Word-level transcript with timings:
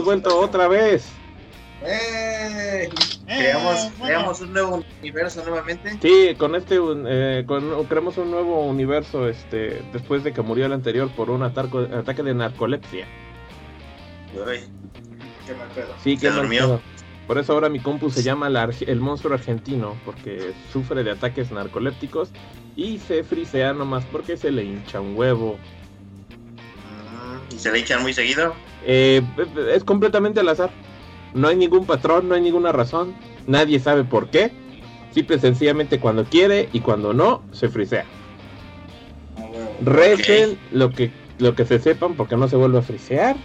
Hemos 0.00 0.04
vuelto 0.06 0.40
otra 0.40 0.66
vez. 0.66 1.06
¡Eh! 1.84 2.88
Eh, 2.88 2.88
Creamos, 3.26 3.90
bueno. 3.98 4.04
creamos 4.06 4.40
un 4.40 4.52
nuevo 4.54 4.84
universo 5.02 5.44
nuevamente. 5.44 5.98
Sí, 6.00 6.34
con 6.36 6.54
este 6.54 6.80
un- 6.80 7.04
eh, 7.06 7.44
con- 7.46 7.84
creamos 7.84 8.16
un 8.16 8.30
nuevo 8.30 8.64
universo 8.66 9.28
este 9.28 9.82
después 9.92 10.24
de 10.24 10.32
que 10.32 10.40
murió 10.40 10.64
el 10.66 10.72
anterior 10.72 11.10
por 11.10 11.28
un 11.30 11.42
atarco- 11.42 11.86
ataque 11.94 12.22
de 12.22 12.32
narcolepsia. 12.34 13.06
Uy, 14.34 14.60
Qué 15.46 15.54
mal 15.54 15.68
pedo. 15.74 15.94
Sí, 16.02 16.16
mal 16.30 16.48
pedo. 16.48 16.80
Por 17.26 17.36
eso 17.38 17.52
ahora 17.52 17.68
mi 17.68 17.78
compu 17.78 18.10
se 18.10 18.22
llama 18.22 18.48
la 18.48 18.68
el 18.86 19.00
monstruo 19.00 19.34
argentino, 19.34 19.96
porque 20.06 20.52
sufre 20.72 21.04
de 21.04 21.10
ataques 21.12 21.50
narcolépticos 21.52 22.30
y 22.74 22.98
se 22.98 23.22
frisea 23.22 23.74
nomás 23.74 24.04
porque 24.06 24.36
se 24.38 24.50
le 24.50 24.64
hincha 24.64 25.00
un 25.00 25.14
huevo. 25.16 25.58
¿Y 27.52 27.58
se 27.58 27.72
le 27.72 27.78
echan 27.80 28.02
muy 28.02 28.12
seguido? 28.12 28.54
Eh, 28.84 29.22
es 29.72 29.84
completamente 29.84 30.40
al 30.40 30.48
azar. 30.48 30.70
No 31.34 31.48
hay 31.48 31.56
ningún 31.56 31.86
patrón, 31.86 32.28
no 32.28 32.34
hay 32.34 32.40
ninguna 32.40 32.72
razón. 32.72 33.14
Nadie 33.46 33.80
sabe 33.80 34.04
por 34.04 34.30
qué. 34.30 34.52
Simple 35.12 35.36
y 35.36 35.40
sencillamente 35.40 35.98
cuando 35.98 36.24
quiere 36.24 36.68
y 36.72 36.80
cuando 36.80 37.12
no, 37.12 37.42
se 37.52 37.68
frisea. 37.68 38.04
Recen 39.82 40.58
lo 40.72 40.90
que 40.90 41.10
lo 41.38 41.54
que 41.54 41.64
se 41.64 41.78
sepan 41.78 42.14
porque 42.14 42.36
no 42.36 42.48
se 42.48 42.56
vuelve 42.56 42.78
a 42.78 42.82
frisear. 42.82 43.36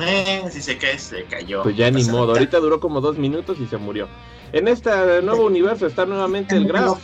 Eh, 0.00 0.42
si 0.50 0.60
se 0.60 0.76
cae, 0.78 0.98
se 0.98 1.24
cayó. 1.24 1.62
Pues 1.62 1.76
ya 1.76 1.90
ni 1.90 2.04
modo. 2.04 2.32
Ahorita 2.32 2.58
duró 2.58 2.80
como 2.80 3.00
dos 3.00 3.18
minutos 3.18 3.58
y 3.60 3.66
se 3.66 3.76
murió. 3.76 4.08
En 4.52 4.68
este 4.68 4.90
nuevo 5.22 5.46
universo 5.46 5.86
está 5.86 6.04
nuevamente 6.04 6.56
el 6.56 6.66
Graf. 6.66 6.98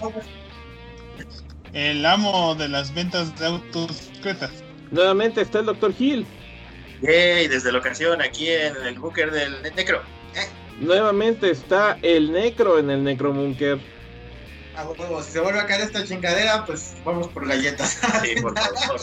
El 1.73 2.05
amo 2.05 2.55
de 2.55 2.69
las 2.69 2.95
ventas 2.95 3.39
de 3.39 3.47
autos 3.47 4.11
cretas. 4.23 4.53
Nuevamente 4.91 5.41
está 5.41 5.61
el 5.61 5.67
Dr. 5.67 5.93
Hill. 5.99 6.27
Yay, 7.03 7.49
desde 7.49 7.71
la 7.71 7.79
ocasión 7.79 8.21
aquí 8.21 8.49
en 8.49 8.75
el 8.85 8.99
búnker 8.99 9.31
del 9.31 9.63
Necro. 9.75 10.03
Nuevamente 10.81 11.51
está 11.51 11.99
el 12.03 12.33
Necro 12.33 12.79
en 12.79 12.91
el 12.91 13.03
Necromunker. 13.05 13.79
Ah, 14.77 14.85
huevo, 14.85 15.23
si 15.23 15.33
se 15.33 15.41
vuelve 15.41 15.59
a 15.59 15.67
caer 15.67 15.83
esta 15.83 16.05
chingadera, 16.05 16.65
pues 16.65 16.95
vamos 17.05 17.29
por 17.29 17.47
galletas. 17.47 18.01
Sí, 18.23 18.41
por 18.41 18.57
favor. 18.57 19.01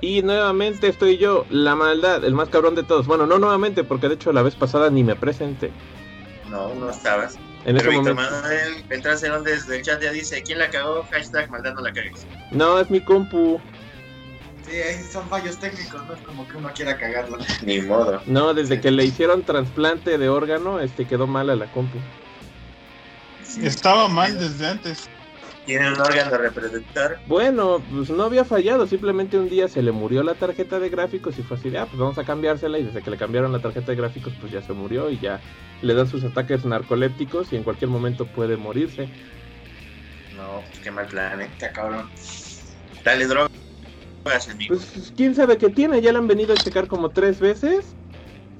Y 0.00 0.22
nuevamente 0.22 0.88
estoy 0.88 1.16
yo, 1.18 1.46
la 1.50 1.74
maldad, 1.74 2.24
el 2.24 2.34
más 2.34 2.48
cabrón 2.50 2.74
de 2.74 2.82
todos. 2.82 3.06
Bueno, 3.06 3.26
no 3.26 3.38
nuevamente, 3.38 3.84
porque 3.84 4.08
de 4.08 4.14
hecho 4.14 4.32
la 4.32 4.42
vez 4.42 4.54
pasada 4.54 4.90
ni 4.90 5.02
me 5.02 5.16
presenté. 5.16 5.70
No, 6.50 6.74
no 6.74 6.90
estabas. 6.90 7.36
En 7.64 7.76
Pero 7.76 7.78
este 7.78 7.90
Víctor 7.90 8.14
momento. 8.14 8.36
Manuel 8.42 8.84
Beltrán 8.88 9.18
Cerón 9.18 9.44
desde 9.44 9.76
el 9.78 9.82
chat 9.82 10.02
ya 10.02 10.12
dice: 10.12 10.42
¿Quién 10.42 10.58
la 10.58 10.68
cagó? 10.68 11.06
Hashtag 11.10 11.50
maldad 11.50 11.74
no 11.74 11.80
la 11.80 11.92
cagues. 11.92 12.26
No, 12.50 12.78
es 12.78 12.90
mi 12.90 13.00
compu. 13.00 13.60
Sí, 14.66 14.76
ahí 14.76 15.02
son 15.02 15.28
fallos 15.28 15.58
técnicos, 15.58 16.06
no 16.06 16.14
es 16.14 16.20
como 16.20 16.46
que 16.46 16.56
uno 16.56 16.70
quiera 16.74 16.96
cagarlo. 16.96 17.38
Ni 17.64 17.80
modo. 17.80 18.22
No, 18.26 18.54
desde 18.54 18.80
que 18.80 18.90
le 18.90 19.04
hicieron 19.04 19.42
trasplante 19.42 20.18
de 20.18 20.28
órgano, 20.28 20.80
este 20.80 21.06
quedó 21.06 21.26
mala 21.26 21.56
la 21.56 21.66
compu. 21.72 21.98
Estaba 23.60 24.08
mal 24.08 24.38
desde 24.38 24.66
antes. 24.66 25.08
Tiene 25.66 25.92
un 25.92 26.00
órgano 26.00 26.36
reproductor. 26.38 27.18
Bueno, 27.26 27.80
pues 27.92 28.10
no 28.10 28.24
había 28.24 28.44
fallado, 28.44 28.86
simplemente 28.86 29.38
un 29.38 29.48
día 29.48 29.68
se 29.68 29.82
le 29.82 29.92
murió 29.92 30.22
la 30.24 30.34
tarjeta 30.34 30.80
de 30.80 30.88
gráficos 30.88 31.38
y 31.38 31.42
fue 31.42 31.56
así 31.56 31.70
de, 31.70 31.78
ah, 31.78 31.86
pues 31.86 31.98
vamos 31.98 32.18
a 32.18 32.24
cambiársela 32.24 32.78
y 32.78 32.84
desde 32.84 33.00
que 33.00 33.10
le 33.10 33.16
cambiaron 33.16 33.52
la 33.52 33.60
tarjeta 33.60 33.92
de 33.92 33.96
gráficos 33.96 34.32
pues 34.40 34.52
ya 34.52 34.60
se 34.62 34.72
murió 34.72 35.08
y 35.08 35.20
ya 35.20 35.40
le 35.82 35.94
dan 35.94 36.08
sus 36.08 36.24
ataques 36.24 36.64
narcolépticos 36.64 37.52
y 37.52 37.56
en 37.56 37.62
cualquier 37.62 37.90
momento 37.90 38.26
puede 38.26 38.56
morirse. 38.56 39.08
No, 40.36 40.62
pues 40.68 40.80
qué 40.80 40.90
mal 40.90 41.06
plan, 41.06 41.40
eh. 41.40 41.48
Está 41.52 41.70
cabrón. 41.70 42.10
Dale 43.04 43.26
drogas, 43.26 43.50
Pues 44.68 45.12
quién 45.16 45.34
sabe 45.34 45.58
qué 45.58 45.68
tiene, 45.70 46.00
ya 46.00 46.12
la 46.12 46.18
han 46.18 46.28
venido 46.28 46.54
a 46.54 46.56
checar 46.58 46.86
como 46.86 47.10
tres 47.10 47.40
veces. 47.40 47.94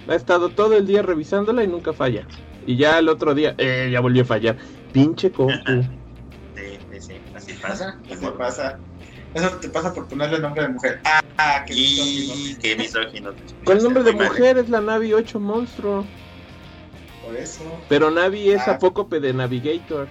Ha 0.09 0.15
estado 0.15 0.49
todo 0.51 0.77
el 0.77 0.87
día 0.87 1.03
revisándola 1.03 1.63
y 1.63 1.69
nunca 1.69 1.93
falla. 1.93 2.27
Y 2.67 2.77
ya 2.77 2.99
el 2.99 3.09
otro 3.09 3.35
día, 3.35 3.55
eh, 3.59 3.89
ya 3.93 4.01
volvió 4.01 4.23
a 4.23 4.27
fallar. 4.27 4.57
Pinche 4.93 5.31
compu. 5.31 5.55
Sí, 6.55 6.79
sí, 6.93 7.01
sí. 7.01 7.15
Así 7.35 7.55
pasa. 7.55 7.99
Así 8.11 8.27
pasa. 8.37 8.79
Eso 9.33 9.49
te 9.57 9.71
pasa 9.71 9.93
por 9.95 10.07
ponerle 10.07 10.39
nombre 10.39 10.63
de 10.65 10.69
mujer. 10.69 11.01
Ah, 11.05 11.21
ah 11.39 11.65
Y 11.71 11.73
misógino. 11.73 12.59
qué 12.61 12.77
misógino. 12.77 13.35
Con 13.65 13.79
el 13.79 13.83
nombre 13.83 14.03
de 14.03 14.13
mujer 14.13 14.59
es 14.59 14.69
la 14.69 14.83
Navi 14.83 15.15
8 15.15 15.41
monstruo. 15.41 16.05
Por 17.25 17.35
eso. 17.37 17.63
Pero 17.89 18.11
Navi 18.11 18.51
es 18.51 18.69
Ah. 18.69 18.73
apócope 18.73 19.19
de 19.19 19.33
Navigator. 19.33 20.09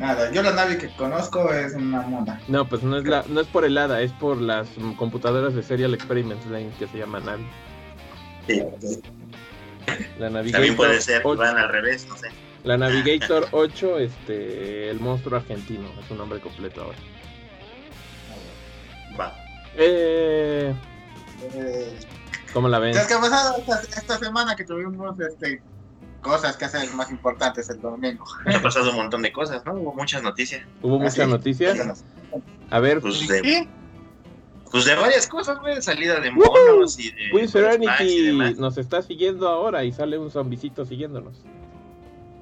Nada, 0.00 0.30
yo 0.32 0.42
la 0.42 0.52
nave 0.52 0.78
que 0.78 0.88
conozco 0.96 1.52
es 1.52 1.74
una 1.74 2.00
mona. 2.00 2.40
No, 2.48 2.66
pues 2.66 2.82
no 2.82 2.96
es 2.96 3.04
la, 3.04 3.22
no 3.28 3.38
es 3.42 3.46
por 3.48 3.66
el 3.66 3.76
hada, 3.76 4.00
es 4.00 4.10
por 4.12 4.40
las 4.40 4.66
computadoras 4.96 5.54
de 5.54 5.62
Serial 5.62 5.92
Experiments 5.92 6.46
Lane 6.46 6.70
que 6.78 6.88
se 6.88 6.96
llama 6.96 7.20
Navi. 7.20 7.46
Sí. 8.46 8.62
La 10.18 10.30
Navigator 10.30 10.52
También 10.52 10.76
puede 10.76 11.00
ser, 11.02 11.20
8, 11.22 11.38
van 11.38 11.58
al 11.58 11.68
revés, 11.68 12.06
no 12.08 12.16
sé. 12.16 12.28
la 12.64 12.78
Navigator 12.78 13.46
8, 13.50 13.98
este, 13.98 14.88
el 14.88 15.00
monstruo 15.00 15.38
argentino, 15.38 15.86
es 16.00 16.06
su 16.06 16.14
nombre 16.14 16.40
completo 16.40 16.80
ahora. 16.82 16.98
Va. 19.20 19.34
Eh, 19.76 20.74
Eh, 21.54 21.98
¿Cómo 22.54 22.68
la 22.68 22.78
ven? 22.78 22.94
¿Sabes 22.94 23.08
qué 23.08 23.14
ha 23.14 23.20
pasado 23.20 23.58
esta, 23.58 23.80
esta 24.00 24.18
semana 24.18 24.56
que 24.56 24.64
tuvimos 24.64 25.20
este, 25.20 25.62
cosas 26.20 26.56
que 26.56 26.64
hacer 26.66 26.88
más 26.94 27.10
importantes 27.10 27.68
el 27.70 27.80
domingo? 27.80 28.24
Ha 28.46 28.60
pasado 28.62 28.90
un 28.90 28.96
montón 28.96 29.22
de 29.22 29.32
cosas, 29.32 29.64
¿no? 29.64 29.74
Hubo 29.74 29.94
muchas 29.94 30.22
noticias. 30.22 30.62
Hubo 30.82 30.96
Ah, 30.96 30.98
muchas 30.98 31.14
sí. 31.26 31.30
noticias. 31.30 32.04
A 32.70 32.78
ver, 32.80 33.00
Pues 33.00 33.26
de, 33.26 33.42
¿Qué? 33.42 33.68
pues 34.70 34.84
de 34.84 34.94
varias 34.94 35.26
cosas, 35.26 35.58
güey. 35.60 35.80
Salida 35.82 36.20
de 36.20 36.30
monos 36.30 36.98
y 36.98 37.10
de. 37.10 37.42
Y 37.42 37.48
Serenity 37.48 38.32
nos 38.58 38.78
está 38.78 39.02
siguiendo 39.02 39.48
ahora 39.48 39.82
y 39.84 39.92
sale 39.92 40.18
un 40.18 40.30
zombicito 40.30 40.84
siguiéndonos. 40.84 41.42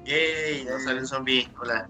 Yay, 0.05 0.65
no 0.65 0.79
sale 0.79 0.99
un 1.01 1.07
zombie. 1.07 1.47
Hola. 1.61 1.89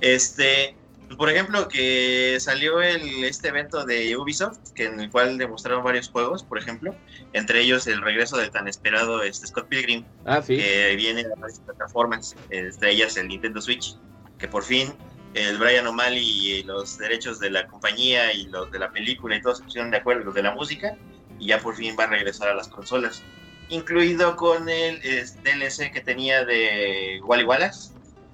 Este, 0.00 0.74
pues, 0.74 0.87
por 1.16 1.30
ejemplo, 1.30 1.68
que 1.68 2.36
salió 2.40 2.80
el, 2.82 3.24
este 3.24 3.48
evento 3.48 3.84
de 3.86 4.16
Ubisoft, 4.16 4.58
que 4.74 4.84
en 4.84 5.00
el 5.00 5.10
cual 5.10 5.38
demostraron 5.38 5.82
varios 5.82 6.08
juegos, 6.08 6.42
por 6.42 6.58
ejemplo, 6.58 6.94
entre 7.32 7.60
ellos 7.60 7.86
el 7.86 8.02
regreso 8.02 8.36
del 8.36 8.50
tan 8.50 8.68
esperado 8.68 9.22
este, 9.22 9.46
Scott 9.46 9.68
Pilgrim, 9.68 10.04
Ah, 10.26 10.42
sí. 10.42 10.56
que 10.56 10.94
viene 10.96 11.22
a 11.22 11.40
varias 11.40 11.60
plataformas, 11.60 12.36
entre 12.50 12.90
ellas 12.92 13.16
el 13.16 13.28
Nintendo 13.28 13.60
Switch, 13.60 13.96
que 14.38 14.48
por 14.48 14.62
fin 14.64 14.92
el 15.34 15.58
Brian 15.58 15.86
O'Malley 15.86 16.24
y 16.24 16.62
los 16.64 16.98
derechos 16.98 17.38
de 17.38 17.50
la 17.50 17.66
compañía 17.66 18.32
y 18.32 18.46
los 18.46 18.70
de 18.70 18.78
la 18.78 18.90
película 18.90 19.36
y 19.36 19.42
todos 19.42 19.58
se 19.58 19.64
pusieron 19.64 19.90
de 19.90 19.98
acuerdo, 19.98 20.24
los 20.24 20.34
de 20.34 20.42
la 20.42 20.54
música, 20.54 20.96
y 21.38 21.48
ya 21.48 21.60
por 21.60 21.76
fin 21.76 21.94
va 21.98 22.04
a 22.04 22.08
regresar 22.08 22.48
a 22.48 22.54
las 22.54 22.68
consolas. 22.68 23.22
Incluido 23.70 24.36
con 24.36 24.68
el 24.68 25.00
DLC 25.00 25.92
que 25.92 26.00
tenía 26.00 26.44
de 26.44 27.20
Wally 27.22 27.44
Wallace. 27.44 27.90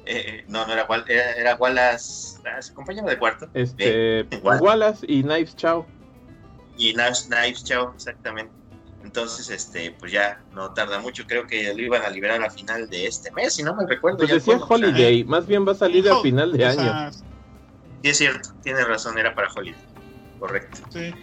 Eh, 0.07 0.45
no, 0.49 0.67
no 0.67 0.73
era 0.73 0.85
Wallace, 0.85 1.13
era, 1.13 1.33
era 1.33 1.55
Wallace, 1.57 2.39
ah, 2.47 2.61
compañero 2.75 3.07
de 3.09 3.19
cuarto. 3.19 3.49
Este, 3.55 4.27
igual. 4.31 4.61
Wallace 4.61 5.07
y 5.09 5.23
Knives 5.23 5.57
Chow. 5.57 5.87
Y 6.77 6.93
Knives, 6.93 7.29
Knives 7.29 7.65
Chao, 7.65 7.93
exactamente. 7.95 8.53
Entonces, 9.03 9.49
este, 9.51 9.91
pues 9.93 10.11
ya 10.13 10.43
no 10.53 10.73
tarda 10.73 10.99
mucho. 10.99 11.25
Creo 11.27 11.47
que 11.47 11.73
lo 11.75 11.81
iban 11.81 12.03
a 12.03 12.09
liberar 12.11 12.43
a 12.43 12.51
final 12.51 12.89
de 12.89 13.07
este 13.07 13.31
mes, 13.33 13.55
si 13.55 13.63
no 13.63 13.75
me 13.75 13.87
recuerdo. 13.87 14.19
Pues 14.19 14.29
ya 14.31 14.35
decía 14.37 14.59
cuándo, 14.59 14.65
o 14.75 14.79
sea, 14.79 14.89
Holiday, 14.89 15.25
más 15.25 15.47
bien 15.47 15.67
va 15.69 15.73
a 15.73 15.77
salir 15.77 16.09
a 16.09 16.21
final 16.21 16.53
de 16.53 16.65
año. 16.65 16.83
sea, 16.83 17.11
Sí, 17.13 18.11
es 18.11 18.19
cierto, 18.19 18.51
tiene 18.63 18.83
razón, 18.85 19.17
era 19.19 19.35
para 19.35 19.49
Holiday. 19.55 19.81
Correcto. 20.39 20.81
sí. 20.91 21.15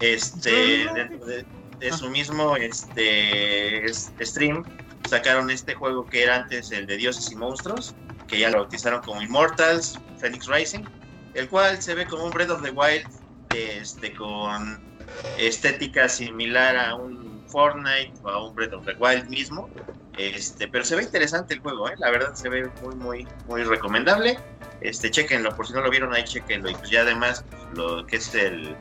Este, 0.00 0.86
dentro 0.94 1.24
de, 1.26 1.46
de 1.80 1.92
su 1.92 2.08
mismo 2.10 2.56
este, 2.56 3.84
es- 3.86 4.12
stream, 4.20 4.62
sacaron 5.08 5.50
este 5.50 5.74
juego 5.74 6.06
que 6.08 6.22
era 6.22 6.36
antes 6.36 6.70
el 6.70 6.86
de 6.86 6.96
Dioses 6.98 7.30
y 7.32 7.36
Monstruos, 7.36 7.94
que 8.26 8.38
ya 8.38 8.50
lo 8.50 8.58
bautizaron 8.58 9.00
como 9.02 9.22
Immortals, 9.22 9.98
Phoenix 10.18 10.46
Rising, 10.46 10.84
el 11.34 11.48
cual 11.48 11.80
se 11.82 11.94
ve 11.94 12.06
como 12.06 12.24
un 12.24 12.30
Breath 12.30 12.50
of 12.50 12.62
the 12.62 12.70
Wild 12.70 13.06
este, 13.54 14.12
con 14.14 14.80
estética 15.38 16.08
similar 16.08 16.76
a 16.76 16.94
un 16.94 17.44
Fortnite 17.48 18.12
o 18.22 18.28
a 18.28 18.48
un 18.48 18.54
Breath 18.54 18.74
of 18.74 18.84
the 18.86 18.94
Wild 18.98 19.28
mismo. 19.28 19.68
Este, 20.18 20.66
pero 20.66 20.82
se 20.82 20.96
ve 20.96 21.02
interesante 21.02 21.54
el 21.54 21.60
juego, 21.60 21.88
¿eh? 21.88 21.94
la 21.98 22.10
verdad 22.10 22.34
se 22.34 22.48
ve 22.48 22.70
muy, 22.82 22.94
muy, 22.94 23.28
muy 23.46 23.62
recomendable. 23.64 24.38
Este, 24.80 25.10
chequenlo, 25.10 25.54
por 25.54 25.66
si 25.66 25.74
no 25.74 25.82
lo 25.82 25.90
vieron 25.90 26.14
ahí, 26.14 26.24
chequenlo. 26.24 26.70
Y 26.70 26.74
pues 26.74 26.90
ya 26.90 27.02
además 27.02 27.44
lo 27.74 28.06
que 28.06 28.16
es 28.16 28.34
el 28.34 28.74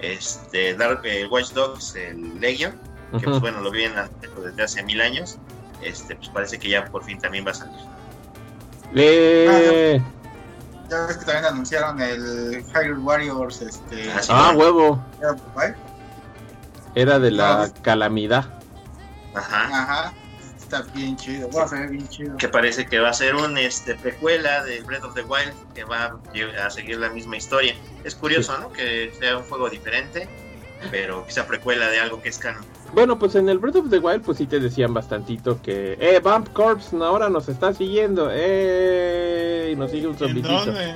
este 0.00 0.74
Dark 0.74 1.02
eh, 1.04 1.26
Watch 1.26 1.52
Dogs, 1.52 1.94
el 1.94 2.40
Legion, 2.40 2.72
que 3.18 3.24
pues 3.24 3.40
bueno, 3.40 3.60
lo 3.60 3.70
vienen 3.70 4.08
desde 4.42 4.62
hace 4.62 4.82
mil 4.82 5.00
años. 5.00 5.38
Este, 5.82 6.14
pues 6.16 6.28
parece 6.28 6.58
que 6.58 6.68
ya 6.68 6.84
por 6.86 7.04
fin 7.04 7.18
también 7.18 7.46
va 7.46 7.52
a 7.52 7.54
salir. 7.54 7.80
Eh, 8.94 10.00
Ya 10.88 11.06
ves 11.06 11.18
que 11.18 11.24
también 11.24 11.44
anunciaron 11.44 12.00
el 12.02 12.64
Hyrule 12.74 13.00
Warriors, 13.00 13.62
este... 13.62 14.10
Ah, 14.12 14.20
ah, 14.28 14.52
huevo. 14.56 15.04
Era 16.94 17.18
de 17.20 17.30
la 17.30 17.62
Ah. 17.62 17.68
calamidad. 17.82 18.58
Ajá. 19.34 19.68
Ajá. 19.82 20.12
Está 20.58 20.82
bien 20.94 21.16
chido, 21.16 21.48
va 21.50 21.64
a 21.64 21.68
ser 21.68 21.88
bien 21.88 22.08
chido. 22.08 22.36
Que 22.36 22.48
parece 22.48 22.86
que 22.86 22.98
va 23.00 23.10
a 23.10 23.12
ser 23.12 23.34
un 23.36 23.58
este 23.58 23.94
precuela 23.96 24.62
de 24.64 24.80
Breath 24.82 25.04
of 25.04 25.14
the 25.14 25.22
Wild 25.22 25.52
que 25.74 25.84
va 25.84 26.16
a 26.64 26.70
seguir 26.70 26.98
la 26.98 27.10
misma 27.10 27.36
historia. 27.36 27.74
Es 28.04 28.14
curioso, 28.14 28.56
¿no? 28.58 28.72
Que 28.72 29.12
sea 29.18 29.36
un 29.36 29.44
juego 29.44 29.68
diferente, 29.68 30.28
pero 30.90 31.24
sea 31.28 31.46
precuela 31.46 31.88
de 31.88 32.00
algo 32.00 32.22
que 32.22 32.28
es 32.28 32.38
canon. 32.38 32.64
Bueno, 32.92 33.18
pues 33.18 33.34
en 33.36 33.48
el 33.48 33.58
Breath 33.58 33.76
of 33.76 33.90
the 33.90 33.98
Wild, 33.98 34.22
pues 34.22 34.38
sí 34.38 34.46
te 34.46 34.58
decían 34.58 34.92
bastantito 34.92 35.60
que, 35.62 35.96
eh, 36.00 36.20
Vamp 36.22 36.48
Corps 36.52 36.92
ahora 36.94 37.28
nos 37.30 37.48
está 37.48 37.72
siguiendo, 37.72 38.28
eh, 38.32 39.70
y 39.72 39.76
nos 39.76 39.90
sigue 39.90 40.06
un 40.08 40.14
¿En 40.14 40.18
zombicito. 40.18 40.66
dónde? 40.66 40.94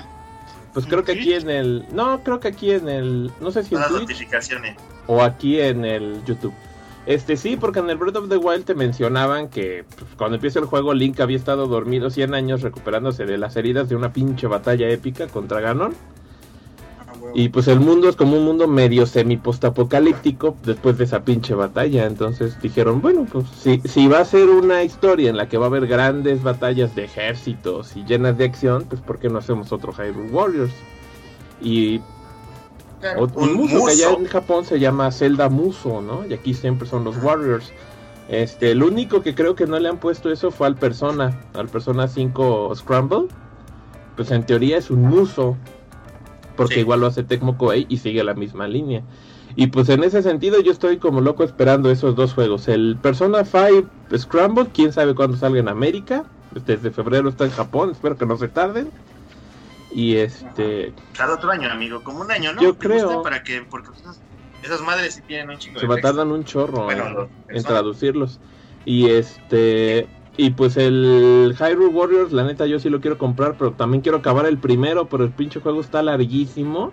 Pues 0.72 0.86
creo 0.86 1.04
que 1.04 1.12
¿En 1.12 1.18
aquí 1.20 1.32
en 1.34 1.50
el, 1.50 1.86
no, 1.92 2.20
creo 2.24 2.40
que 2.40 2.48
aquí 2.48 2.72
en 2.72 2.88
el, 2.88 3.30
no 3.40 3.50
sé 3.52 3.62
si 3.62 3.74
en 3.76 3.80
Las 3.80 3.90
Twitch 3.90 4.00
notificaciones. 4.02 4.76
o 5.06 5.22
aquí 5.22 5.60
en 5.60 5.84
el 5.84 6.24
YouTube. 6.24 6.52
Este 7.06 7.36
sí, 7.36 7.56
porque 7.56 7.78
en 7.80 7.90
el 7.90 7.96
Breath 7.98 8.16
of 8.16 8.28
the 8.28 8.38
Wild 8.38 8.64
te 8.64 8.74
mencionaban 8.74 9.48
que 9.48 9.84
pues, 9.96 10.10
cuando 10.16 10.36
empieza 10.36 10.58
el 10.58 10.64
juego 10.64 10.94
Link 10.94 11.20
había 11.20 11.36
estado 11.36 11.66
dormido 11.68 12.10
100 12.10 12.34
años 12.34 12.62
recuperándose 12.62 13.24
de 13.26 13.38
las 13.38 13.54
heridas 13.56 13.88
de 13.88 13.94
una 13.94 14.12
pinche 14.12 14.46
batalla 14.48 14.88
épica 14.88 15.28
contra 15.28 15.60
Ganon. 15.60 15.94
Y 17.36 17.48
pues 17.48 17.66
el 17.66 17.80
mundo 17.80 18.08
es 18.08 18.14
como 18.14 18.36
un 18.36 18.44
mundo 18.44 18.68
medio 18.68 19.06
semi 19.06 19.36
postapocalíptico 19.36 20.56
después 20.64 20.96
de 20.98 21.04
esa 21.04 21.24
pinche 21.24 21.54
batalla. 21.54 22.06
Entonces 22.06 22.60
dijeron, 22.62 23.02
bueno, 23.02 23.26
pues 23.30 23.46
si, 23.58 23.80
si 23.80 24.06
va 24.06 24.20
a 24.20 24.24
ser 24.24 24.48
una 24.48 24.84
historia 24.84 25.30
en 25.30 25.36
la 25.36 25.48
que 25.48 25.58
va 25.58 25.66
a 25.66 25.68
haber 25.68 25.88
grandes 25.88 26.42
batallas 26.44 26.94
de 26.94 27.04
ejércitos 27.04 27.96
y 27.96 28.04
llenas 28.04 28.38
de 28.38 28.44
acción, 28.44 28.84
pues 28.88 29.00
¿por 29.00 29.18
qué 29.18 29.28
no 29.28 29.38
hacemos 29.38 29.72
otro 29.72 29.92
Hyrule 29.92 30.30
Warriors? 30.30 30.72
Y 31.60 32.00
Claro. 33.00 33.24
un, 33.34 33.50
Un 33.50 33.54
muso, 33.54 33.84
que 33.84 33.92
allá 33.92 34.08
muso. 34.10 34.20
en 34.20 34.26
Japón 34.28 34.64
se 34.64 34.78
llama 34.80 35.10
Zelda 35.12 35.48
Muso, 35.50 36.00
¿no? 36.00 36.24
Y 36.26 36.32
aquí 36.32 36.54
siempre 36.54 36.88
son 36.88 37.04
los 37.04 37.16
Warriors. 37.22 37.70
Este, 38.28 38.70
el 38.70 38.82
único 38.82 39.22
que 39.22 39.34
creo 39.34 39.54
que 39.54 39.66
no 39.66 39.78
le 39.78 39.88
han 39.90 39.98
puesto 39.98 40.30
eso 40.30 40.50
fue 40.50 40.66
al 40.68 40.76
Persona, 40.76 41.38
al 41.52 41.68
Persona 41.68 42.08
5 42.08 42.74
Scramble. 42.76 43.26
Pues 44.16 44.30
en 44.30 44.46
teoría 44.46 44.78
es 44.78 44.90
un 44.90 45.02
muso, 45.02 45.56
porque 46.56 46.74
Sí. 46.74 46.80
igual 46.80 47.00
lo 47.00 47.06
hace 47.06 47.22
Tecmo 47.24 47.56
Koei 47.58 47.86
y 47.88 47.98
sigue 47.98 48.22
la 48.24 48.34
misma 48.34 48.66
línea. 48.68 49.02
Y 49.56 49.68
pues 49.68 49.88
en 49.88 50.02
ese 50.02 50.22
sentido 50.22 50.60
yo 50.60 50.72
estoy 50.72 50.96
como 50.98 51.20
loco 51.20 51.44
esperando 51.44 51.90
esos 51.90 52.16
dos 52.16 52.32
juegos. 52.34 52.66
El 52.68 52.96
Persona 53.00 53.44
5 53.44 53.88
Scramble, 54.16 54.66
quién 54.72 54.92
sabe 54.92 55.14
cuándo 55.14 55.36
salga 55.36 55.60
en 55.60 55.68
América. 55.68 56.24
Desde 56.66 56.90
febrero 56.90 57.28
está 57.28 57.44
en 57.44 57.50
Japón, 57.50 57.90
espero 57.90 58.16
que 58.16 58.26
no 58.26 58.36
se 58.36 58.48
tarden. 58.48 58.90
Y 59.92 60.16
este, 60.16 60.92
Cada 61.16 61.34
otro 61.34 61.50
año, 61.50 61.70
amigo, 61.70 62.02
como 62.02 62.20
un 62.22 62.30
año, 62.32 62.52
¿no? 62.52 62.62
Yo 62.62 62.76
creo. 62.76 63.22
Para 63.22 63.42
que, 63.44 63.62
porque 63.70 63.90
esas, 63.96 64.20
esas 64.64 64.80
madres 64.80 65.14
sí 65.14 65.22
tienen 65.22 65.50
un 65.50 65.58
chingo 65.58 65.78
se 65.78 65.86
de 65.86 66.00
tardan 66.00 66.32
un 66.32 66.44
chorro 66.44 66.84
Bueno, 66.84 67.28
en- 67.48 67.62
traducirlos. 67.62 68.40
Y 68.84 69.08
este 69.10 70.08
y 70.36 70.50
pues 70.50 70.76
el 70.76 71.54
Hyrule 71.58 71.94
Warriors, 71.94 72.32
la 72.32 72.44
neta 72.44 72.66
yo 72.66 72.78
sí 72.78 72.90
lo 72.90 73.00
quiero 73.00 73.18
comprar, 73.18 73.56
pero 73.58 73.72
también 73.72 74.02
quiero 74.02 74.18
acabar 74.18 74.46
el 74.46 74.58
primero, 74.58 75.08
pero 75.08 75.24
el 75.24 75.30
pinche 75.30 75.60
juego 75.60 75.80
está 75.80 76.02
larguísimo. 76.02 76.92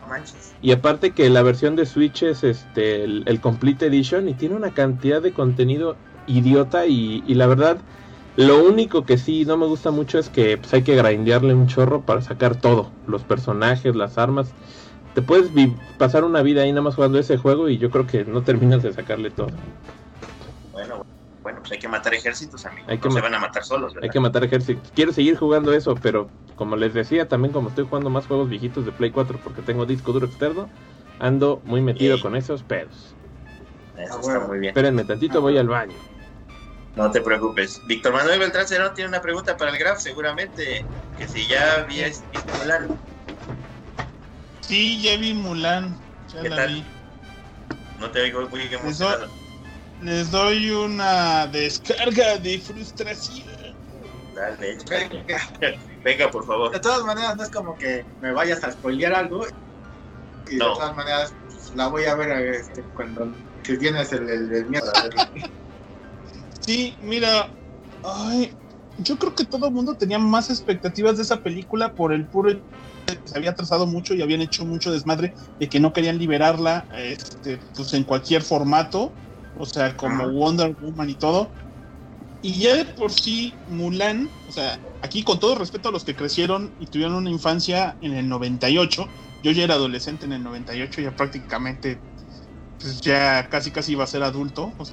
No 0.00 0.06
manches. 0.08 0.54
Y 0.60 0.72
aparte 0.72 1.12
que 1.12 1.30
la 1.30 1.42
versión 1.42 1.76
de 1.76 1.86
Switch 1.86 2.22
es 2.22 2.44
este 2.44 3.04
el, 3.04 3.22
el 3.26 3.40
Complete 3.40 3.86
Edition 3.86 4.28
y 4.28 4.34
tiene 4.34 4.54
una 4.54 4.72
cantidad 4.74 5.22
de 5.22 5.32
contenido 5.32 5.96
idiota 6.26 6.86
y, 6.86 7.22
y 7.26 7.34
la 7.34 7.46
verdad 7.46 7.78
lo 8.38 8.62
único 8.62 9.04
que 9.04 9.18
sí 9.18 9.44
no 9.44 9.56
me 9.56 9.66
gusta 9.66 9.90
mucho 9.90 10.16
es 10.16 10.28
que 10.28 10.58
pues, 10.58 10.72
hay 10.72 10.82
que 10.82 10.94
grindearle 10.94 11.54
un 11.54 11.66
chorro 11.66 12.02
para 12.02 12.22
sacar 12.22 12.54
todo, 12.54 12.92
los 13.08 13.24
personajes, 13.24 13.96
las 13.96 14.16
armas. 14.16 14.52
Te 15.14 15.22
puedes 15.22 15.50
pasar 15.98 16.22
una 16.22 16.40
vida 16.42 16.62
ahí 16.62 16.70
nada 16.70 16.82
más 16.82 16.94
jugando 16.94 17.18
ese 17.18 17.36
juego 17.36 17.68
y 17.68 17.78
yo 17.78 17.90
creo 17.90 18.06
que 18.06 18.24
no 18.24 18.42
terminas 18.42 18.84
de 18.84 18.92
sacarle 18.92 19.32
todo. 19.32 19.48
Bueno, 21.58 21.62
pues 21.62 21.72
hay 21.72 21.78
que 21.78 21.88
matar 21.88 22.14
ejércitos, 22.14 22.64
amigo. 22.66 22.86
Hay 22.88 22.98
que 22.98 23.08
no 23.08 23.14
se 23.14 23.20
van 23.20 23.34
a 23.34 23.38
matar 23.40 23.64
solos, 23.64 23.92
¿verdad? 23.94 24.04
Hay 24.08 24.12
que 24.12 24.20
matar 24.20 24.44
ejércitos. 24.44 24.92
Quiero 24.94 25.12
seguir 25.12 25.36
jugando 25.36 25.72
eso, 25.72 25.94
pero 25.96 26.30
como 26.54 26.76
les 26.76 26.94
decía, 26.94 27.26
también 27.28 27.52
como 27.52 27.68
estoy 27.68 27.84
jugando 27.86 28.10
más 28.10 28.26
juegos 28.26 28.48
viejitos 28.48 28.84
de 28.84 28.92
Play 28.92 29.10
4 29.10 29.40
porque 29.42 29.62
tengo 29.62 29.84
disco 29.84 30.12
duro 30.12 30.26
externo, 30.26 30.70
ando 31.18 31.60
muy 31.64 31.80
metido 31.80 32.20
con 32.20 32.36
esos 32.36 32.62
pedos. 32.62 33.14
Eso 33.96 33.96
Ah, 33.96 34.02
está 34.04 34.16
bueno. 34.18 34.40
muy 34.48 34.58
bien. 34.60 34.70
Espérenme 34.70 35.04
tantito, 35.04 35.40
voy 35.40 35.58
al 35.58 35.66
baño. 35.68 35.94
No 36.94 37.10
te 37.10 37.20
preocupes. 37.20 37.80
Víctor 37.86 38.12
Manuel 38.12 38.38
Beltrán 38.38 38.68
Cerón 38.68 38.94
tiene 38.94 39.08
una 39.08 39.20
pregunta 39.20 39.56
para 39.56 39.72
el 39.72 39.78
Graf, 39.78 39.98
seguramente. 39.98 40.86
Que 41.16 41.26
si 41.26 41.46
ya 41.48 41.80
habías 41.80 42.22
visto 42.30 42.52
Mulan. 42.62 42.88
Sí, 44.60 45.02
ya 45.02 45.16
vi 45.16 45.34
Mulan. 45.34 45.96
Ya 46.28 46.42
¿Qué 46.42 46.48
la 46.50 46.56
tal? 46.56 46.74
vi. 46.74 46.84
No 47.98 48.10
te 48.10 48.20
oigo 48.20 48.48
muy 48.48 48.62
emocionado. 48.62 49.28
Les 50.00 50.30
doy 50.30 50.70
una 50.70 51.46
descarga 51.48 52.38
de 52.38 52.60
frustración. 52.60 53.46
Dale, 54.34 54.72
échale. 54.72 55.24
Venga, 56.04 56.30
por 56.30 56.46
favor. 56.46 56.70
De 56.72 56.80
todas 56.80 57.02
maneras, 57.04 57.36
no 57.36 57.42
es 57.42 57.50
como 57.50 57.76
que 57.76 58.04
me 58.20 58.32
vayas 58.32 58.62
a 58.62 58.70
spoilear 58.70 59.14
algo. 59.14 59.44
Y 60.48 60.56
No. 60.56 60.68
de 60.68 60.74
todas 60.74 60.96
maneras, 60.96 61.34
pues, 61.42 61.74
la 61.74 61.88
voy 61.88 62.04
a 62.04 62.14
ver 62.14 62.54
este, 62.54 62.84
cuando 62.94 63.34
si 63.64 63.76
tienes 63.78 64.12
el, 64.12 64.28
el, 64.28 64.54
el 64.54 64.66
miedo 64.66 64.90
a 64.94 65.02
verla. 65.02 65.30
Sí, 66.60 66.96
mira, 67.00 67.50
ay, 68.02 68.56
yo 68.98 69.18
creo 69.18 69.34
que 69.34 69.44
todo 69.44 69.66
el 69.66 69.72
mundo 69.72 69.96
tenía 69.96 70.18
más 70.18 70.50
expectativas 70.50 71.16
de 71.16 71.22
esa 71.24 71.42
película 71.42 71.94
por 71.94 72.12
el 72.12 72.28
puro 72.28 72.62
se 73.24 73.38
había 73.38 73.50
atrasado 73.50 73.86
mucho 73.86 74.14
y 74.14 74.22
habían 74.22 74.42
hecho 74.42 74.66
mucho 74.66 74.92
desmadre 74.92 75.34
de 75.58 75.68
que 75.68 75.80
no 75.80 75.92
querían 75.92 76.18
liberarla 76.18 76.86
este, 76.94 77.58
pues 77.74 77.94
en 77.94 78.04
cualquier 78.04 78.42
formato, 78.42 79.14
o 79.58 79.66
sea, 79.66 79.96
como. 79.96 80.28
Wonder 80.30 80.76
Woman 80.80 81.10
y 81.10 81.16
todo. 81.16 81.54
Y 82.40 82.60
ya 82.62 82.76
de 82.76 82.84
por 82.86 83.12
sí, 83.12 83.60
Mulan, 83.66 84.34
o 84.44 84.52
sea, 84.52 84.80
aquí 85.02 85.24
con 85.24 85.40
todo 85.40 85.56
respeto 85.56 85.88
a 85.88 85.92
los 85.92 86.04
que 86.04 86.16
crecieron 86.16 86.74
y 86.78 86.88
tuvieron 86.88 87.16
una 87.16 87.30
infancia 87.30 87.96
en 88.00 88.14
el 88.14 88.28
98, 88.28 89.12
yo 89.42 89.50
ya 89.52 89.64
era 89.64 89.74
adolescente 89.74 90.26
en 90.26 90.32
el 90.32 90.42
98, 90.44 91.00
ya 91.02 91.16
prácticamente, 91.16 92.04
pues 92.78 93.00
ya 93.00 93.48
casi 93.50 93.72
casi 93.72 93.92
iba 93.92 94.04
a 94.04 94.08
ser 94.08 94.22
adulto, 94.24 94.74
o 94.78 94.84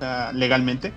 sea, 0.00 0.32
legalmente. 0.32 0.96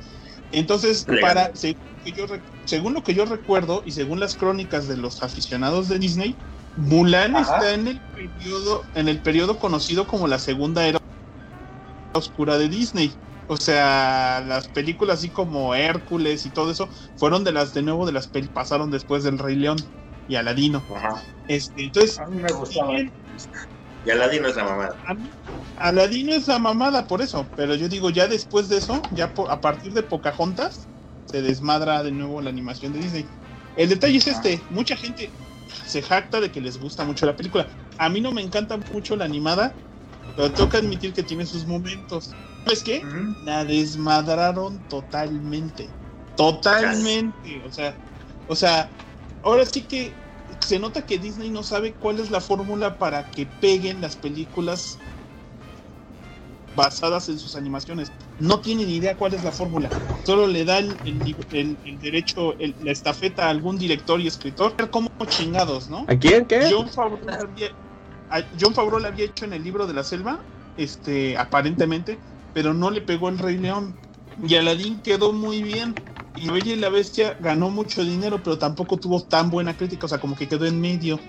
Entonces, 0.52 1.06
Legal. 1.08 1.22
para, 1.22 1.52
según, 1.56 1.78
que 2.04 2.14
yo 2.14 2.28
rec- 2.28 2.46
según 2.66 2.94
lo 2.94 3.04
que 3.04 3.14
yo 3.14 3.26
recuerdo 3.26 3.84
y 3.86 3.92
según 3.94 4.20
las 4.20 4.36
crónicas 4.36 4.88
de 4.88 4.98
los 4.98 5.24
aficionados 5.24 5.88
de 5.88 6.00
Disney, 6.00 6.42
Mulan 6.76 7.38
Ajá. 7.38 7.60
está 7.60 7.74
en 7.74 7.88
el 7.88 8.04
periodo, 8.14 8.90
en 8.94 9.08
el 9.10 9.22
periodo 9.22 9.60
conocido 9.60 10.08
como 10.08 10.28
la 10.28 10.40
segunda 10.40 10.88
era 10.88 11.00
oscura 12.14 12.58
de 12.58 12.70
Disney. 12.70 13.16
O 13.48 13.58
sea, 13.58 14.44
las 14.48 14.68
películas 14.70 15.20
así 15.20 15.30
como 15.30 15.76
Hércules 15.76 16.46
y 16.46 16.52
todo 16.52 16.72
eso 16.72 16.90
fueron 17.18 17.44
de 17.44 17.52
las 17.52 17.74
de 17.74 17.82
nuevo 17.82 18.06
de 18.06 18.14
las 18.14 18.28
pel 18.28 18.50
pasaron 18.50 18.90
después 18.90 19.24
del 19.24 19.38
Rey 19.38 19.56
León 19.56 19.78
y 20.28 20.36
Aladino. 20.36 20.84
Ajá. 20.96 21.22
Este, 21.48 21.84
entonces, 21.84 22.20
A 22.20 22.26
mí 22.28 22.42
me 22.42 22.52
gustaba. 22.54 22.94
Y 24.06 24.10
Aladino 24.10 24.48
es 24.48 24.56
la 24.56 24.64
mamada. 24.64 24.98
a 25.06 25.14
mí- 25.14 25.30
Aladino 25.78 26.34
es 26.34 26.48
la 26.48 26.60
mamada 26.60 27.08
por 27.08 27.22
eso, 27.22 27.48
pero 27.56 27.76
yo 27.76 27.90
digo 27.90 28.10
ya 28.10 28.28
después 28.28 28.70
de 28.70 28.78
eso, 28.78 29.02
ya 29.12 29.34
a 29.50 29.62
partir 29.62 29.94
de 29.94 30.04
Pocahontas 30.04 30.88
se 31.26 31.42
desmadra 31.42 32.04
de 32.04 32.12
nuevo 32.12 32.42
la 32.42 32.50
animación 32.50 32.94
de 32.94 33.00
Disney. 33.00 33.26
El 33.76 33.90
detalle 33.90 34.18
es 34.18 34.28
este, 34.28 34.62
mucha 34.70 34.96
gente 34.96 35.32
se 35.86 36.02
jacta 36.02 36.40
de 36.40 36.52
que 36.52 36.62
les 36.62 36.78
gusta 36.78 37.04
mucho 37.04 37.26
la 37.26 37.36
película. 37.36 37.68
A 37.98 38.08
mí 38.10 38.22
no 38.22 38.32
me 38.32 38.42
encanta 38.42 38.78
mucho 38.92 39.16
la 39.16 39.26
animada, 39.26 39.76
pero 40.36 40.52
tengo 40.54 40.70
que 40.70 40.78
admitir 40.78 41.14
que 41.14 41.24
tiene 41.24 41.46
sus 41.46 41.66
momentos. 41.66 42.32
¿Sabes 42.66 42.84
qué? 42.84 43.04
La 43.44 43.66
desmadraron 43.66 44.84
totalmente. 44.88 45.90
Totalmente. 46.36 47.62
O 47.66 47.72
sea, 47.72 47.98
o 48.48 48.56
sea, 48.56 48.92
ahora 49.44 49.66
sí 49.66 49.82
que 49.84 50.14
se 50.66 50.80
nota 50.80 51.06
que 51.06 51.18
Disney 51.18 51.50
no 51.50 51.64
sabe 51.64 51.94
cuál 51.94 52.20
es 52.20 52.30
la 52.32 52.42
fórmula 52.42 52.98
para 52.98 53.30
que 53.32 53.46
peguen 53.62 54.02
las 54.02 54.16
películas 54.16 54.98
basadas 56.76 57.30
en 57.30 57.38
sus 57.40 57.56
animaciones. 57.56 58.12
No 58.40 58.60
tiene 58.60 58.86
ni 58.86 58.96
idea 58.96 59.16
cuál 59.16 59.34
es 59.34 59.44
la 59.44 59.52
fórmula. 59.52 59.92
Solo 60.26 60.48
le 60.48 60.66
da 60.66 60.80
el, 60.80 61.00
el- 61.04 61.36
el- 61.52 61.80
el 61.84 62.00
derecho, 62.00 62.58
el- 62.58 62.76
la 62.80 62.92
estafeta 62.92 63.46
a 63.46 63.50
algún 63.50 63.78
director 63.78 64.20
y 64.20 64.28
escritor. 64.28 64.76
Ver 64.78 64.90
cómo 64.90 65.10
chingados, 65.28 65.90
¿no? 65.90 66.06
¿A 66.08 66.16
quién? 66.16 66.46
¿Qué? 66.46 66.68
John 66.72 66.90
Favreau, 66.90 67.50
John 68.60 68.74
Favreau 68.74 69.00
lo 69.00 69.08
había 69.08 69.26
hecho 69.26 69.46
en 69.46 69.54
el 69.54 69.64
libro 69.64 69.86
de 69.88 69.94
la 69.94 70.04
selva, 70.04 70.40
este, 70.78 71.38
aparentemente, 71.38 72.20
pero 72.54 72.74
no 72.74 72.90
le 72.90 73.02
pegó 73.02 73.30
el 73.30 73.38
Rey 73.38 73.58
León. 73.58 73.96
Y 74.48 74.56
Aladdin 74.56 75.00
quedó 75.02 75.34
muy 75.34 75.62
bien. 75.62 75.96
Y 76.36 76.48
La 76.48 76.54
Bella 76.54 76.74
y 76.74 76.76
la 76.78 76.90
Bestia 76.90 77.38
ganó 77.40 77.70
mucho 77.70 78.04
dinero, 78.04 78.42
pero 78.44 78.58
tampoco 78.58 78.98
tuvo 78.98 79.22
tan 79.22 79.52
buena 79.52 79.78
crítica, 79.78 80.08
o 80.08 80.10
sea, 80.10 80.20
como 80.20 80.36
que 80.36 80.48
quedó 80.48 80.66
en 80.66 80.82
medio. 80.82 81.20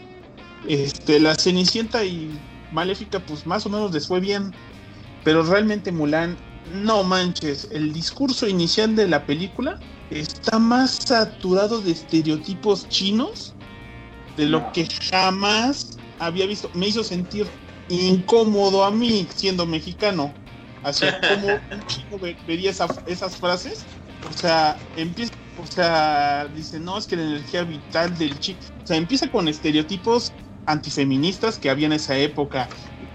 Este, 0.66 1.20
la 1.20 1.34
Cenicienta 1.34 2.04
y 2.04 2.40
Maléfica, 2.72 3.20
pues 3.20 3.46
más 3.46 3.66
o 3.66 3.68
menos 3.68 3.92
les 3.92 4.06
fue 4.06 4.20
bien. 4.20 4.54
Pero 5.22 5.42
realmente 5.42 5.92
Mulan, 5.92 6.36
no 6.72 7.04
manches, 7.04 7.68
el 7.70 7.92
discurso 7.92 8.48
inicial 8.48 8.96
de 8.96 9.08
la 9.08 9.26
película 9.26 9.78
está 10.10 10.58
más 10.58 10.98
saturado 11.06 11.80
de 11.80 11.92
estereotipos 11.92 12.88
chinos 12.88 13.54
de 14.36 14.46
lo 14.46 14.72
que 14.72 14.86
jamás 15.10 15.93
había 16.18 16.46
visto. 16.46 16.70
Me 16.74 16.88
hizo 16.88 17.04
sentir 17.04 17.46
incómodo 17.88 18.84
a 18.84 18.90
mí, 18.90 19.26
siendo 19.34 19.66
mexicano. 19.66 20.34
Así 20.82 21.06
como 21.28 21.48
un 21.70 21.86
chino 21.86 22.18
ve- 22.18 22.36
vería 22.46 22.70
esa- 22.70 23.02
esas 23.06 23.36
frases. 23.36 23.84
O 24.28 24.32
sea, 24.32 24.78
empieza, 24.96 25.32
o 25.58 25.66
sea, 25.66 26.48
dice, 26.54 26.78
no, 26.80 26.98
es 26.98 27.06
que 27.06 27.16
la 27.16 27.22
energía 27.24 27.64
vital 27.64 28.16
del 28.16 28.38
chi. 28.38 28.56
O 28.82 28.86
sea, 28.86 28.96
empieza 28.96 29.30
con 29.30 29.48
estereotipos 29.48 30.32
antifeministas 30.66 31.58
que 31.58 31.70
había 31.70 31.86
en 31.86 31.92
esa 31.92 32.16
época, 32.18 32.68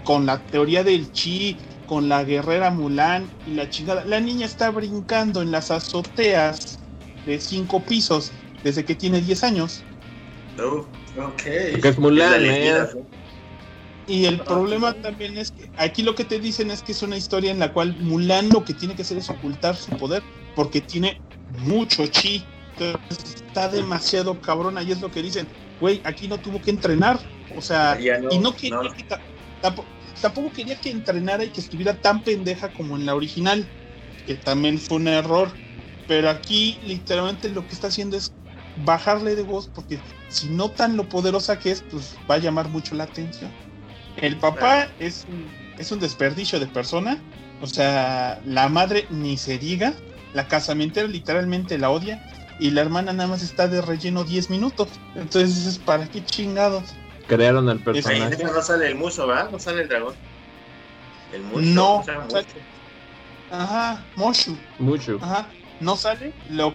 con 0.04 0.24
la 0.26 0.38
teoría 0.46 0.84
del 0.84 1.10
chi, 1.12 1.58
con 1.86 2.08
la 2.08 2.22
guerrera 2.24 2.70
Mulan 2.70 3.28
y 3.46 3.52
la 3.54 3.68
chingada. 3.68 4.04
La 4.04 4.20
niña 4.20 4.46
está 4.46 4.70
brincando 4.70 5.42
en 5.42 5.50
las 5.50 5.70
azoteas 5.72 6.78
de 7.26 7.40
cinco 7.40 7.80
pisos 7.84 8.32
desde 8.62 8.84
que 8.84 8.94
tiene 8.94 9.20
10 9.20 9.42
años. 9.42 9.82
No, 10.56 10.88
Ok. 11.16 11.42
Porque 11.72 11.88
es 11.88 11.98
Mulan, 11.98 12.44
¿eh? 12.44 12.86
Y 14.06 14.24
el 14.24 14.40
problema 14.40 14.92
también 14.94 15.38
es 15.38 15.52
que 15.52 15.70
aquí 15.76 16.02
lo 16.02 16.14
que 16.14 16.24
te 16.24 16.40
dicen 16.40 16.70
es 16.70 16.82
que 16.82 16.92
es 16.92 17.02
una 17.02 17.16
historia 17.16 17.50
en 17.50 17.58
la 17.60 17.72
cual 17.72 17.96
Mulan 18.00 18.48
lo 18.50 18.64
que 18.64 18.74
tiene 18.74 18.96
que 18.96 19.02
hacer 19.02 19.18
es 19.18 19.30
ocultar 19.30 19.76
su 19.76 19.92
poder 19.92 20.22
porque 20.56 20.80
tiene 20.80 21.20
mucho 21.60 22.06
chi. 22.08 22.44
Entonces, 22.72 23.36
está 23.36 23.68
demasiado 23.68 24.40
cabrona 24.40 24.82
y 24.82 24.92
es 24.92 25.00
lo 25.00 25.10
que 25.10 25.22
dicen, 25.22 25.46
güey, 25.80 26.00
aquí 26.04 26.26
no 26.28 26.38
tuvo 26.40 26.60
que 26.60 26.70
entrenar. 26.70 27.20
O 27.54 27.60
sea, 27.60 27.98
no, 28.20 28.28
y 28.30 28.38
no 28.38 28.56
quería 28.56 28.76
no. 28.78 28.92
que 28.94 29.04
ta- 29.04 29.20
tampo- 29.62 29.84
tampoco 30.20 30.52
quería 30.52 30.76
que 30.76 30.90
entrenara 30.90 31.44
y 31.44 31.50
que 31.50 31.60
estuviera 31.60 31.94
tan 31.94 32.22
pendeja 32.22 32.72
como 32.72 32.96
en 32.96 33.06
la 33.06 33.14
original, 33.14 33.68
que 34.26 34.34
también 34.34 34.78
fue 34.78 34.96
un 34.96 35.08
error. 35.08 35.52
Pero 36.08 36.30
aquí 36.30 36.78
literalmente 36.82 37.48
lo 37.50 37.66
que 37.66 37.74
está 37.74 37.88
haciendo 37.88 38.16
es 38.16 38.32
bajarle 38.84 39.34
de 39.36 39.42
voz 39.42 39.68
porque 39.68 39.98
si 40.28 40.48
no 40.48 40.70
tan 40.70 40.96
lo 40.96 41.08
poderosa 41.08 41.58
que 41.58 41.70
es, 41.72 41.82
pues 41.90 42.16
va 42.30 42.36
a 42.36 42.38
llamar 42.38 42.68
mucho 42.68 42.94
la 42.94 43.04
atención. 43.04 43.50
El 44.16 44.36
papá 44.36 44.88
es 44.98 45.24
un, 45.28 45.46
es 45.78 45.90
un 45.92 46.00
desperdicio 46.00 46.60
de 46.60 46.66
persona, 46.66 47.18
o 47.60 47.66
sea, 47.66 48.40
la 48.44 48.68
madre 48.68 49.06
ni 49.10 49.36
se 49.38 49.58
diga, 49.58 49.92
la 50.34 50.46
casamentera 50.48 51.08
literalmente 51.08 51.78
la 51.78 51.90
odia 51.90 52.22
y 52.58 52.70
la 52.70 52.82
hermana 52.82 53.12
nada 53.12 53.28
más 53.28 53.42
está 53.42 53.68
de 53.68 53.80
relleno 53.80 54.24
10 54.24 54.50
minutos. 54.50 54.88
Entonces 55.14 55.54
dices, 55.56 55.78
¿para 55.78 56.06
qué 56.08 56.24
chingados? 56.24 56.84
Crearon 57.26 57.68
al 57.68 57.78
personaje. 57.78 58.42
no 58.42 58.60
sale 58.62 58.88
el 58.88 58.96
muso, 58.96 59.26
¿verdad? 59.26 59.50
No 59.50 59.58
sale 59.58 59.82
el 59.82 59.88
dragón. 59.88 60.14
El 61.32 61.42
muso. 61.44 61.60
No, 61.60 61.96
o 61.98 62.04
sea, 62.04 62.18
mucho. 62.20 62.30
sale- 62.32 62.46
Ajá, 63.50 64.04
Moshu. 64.16 64.56
Mucho. 64.78 65.18
Ajá, 65.22 65.46
no 65.80 65.96
sale. 65.96 66.32
Lo 66.50 66.74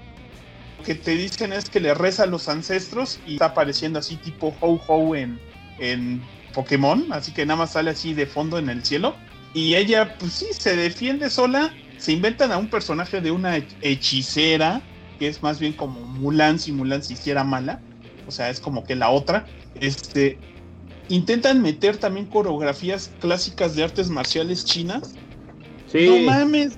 que 0.84 0.96
te 0.96 1.12
dicen 1.16 1.54
es 1.54 1.70
que 1.70 1.80
le 1.80 1.94
reza 1.94 2.24
a 2.24 2.28
los 2.28 2.48
ancestros 2.50 3.20
y 3.26 3.34
está 3.34 3.46
apareciendo 3.46 4.00
así 4.00 4.18
tipo 4.18 4.56
Ho 4.60 4.80
Ho 4.88 5.16
en, 5.16 5.40
en 5.80 6.22
Pokémon, 6.54 7.06
así 7.12 7.32
que 7.32 7.46
nada 7.46 7.60
más 7.60 7.72
sale 7.72 7.92
así 7.92 8.14
de 8.14 8.26
fondo 8.26 8.58
en 8.58 8.70
el 8.70 8.84
cielo. 8.84 9.16
Y 9.54 9.76
ella, 9.76 10.18
pues 10.18 10.34
sí, 10.34 10.48
se 10.52 10.76
defiende 10.76 11.30
sola. 11.30 11.74
Se 11.98 12.12
inventan 12.12 12.52
a 12.52 12.58
un 12.58 12.70
personaje 12.70 13.22
de 13.22 13.32
una 13.32 13.58
he- 13.58 13.66
hechicera, 13.82 14.82
que 15.18 15.28
es 15.28 15.42
más 15.42 15.60
bien 15.60 15.74
como 15.74 16.00
Mulan 16.02 16.60
si 16.60 16.72
Mulan 16.72 17.02
se 17.04 17.14
hiciera 17.14 17.44
mala. 17.44 17.80
O 18.28 18.32
sea, 18.32 18.50
es 18.50 18.60
como 18.60 18.84
que 18.84 18.96
la 18.96 19.10
otra. 19.10 19.46
Este. 19.80 20.38
Intentan 21.08 21.62
meter 21.62 21.98
también 21.98 22.26
coreografías 22.26 23.12
clásicas 23.20 23.76
de 23.76 23.84
artes 23.84 24.10
marciales 24.10 24.66
chinas 24.66 25.16
Sí. 25.88 26.08
no 26.10 26.32
mames, 26.32 26.78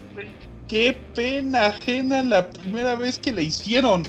qué 0.68 1.00
pena 1.16 1.68
ajena 1.68 2.24
la 2.24 2.50
primera 2.50 2.96
vez 2.96 3.20
que 3.20 3.32
la 3.32 3.42
hicieron. 3.42 4.04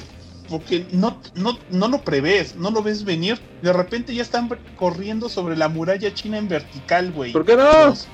Porque 0.48 0.86
no, 0.92 1.20
no, 1.34 1.58
no 1.68 1.88
lo 1.88 2.00
prevés, 2.02 2.56
no 2.56 2.70
lo 2.70 2.82
ves 2.82 3.04
venir. 3.04 3.38
De 3.60 3.72
repente 3.72 4.14
ya 4.14 4.22
están 4.22 4.48
corriendo 4.76 5.28
sobre 5.28 5.56
la 5.56 5.68
muralla 5.68 6.12
china 6.14 6.38
en 6.38 6.48
vertical, 6.48 7.12
güey. 7.12 7.32
¿Por 7.32 7.44
qué 7.44 7.54
no? 7.54 7.88
Los, 7.88 8.08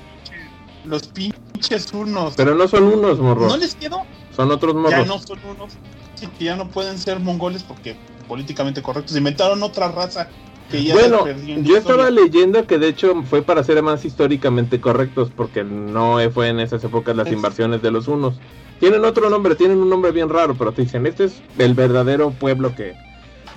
los 0.84 1.02
pinches 1.08 1.92
unos. 1.92 2.34
Pero 2.34 2.56
no 2.56 2.66
son 2.66 2.84
unos 2.84 3.20
morros. 3.20 3.46
¿No 3.52 3.56
les 3.56 3.76
quedó? 3.76 4.02
Son 4.34 4.50
otros 4.50 4.74
Ya 4.74 4.80
morros. 4.80 5.06
no 5.06 5.18
son 5.20 5.38
unos. 5.48 5.74
Sí, 6.16 6.26
que 6.36 6.46
ya 6.46 6.56
no 6.56 6.68
pueden 6.68 6.98
ser 6.98 7.20
mongoles 7.20 7.62
porque 7.62 7.96
políticamente 8.26 8.82
correctos. 8.82 9.16
Inventaron 9.16 9.62
otra 9.62 9.88
raza 9.92 10.28
que 10.70 10.82
ya 10.84 10.94
Bueno, 10.94 11.24
yo 11.62 11.76
estaba 11.76 12.10
leyendo 12.10 12.66
que 12.66 12.78
de 12.78 12.88
hecho 12.88 13.22
fue 13.24 13.42
para 13.42 13.62
ser 13.64 13.82
más 13.82 14.04
históricamente 14.04 14.80
correctos 14.80 15.30
porque 15.34 15.62
no 15.64 16.18
fue 16.32 16.48
en 16.48 16.60
esas 16.60 16.82
épocas 16.84 17.14
las 17.16 17.26
Es- 17.28 17.32
invasiones 17.34 17.82
de 17.82 17.90
los 17.90 18.08
unos. 18.08 18.36
Tienen 18.80 19.04
otro 19.04 19.30
nombre, 19.30 19.54
tienen 19.54 19.78
un 19.78 19.88
nombre 19.88 20.10
bien 20.10 20.28
raro, 20.28 20.54
pero 20.56 20.72
te 20.72 20.82
dicen, 20.82 21.06
este 21.06 21.24
es 21.24 21.40
el 21.58 21.74
verdadero 21.74 22.30
pueblo 22.32 22.74
que, 22.74 22.94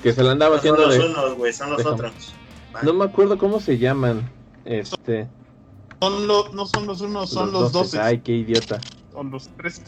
que 0.03 0.13
se 0.13 0.23
le 0.23 0.29
andaba 0.29 0.57
No 0.57 0.61
son 0.61 0.73
haciendo 0.75 0.87
los 0.87 0.97
de... 0.97 1.05
unos, 1.11 1.37
güey, 1.37 1.53
son 1.53 1.69
los 1.71 1.77
Déjame. 1.79 1.95
otros. 1.95 2.33
No 2.83 2.93
me 2.93 3.05
acuerdo 3.05 3.37
cómo 3.37 3.59
se 3.59 3.77
llaman. 3.77 4.29
Este... 4.65 5.27
Son 5.99 6.27
lo- 6.27 6.49
no 6.53 6.65
son 6.67 6.85
los 6.85 7.01
unos, 7.01 7.29
son 7.31 7.51
los, 7.51 7.71
doce. 7.71 7.99
Ay, 7.99 8.19
qué 8.19 8.33
idiota. 8.33 8.79
Son 9.11 9.31
los 9.31 9.49
tres. 9.57 9.81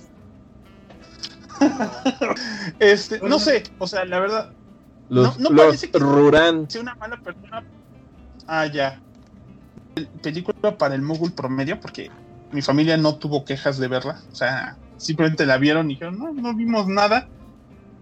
este, 2.79 3.19
no 3.21 3.37
sé, 3.39 3.63
o 3.77 3.87
sea, 3.87 4.05
la 4.05 4.19
verdad, 4.19 4.53
Los, 5.09 5.39
No- 5.39 5.49
no 5.49 5.55
los 5.55 5.65
parece 5.65 5.91
que- 5.91 5.99
si 6.69 6.77
una 6.77 6.95
mala 6.95 7.17
persona. 7.17 7.65
Ah, 8.47 8.65
ya. 8.67 9.01
El- 9.95 10.07
Película 10.21 10.77
para 10.77 10.95
el 10.95 11.01
Mogul 11.01 11.33
promedio, 11.33 11.79
porque 11.79 12.09
mi 12.51 12.61
familia 12.61 12.95
no 12.97 13.17
tuvo 13.17 13.43
quejas 13.43 13.77
de 13.79 13.87
verla. 13.87 14.21
O 14.31 14.35
sea, 14.35 14.77
simplemente 14.97 15.45
la 15.45 15.57
vieron 15.57 15.89
y 15.89 15.95
dijeron, 15.95 16.17
no, 16.17 16.31
no 16.33 16.55
vimos 16.55 16.87
nada. 16.87 17.27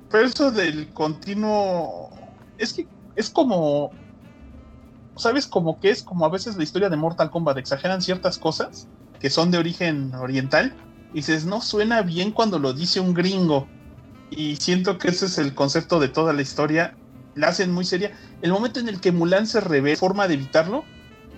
Pero 0.10 0.26
eso 0.26 0.52
del 0.52 0.92
continuo. 0.94 2.10
Es 2.58 2.74
que 2.74 2.88
es 3.16 3.30
como. 3.30 3.92
¿Sabes? 5.16 5.48
Como 5.48 5.80
que 5.80 5.90
es 5.90 6.04
como 6.04 6.26
a 6.26 6.30
veces 6.30 6.58
la 6.58 6.64
historia 6.64 6.90
de 6.90 6.98
Mortal 6.98 7.32
Kombat. 7.32 7.58
Exageran 7.58 8.02
ciertas 8.02 8.38
cosas 8.38 8.90
que 9.20 9.30
son 9.30 9.50
de 9.50 9.58
origen 9.58 10.14
oriental. 10.14 10.78
Y 11.12 11.18
dices, 11.20 11.46
no 11.46 11.62
suena 11.62 12.02
bien 12.04 12.32
cuando 12.32 12.60
lo 12.60 12.74
dice 12.74 13.00
un 13.00 13.14
gringo. 13.14 13.68
Y 14.29 14.57
siento 14.57 14.98
que 14.98 15.10
ese 15.10 15.27
es 15.27 15.38
el 15.38 15.55
concepto 15.55 16.00
de 16.00 16.10
toda 16.10 16.34
la 16.34 16.41
historia. 16.41 16.96
La 17.36 17.50
hacen 17.50 17.72
muy 17.72 17.86
seria. 17.86 18.17
El 18.41 18.51
momento 18.51 18.79
en 18.79 18.89
el 18.89 19.00
que 19.00 19.12
Mulan 19.12 19.48
se 19.48 19.62
revela, 19.62 19.98
forma 19.98 20.27
de 20.27 20.36
evitarlo. 20.36 20.84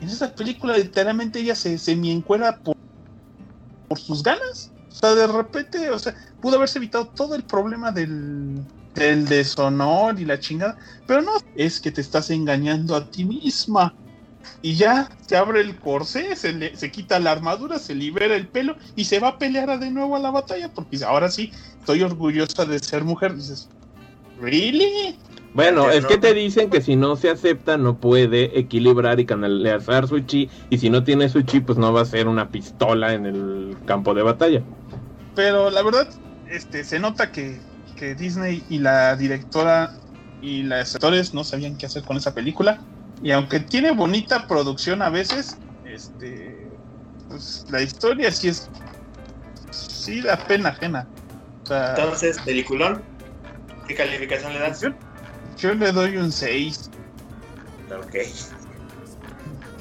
En 0.02 0.10
esa 0.10 0.34
película, 0.34 0.78
literalmente, 0.78 1.40
ella 1.40 1.56
se 1.56 1.78
semi-encuera 1.78 2.58
por, 2.60 2.76
por 3.88 4.00
sus 4.00 4.24
ganas. 4.24 4.72
O 4.90 4.96
sea, 4.96 5.14
de 5.14 5.28
repente, 5.28 5.90
o 5.92 6.00
sea, 6.00 6.16
pudo 6.42 6.56
haberse 6.56 6.80
evitado 6.80 7.08
todo 7.08 7.36
el 7.36 7.44
problema 7.44 7.92
del, 7.92 8.64
del 8.96 9.26
deshonor 9.26 10.20
y 10.20 10.26
la 10.26 10.40
chingada. 10.40 10.78
Pero 11.06 11.22
no, 11.22 11.34
es 11.56 11.80
que 11.80 11.92
te 11.92 12.02
estás 12.02 12.30
engañando 12.30 12.96
a 12.96 13.10
ti 13.10 13.26
misma. 13.26 13.94
Y 14.62 14.76
ya 14.76 15.10
se 15.28 15.38
abre 15.38 15.62
el 15.62 15.80
corsé, 15.80 16.36
se, 16.36 16.54
le- 16.54 16.76
se 16.76 16.92
quita 16.92 17.20
la 17.20 17.32
armadura, 17.32 17.80
se 17.80 17.96
libera 17.96 18.36
el 18.36 18.50
pelo 18.50 18.76
y 18.96 19.06
se 19.06 19.20
va 19.20 19.30
a 19.30 19.38
pelear 19.38 19.80
de 19.80 19.92
nuevo 19.92 20.16
a 20.16 20.20
la 20.20 20.32
batalla. 20.32 20.70
Porque 20.74 20.90
dice, 20.92 21.06
ahora 21.06 21.30
sí, 21.30 21.52
estoy 21.80 22.04
orgullosa 22.04 22.66
de 22.66 22.80
ser 22.80 23.04
mujer. 23.04 23.36
Dices, 23.36 23.70
¿really? 24.40 25.18
Bueno, 25.54 25.90
es 25.90 26.04
no. 26.04 26.08
que 26.10 26.18
te 26.18 26.34
dicen 26.34 26.70
que 26.70 26.82
si 26.82 26.96
no 26.96 27.16
se 27.16 27.30
acepta 27.30 27.78
no 27.78 27.98
puede 27.98 28.58
equilibrar 28.60 29.20
y 29.20 29.26
canalizar 29.26 30.08
su 30.08 30.20
chi 30.22 30.50
y 30.70 30.78
si 30.78 30.90
no 30.90 31.04
tiene 31.04 31.28
su 31.30 31.42
chi 31.42 31.60
pues 31.60 31.78
no 31.78 31.92
va 31.92 32.02
a 32.02 32.06
ser 32.06 32.28
una 32.28 32.50
pistola 32.50 33.14
en 33.14 33.26
el 33.26 33.78
campo 33.86 34.14
de 34.14 34.22
batalla. 34.24 34.62
Pero 35.36 35.70
la 35.70 35.82
verdad, 35.82 36.08
este, 36.52 36.84
se 36.84 37.00
nota 37.00 37.32
que, 37.32 37.60
que 37.96 38.16
Disney 38.16 38.64
y 38.70 38.80
la 38.80 39.16
directora 39.16 39.92
y 40.42 40.64
los 40.64 40.96
actores 40.96 41.34
no 41.34 41.44
sabían 41.44 41.78
qué 41.78 41.86
hacer 41.86 42.04
con 42.04 42.18
esa 42.18 42.34
película. 42.34 42.82
Y 43.22 43.32
aunque 43.32 43.60
tiene 43.60 43.92
bonita 43.92 44.48
producción 44.48 45.02
a 45.02 45.10
veces, 45.10 45.58
este, 45.84 46.70
pues 47.28 47.66
la 47.70 47.82
historia 47.82 48.32
sí 48.32 48.48
es, 48.50 48.70
sí 49.72 50.22
da 50.22 50.38
pena 50.38 50.70
ajena. 50.70 51.08
O 51.64 51.68
sea, 51.68 51.90
Entonces, 51.96 52.40
peliculón, 52.40 53.04
¿qué 53.88 53.96
calificación 53.96 54.54
le 54.54 54.60
das? 54.60 54.82
yo, 54.82 54.90
yo 55.58 55.74
le 55.74 55.92
doy 55.92 56.18
un 56.18 56.32
6, 56.32 56.90
Ok. 57.92 58.16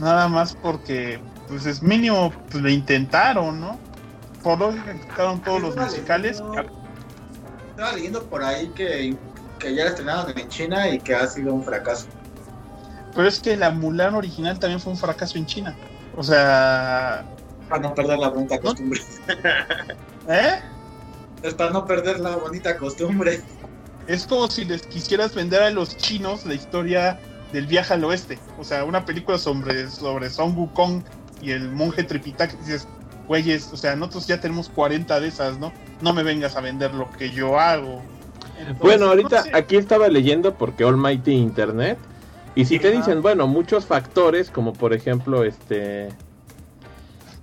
nada 0.00 0.28
más 0.28 0.54
porque, 0.57 1.21
pues 1.47 1.66
es 1.66 1.83
mínimo, 1.83 2.33
pues 2.50 2.62
le 2.62 2.73
intentaron, 2.73 3.61
¿no? 3.61 3.78
Por 4.42 4.59
lógica 4.59 4.95
quitaron 4.95 5.40
todos 5.42 5.61
los 5.61 5.71
Estaba 5.71 5.87
musicales. 5.87 6.40
leyendo- 6.40 6.78
Estaba 7.71 7.92
leyendo 7.92 8.25
por 8.28 8.42
ahí 8.42 8.68
que, 8.75 9.16
que 9.61 9.75
ya 9.75 9.85
la 9.85 9.90
estrenaron 9.90 10.37
en 10.38 10.49
China 10.49 10.88
y 10.88 10.99
que 10.99 11.14
ha 11.14 11.26
sido 11.28 11.54
un 11.54 11.62
fracaso. 11.62 12.09
Pero 13.18 13.28
es 13.30 13.40
que 13.40 13.56
la 13.56 13.72
Mulan 13.72 14.14
original 14.14 14.60
también 14.60 14.78
fue 14.78 14.92
un 14.92 14.96
fracaso 14.96 15.38
en 15.38 15.44
China. 15.46 15.75
O 16.16 16.22
sea, 16.22 17.25
Para 17.68 17.82
no 17.82 17.92
perder 17.92 18.16
la 18.16 18.28
bonita 18.28 18.60
costumbre. 18.60 19.00
¿eh? 20.28 20.60
Es 21.42 21.54
para 21.54 21.70
no 21.72 21.84
perder 21.84 22.20
la 22.20 22.37
bonita 22.37 22.76
costumbre. 22.76 23.42
Es 24.06 24.25
como 24.25 24.48
si 24.48 24.64
les 24.64 24.87
quisieras 24.87 25.34
vender 25.34 25.62
a 25.62 25.70
los 25.70 25.96
chinos 25.96 26.46
la 26.46 26.54
historia 26.54 27.18
del 27.52 27.66
viaje 27.66 27.94
al 27.94 28.04
oeste. 28.04 28.38
O 28.56 28.62
sea, 28.62 28.84
una 28.84 29.04
película 29.04 29.37
sobre, 29.37 29.90
sobre 29.90 30.30
Son 30.30 30.56
Wukong 30.56 31.02
y 31.42 31.50
el 31.50 31.72
monje 31.72 32.04
Tripitaka. 32.04 32.54
y 32.54 32.58
Dices, 32.58 32.87
güeyes, 33.26 33.72
o 33.72 33.76
sea, 33.76 33.96
nosotros 33.96 34.28
ya 34.28 34.40
tenemos 34.40 34.68
40 34.68 35.18
de 35.18 35.26
esas, 35.26 35.58
¿no? 35.58 35.72
No 36.02 36.12
me 36.14 36.22
vengas 36.22 36.54
a 36.54 36.60
vender 36.60 36.94
lo 36.94 37.10
que 37.10 37.30
yo 37.32 37.58
hago. 37.58 38.00
Entonces, 38.60 38.78
Bueno, 38.78 39.06
no 39.06 39.10
ahorita 39.10 39.42
sé. 39.42 39.50
aquí 39.56 39.75
estaba 39.75 40.06
leyendo 40.06 40.54
porque 40.54 40.84
Almighty 40.84 41.32
Internet 41.32 41.98
y 42.58 42.64
si 42.64 42.80
te 42.80 42.90
dicen, 42.90 43.22
bueno, 43.22 43.46
muchos 43.46 43.86
factores 43.86 44.50
como 44.50 44.72
por 44.72 44.92
ejemplo 44.92 45.44
este 45.44 46.08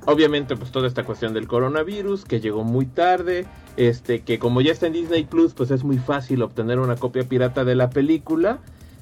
obviamente 0.06 0.58
pues 0.58 0.72
toda 0.72 0.90
esta 0.90 1.06
cuestión 1.06 1.34
del 1.34 1.48
coronavirus 1.48 2.26
que 2.26 2.42
llegó 2.42 2.66
muy 2.66 2.86
tarde, 2.86 3.46
este 3.78 4.24
que 4.24 4.40
como 4.40 4.60
ya 4.60 4.74
está 4.74 4.88
en 4.88 4.94
Disney 4.94 5.24
Plus, 5.24 5.54
pues 5.54 5.72
es 5.72 5.86
muy 5.86 6.00
fácil 6.00 6.42
obtener 6.42 6.80
una 6.80 6.98
copia 6.98 7.24
pirata 7.24 7.64
de 7.64 7.76
la 7.76 7.90
película. 7.90 8.60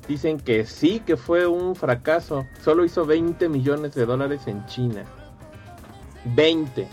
Dicen 0.08 0.39
que 0.39 0.67
sí, 0.67 1.01
que 1.03 1.17
fue 1.17 1.48
un 1.48 1.75
fracaso. 1.75 2.46
Solo 2.62 2.86
hizo 2.86 3.08
20 3.08 3.50
millones 3.50 3.96
de 3.96 4.05
dólares 4.05 4.41
en 4.46 4.63
China. 4.67 5.05
20. 6.36 6.88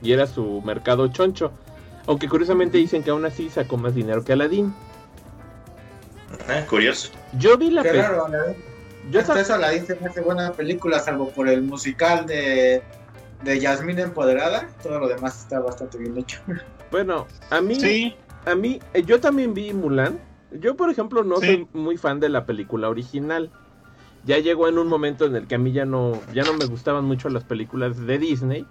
Y 0.00 0.12
era 0.12 0.28
su 0.28 0.62
mercado 0.64 1.08
choncho. 1.08 1.50
Aunque 2.06 2.28
curiosamente 2.28 2.78
dicen 2.78 3.02
que 3.02 3.10
aún 3.10 3.24
así 3.24 3.50
sacó 3.50 3.78
más 3.78 3.96
dinero 3.96 4.22
que 4.22 4.34
Aladdin. 4.34 4.72
Curioso. 6.68 7.10
Yo 7.38 7.56
vi 7.56 7.70
la 7.70 7.82
Qué 7.82 7.90
película. 7.90 8.08
raro, 8.10 8.26
Aladdin. 8.26 8.56
Yo 9.10 9.20
Hasta 9.20 9.40
eso 9.40 9.54
Aladdin 9.54 9.86
se 9.86 9.94
me 9.96 10.06
hace 10.08 10.20
buena 10.20 10.52
película, 10.52 10.98
salvo 10.98 11.30
por 11.30 11.48
el 11.48 11.62
musical 11.62 12.26
de, 12.26 12.82
de 13.42 13.60
Yasmín 13.60 13.98
Empoderada. 13.98 14.68
Todo 14.82 14.98
lo 15.00 15.08
demás 15.08 15.40
está 15.40 15.60
bastante 15.60 15.98
bien 15.98 16.16
hecho. 16.18 16.40
Bueno, 16.90 17.26
a 17.50 17.60
mí, 17.60 17.74
Sí, 17.74 18.16
a 18.46 18.54
mí, 18.54 18.80
eh, 18.94 19.02
yo 19.02 19.20
también 19.20 19.52
vi 19.52 19.74
Mulan. 19.74 20.18
Yo, 20.52 20.74
por 20.74 20.88
ejemplo, 20.90 21.22
no 21.22 21.36
Sí. 21.36 21.46
soy 21.46 21.68
muy 21.74 21.98
fan 21.98 22.18
de 22.18 22.30
la 22.30 22.46
película 22.46 22.88
original. 22.88 23.50
Ya 24.24 24.38
llegó 24.38 24.68
en 24.68 24.78
un 24.78 24.88
momento 24.88 25.26
en 25.26 25.36
el 25.36 25.46
que 25.46 25.56
a 25.56 25.58
mí 25.58 25.70
ya 25.72 25.84
no, 25.84 26.18
ya 26.32 26.44
no 26.44 26.54
me 26.54 26.64
gustaban 26.64 27.04
mucho 27.04 27.28
las 27.28 27.44
películas 27.44 28.06
de 28.06 28.16
Disney. 28.18 28.66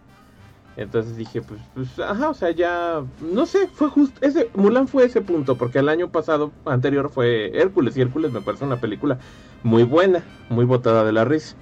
Entonces 0.77 1.17
dije, 1.17 1.41
pues, 1.41 1.59
pues, 1.73 1.99
ajá, 1.99 2.29
o 2.29 2.35
sea, 2.35 2.51
ya, 2.51 3.01
no 3.19 3.47
sé, 3.47 3.67
fue 3.73 3.89
justo, 3.89 4.23
ese, 4.23 4.51
Mulan 4.53 4.87
fue 4.87 5.05
ese 5.05 5.21
punto, 5.21 5.57
porque 5.57 5.79
el 5.79 5.89
año 5.89 6.09
pasado, 6.09 6.51
anterior 6.65 7.09
fue 7.09 7.51
Hércules, 7.59 7.97
y 7.97 8.01
Hércules 8.01 8.31
me 8.31 8.41
parece 8.41 8.63
una 8.63 8.79
película 8.79 9.17
muy 9.63 9.81
buena, 9.81 10.23
muy 10.49 10.65
botada 10.65 11.03
de 11.03 11.13
la 11.13 11.25
risa. 11.25 11.55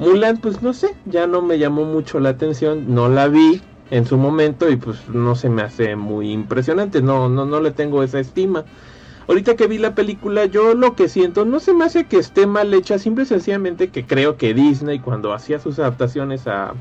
Mulan, 0.00 0.38
pues 0.38 0.60
no 0.60 0.72
sé, 0.72 0.88
ya 1.04 1.28
no 1.28 1.40
me 1.40 1.56
llamó 1.60 1.84
mucho 1.84 2.18
la 2.18 2.30
atención, 2.30 2.92
no 2.92 3.08
la 3.08 3.28
vi 3.28 3.62
en 3.92 4.06
su 4.06 4.16
momento 4.16 4.68
y 4.68 4.74
pues 4.74 5.08
no 5.08 5.36
se 5.36 5.48
me 5.48 5.62
hace 5.62 5.94
muy 5.94 6.32
impresionante, 6.32 7.00
no, 7.00 7.28
no, 7.28 7.44
no 7.44 7.60
le 7.60 7.70
tengo 7.70 8.02
esa 8.02 8.18
estima. 8.18 8.64
Ahorita 9.28 9.54
que 9.54 9.68
vi 9.68 9.78
la 9.78 9.94
película, 9.94 10.46
yo 10.46 10.74
lo 10.74 10.96
que 10.96 11.08
siento 11.08 11.44
no 11.44 11.60
se 11.60 11.72
me 11.72 11.84
hace 11.84 12.06
que 12.06 12.16
esté 12.16 12.48
mal 12.48 12.74
hecha, 12.74 12.98
simple 12.98 13.22
y 13.22 13.26
sencillamente 13.28 13.88
que 13.90 14.04
creo 14.04 14.36
que 14.36 14.52
Disney 14.52 14.98
cuando 14.98 15.32
hacía 15.32 15.60
sus 15.60 15.78
adaptaciones 15.78 16.48
a, 16.48 16.74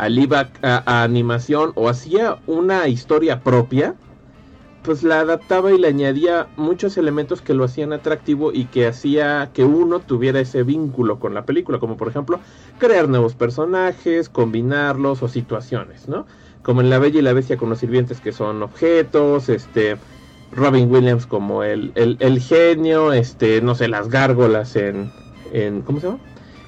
a 0.00 0.08
live 0.08 0.36
a, 0.36 0.48
a 0.62 1.02
animación 1.02 1.72
o 1.74 1.88
hacía 1.88 2.38
una 2.46 2.88
historia 2.88 3.40
propia, 3.40 3.94
pues 4.82 5.02
la 5.02 5.20
adaptaba 5.20 5.72
y 5.72 5.78
le 5.78 5.88
añadía 5.88 6.48
muchos 6.56 6.96
elementos 6.96 7.42
que 7.42 7.52
lo 7.52 7.64
hacían 7.64 7.92
atractivo 7.92 8.50
y 8.52 8.64
que 8.64 8.86
hacía 8.86 9.50
que 9.52 9.64
uno 9.64 10.00
tuviera 10.00 10.40
ese 10.40 10.62
vínculo 10.62 11.18
con 11.18 11.34
la 11.34 11.44
película, 11.44 11.78
como 11.78 11.98
por 11.98 12.08
ejemplo 12.08 12.40
crear 12.78 13.08
nuevos 13.08 13.34
personajes, 13.34 14.30
combinarlos 14.30 15.22
o 15.22 15.28
situaciones, 15.28 16.08
¿no? 16.08 16.26
Como 16.62 16.80
en 16.80 16.88
La 16.88 16.98
Bella 16.98 17.18
y 17.18 17.22
la 17.22 17.34
Bestia 17.34 17.58
con 17.58 17.68
los 17.68 17.78
sirvientes 17.78 18.20
que 18.20 18.32
son 18.32 18.62
objetos, 18.62 19.50
este 19.50 19.98
Robin 20.52 20.90
Williams 20.90 21.26
como 21.26 21.62
el, 21.62 21.92
el, 21.94 22.16
el 22.20 22.40
genio, 22.40 23.12
este, 23.12 23.60
no 23.60 23.74
sé, 23.74 23.88
las 23.88 24.08
gárgolas 24.08 24.76
en, 24.76 25.12
en 25.52 25.82
¿cómo 25.82 26.00
se 26.00 26.06
llama? 26.06 26.20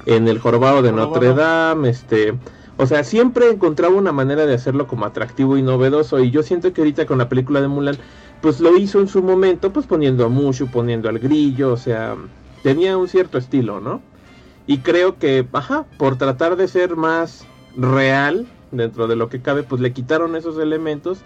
En 0.04 0.28
el 0.28 0.38
jorobado 0.38 0.82
de. 0.82 0.92
Notre 0.92 1.32
Dame, 1.32 1.88
este, 1.88 2.34
o 2.82 2.86
sea, 2.86 3.04
siempre 3.04 3.48
encontraba 3.48 3.94
una 3.94 4.10
manera 4.10 4.44
de 4.44 4.54
hacerlo 4.54 4.88
como 4.88 5.06
atractivo 5.06 5.56
y 5.56 5.62
novedoso. 5.62 6.18
Y 6.18 6.32
yo 6.32 6.42
siento 6.42 6.72
que 6.72 6.80
ahorita 6.80 7.06
con 7.06 7.16
la 7.16 7.28
película 7.28 7.60
de 7.60 7.68
Mulan, 7.68 7.96
pues 8.40 8.58
lo 8.58 8.76
hizo 8.76 8.98
en 8.98 9.06
su 9.06 9.22
momento, 9.22 9.72
pues 9.72 9.86
poniendo 9.86 10.24
a 10.24 10.28
Mushu, 10.28 10.66
poniendo 10.66 11.08
al 11.08 11.20
grillo, 11.20 11.72
o 11.72 11.76
sea, 11.76 12.16
tenía 12.64 12.96
un 12.96 13.06
cierto 13.06 13.38
estilo, 13.38 13.80
¿no? 13.80 14.00
Y 14.66 14.78
creo 14.78 15.16
que, 15.16 15.46
ajá, 15.52 15.84
por 15.96 16.18
tratar 16.18 16.56
de 16.56 16.66
ser 16.66 16.96
más 16.96 17.46
real 17.76 18.48
dentro 18.72 19.06
de 19.06 19.14
lo 19.14 19.28
que 19.28 19.40
cabe, 19.40 19.62
pues 19.62 19.80
le 19.80 19.92
quitaron 19.92 20.34
esos 20.34 20.58
elementos. 20.58 21.20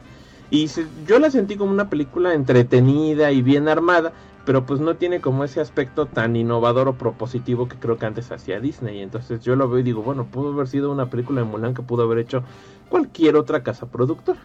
Y 0.51 0.71
yo 1.07 1.19
la 1.19 1.31
sentí 1.31 1.57
como 1.57 1.73
una 1.73 1.89
película 1.89 2.35
entretenida 2.35 3.33
y 3.33 3.41
bien 3.41 3.67
armada, 3.67 4.13
pero 4.47 4.67
pues 4.67 4.81
no 4.81 4.97
tiene 4.97 5.21
como 5.21 5.45
ese 5.45 5.61
aspecto 5.61 6.09
tan 6.09 6.37
innovador 6.37 6.89
o 6.89 6.99
propositivo 6.99 7.69
que 7.69 7.79
creo 7.79 7.99
que 7.99 8.07
antes 8.07 8.33
hacía 8.33 8.61
Disney. 8.61 9.03
Entonces 9.03 9.43
yo 9.43 9.57
lo 9.57 9.69
veo 9.69 9.81
y 9.81 9.85
digo, 9.85 10.03
bueno, 10.03 10.31
pudo 10.31 10.53
haber 10.55 10.69
sido 10.69 10.93
una 10.93 11.11
película 11.11 11.43
de 11.43 11.47
Mulan 11.49 11.75
que 11.75 11.83
pudo 11.83 12.05
haber 12.05 12.19
hecho 12.19 12.45
cualquier 12.89 13.37
otra 13.37 13.63
casa 13.65 13.91
productora. 13.91 14.41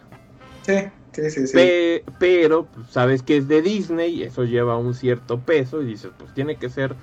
Sí, 0.62 0.74
sí, 1.12 1.30
sí. 1.30 1.46
sí. 1.46 1.58
Pe- 1.58 2.04
pero 2.18 2.66
pues, 2.70 2.88
sabes 2.90 3.22
que 3.22 3.36
es 3.36 3.48
de 3.48 3.62
Disney 3.62 4.22
eso 4.22 4.44
lleva 4.44 4.76
un 4.78 4.94
cierto 4.94 5.44
peso 5.44 5.82
y 5.82 5.86
dices, 5.86 6.12
pues 6.16 6.32
tiene 6.34 6.58
que 6.58 6.70
ser 6.70 6.96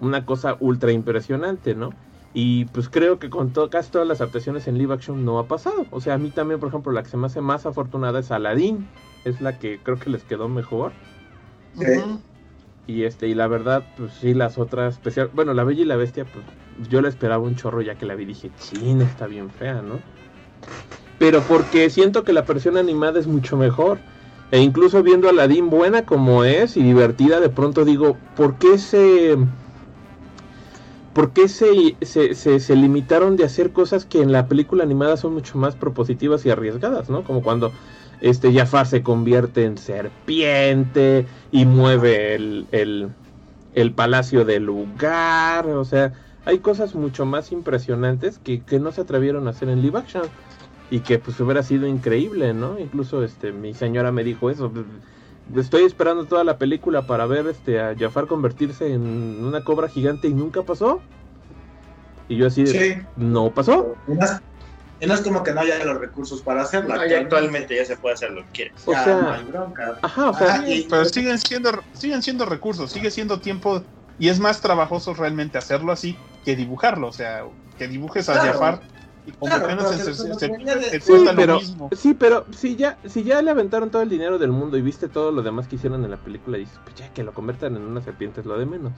una 0.00 0.26
cosa 0.26 0.56
ultra 0.60 0.92
impresionante, 0.92 1.74
¿no? 1.74 1.90
Y 2.34 2.66
pues 2.66 2.88
creo 2.88 3.18
que 3.18 3.30
con 3.30 3.52
to- 3.52 3.70
casi 3.70 3.90
todas 3.90 4.08
las 4.08 4.20
adaptaciones 4.20 4.66
en 4.66 4.78
live 4.78 4.94
action 4.94 5.24
no 5.24 5.38
ha 5.38 5.48
pasado. 5.48 5.86
O 5.90 6.00
sea, 6.00 6.14
a 6.14 6.18
mí 6.18 6.30
también, 6.32 6.60
por 6.60 6.68
ejemplo, 6.70 6.92
la 6.92 7.02
que 7.02 7.10
se 7.10 7.16
me 7.18 7.26
hace 7.26 7.40
más 7.42 7.66
afortunada 7.66 8.20
es 8.20 8.30
Aladdin. 8.30 8.92
Es 9.24 9.40
la 9.40 9.58
que 9.58 9.82
creo 9.82 9.98
que 9.98 10.10
les 10.10 10.24
quedó 10.24 10.48
mejor. 10.48 10.98
Sí. 11.78 12.20
Y 12.86 13.04
este, 13.04 13.28
y 13.28 13.34
la 13.34 13.46
verdad, 13.46 13.84
pues 13.96 14.12
sí, 14.20 14.34
las 14.34 14.58
otras, 14.58 14.94
especial, 14.94 15.30
bueno, 15.32 15.54
la 15.54 15.64
Bella 15.64 15.82
y 15.82 15.84
la 15.84 15.96
Bestia, 15.96 16.24
pues 16.24 16.44
yo 16.88 17.00
la 17.00 17.08
esperaba 17.08 17.42
un 17.42 17.56
chorro 17.56 17.80
ya 17.80 17.94
que 17.94 18.06
la 18.06 18.14
vi, 18.14 18.24
dije, 18.24 18.50
chin, 18.58 19.00
está 19.02 19.26
bien 19.26 19.50
fea, 19.50 19.82
¿no? 19.82 20.00
Pero 21.18 21.40
porque 21.42 21.88
siento 21.90 22.24
que 22.24 22.32
la 22.32 22.42
versión 22.42 22.76
animada 22.76 23.20
es 23.20 23.26
mucho 23.26 23.56
mejor. 23.56 23.98
E 24.50 24.60
incluso 24.60 25.02
viendo 25.02 25.28
a 25.28 25.30
Aladdin 25.30 25.70
buena 25.70 26.04
como 26.04 26.44
es 26.44 26.76
y 26.76 26.82
divertida, 26.82 27.40
de 27.40 27.48
pronto 27.48 27.84
digo, 27.84 28.16
¿por 28.36 28.56
qué 28.56 28.78
se... 28.78 29.36
¿Por 31.14 31.32
qué 31.32 31.46
se, 31.46 31.96
se, 32.00 32.34
se, 32.34 32.58
se 32.58 32.74
limitaron 32.74 33.36
de 33.36 33.44
hacer 33.44 33.72
cosas 33.72 34.06
que 34.06 34.22
en 34.22 34.32
la 34.32 34.48
película 34.48 34.82
animada 34.82 35.16
son 35.18 35.34
mucho 35.34 35.58
más 35.58 35.76
propositivas 35.76 36.44
y 36.46 36.50
arriesgadas, 36.50 37.10
¿no? 37.10 37.22
Como 37.22 37.42
cuando 37.42 37.70
este 38.22 38.52
Jafar 38.54 38.86
se 38.86 39.02
convierte 39.02 39.64
en 39.64 39.76
serpiente 39.76 41.26
y 41.50 41.66
mueve 41.66 42.34
el, 42.34 42.66
el, 42.72 43.10
el 43.74 43.92
palacio 43.92 44.44
del 44.46 44.64
lugar. 44.64 45.66
O 45.66 45.84
sea, 45.84 46.14
hay 46.46 46.60
cosas 46.60 46.94
mucho 46.94 47.26
más 47.26 47.52
impresionantes 47.52 48.38
que, 48.38 48.62
que 48.62 48.78
no 48.80 48.92
se 48.92 49.02
atrevieron 49.02 49.46
a 49.46 49.50
hacer 49.50 49.68
en 49.68 49.82
live 49.82 49.98
action. 49.98 50.22
Y 50.90 51.00
que 51.00 51.18
pues 51.18 51.40
hubiera 51.40 51.62
sido 51.62 51.86
increíble, 51.86 52.54
¿no? 52.54 52.78
Incluso 52.78 53.24
este 53.24 53.52
mi 53.52 53.74
señora 53.74 54.12
me 54.12 54.24
dijo 54.24 54.50
eso. 54.50 54.72
Estoy 55.56 55.82
esperando 55.84 56.26
toda 56.26 56.44
la 56.44 56.58
película 56.58 57.06
para 57.06 57.26
ver 57.26 57.46
este 57.48 57.80
a 57.80 57.94
Jafar 57.98 58.26
convertirse 58.26 58.92
en 58.92 59.42
una 59.44 59.64
cobra 59.64 59.88
gigante 59.88 60.28
y 60.28 60.34
nunca 60.34 60.62
pasó. 60.62 61.00
Y 62.28 62.36
yo 62.36 62.46
así 62.46 62.64
de, 62.64 62.70
Sí. 62.70 63.02
no 63.16 63.52
pasó. 63.52 63.98
Y 65.02 65.06
no 65.08 65.14
es 65.14 65.20
como 65.22 65.42
que 65.42 65.52
no 65.52 65.60
haya 65.62 65.84
los 65.84 65.98
recursos 65.98 66.42
para 66.42 66.62
hacerlo. 66.62 66.94
No, 66.94 67.00
actualmente 67.02 67.74
ya 67.74 67.84
se 67.84 67.96
puede 67.96 68.14
hacer 68.14 68.30
lo 68.30 68.44
que 68.44 68.50
quieres. 68.52 68.74
O 68.86 68.92
Ya 68.92 69.02
sea- 69.02 69.16
no 69.20 69.32
hay 69.32 69.42
bronca. 69.42 69.98
Ajá, 70.00 70.30
o 70.30 70.34
sea, 70.34 70.46
Ajá, 70.54 70.68
y- 70.68 70.86
Pero 70.88 71.04
siguen 71.06 71.38
siendo, 71.40 71.82
siguen 71.92 72.22
siendo 72.22 72.46
recursos, 72.46 72.92
sigue 72.92 73.10
siendo 73.10 73.40
tiempo 73.40 73.84
y 74.20 74.28
es 74.28 74.38
más 74.38 74.60
trabajoso 74.60 75.12
realmente 75.12 75.58
hacerlo 75.58 75.90
así 75.90 76.16
que 76.44 76.54
dibujarlo. 76.54 77.08
O 77.08 77.12
sea, 77.12 77.44
que 77.76 77.88
dibujes 77.88 78.28
a 78.28 78.34
Claro. 78.34 78.52
Jafar 78.52 78.82
y 79.26 79.32
como 79.32 79.50
Claro, 79.50 79.64
apenas 79.64 79.84
pero 79.90 80.14
se, 80.14 80.14
Sí, 81.00 81.10
cuesta 81.10 81.34
pero, 81.34 81.54
lo 81.54 81.60
mismo. 81.60 81.90
sí, 81.96 82.14
pero 82.14 82.46
si 82.56 82.76
ya, 82.76 82.96
si 83.04 83.24
ya 83.24 83.42
le 83.42 83.50
aventaron 83.50 83.90
todo 83.90 84.02
el 84.02 84.08
dinero 84.08 84.38
del 84.38 84.52
mundo 84.52 84.76
y 84.76 84.82
viste 84.82 85.08
todo 85.08 85.32
lo 85.32 85.42
demás 85.42 85.66
que 85.66 85.74
hicieron 85.76 86.04
en 86.04 86.12
la 86.12 86.16
película, 86.18 86.58
dices, 86.58 86.78
pues 86.84 86.94
ya 86.94 87.12
que 87.12 87.24
lo 87.24 87.32
conviertan 87.34 87.74
en 87.74 87.82
una 87.82 88.02
serpiente 88.02 88.40
es 88.40 88.46
lo 88.46 88.56
de 88.56 88.66
menos. 88.66 88.92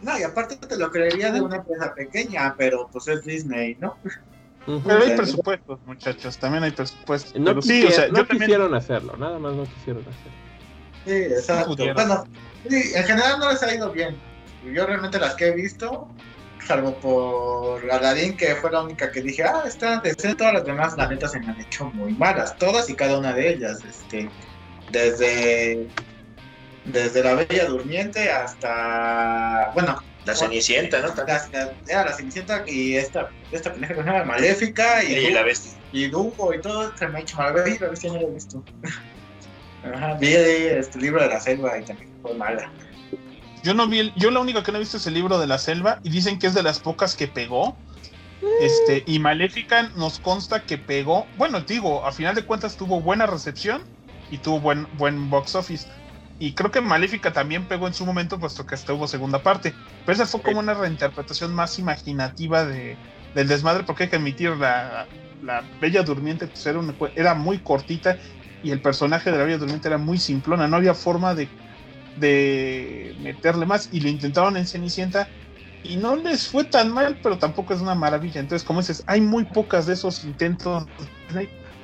No, 0.00 0.18
y 0.18 0.24
aparte 0.24 0.56
te 0.56 0.76
lo 0.76 0.90
creería 0.90 1.30
de 1.30 1.40
una 1.40 1.56
empresa 1.58 1.94
pequeña, 1.94 2.56
pero 2.58 2.88
pues 2.92 3.06
es 3.06 3.22
Disney, 3.22 3.76
¿no? 3.78 3.96
Pero 4.66 5.02
hay 5.02 5.16
presupuestos, 5.16 5.80
muchositos, 5.84 6.38
también 6.38 6.64
hay 6.64 6.70
presupuestos. 6.70 7.34
No, 7.34 7.46
pero 7.46 7.62
sí, 7.62 7.68
quisiera- 7.82 7.88
o 7.88 7.92
sea, 7.92 8.06
no 8.08 8.18
yo 8.18 8.26
también 8.26 8.40
quisieron 8.40 8.74
hacerlo, 8.74 9.16
nada 9.16 9.38
más 9.38 9.54
no 9.54 9.64
quisieron 9.64 10.02
hacerlo. 10.02 10.32
Sí, 11.04 11.12
exacto. 11.34 11.76
Bueno, 11.94 12.24
sí, 12.68 12.92
en 12.94 13.04
general 13.04 13.38
no 13.40 13.50
les 13.50 13.62
ha 13.62 13.74
ido 13.74 13.90
bien. 13.90 14.16
Yo 14.72 14.86
realmente 14.86 15.18
las 15.18 15.34
que 15.34 15.48
he 15.48 15.50
visto, 15.52 16.08
salvo 16.64 16.94
por 17.00 17.90
Aladdin, 17.90 18.36
que 18.36 18.54
fue 18.54 18.70
la 18.70 18.82
única 18.82 19.10
que 19.10 19.20
dije, 19.20 19.42
ah, 19.42 19.64
está 19.66 19.98
decente, 19.98 20.36
todas 20.36 20.54
las 20.54 20.64
demás, 20.64 20.96
la 20.96 21.08
neta, 21.08 21.26
se 21.28 21.40
me 21.40 21.48
han 21.48 21.60
hecho 21.60 21.86
muy 21.86 22.12
malas, 22.12 22.56
todas 22.56 22.88
y 22.88 22.94
cada 22.94 23.18
una 23.18 23.32
de 23.32 23.54
ellas, 23.54 23.80
este, 23.84 24.30
desde, 24.92 25.88
desde 26.84 27.24
La 27.24 27.34
Bella 27.34 27.66
Durmiente 27.66 28.30
hasta, 28.30 29.72
bueno, 29.74 29.96
La 30.24 30.34
Cenicienta, 30.36 31.00
¿no? 31.00 31.08
la, 31.14 31.48
la- 31.52 31.72
era 31.88 32.04
la 32.04 32.12
Cenicienta 32.12 32.64
y 32.66 32.94
esta, 32.96 33.28
esta 33.50 33.72
pendeja 33.72 33.94
que 33.94 34.00
se 34.02 34.06
llama 34.06 34.24
Maléfica 34.24 35.02
y, 35.02 35.12
Y 35.14 35.30
la 35.32 35.42
bestia. 35.42 35.72
y 35.92 36.06
Dumbo 36.08 36.54
y 36.54 36.60
todo, 36.60 36.96
se 36.96 37.08
me 37.08 37.18
ha 37.18 37.22
hecho 37.22 37.36
mal, 37.38 37.54
La 37.54 37.62
Bella 37.62 37.88
no 38.04 38.14
la 38.14 38.20
he 38.20 38.30
visto. 38.30 38.64
Ajá, 39.94 40.14
vi 40.14 40.32
este 40.34 40.98
libro 41.00 41.20
de 41.22 41.28
la 41.28 41.40
selva 41.40 41.76
y 41.78 41.84
también 41.84 42.08
fue 42.22 42.34
mala. 42.34 42.70
Yo 43.64 43.74
no 43.74 43.86
vi, 43.88 43.98
el- 44.00 44.14
yo 44.14 44.30
la 44.30 44.40
única 44.40 44.62
que 44.62 44.70
no 44.70 44.78
he 44.78 44.80
visto 44.80 44.96
es 44.96 45.06
el 45.06 45.14
libro 45.14 45.38
de 45.38 45.46
la 45.48 45.58
selva 45.58 45.98
y 46.02 46.10
dicen 46.10 46.38
que 46.38 46.46
es 46.46 46.54
de 46.54 46.62
las 46.62 46.78
pocas 46.78 47.16
que 47.16 47.26
pegó. 47.28 47.76
Este, 48.60 49.02
y 49.06 49.18
Maléfica 49.18 49.82
nos 49.96 50.18
consta 50.18 50.62
que 50.64 50.78
pegó, 50.78 51.26
bueno, 51.36 51.60
digo, 51.60 52.04
a 52.04 52.12
final 52.12 52.34
de 52.34 52.42
cuentas 52.44 52.76
tuvo 52.76 53.00
buena 53.00 53.26
recepción 53.26 53.82
y 54.30 54.38
tuvo 54.38 54.60
buen, 54.60 54.86
buen 54.98 55.30
box 55.30 55.54
office. 55.56 55.86
Y 56.44 56.54
creo 56.56 56.72
que 56.72 56.80
Maléfica 56.80 57.32
también 57.32 57.68
pegó 57.68 57.86
en 57.86 57.94
su 57.94 58.04
momento, 58.04 58.40
puesto 58.40 58.66
que 58.66 58.74
hasta 58.74 58.92
hubo 58.92 59.06
segunda 59.06 59.44
parte. 59.44 59.76
Pero 60.04 60.14
esa 60.16 60.26
fue 60.26 60.42
como 60.42 60.58
una 60.58 60.74
reinterpretación 60.74 61.54
más 61.54 61.78
imaginativa 61.78 62.64
de, 62.64 62.98
del 63.32 63.46
desmadre, 63.46 63.84
porque 63.84 64.04
hay 64.04 64.10
que 64.10 64.16
admitir, 64.16 64.50
la, 64.56 65.08
la 65.40 65.62
Bella 65.80 66.02
Durmiente 66.02 66.48
pues, 66.48 66.66
era, 66.66 66.80
una- 66.80 66.96
era 67.14 67.34
muy 67.34 67.62
cortita 67.62 68.18
y 68.60 68.72
el 68.72 68.80
personaje 68.82 69.30
de 69.30 69.38
la 69.38 69.44
Bella 69.44 69.58
Durmiente 69.58 69.86
era 69.86 69.98
muy 69.98 70.18
simplona, 70.18 70.66
no 70.66 70.76
había 70.76 70.94
forma 70.94 71.34
de 71.36 71.48
de 72.14 73.14
meterle 73.20 73.64
más 73.66 73.88
y 73.90 74.00
lo 74.00 74.08
intentaron 74.08 74.56
en 74.56 74.66
Cenicienta 74.66 75.30
y 75.82 75.96
no 75.96 76.16
les 76.16 76.48
fue 76.48 76.64
tan 76.64 76.92
mal, 76.92 77.18
pero 77.22 77.38
tampoco 77.38 77.72
es 77.72 77.80
una 77.80 77.94
maravilla. 77.94 78.40
Entonces, 78.40 78.66
como 78.66 78.80
dices, 78.80 79.02
hay 79.06 79.20
muy 79.20 79.44
pocas 79.46 79.86
de 79.86 79.94
esos 79.94 80.22
intentos. 80.24 80.88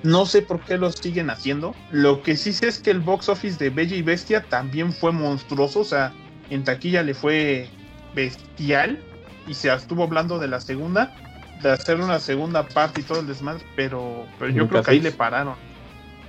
No 0.02 0.26
sé 0.26 0.42
por 0.42 0.60
qué 0.60 0.78
los 0.78 0.94
siguen 0.94 1.30
haciendo. 1.30 1.74
Lo 1.90 2.22
que 2.22 2.36
sí 2.36 2.52
sé 2.52 2.68
es 2.68 2.78
que 2.78 2.90
el 2.90 3.00
box 3.00 3.28
office 3.28 3.58
de 3.62 3.70
Bella 3.70 3.96
y 3.96 4.02
Bestia 4.02 4.42
también 4.42 4.92
fue 4.92 5.12
monstruoso. 5.12 5.80
O 5.80 5.84
sea, 5.84 6.12
en 6.50 6.64
taquilla 6.64 7.02
le 7.02 7.14
fue 7.14 7.68
bestial. 8.14 8.98
Y 9.46 9.54
se 9.54 9.72
estuvo 9.72 10.04
hablando 10.04 10.38
de 10.38 10.46
la 10.46 10.60
segunda, 10.60 11.14
de 11.62 11.70
hacer 11.70 12.00
una 12.00 12.18
segunda 12.20 12.68
parte 12.68 13.00
y 13.00 13.04
todo 13.04 13.20
el 13.20 13.26
desmadre. 13.26 13.64
Pero, 13.76 14.26
pero 14.38 14.50
yo 14.52 14.68
creo 14.68 14.82
que 14.82 14.90
ahí 14.90 15.00
le 15.00 15.12
pararon. 15.12 15.54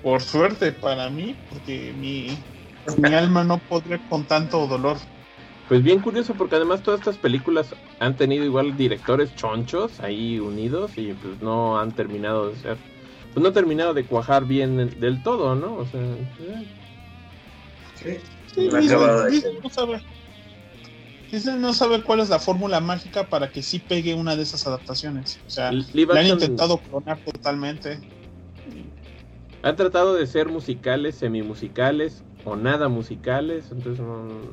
Por 0.02 0.22
suerte 0.22 0.72
para 0.72 1.10
mí, 1.10 1.36
porque 1.50 1.94
mi, 2.00 2.38
mi 2.98 3.14
alma 3.14 3.44
no 3.44 3.58
podría 3.58 4.00
con 4.10 4.24
tanto 4.24 4.66
dolor. 4.68 4.98
Pues 5.68 5.84
bien 5.84 6.00
curioso 6.00 6.34
porque 6.34 6.56
además 6.56 6.82
todas 6.82 7.02
estas 7.02 7.18
películas 7.18 7.76
han 8.00 8.16
tenido 8.16 8.44
igual 8.44 8.76
directores 8.76 9.36
chonchos 9.36 10.00
ahí 10.00 10.40
unidos 10.40 10.94
y 10.96 11.14
pues 11.14 11.40
no 11.42 11.80
han 11.80 11.92
terminado 11.92 12.50
de 12.50 12.56
ser, 12.56 12.78
pues 13.34 13.42
no 13.42 13.48
han 13.48 13.54
terminado 13.54 13.94
de 13.94 14.06
cuajar 14.06 14.46
bien 14.46 15.00
del 15.00 15.24
todo, 15.24 15.56
¿no? 15.56 15.76
O 15.76 15.86
sea, 15.86 16.02
eh. 16.02 16.68
sí, 17.96 18.18
sí 18.54 18.62
Disney, 18.62 19.60
no 19.64 19.70
sabe. 19.70 20.02
Disney 21.32 21.58
no 21.58 21.74
sabe 21.74 22.02
cuál 22.02 22.22
es 22.22 22.30
la 22.30 22.40
fórmula 22.40 22.80
mágica 22.80 23.28
para 23.28 23.52
que 23.52 23.62
sí 23.62 23.80
pegue 23.80 24.16
una 24.16 24.36
de 24.36 24.44
esas 24.44 24.66
adaptaciones. 24.66 25.40
O 25.46 25.50
sea, 25.50 25.72
le 25.72 26.08
han 26.20 26.28
intentado 26.28 26.78
clonar 26.80 27.20
totalmente. 27.20 28.00
Han 29.62 29.76
tratado 29.76 30.16
de 30.16 30.26
ser 30.26 30.48
musicales, 30.48 31.16
semimusicales, 31.16 32.24
o 32.46 32.56
nada 32.56 32.88
musicales, 32.88 33.66
entonces 33.72 34.04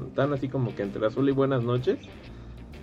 están 0.08 0.32
así 0.32 0.48
como 0.48 0.74
que 0.74 0.82
entre 0.82 1.06
azul 1.06 1.28
y 1.28 1.32
buenas 1.32 1.62
noches. 1.62 1.98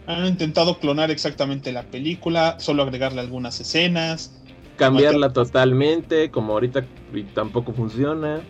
Han 0.08 0.26
intentado 0.26 0.80
clonar 0.80 1.12
exactamente 1.12 1.72
la 1.72 1.84
película, 1.84 2.58
solo 2.60 2.84
agregarle 2.84 3.22
algunas 3.22 3.60
escenas. 3.60 4.34
Cambiarla 4.78 5.34
totalmente, 5.34 6.32
como 6.32 6.54
ahorita 6.54 6.86
tampoco 7.34 7.74
funciona. 7.74 8.42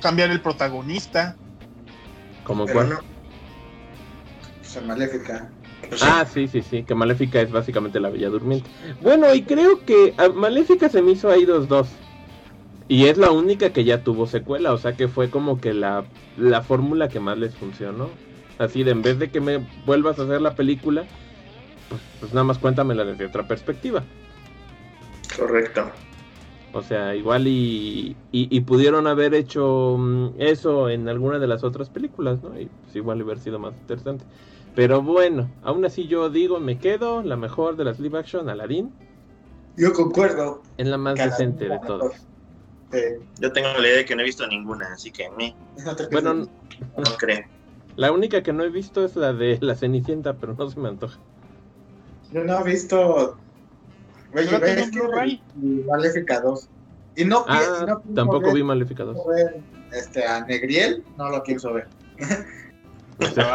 Cambiar 0.00 0.30
el 0.30 0.40
protagonista. 0.40 1.36
¿Como 2.44 2.66
cuál? 2.66 2.98
Maléfica. 4.86 5.50
Ah, 6.02 6.26
sí, 6.26 6.48
sí, 6.48 6.62
sí, 6.62 6.84
que 6.84 6.94
Maléfica 6.94 7.40
es 7.40 7.50
básicamente 7.50 8.00
la 8.00 8.10
Bella 8.10 8.28
Durmiente. 8.28 8.68
Bueno, 9.00 9.32
y 9.34 9.42
creo 9.42 9.84
que 9.84 10.14
Maléfica 10.34 10.88
se 10.88 11.02
me 11.02 11.12
hizo 11.12 11.30
ahí 11.30 11.44
dos 11.44 11.68
dos. 11.68 11.88
Y 12.88 13.06
es 13.06 13.18
la 13.18 13.30
única 13.30 13.70
que 13.70 13.84
ya 13.84 14.02
tuvo 14.02 14.26
secuela, 14.26 14.72
o 14.72 14.78
sea 14.78 14.94
que 14.94 15.08
fue 15.08 15.30
como 15.30 15.60
que 15.60 15.74
la, 15.74 16.04
la 16.38 16.62
fórmula 16.62 17.08
que 17.08 17.20
más 17.20 17.36
les 17.38 17.54
funcionó. 17.54 18.08
Así 18.58 18.82
de 18.82 18.92
en 18.92 19.02
vez 19.02 19.18
de 19.18 19.30
que 19.30 19.40
me 19.40 19.58
vuelvas 19.84 20.18
a 20.18 20.22
hacer 20.22 20.40
la 20.40 20.54
película, 20.54 21.04
pues, 21.88 22.00
pues 22.20 22.32
nada 22.32 22.44
más 22.44 22.58
cuéntamela 22.58 23.04
desde 23.04 23.26
otra 23.26 23.46
perspectiva. 23.46 24.04
Correcto. 25.36 25.90
O 26.72 26.82
sea, 26.82 27.14
igual 27.14 27.46
y, 27.46 28.14
y, 28.30 28.60
pudieron 28.60 29.06
haber 29.06 29.34
hecho 29.34 29.96
mm, 29.98 30.34
eso 30.38 30.90
en 30.90 31.08
alguna 31.08 31.38
de 31.38 31.46
las 31.46 31.64
otras 31.64 31.88
películas, 31.88 32.42
¿no? 32.42 32.60
Y 32.60 32.66
pues 32.66 32.94
igual 32.94 33.22
hubiera 33.22 33.40
sido 33.40 33.58
más 33.58 33.74
interesante. 33.74 34.24
Pero 34.74 35.02
bueno, 35.02 35.50
aún 35.62 35.84
así 35.86 36.06
yo 36.06 36.28
digo, 36.28 36.60
me 36.60 36.78
quedo 36.78 37.22
la 37.22 37.36
mejor 37.36 37.76
de 37.76 37.84
las 37.84 37.98
live 37.98 38.18
action, 38.18 38.50
Aladdin. 38.50 38.92
Yo 39.76 39.92
concuerdo. 39.92 40.62
En 40.76 40.90
la 40.90 40.98
más 40.98 41.14
decente 41.14 41.68
de 41.68 41.78
todas. 41.86 42.26
Yo 43.40 43.52
tengo 43.52 43.68
la 43.78 43.86
idea 43.86 43.96
de 43.98 44.04
que 44.04 44.14
no 44.14 44.22
he 44.22 44.24
visto 44.24 44.46
ninguna, 44.46 44.92
así 44.92 45.10
que 45.10 45.30
me. 45.36 45.54
Bueno, 46.10 46.34
no, 46.34 46.48
creo. 47.18 47.44
La 47.96 48.12
única 48.12 48.42
que 48.42 48.52
no 48.52 48.62
he 48.62 48.68
visto 48.70 49.04
es 49.04 49.16
la 49.16 49.32
de 49.32 49.58
la 49.60 49.74
Cenicienta, 49.74 50.34
pero 50.34 50.54
no 50.54 50.70
se 50.70 50.78
me 50.78 50.88
antoja. 50.88 51.18
Yo 52.32 52.44
no 52.44 52.60
he 52.60 52.64
visto. 52.64 53.38
Maléfica 55.86 56.40
2. 56.40 56.68
Y 57.16 57.24
no, 57.24 57.44
ah, 57.48 58.00
tampoco 58.14 58.52
vi 58.52 58.62
Maléfica 58.62 59.04
2. 59.04 59.16
Este, 59.92 60.24
a 60.24 60.44
Negriel, 60.44 61.02
no 61.16 61.30
lo 61.30 61.42
quiero 61.42 61.74
ver. 61.74 61.88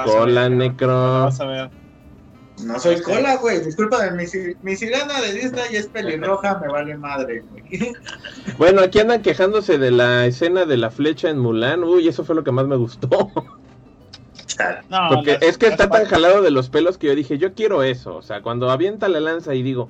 Hola, 0.08 0.50
Necro. 0.50 1.24
Vas 1.24 1.40
a 1.40 1.46
ver. 1.46 1.70
No 2.66 2.80
soy 2.80 3.02
cola, 3.02 3.38
güey. 3.38 3.64
Disculpa, 3.64 4.10
mi, 4.12 4.26
mi 4.62 4.76
sirena 4.76 5.22
de 5.22 5.34
Disney 5.34 5.76
es 5.76 5.88
pelirroja, 5.88 6.60
me 6.60 6.68
vale 6.68 6.98
madre, 6.98 7.44
güey. 7.50 7.94
Bueno, 8.58 8.82
aquí 8.82 9.00
andan 9.00 9.22
quejándose 9.22 9.78
de 9.78 9.92
la 9.92 10.26
escena 10.26 10.66
de 10.66 10.78
la 10.78 10.92
flecha 10.92 11.30
en 11.30 11.40
Mulan. 11.40 11.84
Uy, 11.84 12.08
eso 12.08 12.24
fue 12.24 12.36
lo 12.36 12.44
que 12.44 12.52
más 12.52 12.68
me 12.68 12.76
gustó. 12.76 13.10
Porque 15.10 15.38
es 15.42 15.58
que 15.58 15.68
está 15.68 15.90
tan 15.90 16.06
jalado 16.06 16.42
de 16.42 16.52
los 16.52 16.70
pelos 16.70 16.98
que 16.98 17.08
yo 17.08 17.16
dije, 17.16 17.38
yo 17.38 17.54
quiero 17.54 17.84
eso. 17.84 18.16
O 18.16 18.22
sea, 18.22 18.42
cuando 18.42 18.70
avienta 18.70 19.08
la 19.08 19.20
lanza 19.20 19.56
y 19.56 19.64
digo, 19.64 19.90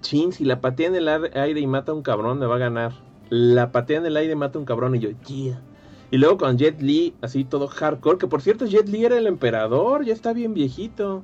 chin, 0.00 0.32
si 0.32 0.44
la 0.44 0.60
patea 0.60 0.88
en 0.88 0.94
el 0.96 1.08
aire 1.08 1.60
y 1.60 1.66
mata 1.66 1.92
a 1.92 1.94
un 1.94 2.02
cabrón, 2.02 2.38
me 2.38 2.46
va 2.46 2.56
a 2.56 2.58
ganar. 2.58 2.92
La 3.30 3.72
patea 3.72 3.98
en 3.98 4.06
el 4.06 4.16
aire 4.16 4.32
y 4.32 4.36
mata 4.36 4.58
a 4.58 4.60
un 4.60 4.66
cabrón 4.66 4.94
y 4.96 4.98
yo, 4.98 5.10
yeah. 5.26 5.60
Y 6.10 6.18
luego 6.18 6.36
con 6.36 6.58
Jet 6.58 6.82
Li, 6.82 7.14
así 7.22 7.44
todo 7.44 7.68
hardcore, 7.68 8.18
que 8.18 8.26
por 8.26 8.42
cierto 8.42 8.66
Jet 8.66 8.86
Li 8.86 9.06
era 9.06 9.16
el 9.16 9.26
emperador, 9.26 10.04
ya 10.04 10.12
está 10.12 10.34
bien 10.34 10.52
viejito. 10.52 11.22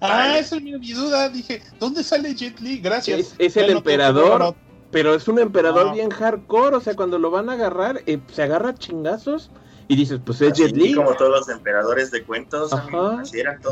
Ah, 0.00 0.36
esa 0.38 0.56
es 0.56 0.62
mi, 0.62 0.72
duda. 0.72 1.28
Dije, 1.28 1.62
¿dónde 1.78 2.02
sale 2.02 2.34
Jet 2.34 2.58
Li? 2.60 2.78
Gracias. 2.78 3.36
Es, 3.38 3.56
el 3.56 3.70
emperador, 3.70 4.56
pero 4.90 5.14
es 5.14 5.28
un 5.28 5.38
emperador 5.38 5.92
bien 5.92 6.10
hardcore. 6.10 6.76
O 6.76 6.80
sea, 6.80 6.96
cuando 6.96 7.18
lo 7.18 7.30
van 7.30 7.48
a 7.48 7.52
agarrar, 7.52 8.02
eh, 8.06 8.18
se 8.32 8.42
agarra 8.42 8.74
chingazos. 8.74 9.50
Y 9.88 9.96
dices, 9.96 10.20
pues 10.24 10.40
es 10.40 10.54
Jet 10.54 10.74
Li. 10.74 10.94
Como 10.94 11.14
todos 11.14 11.30
los 11.30 11.48
emperadores 11.48 12.10
de 12.10 12.22
cuentos. 12.22 12.72
Ajá. 12.72 13.22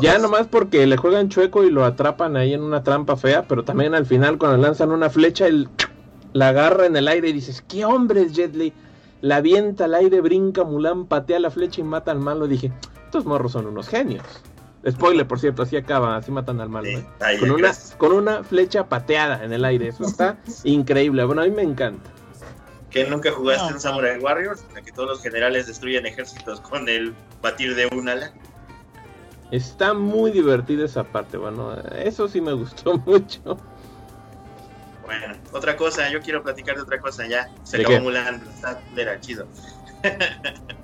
Ya 0.01 0.17
nomás 0.19 0.47
porque 0.47 0.85
le 0.85 0.97
juegan 0.97 1.29
chueco 1.29 1.63
y 1.63 1.71
lo 1.71 1.85
atrapan 1.85 2.37
ahí 2.37 2.53
en 2.53 2.61
una 2.61 2.83
trampa 2.83 3.15
fea. 3.15 3.47
Pero 3.47 3.63
también 3.63 3.95
al 3.95 4.05
final, 4.05 4.37
cuando 4.37 4.57
lanzan 4.57 4.91
una 4.91 5.09
flecha, 5.09 5.47
él 5.47 5.69
la 6.33 6.49
agarra 6.49 6.85
en 6.85 6.95
el 6.95 7.07
aire 7.07 7.29
y 7.29 7.33
dices, 7.33 7.63
¿qué 7.67 7.85
hombre 7.85 8.21
es 8.21 8.33
Jet 8.33 8.55
Li? 8.55 8.73
La 9.21 9.37
avienta 9.37 9.85
al 9.85 9.95
aire, 9.95 10.21
brinca, 10.21 10.63
Mulan, 10.63 11.05
patea 11.05 11.39
la 11.39 11.49
flecha 11.49 11.81
y 11.81 11.83
mata 11.83 12.11
al 12.11 12.19
malo. 12.19 12.47
Dije, 12.47 12.71
estos 13.05 13.25
morros 13.25 13.53
son 13.53 13.67
unos 13.67 13.87
genios. 13.87 14.23
Spoiler, 14.89 15.25
por 15.25 15.39
cierto, 15.39 15.63
así 15.63 15.77
acaba, 15.77 16.17
así 16.17 16.31
matan 16.31 16.59
al 16.59 16.69
malo. 16.69 16.87
¿eh? 16.89 17.05
con, 17.39 17.51
una, 17.51 17.71
con 17.97 18.11
una 18.11 18.43
flecha 18.43 18.89
pateada 18.89 19.43
en 19.43 19.53
el 19.53 19.63
aire. 19.63 19.87
Eso 19.87 20.03
está 20.03 20.37
increíble. 20.65 21.23
Bueno, 21.23 21.41
a 21.41 21.45
mí 21.45 21.51
me 21.51 21.63
encanta. 21.63 22.09
¿Que 22.93 23.05
nunca 23.05 23.31
jugaste 23.31 23.73
en 23.73 23.79
Samurai 23.79 24.19
Warriors? 24.19 24.63
En 24.75 24.85
que 24.85 24.91
todos 24.91 25.09
los 25.09 25.23
generales 25.23 25.65
destruyen 25.65 26.05
ejércitos 26.05 26.61
con 26.61 26.87
el 26.87 27.15
batir 27.41 27.75
de 27.75 27.87
un 27.87 28.07
ala. 28.07 28.31
Está 29.51 29.93
muy 29.93 30.31
divertida 30.31 30.85
esa 30.85 31.03
parte, 31.03 31.37
bueno, 31.37 31.75
eso 31.97 32.27
sí 32.27 32.39
me 32.39 32.53
gustó 32.53 32.97
mucho. 33.05 33.57
Bueno, 35.03 35.35
otra 35.51 35.75
cosa, 35.75 36.09
yo 36.09 36.21
quiero 36.21 36.43
platicar 36.43 36.75
de 36.75 36.83
otra 36.83 36.99
cosa 36.99 37.27
ya. 37.27 37.49
Se 37.63 37.81
acabó 37.81 37.99
Mulan, 38.01 38.41
está, 38.55 38.79
era 38.95 39.19
chido. 39.19 39.47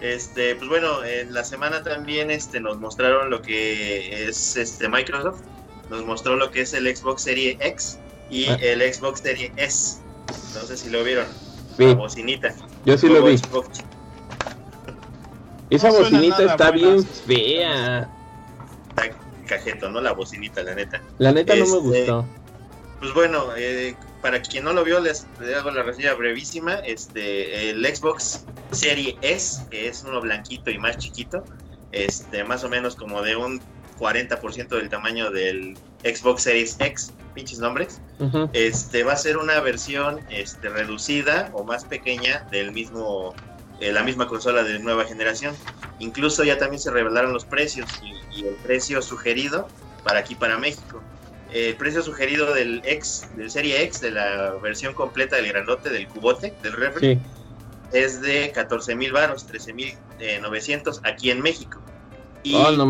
Este, 0.00 0.54
pues 0.54 0.66
bueno, 0.66 1.04
en 1.04 1.34
la 1.34 1.44
semana 1.44 1.82
también 1.82 2.30
este, 2.30 2.58
nos 2.58 2.80
mostraron 2.80 3.28
lo 3.28 3.42
que 3.42 4.26
es 4.26 4.56
este 4.56 4.88
Microsoft, 4.88 5.42
nos 5.90 6.06
mostró 6.06 6.36
lo 6.36 6.50
que 6.50 6.62
es 6.62 6.72
el 6.72 6.96
Xbox 6.96 7.24
Series 7.24 7.58
X 7.60 7.98
y 8.30 8.46
ah. 8.46 8.56
el 8.62 8.80
Xbox 8.80 9.20
Series 9.20 9.52
S. 9.56 9.98
No 10.54 10.66
sé 10.66 10.76
si 10.76 10.90
lo 10.90 11.04
vieron. 11.04 11.26
La 11.78 11.94
bocinita. 11.94 12.54
Yo 12.84 12.98
sí 12.98 13.08
lo 13.08 13.24
vi. 13.24 13.40
Esa 15.70 15.90
bocinita 15.90 16.42
está 16.42 16.70
bien 16.70 17.04
fea. 17.04 18.10
Está 18.90 19.16
cajeto, 19.46 19.88
¿no? 19.90 20.00
La 20.00 20.12
bocinita, 20.12 20.62
la 20.62 20.74
neta. 20.74 21.00
La 21.18 21.32
neta 21.32 21.54
no 21.54 21.60
me 21.60 21.64
este, 21.64 21.80
gustó. 21.80 22.26
Pues 22.98 23.14
bueno, 23.14 23.46
eh, 23.56 23.94
para 24.20 24.42
quien 24.42 24.64
no 24.64 24.72
lo 24.72 24.84
vio, 24.84 25.00
les, 25.00 25.26
hago 25.56 25.70
la 25.70 25.82
reseña 25.82 26.14
brevísima. 26.14 26.74
Este, 26.80 27.70
el 27.70 27.84
Xbox 27.86 28.44
Series 28.72 29.14
S, 29.22 29.64
que 29.70 29.88
es 29.88 30.04
uno 30.06 30.20
blanquito 30.20 30.70
y 30.70 30.78
más 30.78 30.98
chiquito, 30.98 31.44
este, 31.92 32.44
más 32.44 32.64
o 32.64 32.68
menos 32.68 32.96
como 32.96 33.22
de 33.22 33.36
un 33.36 33.60
40% 33.98 34.68
del 34.68 34.88
tamaño 34.88 35.30
del 35.30 35.76
Xbox 36.02 36.42
Series 36.42 36.76
X, 36.80 37.12
pinches 37.30 37.58
nombres, 37.58 38.00
este, 38.52 39.04
va 39.04 39.12
a 39.12 39.16
ser 39.16 39.36
una 39.38 39.60
versión 39.60 40.20
este, 40.30 40.68
reducida 40.68 41.50
o 41.52 41.64
más 41.64 41.84
pequeña 41.84 42.46
del 42.50 42.72
mismo, 42.72 43.34
eh, 43.80 43.92
la 43.92 44.02
misma 44.02 44.26
consola 44.26 44.62
de 44.62 44.78
nueva 44.78 45.04
generación. 45.04 45.54
Incluso 45.98 46.44
ya 46.44 46.58
también 46.58 46.80
se 46.80 46.90
revelaron 46.90 47.32
los 47.32 47.44
precios 47.44 47.88
y, 48.02 48.40
y 48.40 48.46
el 48.46 48.54
precio 48.56 49.00
sugerido 49.02 49.68
para 50.04 50.20
aquí, 50.20 50.34
para 50.34 50.58
México 50.58 51.02
el 51.52 51.76
precio 51.76 52.02
sugerido 52.02 52.52
del 52.54 52.80
X, 52.84 53.28
del 53.36 53.50
Serie 53.50 53.82
X, 53.82 54.00
de 54.00 54.12
la 54.12 54.54
versión 54.62 54.94
completa 54.94 55.36
del 55.36 55.48
grandote, 55.48 55.90
del 55.90 56.06
cubote, 56.06 56.54
del 56.62 56.72
refri, 56.72 57.20
es 57.92 58.20
de 58.20 58.52
14 58.52 58.94
mil 58.94 59.12
baros, 59.12 59.46
13 59.46 59.72
mil 59.72 59.94
900 60.40 60.96
eh, 60.96 61.00
aquí 61.04 61.30
en 61.30 61.40
México. 61.40 61.80
Y, 62.42 62.54
oh, 62.54 62.70
no 62.72 62.86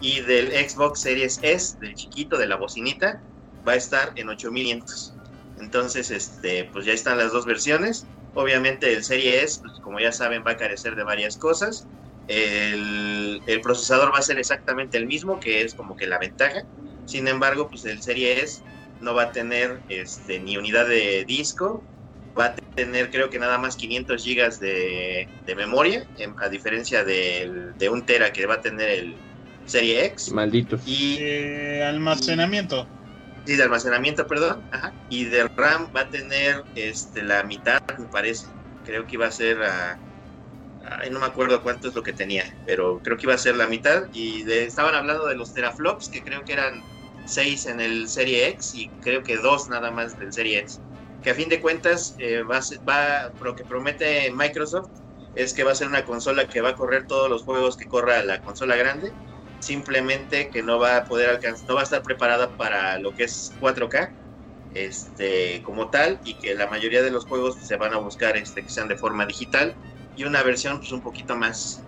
y 0.00 0.20
del 0.20 0.52
Xbox 0.52 1.00
Series 1.00 1.38
S, 1.42 1.76
del 1.80 1.94
chiquito, 1.94 2.38
de 2.38 2.46
la 2.46 2.56
bocinita, 2.56 3.22
va 3.66 3.72
a 3.72 3.76
estar 3.76 4.12
en 4.16 4.28
8500. 4.28 5.14
Entonces, 5.60 6.10
este, 6.10 6.64
pues 6.72 6.84
ya 6.84 6.92
están 6.92 7.18
las 7.18 7.32
dos 7.32 7.46
versiones. 7.46 8.06
Obviamente 8.34 8.92
el 8.92 9.02
Serie 9.02 9.42
S, 9.42 9.60
pues 9.60 9.80
como 9.80 9.98
ya 9.98 10.12
saben, 10.12 10.44
va 10.46 10.52
a 10.52 10.56
carecer 10.56 10.94
de 10.94 11.02
varias 11.02 11.36
cosas. 11.36 11.86
El, 12.28 13.42
procesador 13.62 14.12
va 14.12 14.18
a 14.18 14.22
ser 14.22 14.38
exactamente 14.38 14.98
el 14.98 15.06
mismo, 15.06 15.40
que 15.40 15.62
es 15.62 15.74
como 15.74 15.96
que 15.96 16.06
la 16.06 16.18
ventaja. 16.18 16.62
Sin 17.06 17.26
embargo, 17.26 17.68
pues 17.68 17.84
el 17.84 18.00
Serie 18.02 18.42
S 18.42 18.62
no 19.00 19.14
va 19.14 19.24
a 19.24 19.32
tener 19.32 19.80
este, 19.88 20.38
ni 20.38 20.56
unidad 20.56 20.86
de 20.86 21.24
disco, 21.24 21.82
va 22.38 22.46
a 22.46 22.54
tener 22.54 23.10
creo 23.10 23.30
que 23.30 23.38
nada 23.38 23.58
más 23.58 23.76
500 23.76 24.22
gigas 24.22 24.60
de, 24.60 25.28
de 25.46 25.54
memoria, 25.56 26.06
a 26.40 26.48
diferencia 26.48 27.02
del, 27.04 27.76
de 27.78 27.88
un 27.88 28.04
tera 28.04 28.32
que 28.32 28.46
va 28.46 28.54
a 28.54 28.60
tener 28.60 28.90
el 28.90 29.16
Serie 29.68 30.04
X. 30.06 30.32
Maldito. 30.32 30.78
Y 30.86 31.18
eh, 31.20 31.84
almacenamiento. 31.84 32.86
Sí, 33.44 33.56
de 33.56 33.62
almacenamiento, 33.62 34.26
perdón. 34.26 34.62
Ajá. 34.72 34.92
Y 35.08 35.24
de 35.24 35.48
RAM 35.48 35.88
va 35.94 36.02
a 36.02 36.08
tener 36.08 36.64
este, 36.74 37.22
la 37.22 37.42
mitad, 37.44 37.80
me 37.98 38.06
parece. 38.06 38.46
Creo 38.84 39.06
que 39.06 39.14
iba 39.14 39.26
a 39.26 39.30
ser 39.30 39.62
a, 39.62 39.98
no 41.10 41.20
me 41.20 41.26
acuerdo 41.26 41.62
cuánto 41.62 41.88
es 41.88 41.94
lo 41.94 42.02
que 42.02 42.12
tenía, 42.12 42.44
pero 42.66 43.00
creo 43.02 43.16
que 43.16 43.24
iba 43.24 43.34
a 43.34 43.38
ser 43.38 43.56
la 43.56 43.66
mitad. 43.66 44.04
Y 44.12 44.42
de, 44.42 44.64
estaban 44.64 44.94
hablando 44.94 45.26
de 45.26 45.36
los 45.36 45.54
teraflops, 45.54 46.08
que 46.08 46.22
creo 46.22 46.44
que 46.44 46.54
eran 46.54 46.82
6 47.26 47.66
en 47.66 47.80
el 47.80 48.08
Serie 48.08 48.48
X 48.48 48.74
y 48.74 48.88
creo 49.02 49.22
que 49.22 49.36
2 49.36 49.68
nada 49.68 49.90
más 49.90 50.18
del 50.18 50.32
Serie 50.32 50.60
X. 50.60 50.80
Que 51.22 51.30
a 51.30 51.34
fin 51.34 51.48
de 51.48 51.60
cuentas 51.60 52.14
eh, 52.18 52.42
va, 52.42 52.60
va, 52.88 53.32
lo 53.42 53.54
que 53.54 53.64
promete 53.64 54.30
Microsoft 54.32 54.90
es 55.34 55.52
que 55.52 55.64
va 55.64 55.72
a 55.72 55.74
ser 55.74 55.88
una 55.88 56.04
consola 56.04 56.48
que 56.48 56.60
va 56.60 56.70
a 56.70 56.74
correr 56.74 57.06
todos 57.06 57.28
los 57.28 57.42
juegos 57.42 57.76
que 57.76 57.86
corra 57.86 58.22
la 58.24 58.40
consola 58.40 58.76
grande, 58.76 59.12
simplemente 59.60 60.50
que 60.50 60.62
no 60.62 60.78
va 60.78 60.98
a 60.98 61.04
poder 61.04 61.30
alcanzar, 61.30 61.68
no 61.68 61.74
va 61.74 61.80
a 61.80 61.84
estar 61.84 62.02
preparada 62.02 62.56
para 62.56 62.98
lo 62.98 63.12
que 63.12 63.24
es 63.24 63.52
4K 63.60 64.12
este, 64.70 65.62
como 65.62 65.90
tal 65.90 66.20
y 66.24 66.38
que 66.38 66.54
la 66.54 66.68
mayoría 66.68 67.02
de 67.02 67.10
los 67.10 67.24
juegos 67.24 67.56
se 67.66 67.76
van 67.76 67.94
a 67.94 67.98
buscar 67.98 68.36
este, 68.36 68.62
que 68.62 68.68
sean 68.70 68.88
de 68.88 68.96
forma 68.96 69.26
digital 69.26 69.76
y 70.14 70.24
una 70.24 70.42
versión 70.42 70.78
pues 70.78 70.92
un 70.92 71.02
poquito 71.02 71.36
más 71.36 71.84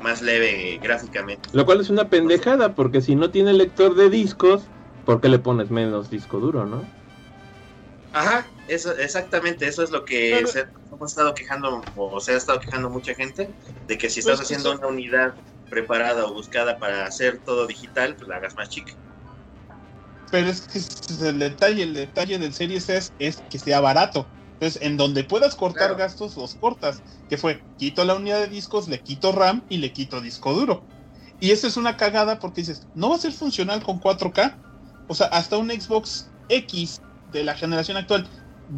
más 0.00 0.22
leve 0.22 0.78
gráficamente. 0.82 1.48
Lo 1.52 1.64
cual 1.64 1.80
es 1.80 1.90
una 1.90 2.08
pendejada 2.08 2.74
porque 2.74 3.00
si 3.00 3.14
no 3.14 3.30
tiene 3.30 3.52
lector 3.52 3.94
de 3.94 4.10
discos 4.10 4.68
¿por 5.04 5.20
qué 5.20 5.28
le 5.28 5.38
pones 5.38 5.70
menos 5.70 6.10
disco 6.10 6.40
duro, 6.40 6.66
no? 6.66 6.82
Ajá, 8.12 8.46
eso, 8.68 8.96
exactamente, 8.96 9.66
eso 9.66 9.82
es 9.82 9.90
lo 9.90 10.04
que 10.04 10.46
se, 10.46 10.66
hemos 10.90 11.10
estado 11.10 11.34
quejando, 11.34 11.84
o 11.96 12.20
se 12.20 12.32
ha 12.32 12.36
estado 12.36 12.60
quejando 12.60 12.88
mucha 12.88 13.12
gente, 13.14 13.52
de 13.88 13.98
que 13.98 14.08
si 14.08 14.20
estás 14.20 14.38
pues, 14.38 14.50
haciendo 14.50 14.72
una 14.72 14.86
unidad 14.86 15.34
preparada 15.74 16.24
o 16.24 16.32
buscada 16.32 16.78
para 16.78 17.04
hacer 17.04 17.40
todo 17.44 17.66
digital, 17.66 18.14
pues 18.16 18.28
la 18.28 18.36
hagas 18.36 18.54
más 18.54 18.68
chica. 18.70 18.92
Pero 20.30 20.48
es 20.48 20.62
que 20.62 21.28
el 21.28 21.38
detalle, 21.38 21.82
el 21.82 21.94
detalle 21.94 22.38
del 22.38 22.54
Series 22.54 22.88
S 22.88 23.12
es 23.18 23.42
que 23.50 23.58
sea 23.58 23.80
barato. 23.80 24.26
Entonces, 24.54 24.80
en 24.82 24.96
donde 24.96 25.24
puedas 25.24 25.54
cortar 25.56 25.96
gastos, 25.96 26.36
los 26.36 26.54
cortas. 26.54 27.02
Que 27.28 27.36
fue, 27.36 27.62
quito 27.76 28.04
la 28.04 28.14
unidad 28.14 28.40
de 28.40 28.46
discos, 28.46 28.88
le 28.88 29.00
quito 29.00 29.32
RAM 29.32 29.64
y 29.68 29.78
le 29.78 29.92
quito 29.92 30.20
disco 30.20 30.52
duro. 30.54 30.84
Y 31.40 31.50
eso 31.50 31.66
es 31.66 31.76
una 31.76 31.96
cagada 31.96 32.38
porque 32.38 32.60
dices, 32.60 32.86
no 32.94 33.10
va 33.10 33.16
a 33.16 33.18
ser 33.18 33.32
funcional 33.32 33.82
con 33.82 34.00
4K. 34.00 34.56
O 35.08 35.14
sea, 35.14 35.26
hasta 35.26 35.58
un 35.58 35.70
Xbox 35.70 36.30
X 36.48 37.00
de 37.32 37.44
la 37.44 37.54
generación 37.54 37.96
actual 37.96 38.28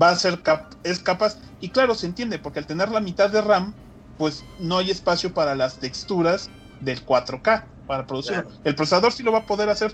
va 0.01 0.11
a 0.11 0.17
ser 0.17 0.43
es 0.83 0.99
capaz. 0.99 1.39
Y 1.61 1.69
claro, 1.69 1.95
se 1.95 2.07
entiende, 2.07 2.39
porque 2.39 2.59
al 2.59 2.67
tener 2.67 2.91
la 2.91 3.01
mitad 3.01 3.31
de 3.31 3.43
RAM, 3.43 3.75
pues 4.19 4.45
no 4.59 4.79
hay 4.79 4.91
espacio 4.91 5.33
para 5.33 5.55
las 5.55 5.79
texturas 5.79 6.51
del 6.81 7.05
4K 7.05 7.65
para 7.87 8.07
producirlo. 8.07 8.51
El 8.65 8.75
procesador 8.75 9.13
sí 9.13 9.23
lo 9.23 9.33
va 9.33 9.39
a 9.41 9.47
poder 9.47 9.69
hacer, 9.69 9.93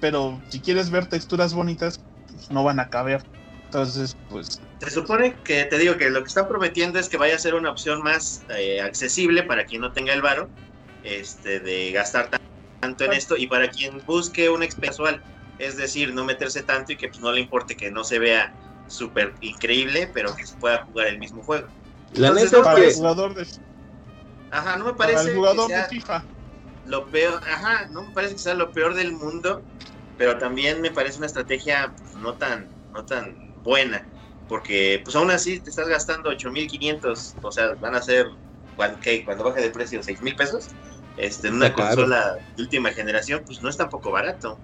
pero 0.00 0.40
si 0.48 0.60
quieres 0.60 0.90
ver 0.90 1.06
texturas 1.06 1.54
bonitas, 1.54 2.00
pues 2.30 2.50
no 2.50 2.64
van 2.64 2.80
a 2.80 2.88
caber. 2.88 3.22
Entonces, 3.64 4.16
pues... 4.28 4.60
Se 4.80 4.90
supone 4.90 5.36
que, 5.44 5.64
te 5.64 5.78
digo 5.78 5.96
que 5.96 6.10
lo 6.10 6.22
que 6.22 6.28
están 6.28 6.48
prometiendo 6.48 6.98
es 6.98 7.08
que 7.08 7.16
vaya 7.16 7.36
a 7.36 7.38
ser 7.38 7.54
una 7.54 7.70
opción 7.70 8.02
más 8.02 8.44
eh, 8.56 8.80
accesible 8.80 9.42
para 9.42 9.64
quien 9.64 9.82
no 9.82 9.92
tenga 9.92 10.12
el 10.12 10.22
varo, 10.22 10.48
este, 11.04 11.60
de 11.60 11.92
gastar 11.92 12.30
tanto 12.80 13.04
en 13.04 13.12
esto, 13.12 13.36
y 13.36 13.46
para 13.46 13.70
quien 13.70 14.02
busque 14.06 14.48
una 14.48 14.64
experiencia 14.64 15.22
es 15.60 15.76
decir, 15.76 16.14
no 16.14 16.24
meterse 16.24 16.62
tanto 16.62 16.92
y 16.92 16.96
que 16.96 17.08
pues, 17.08 17.20
no 17.20 17.30
le 17.32 17.40
importe 17.40 17.76
que 17.76 17.90
no 17.90 18.02
se 18.02 18.18
vea 18.18 18.52
súper 18.88 19.34
increíble, 19.42 20.10
pero 20.12 20.34
que 20.34 20.46
se 20.46 20.56
pueda 20.56 20.84
jugar 20.84 21.08
el 21.08 21.18
mismo 21.18 21.42
juego. 21.42 21.68
La 22.14 22.32
neta 22.32 22.74
es 22.82 22.98
que... 22.98 23.69
Ajá, 24.50 24.76
no 24.76 24.84
me 24.84 24.94
parece... 24.94 25.30
el 25.30 25.36
jugador 25.36 25.68
de 25.70 25.84
FIFA. 25.84 26.26
Lo 26.84 27.08
peor, 27.10 27.40
ajá, 27.46 27.88
no 27.90 28.04
me 28.04 28.12
parece 28.12 28.34
que 28.34 28.40
sea 28.40 28.54
lo 28.54 28.72
peor 28.72 28.94
del 28.94 29.12
mundo, 29.12 29.62
pero 30.16 30.38
también 30.38 30.80
me 30.80 30.90
parece 30.90 31.18
una 31.18 31.26
estrategia 31.26 31.94
pues, 31.98 32.14
no 32.16 32.34
tan, 32.34 32.70
no 32.94 33.04
tan 33.04 33.38
buena, 33.62 34.08
porque 34.48 35.00
pues 35.04 35.14
aún 35.14 35.30
así 35.30 35.60
te 35.60 35.70
estás 35.70 35.88
gastando 35.88 36.30
8.500, 36.30 37.36
o 37.42 37.52
sea, 37.52 37.74
van 37.80 37.94
a 37.94 38.02
ser, 38.02 38.26
cuando 39.24 39.44
baje 39.44 39.60
de 39.60 39.70
precio, 39.70 40.02
6.000 40.02 40.34
pesos, 40.34 40.68
este, 41.16 41.48
en 41.48 41.54
una 41.54 41.72
consola 41.72 42.34
de 42.56 42.62
última 42.62 42.90
generación, 42.92 43.42
pues 43.46 43.62
no 43.62 43.68
es 43.68 43.76
tampoco 43.76 44.10
barato. 44.10 44.58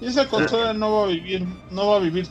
Y 0.00 0.06
esa 0.06 0.28
consola 0.28 0.74
no 0.74 0.92
va 0.92 1.04
a 1.04 1.08
vivir, 1.08 1.46
no 1.70 1.86
va 1.86 1.96
a 1.96 2.00
vivir 2.00 2.28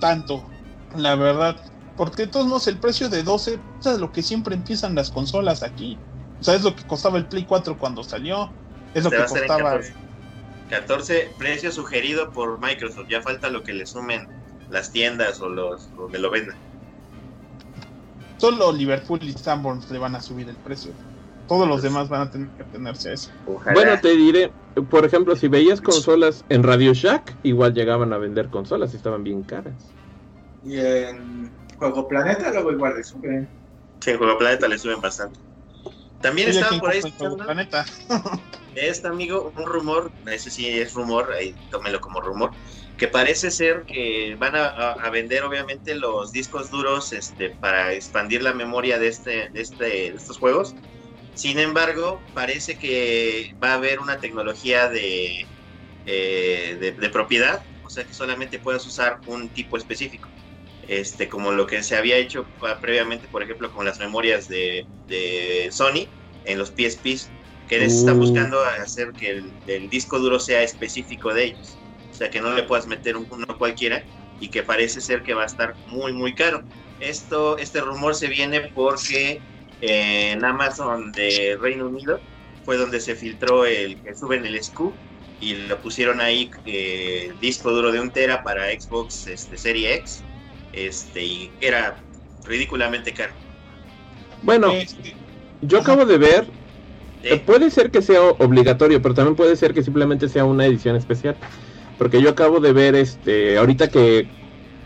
tanto, 0.00 0.50
la 0.96 1.14
verdad. 1.14 1.56
Porque 1.96 2.26
de 2.26 2.28
todos 2.28 2.46
modos 2.46 2.66
el 2.68 2.78
precio 2.78 3.08
de 3.08 3.22
12 3.22 3.58
es 3.80 3.98
lo 3.98 4.12
que 4.12 4.22
siempre 4.22 4.54
empiezan 4.54 4.94
las 4.94 5.10
consolas 5.10 5.62
aquí. 5.62 5.98
O 6.40 6.44
sea, 6.44 6.54
es 6.54 6.62
lo 6.62 6.76
que 6.76 6.86
costaba 6.86 7.18
el 7.18 7.26
Play 7.26 7.44
4 7.44 7.78
cuando 7.78 8.02
salió. 8.02 8.50
Es 8.94 9.04
lo 9.04 9.10
que 9.10 9.24
costaba. 9.24 9.80
14. 10.68 11.30
precio 11.38 11.72
sugerido 11.72 12.30
por 12.32 12.60
Microsoft. 12.60 13.08
Ya 13.08 13.22
falta 13.22 13.48
lo 13.48 13.62
que 13.62 13.72
le 13.72 13.86
sumen 13.86 14.28
las 14.70 14.90
tiendas 14.90 15.40
o 15.40 15.48
los 15.48 15.94
donde 15.96 16.18
lo 16.18 16.30
vendan. 16.30 16.56
Solo 18.38 18.72
Liverpool 18.72 19.20
y 19.22 19.32
Sanborns 19.32 19.90
le 19.90 19.98
van 19.98 20.14
a 20.14 20.20
subir 20.20 20.48
el 20.48 20.56
precio. 20.56 20.92
Todos 21.48 21.68
los 21.68 21.80
demás 21.80 22.08
van 22.08 22.22
a 22.22 22.30
tener 22.30 22.48
que 22.48 22.64
tenerse 22.64 23.12
eso. 23.12 23.30
Bueno, 23.72 23.98
te 24.00 24.16
diré, 24.16 24.52
por 24.90 25.04
ejemplo, 25.04 25.36
si 25.36 25.46
veías 25.48 25.80
consolas 25.80 26.44
en 26.48 26.64
Radio 26.64 26.92
Shack, 26.92 27.36
igual 27.44 27.72
llegaban 27.72 28.12
a 28.12 28.18
vender 28.18 28.48
consolas 28.48 28.92
y 28.92 28.96
estaban 28.96 29.22
bien 29.22 29.42
caras. 29.42 29.74
Y 30.64 30.78
en 30.78 31.50
Juego 31.78 32.08
Planeta 32.08 32.50
luego 32.50 32.72
igual 32.72 32.96
le 32.96 33.04
suben. 33.04 33.48
Sí, 34.00 34.10
en 34.10 34.18
Juego 34.18 34.38
Planeta 34.38 34.68
le 34.68 34.78
suben 34.78 35.00
bastante. 35.00 35.38
También 36.20 36.48
estaba 36.48 36.78
por 36.78 36.90
ahí 36.90 37.00
Planeta. 37.44 37.84
este 38.74 39.08
amigo, 39.08 39.52
un 39.56 39.66
rumor, 39.66 40.10
ese 40.30 40.50
sí 40.50 40.68
es 40.68 40.94
rumor, 40.94 41.32
ahí 41.32 41.54
tómelo 41.70 42.00
como 42.00 42.20
rumor, 42.20 42.50
que 42.96 43.08
parece 43.08 43.50
ser 43.50 43.84
que 43.84 44.36
van 44.38 44.54
a, 44.56 45.08
vender 45.10 45.44
obviamente 45.44 45.94
los 45.94 46.32
discos 46.32 46.70
duros 46.70 47.12
este, 47.12 47.50
para 47.50 47.92
expandir 47.92 48.42
la 48.42 48.52
memoria 48.52 48.98
de, 48.98 49.08
este, 49.08 49.48
de, 49.50 49.60
este, 49.60 49.84
de 49.84 50.06
estos 50.08 50.38
juegos 50.38 50.74
sin 51.36 51.58
embargo, 51.58 52.18
parece 52.32 52.78
que 52.78 53.54
va 53.62 53.72
a 53.72 53.74
haber 53.74 54.00
una 54.00 54.16
tecnología 54.16 54.88
de, 54.88 55.46
eh, 56.06 56.94
de, 56.98 57.10
propiedad, 57.10 57.62
o 57.84 57.90
sea 57.90 58.04
que 58.04 58.14
solamente 58.14 58.58
puedes 58.58 58.86
usar 58.86 59.20
un 59.26 59.50
tipo 59.50 59.76
específico. 59.76 60.30
Este, 60.88 61.28
como 61.28 61.50
lo 61.50 61.66
que 61.66 61.82
se 61.82 61.96
había 61.96 62.16
hecho 62.16 62.46
previamente, 62.80 63.26
por 63.28 63.42
ejemplo, 63.42 63.72
con 63.72 63.84
las 63.84 63.98
memorias 63.98 64.48
de, 64.48 64.86
Sony 65.70 66.06
en 66.44 66.58
los 66.58 66.68
PSPs, 66.68 67.28
que 67.68 67.84
están 67.84 68.16
uh. 68.16 68.20
buscando 68.20 68.62
hacer 68.62 69.12
que 69.12 69.42
el, 69.66 69.90
disco 69.90 70.18
duro 70.18 70.38
sea 70.38 70.62
específico 70.62 71.34
de 71.34 71.44
ellos. 71.46 71.76
O 72.10 72.14
sea, 72.14 72.30
que 72.30 72.40
no 72.40 72.54
le 72.54 72.62
puedas 72.62 72.86
meter 72.86 73.16
uno 73.16 73.46
cualquiera 73.58 74.04
y 74.40 74.48
que 74.48 74.62
parece 74.62 75.00
ser 75.00 75.22
que 75.22 75.34
va 75.34 75.42
a 75.42 75.46
estar 75.46 75.74
muy, 75.88 76.12
muy 76.12 76.34
caro. 76.34 76.62
Esto, 77.00 77.58
este 77.58 77.80
rumor 77.80 78.14
se 78.14 78.28
viene 78.28 78.60
porque 78.74 79.40
en 79.80 80.44
Amazon 80.44 81.12
de 81.12 81.58
Reino 81.60 81.88
Unido 81.88 82.20
fue 82.64 82.76
donde 82.76 83.00
se 83.00 83.14
filtró 83.14 83.66
el 83.66 84.00
que 84.02 84.14
suben 84.14 84.46
el 84.46 84.62
SKU 84.62 84.92
y 85.40 85.54
lo 85.54 85.78
pusieron 85.78 86.20
ahí 86.20 86.50
eh, 86.64 87.32
disco 87.40 87.70
duro 87.70 87.92
de 87.92 88.00
un 88.00 88.10
tera 88.10 88.42
para 88.42 88.70
Xbox 88.70 89.26
este, 89.26 89.58
Serie 89.58 89.94
X 89.96 90.22
este 90.76 91.24
y 91.24 91.50
era 91.60 91.96
ridículamente 92.46 93.12
caro. 93.12 93.32
Bueno, 94.42 94.72
yo 95.62 95.80
acabo 95.80 96.04
de 96.04 96.18
ver 96.18 96.46
eh, 97.22 97.42
puede 97.44 97.70
ser 97.70 97.90
que 97.90 98.02
sea 98.02 98.22
obligatorio, 98.22 99.02
pero 99.02 99.14
también 99.14 99.34
puede 99.34 99.56
ser 99.56 99.74
que 99.74 99.82
simplemente 99.82 100.28
sea 100.28 100.44
una 100.44 100.64
edición 100.66 100.94
especial. 100.94 101.36
Porque 101.98 102.20
yo 102.20 102.30
acabo 102.30 102.60
de 102.60 102.72
ver 102.72 102.94
este 102.94 103.58
ahorita 103.58 103.88
que 103.88 104.28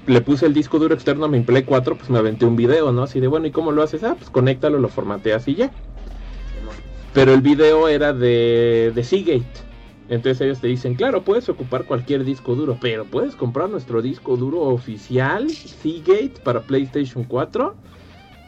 le 0.07 0.21
puse 0.23 0.47
el 0.47 0.55
disco 0.55 0.79
duro 0.79 0.95
externo 0.95 1.27
a 1.27 1.29
mi 1.29 1.41
Play 1.41 1.65
4, 1.65 1.97
pues 1.97 2.09
me 2.09 2.19
aventé 2.19 2.47
un 2.47 2.57
video, 2.57 2.93
¿no? 2.93 3.03
Así 3.03 3.21
de, 3.21 3.27
bueno, 3.27 3.47
¿y 3.47 3.51
cómo 3.51 3.73
lo 3.73 3.83
haces? 3.83 4.03
Ah, 4.05 4.15
pues 4.17 4.31
conéctalo, 4.31 4.79
lo 4.79 4.89
formateas 4.89 5.47
y 5.49 5.57
ya. 5.57 5.71
Pero 7.13 7.35
el 7.35 7.43
video 7.43 7.89
era 7.89 8.13
de, 8.13 8.93
de 8.95 9.05
Seagate. 9.05 9.70
Entonces 10.11 10.41
ellos 10.41 10.61
te 10.61 10.67
dicen, 10.67 10.97
claro, 10.97 11.25
puedes 11.25 11.49
ocupar 11.49 11.85
cualquier 11.87 12.25
disco 12.25 12.57
duro, 12.57 12.77
pero 12.81 13.07
puedes 13.07 13.37
comprar 13.37 13.71
nuestro 13.71 14.03
disco 14.03 14.37
duro 14.37 14.61
oficial, 14.63 15.57
Seagate, 15.65 16.35
para 16.43 16.63
PlayStation 16.67 17.25
4, 17.25 17.77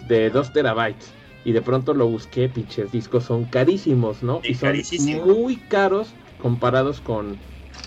de 0.08 0.30
2 0.30 0.52
terabytes. 0.52 1.14
Y 1.44 1.52
de 1.52 1.62
pronto 1.62 1.94
lo 1.94 2.08
busqué, 2.08 2.48
pinches 2.48 2.90
discos 2.92 3.24
son 3.24 3.44
carísimos, 3.46 4.22
¿no? 4.22 4.40
y 4.44 4.54
son 4.54 4.84
muy 4.98 5.56
caros 5.56 6.16
comparados 6.38 7.00
con, 7.00 7.38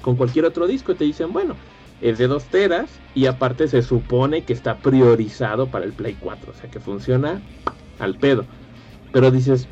con 0.01 0.15
cualquier 0.15 0.45
otro 0.45 0.67
disco. 0.67 0.93
Y 0.93 0.95
te 0.95 1.03
dicen, 1.03 1.33
bueno, 1.33 1.57
es 2.01 2.17
de 2.17 2.27
2 2.27 2.49
teras 2.49 3.01
y 3.13 3.25
aparte 3.27 3.67
se 3.67 3.81
supone 3.81 4.43
que 4.45 4.53
está 4.53 4.81
priorizado 4.81 5.69
para 5.69 5.85
el 5.85 5.93
Play 5.93 6.15
4, 6.15 6.51
o 6.51 6.55
sea 6.55 6.69
que 6.69 6.79
funciona 6.79 7.41
al 7.99 8.15
pedo. 8.15 8.47
Pero 9.11 9.31
dices, 9.31 9.69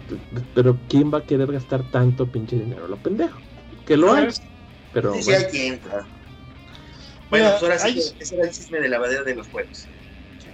pero 0.54 0.80
¿quién 0.88 1.12
va 1.14 1.20
a 1.20 1.26
querer 1.26 1.52
gastar 1.52 1.84
tanto 1.90 2.28
pinche 2.32 2.58
dinero? 2.58 2.88
Lo 2.88 2.98
pendejo. 2.98 3.42
Que 3.86 3.98
lo 3.98 4.14
hay. 4.14 4.28
Pero 4.92 5.14
Sí, 5.14 5.24
sí 5.24 5.32
bueno. 5.32 5.46
hay 5.46 5.52
quien. 5.52 5.80
claro. 5.80 6.08
Bueno, 7.30 7.46
Mira, 7.46 7.60
pues 7.60 7.64
ahora 7.64 7.80
sí, 7.80 7.88
hay- 7.88 7.94
que 7.96 8.24
ese 8.24 8.36
era 8.36 8.46
el 8.46 8.52
chisme 8.52 8.78
de 8.80 8.90
la 8.90 8.98
lavadero 8.98 9.24
de 9.24 9.36
los 9.36 9.48
juegos. 9.48 9.88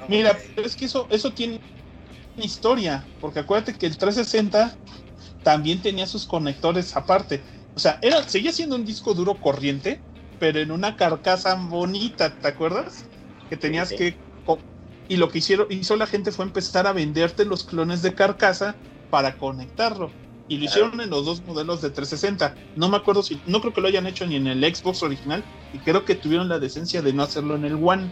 Mira, 0.07 0.37
pero 0.55 0.67
es 0.67 0.75
que 0.75 0.85
eso, 0.85 1.07
eso 1.09 1.33
tiene 1.33 1.59
historia, 2.37 3.09
porque 3.19 3.39
acuérdate 3.39 3.75
que 3.77 3.85
el 3.85 3.97
360 3.97 4.79
también 5.43 5.81
tenía 5.81 6.07
sus 6.07 6.25
conectores 6.27 6.95
aparte. 6.95 7.43
O 7.75 7.79
sea, 7.79 7.99
era, 8.01 8.23
seguía 8.23 8.53
siendo 8.53 8.75
un 8.75 8.85
disco 8.85 9.13
duro 9.13 9.39
corriente, 9.39 10.05
pero 10.37 10.59
en 10.59 10.71
una 10.71 10.95
carcasa 10.95 11.55
bonita, 11.55 12.37
¿te 12.39 12.47
acuerdas? 12.47 13.09
Que 13.49 13.57
tenías 13.57 13.89
Sí. 13.89 13.97
que... 13.97 14.21
Y 15.07 15.17
lo 15.17 15.29
que 15.29 15.39
hicieron, 15.39 15.67
hizo 15.71 15.95
la 15.95 16.07
gente 16.07 16.31
fue 16.31 16.45
empezar 16.45 16.85
a 16.87 16.93
venderte 16.93 17.43
los 17.45 17.63
clones 17.65 18.01
de 18.03 18.13
carcasa 18.15 18.79
para 19.09 19.37
conectarlo. 19.37 20.19
Y 20.49 20.57
lo 20.57 20.65
hicieron 20.65 20.99
en 20.99 21.12
los 21.12 21.25
dos 21.25 21.41
modelos 21.45 21.81
de 21.81 21.91
360. 21.91 22.55
No 22.75 22.89
me 22.89 22.97
acuerdo 22.97 23.21
si, 23.21 23.39
no 23.45 23.62
creo 23.62 23.71
que 23.71 23.81
lo 23.81 23.88
hayan 23.88 24.07
hecho 24.07 24.25
ni 24.25 24.35
en 24.35 24.47
el 24.47 24.75
Xbox 24.75 25.03
original. 25.03 25.43
Y 25.73 25.77
creo 25.77 26.05
que 26.05 26.15
tuvieron 26.15 26.49
la 26.49 26.57
decencia 26.57 27.01
de 27.03 27.13
no 27.13 27.23
hacerlo 27.23 27.55
en 27.55 27.65
el 27.65 27.75
One. 27.75 28.12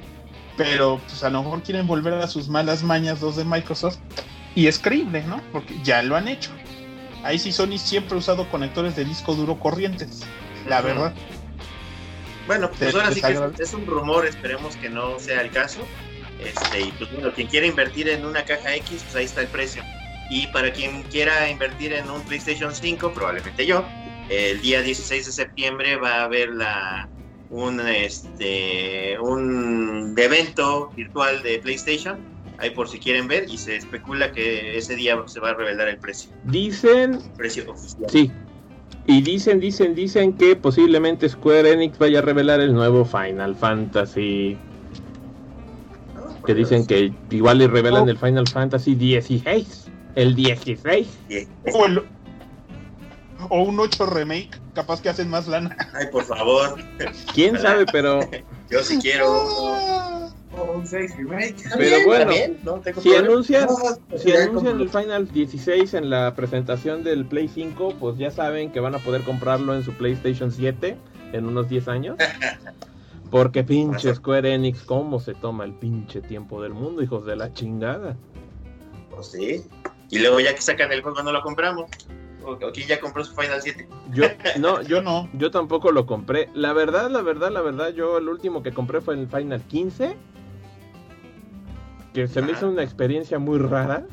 Pero 0.56 1.02
pues 1.08 1.24
a 1.24 1.30
lo 1.32 1.44
mejor 1.44 1.64
quieren 1.64 1.88
volver 1.88 2.14
a 2.14 2.28
sus 2.28 2.48
malas 2.48 2.84
mañas 2.84 3.22
los 3.22 3.36
de 3.36 3.44
Microsoft. 3.44 3.98
Y 4.56 4.68
es 4.68 4.78
creíble, 4.78 5.24
¿no? 5.24 5.42
Porque 5.52 5.76
ya 5.84 6.04
lo 6.04 6.16
han 6.16 6.28
hecho. 6.28 6.52
Ahí 7.24 7.40
sí 7.40 7.52
Sony 7.52 7.78
siempre 7.78 8.16
ha 8.16 8.20
usado 8.20 8.50
conectores 8.50 8.96
de 8.96 9.04
disco 9.04 9.34
duro 9.34 9.60
corrientes. 9.60 10.22
La 10.68 10.82
verdad. 10.82 11.14
Bueno, 12.46 12.70
pues 12.72 12.94
ahora 12.94 13.12
sí 13.12 13.22
que 13.22 13.34
es, 13.34 13.60
es 13.60 13.74
un 13.74 13.86
rumor, 13.86 14.26
esperemos 14.26 14.76
que 14.78 14.90
no 14.90 15.20
sea 15.20 15.42
el 15.42 15.52
caso. 15.52 15.80
Este, 16.40 16.82
y 16.82 16.92
pues 16.92 17.12
bueno, 17.12 17.34
quien 17.34 17.48
quiera 17.48 17.66
invertir 17.66 18.10
en 18.10 18.26
una 18.26 18.46
caja 18.46 18.76
X, 18.76 19.02
pues 19.04 19.16
ahí 19.16 19.26
está 19.26 19.42
el 19.42 19.48
precio. 19.48 19.84
Y 20.30 20.48
para 20.48 20.72
quien 20.74 21.04
quiera 21.04 21.50
invertir 21.50 21.94
en 21.94 22.10
un 22.10 22.22
PlayStation 22.22 22.74
5, 22.74 23.14
probablemente 23.14 23.66
yo, 23.66 23.84
el 24.30 24.60
día 24.62 24.82
16 24.82 25.26
de 25.26 25.32
septiembre 25.32 25.96
va 25.96 26.22
a 26.22 26.24
haber 26.26 26.50
la 26.50 27.08
un 27.50 27.80
este 27.80 29.18
un 29.22 30.14
evento 30.18 30.92
virtual 30.98 31.42
de 31.44 31.60
PlayStation, 31.60 32.18
ahí 32.58 32.72
por 32.72 32.90
si 32.90 33.00
quieren 33.00 33.30
ver, 33.30 33.46
y 33.50 33.58
se 33.58 33.78
especula 33.78 34.34
que 34.34 34.78
ese 34.78 34.98
día 34.98 35.18
se 35.28 35.40
va 35.40 35.52
a 35.52 35.54
revelar 35.54 35.88
el 35.88 35.98
precio, 35.98 36.30
Dicen, 36.44 37.20
precio 37.38 37.72
oficial. 37.72 38.10
sí. 38.10 38.32
Y 39.10 39.22
dicen, 39.22 39.62
dicen, 39.62 39.96
dicen 39.96 40.34
que 40.34 40.58
posiblemente 40.58 41.30
Square 41.30 41.72
Enix 41.72 41.98
vaya 41.98 42.20
a 42.20 42.22
revelar 42.22 42.60
el 42.60 42.74
nuevo 42.74 43.06
Final 43.06 43.56
Fantasy. 43.56 44.58
¿no? 46.14 46.42
Que 46.44 46.54
dicen 46.54 46.86
que 46.86 47.14
igual 47.32 47.60
le 47.60 47.68
revelan 47.70 48.04
Oh. 48.04 48.10
el 48.10 48.18
Final 48.18 48.46
Fantasy 48.50 48.96
16. 48.96 49.87
El 50.18 50.34
16. 50.34 51.08
Bien. 51.30 51.48
O, 51.76 51.86
el- 51.86 52.02
o 53.50 53.62
un 53.62 53.80
8 53.80 54.08
remake, 54.08 54.50
capaz 54.74 55.00
que 55.00 55.10
hacen 55.10 55.30
más 55.30 55.48
lana. 55.48 55.78
Ay, 55.94 56.08
por 56.12 56.24
favor, 56.24 56.76
Quién 57.36 57.56
sabe, 57.60 57.86
pero 57.92 58.20
yo 58.72 58.80
sí 58.84 58.98
quiero 59.00 59.28
O 60.58 60.72
un 60.76 60.88
6 60.88 61.16
remake. 61.18 61.56
Pero 61.78 61.98
bueno, 62.08 62.26
También, 62.26 62.58
no 62.64 62.74
tengo 62.80 63.00
si 63.00 63.10
problema. 63.10 63.28
anuncian, 63.32 63.68
No, 63.68 64.18
si 64.18 64.32
anuncian 64.32 64.82
el 64.82 64.90
Final 64.90 65.32
16 65.32 65.94
en 65.94 66.10
la 66.10 66.34
presentación 66.34 67.04
del 67.04 67.26
Play 67.28 67.48
5, 67.48 67.94
pues 68.00 68.18
ya 68.18 68.32
saben 68.32 68.72
que 68.72 68.80
van 68.80 68.96
a 68.96 69.00
poder 69.00 69.22
comprarlo 69.22 69.76
en 69.76 69.84
su 69.84 69.94
PlayStation 69.94 70.52
7 70.52 70.98
en 71.34 71.46
unos 71.46 71.70
10 71.70 71.88
años. 71.90 72.18
Porque 73.30 73.64
pinche 73.64 74.16
Square 74.16 74.52
Enix, 74.56 74.82
¿cómo 74.82 75.20
se 75.20 75.36
toma 75.36 75.64
el 75.66 75.74
pinche 75.74 76.22
tiempo 76.22 76.64
del 76.64 76.74
mundo, 76.74 77.04
hijos 77.04 77.24
de 77.26 77.36
la 77.36 77.54
chingada? 77.54 78.16
Pues 79.12 79.28
sí. 79.28 79.64
Y 80.10 80.20
luego 80.20 80.40
ya 80.40 80.54
que 80.56 80.62
sacan 80.62 80.92
el 80.92 81.02
juego 81.02 81.22
no 81.24 81.32
lo 81.32 81.42
compramos. 81.42 81.90
O, 82.44 82.52
o 82.52 82.72
quien 82.72 82.88
ya 82.88 83.00
compró 83.00 83.24
su 83.26 83.36
Final 83.36 83.62
7. 83.62 83.88
Yo, 84.14 84.24
no, 84.60 84.82
Yo 84.82 84.88
yo, 84.88 85.02
no. 85.02 85.30
yo 85.34 85.52
tampoco 85.52 85.92
lo 85.92 86.06
compré. 86.06 86.50
La 86.54 86.72
verdad, 86.74 87.10
la 87.12 87.22
verdad, 87.22 87.52
la 87.52 87.62
verdad, 87.62 87.90
yo 87.94 88.18
el 88.18 88.30
último 88.30 88.64
que 88.64 88.72
compré 88.72 89.02
fue 89.02 89.16
el 89.16 89.28
Final 89.28 89.62
15. 89.64 90.16
Que 92.14 92.28
se 92.28 92.42
me 92.42 92.54
hizo 92.54 92.70
una 92.70 92.84
experiencia 92.84 93.38
muy 93.40 93.60
rara. 93.60 94.06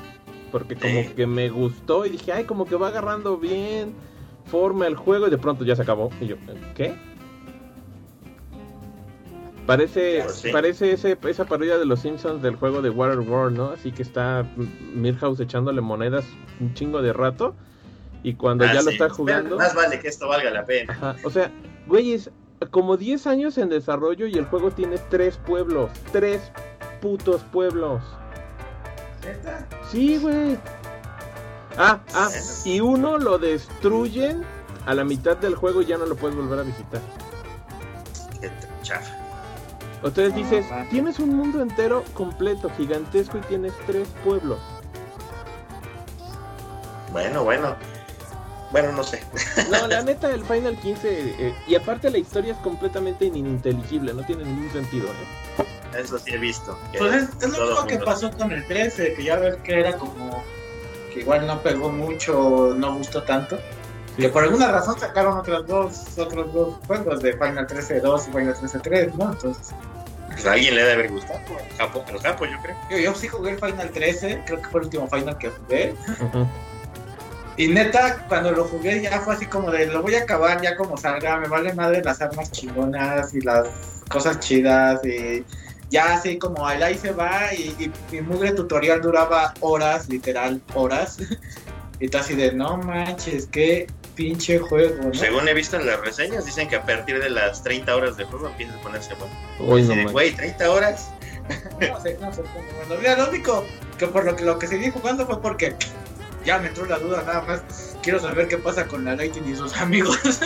Porque 0.52 0.76
como 0.76 1.02
Sí. 1.02 1.08
que 1.16 1.26
me 1.26 1.48
gustó 1.48 2.06
y 2.06 2.10
dije, 2.10 2.32
ay, 2.32 2.44
como 2.44 2.64
que 2.66 2.76
va 2.76 2.88
agarrando 2.88 3.38
bien 3.38 3.92
forma 4.46 4.86
el 4.86 4.94
juego 4.94 5.26
y 5.26 5.30
de 5.30 5.38
pronto 5.38 5.64
ya 5.64 5.74
se 5.74 5.82
acabó. 5.82 6.10
Y 6.20 6.26
yo, 6.26 6.36
¿qué? 6.76 6.94
Parece, 9.66 10.20
Pues 10.24 10.36
sí. 10.36 10.50
parece 10.52 10.92
ese, 10.92 11.16
esa 11.26 11.44
parodia 11.46 11.78
de 11.78 11.86
los 11.86 12.00
Simpsons 12.00 12.42
del 12.42 12.56
juego 12.56 12.82
de 12.82 12.90
Waterworld, 12.90 13.56
¿no? 13.56 13.70
Así 13.70 13.92
que 13.92 14.02
está 14.02 14.46
Milhouse 14.94 15.40
echándole 15.40 15.80
monedas 15.80 16.24
un 16.60 16.74
chingo 16.74 17.00
de 17.00 17.12
rato. 17.12 17.54
Y 18.22 18.34
cuando 18.34 18.64
Ah, 18.64 18.72
ya 18.74 18.82
lo 18.82 18.90
está 18.90 19.08
jugando... 19.10 19.56
Más 19.56 19.74
vale 19.74 19.98
que 20.00 20.08
esto 20.08 20.28
valga 20.28 20.50
la 20.50 20.64
pena. 20.64 20.92
Ajá, 20.92 21.16
o 21.24 21.30
sea, 21.30 21.50
güeyes, 21.86 22.30
como 22.70 22.96
10 22.96 23.26
años 23.26 23.58
en 23.58 23.68
desarrollo 23.68 24.26
y 24.26 24.34
el 24.38 24.46
juego 24.46 24.70
tiene 24.70 24.96
3 25.10 25.36
pueblos. 25.46 25.90
3 26.12 26.40
putos 27.02 27.42
pueblos. 27.52 28.02
¿Neta? 29.24 29.66
Sí, 29.90 30.18
güey. 30.18 30.58
Ah, 31.76 32.00
ah, 32.14 32.30
y 32.64 32.80
uno 32.80 33.18
lo 33.18 33.38
destruyen 33.38 34.42
a 34.86 34.94
la 34.94 35.04
mitad 35.04 35.36
del 35.36 35.54
juego 35.54 35.82
y 35.82 35.86
ya 35.86 35.98
no 35.98 36.06
lo 36.06 36.14
puedes 36.16 36.36
volver 36.36 36.58
a 36.60 36.62
visitar. 36.62 37.00
Qué 38.40 38.50
chafa. 38.82 39.14
Entonces 40.04 40.34
dices, 40.34 40.66
tienes 40.90 41.18
un 41.18 41.34
mundo 41.34 41.62
entero 41.62 42.04
completo, 42.12 42.70
gigantesco 42.76 43.38
y 43.38 43.40
tienes 43.42 43.72
3 43.86 44.06
pueblos. 44.22 44.58
Bueno, 47.10 47.42
bueno. 47.42 47.74
Bueno, 48.70 48.92
no 48.92 49.02
sé. 49.02 49.22
No, 49.70 49.86
la 49.86 50.02
neta, 50.04 50.30
el 50.30 50.44
Final 50.44 50.76
15, 50.76 51.08
eh, 51.08 51.54
y 51.66 51.74
aparte 51.74 52.10
la 52.10 52.18
historia 52.18 52.52
es 52.52 52.58
completamente 52.58 53.24
ininteligible, 53.24 54.12
no 54.12 54.24
tiene 54.26 54.44
ningún 54.44 54.70
sentido, 54.72 55.06
¿eh? 55.06 55.64
Eso 55.98 56.18
sí 56.18 56.32
he 56.32 56.38
visto. 56.38 56.76
Pues 56.98 57.14
es, 57.14 57.28
es 57.40 57.56
lo 57.56 57.66
mismo 57.66 57.86
que 57.86 57.98
pasó 57.98 58.30
con 58.32 58.50
el 58.52 58.66
13, 58.66 59.14
que 59.14 59.24
ya 59.24 59.36
ves 59.36 59.56
que 59.62 59.78
era 59.78 59.96
como 59.96 60.42
que 61.12 61.20
igual 61.20 61.46
no 61.46 61.62
pegó 61.62 61.88
mucho, 61.88 62.74
no 62.76 62.98
gustó 62.98 63.22
tanto. 63.22 63.58
Que 64.16 64.28
por 64.28 64.44
alguna 64.44 64.70
razón 64.70 64.98
sacaron 64.98 65.38
otros 65.38 65.66
dos, 65.66 66.18
otros 66.18 66.52
dos 66.52 66.74
juegos 66.86 67.20
de 67.20 67.32
Final 67.32 67.66
13 67.66 68.00
2 68.00 68.28
y 68.28 68.30
Final 68.32 68.54
13 68.54 68.78
3, 68.80 69.14
¿no? 69.14 69.32
Entonces, 69.32 69.74
Pues 70.44 70.52
a 70.52 70.56
alguien 70.56 70.74
le 70.74 70.82
debe 70.82 70.92
haber 70.92 71.10
gustado. 71.10 71.38
A 71.38 71.76
Japón, 71.78 72.04
a 72.06 72.12
los 72.12 72.22
japos, 72.22 72.48
yo 72.50 72.58
creo. 72.60 72.76
yo, 72.90 72.98
yo 72.98 73.14
sí 73.14 73.28
jugué 73.28 73.52
el 73.52 73.58
Final 73.58 73.90
13, 73.90 74.42
creo 74.44 74.60
que 74.60 74.68
fue 74.68 74.80
el 74.80 74.86
último 74.86 75.08
Final 75.08 75.38
que 75.38 75.48
jugué. 75.48 75.94
Y 77.56 77.68
neta, 77.68 78.26
cuando 78.28 78.52
lo 78.52 78.64
jugué 78.64 79.00
ya 79.00 79.20
fue 79.20 79.36
así 79.36 79.46
como 79.46 79.70
de, 79.70 79.86
lo 79.86 80.02
voy 80.02 80.16
a 80.16 80.20
acabar 80.20 80.60
ya 80.60 80.76
como 80.76 80.98
salga, 80.98 81.38
me 81.38 81.48
vale 81.48 81.72
madre 81.72 82.04
las 82.04 82.20
armas 82.20 82.52
chingonas 82.52 83.32
y 83.32 83.40
las 83.40 83.68
cosas 84.10 84.38
chidas 84.40 85.02
y 85.06 85.42
ya 85.88 86.16
así 86.16 86.36
como 86.36 86.68
el 86.70 86.82
ahí 86.82 86.98
se 86.98 87.12
va 87.12 87.54
y, 87.54 87.74
y 87.78 87.90
mi 88.12 88.20
mugre 88.20 88.52
tutorial 88.52 89.00
duraba 89.00 89.54
horas, 89.60 90.10
literal, 90.10 90.60
horas. 90.74 91.16
y 92.00 92.08
tú 92.08 92.18
así 92.18 92.34
de, 92.34 92.52
no 92.52 92.76
manches, 92.76 93.46
qué 93.46 93.86
pinche 94.14 94.58
juego, 94.58 95.02
¿no? 95.02 95.14
Según 95.14 95.48
he 95.48 95.54
visto 95.54 95.76
en 95.76 95.86
las 95.86 96.00
reseñas, 96.00 96.44
dicen 96.44 96.68
que 96.68 96.76
a 96.76 96.84
partir 96.84 97.22
de 97.22 97.30
las 97.30 97.62
30 97.62 97.94
horas 97.94 98.16
de 98.16 98.24
juego 98.24 98.48
empieza 98.48 98.74
a 98.74 98.80
ponerse 98.80 99.14
bueno. 99.14 99.34
Uy, 99.58 99.82
no 99.82 99.94
de, 99.94 100.04
güey, 100.06 100.32
30 100.32 100.70
horas. 100.70 101.10
No 101.80 102.00
sé, 102.00 102.16
no 102.20 102.32
sé 102.32 102.42
bueno, 102.42 103.00
mira, 103.00 103.16
lo 103.16 103.28
único 103.28 103.66
que 103.98 104.06
por 104.06 104.24
lo 104.24 104.34
que, 104.34 104.44
lo 104.44 104.58
que 104.58 104.66
seguí 104.66 104.90
jugando 104.90 105.26
fue 105.26 105.42
porque 105.42 105.76
ya 106.44 106.58
me 106.58 106.68
entró 106.68 106.86
la 106.86 106.98
duda 106.98 107.22
nada 107.26 107.42
más. 107.42 107.96
Quiero 108.02 108.18
saber 108.18 108.48
qué 108.48 108.56
pasa 108.58 108.86
con 108.86 109.04
la 109.04 109.14
Lightning 109.16 109.52
y 109.52 109.56
sus 109.56 109.76
amigos. 109.76 110.18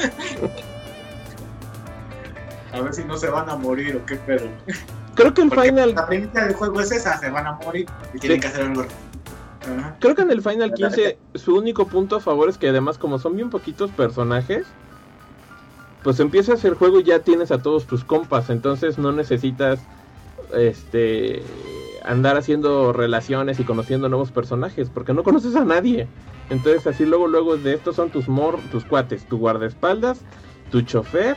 A 2.73 2.81
ver 2.81 2.95
si 2.95 3.05
no 3.05 3.17
se 3.17 3.29
van 3.29 3.49
a 3.49 3.57
morir 3.57 3.97
o 3.97 4.05
qué 4.05 4.17
pedo. 4.17 4.47
Creo 5.15 5.33
que 5.35 5.43
el 5.43 5.49
Porque 5.49 5.71
Final 5.71 5.95
la 5.95 6.07
premisa 6.07 6.45
del 6.45 6.55
juego 6.55 6.81
es 6.81 6.93
esa, 6.93 7.19
se 7.19 7.31
van 7.31 7.47
a 7.47 7.53
morir 7.53 7.87
y 8.15 8.19
tienen 8.19 8.41
que 8.41 8.47
hacer 8.47 8.63
algo. 8.63 8.85
Ajá. 9.69 9.97
Creo 10.01 10.15
que 10.15 10.23
en 10.23 10.31
el 10.31 10.43
Final 10.43 10.73
15 10.73 11.19
su 11.35 11.57
único 11.57 11.87
punto 11.87 12.17
a 12.17 12.21
favor 12.21 12.49
es 12.49 12.59
que 12.59 12.69
además 12.69 12.99
como 12.99 13.19
son 13.19 13.37
bien 13.37 13.51
poquitos 13.51 13.91
personajes, 13.91 14.67
pues 16.03 16.21
empiezas 16.21 16.65
el 16.65 16.75
juego 16.75 17.01
y 17.01 17.05
ya 17.05 17.21
tienes 17.21 17.51
a 17.51 17.61
todos 17.63 17.87
tus 17.87 18.05
compas, 18.05 18.51
entonces 18.51 18.99
no 18.99 19.13
necesitas 19.13 19.81
este 20.55 21.43
andar 22.05 22.37
haciendo 22.37 22.93
relaciones 22.93 23.61
y 23.61 23.65
conociendo 23.65 24.09
nuevos 24.09 24.33
personajes, 24.33 24.89
porque 24.89 25.13
no 25.13 25.23
conoces 25.23 25.57
a 25.57 25.65
nadie. 25.65 26.09
Entonces 26.51 26.87
así 26.87 27.05
luego 27.05 27.29
luego 27.29 27.57
de 27.57 27.75
estos 27.75 27.97
son 27.97 28.11
tus 28.11 28.29
mor 28.29 28.59
tus 28.71 28.85
cuates, 28.85 29.27
tu 29.29 29.39
guardaespaldas, 29.39 30.21
tu 30.71 30.81
chofer 30.83 31.37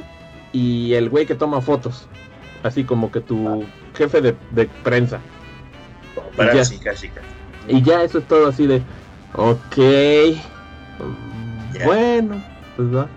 y 0.54 0.94
el 0.94 1.10
güey 1.10 1.26
que 1.26 1.36
toma 1.36 1.62
fotos. 1.62 2.08
Así 2.64 2.84
como 2.84 3.12
que 3.12 3.22
tu 3.22 3.66
jefe 3.96 4.22
de, 4.22 4.36
de 4.52 4.68
prensa. 4.84 5.20
Para 6.38 6.62
chicas, 6.62 7.02
chicas. 7.02 7.24
Y 7.68 7.82
ya 7.84 8.03
eso 8.03 8.18
es 8.20 8.28
todo 8.28 8.47
así 8.49 8.68
de, 8.68 8.82
ok, 9.36 9.78
Ya. 11.74 11.86
bueno, 11.86 12.43
pues 12.76 12.93
va. 12.95 13.07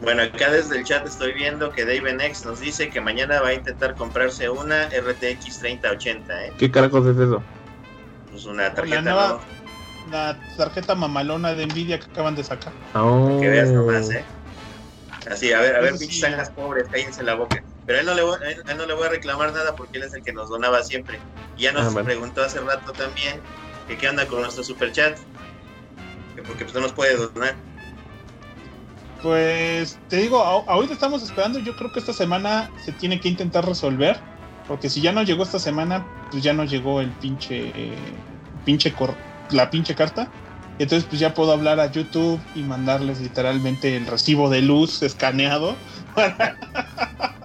Bueno, 0.00 0.22
acá 0.22 0.50
desde 0.50 0.78
el 0.78 0.84
chat 0.84 1.04
estoy 1.06 1.32
viendo 1.32 1.72
que 1.72 1.84
Dave 1.84 2.10
X 2.26 2.44
nos 2.44 2.60
dice 2.60 2.88
que 2.88 3.00
mañana 3.00 3.40
va 3.40 3.48
a 3.48 3.54
intentar 3.54 3.94
comprarse 3.96 4.48
una 4.48 4.84
RTX 4.88 5.58
3080, 5.58 6.46
¿eh? 6.46 6.52
¿Qué 6.56 6.70
carajos 6.70 7.06
es 7.06 7.16
eso? 7.16 7.42
Pues 8.30 8.44
una 8.46 8.72
tarjeta 8.74 9.02
nueva- 9.02 9.40
¿no? 9.42 9.58
la 10.12 10.38
tarjeta 10.56 10.94
mamalona 10.94 11.52
de 11.52 11.66
Nvidia 11.66 11.98
que 11.98 12.06
acaban 12.06 12.34
de 12.34 12.42
sacar. 12.44 12.72
Oh. 12.94 13.38
Que 13.40 13.48
veas 13.48 13.68
nomás, 13.70 14.08
¿eh? 14.10 14.24
Así, 15.30 15.52
a 15.52 15.60
ver, 15.60 15.76
a 15.76 15.80
ver, 15.80 15.98
sí, 15.98 16.06
pinches 16.06 16.48
pobres, 16.50 16.88
cállense 16.88 17.22
la 17.22 17.34
boca. 17.34 17.62
Pero 17.88 17.96
a 17.96 18.00
él 18.02 18.06
no, 18.06 18.12
le 18.14 18.22
voy, 18.22 18.36
a 18.44 18.50
él- 18.50 18.62
a 18.66 18.72
él 18.72 18.76
no 18.76 18.84
le 18.84 18.92
voy 18.92 19.06
a 19.06 19.08
reclamar 19.08 19.50
nada 19.50 19.74
porque 19.74 19.96
él 19.96 20.04
es 20.04 20.12
el 20.12 20.22
que 20.22 20.34
nos 20.34 20.50
donaba 20.50 20.82
siempre. 20.82 21.18
Y 21.56 21.62
ya 21.62 21.72
nos 21.72 21.86
Ah, 21.86 21.88
bueno. 21.90 22.04
preguntó 22.04 22.42
hace 22.44 22.60
rato 22.60 22.92
también 22.92 23.40
que 23.88 23.96
qué 23.96 24.06
anda 24.06 24.26
con 24.26 24.42
nuestro 24.42 24.62
superchat. 24.62 25.18
Que 26.36 26.42
porque 26.42 26.64
pues 26.64 26.74
no 26.74 26.82
nos 26.82 26.92
puede 26.92 27.16
donar. 27.16 27.56
Pues 29.22 29.98
te 30.10 30.18
digo, 30.18 30.38
ahorita 30.42 30.92
estamos 30.92 31.22
esperando. 31.22 31.58
Yo 31.60 31.74
creo 31.76 31.90
que 31.90 31.98
esta 32.00 32.12
semana 32.12 32.70
se 32.84 32.92
tiene 32.92 33.20
que 33.20 33.30
intentar 33.30 33.66
resolver. 33.66 34.20
Porque 34.66 34.90
si 34.90 35.00
ya 35.00 35.12
no 35.12 35.22
llegó 35.22 35.44
esta 35.44 35.58
semana, 35.58 36.06
pues 36.30 36.42
ya 36.42 36.52
no 36.52 36.64
llegó 36.64 37.00
el 37.00 37.08
pinche. 37.12 37.72
eh, 37.74 37.96
pinche 38.66 38.92
cor- 38.92 39.16
la 39.50 39.70
pinche 39.70 39.94
carta. 39.94 40.28
Entonces, 40.78 41.08
pues 41.08 41.20
ya 41.20 41.32
puedo 41.32 41.52
hablar 41.52 41.80
a 41.80 41.90
YouTube 41.90 42.38
y 42.54 42.60
mandarles 42.64 43.18
literalmente 43.20 43.96
el 43.96 44.06
recibo 44.06 44.50
de 44.50 44.60
luz 44.60 45.02
escaneado. 45.02 45.74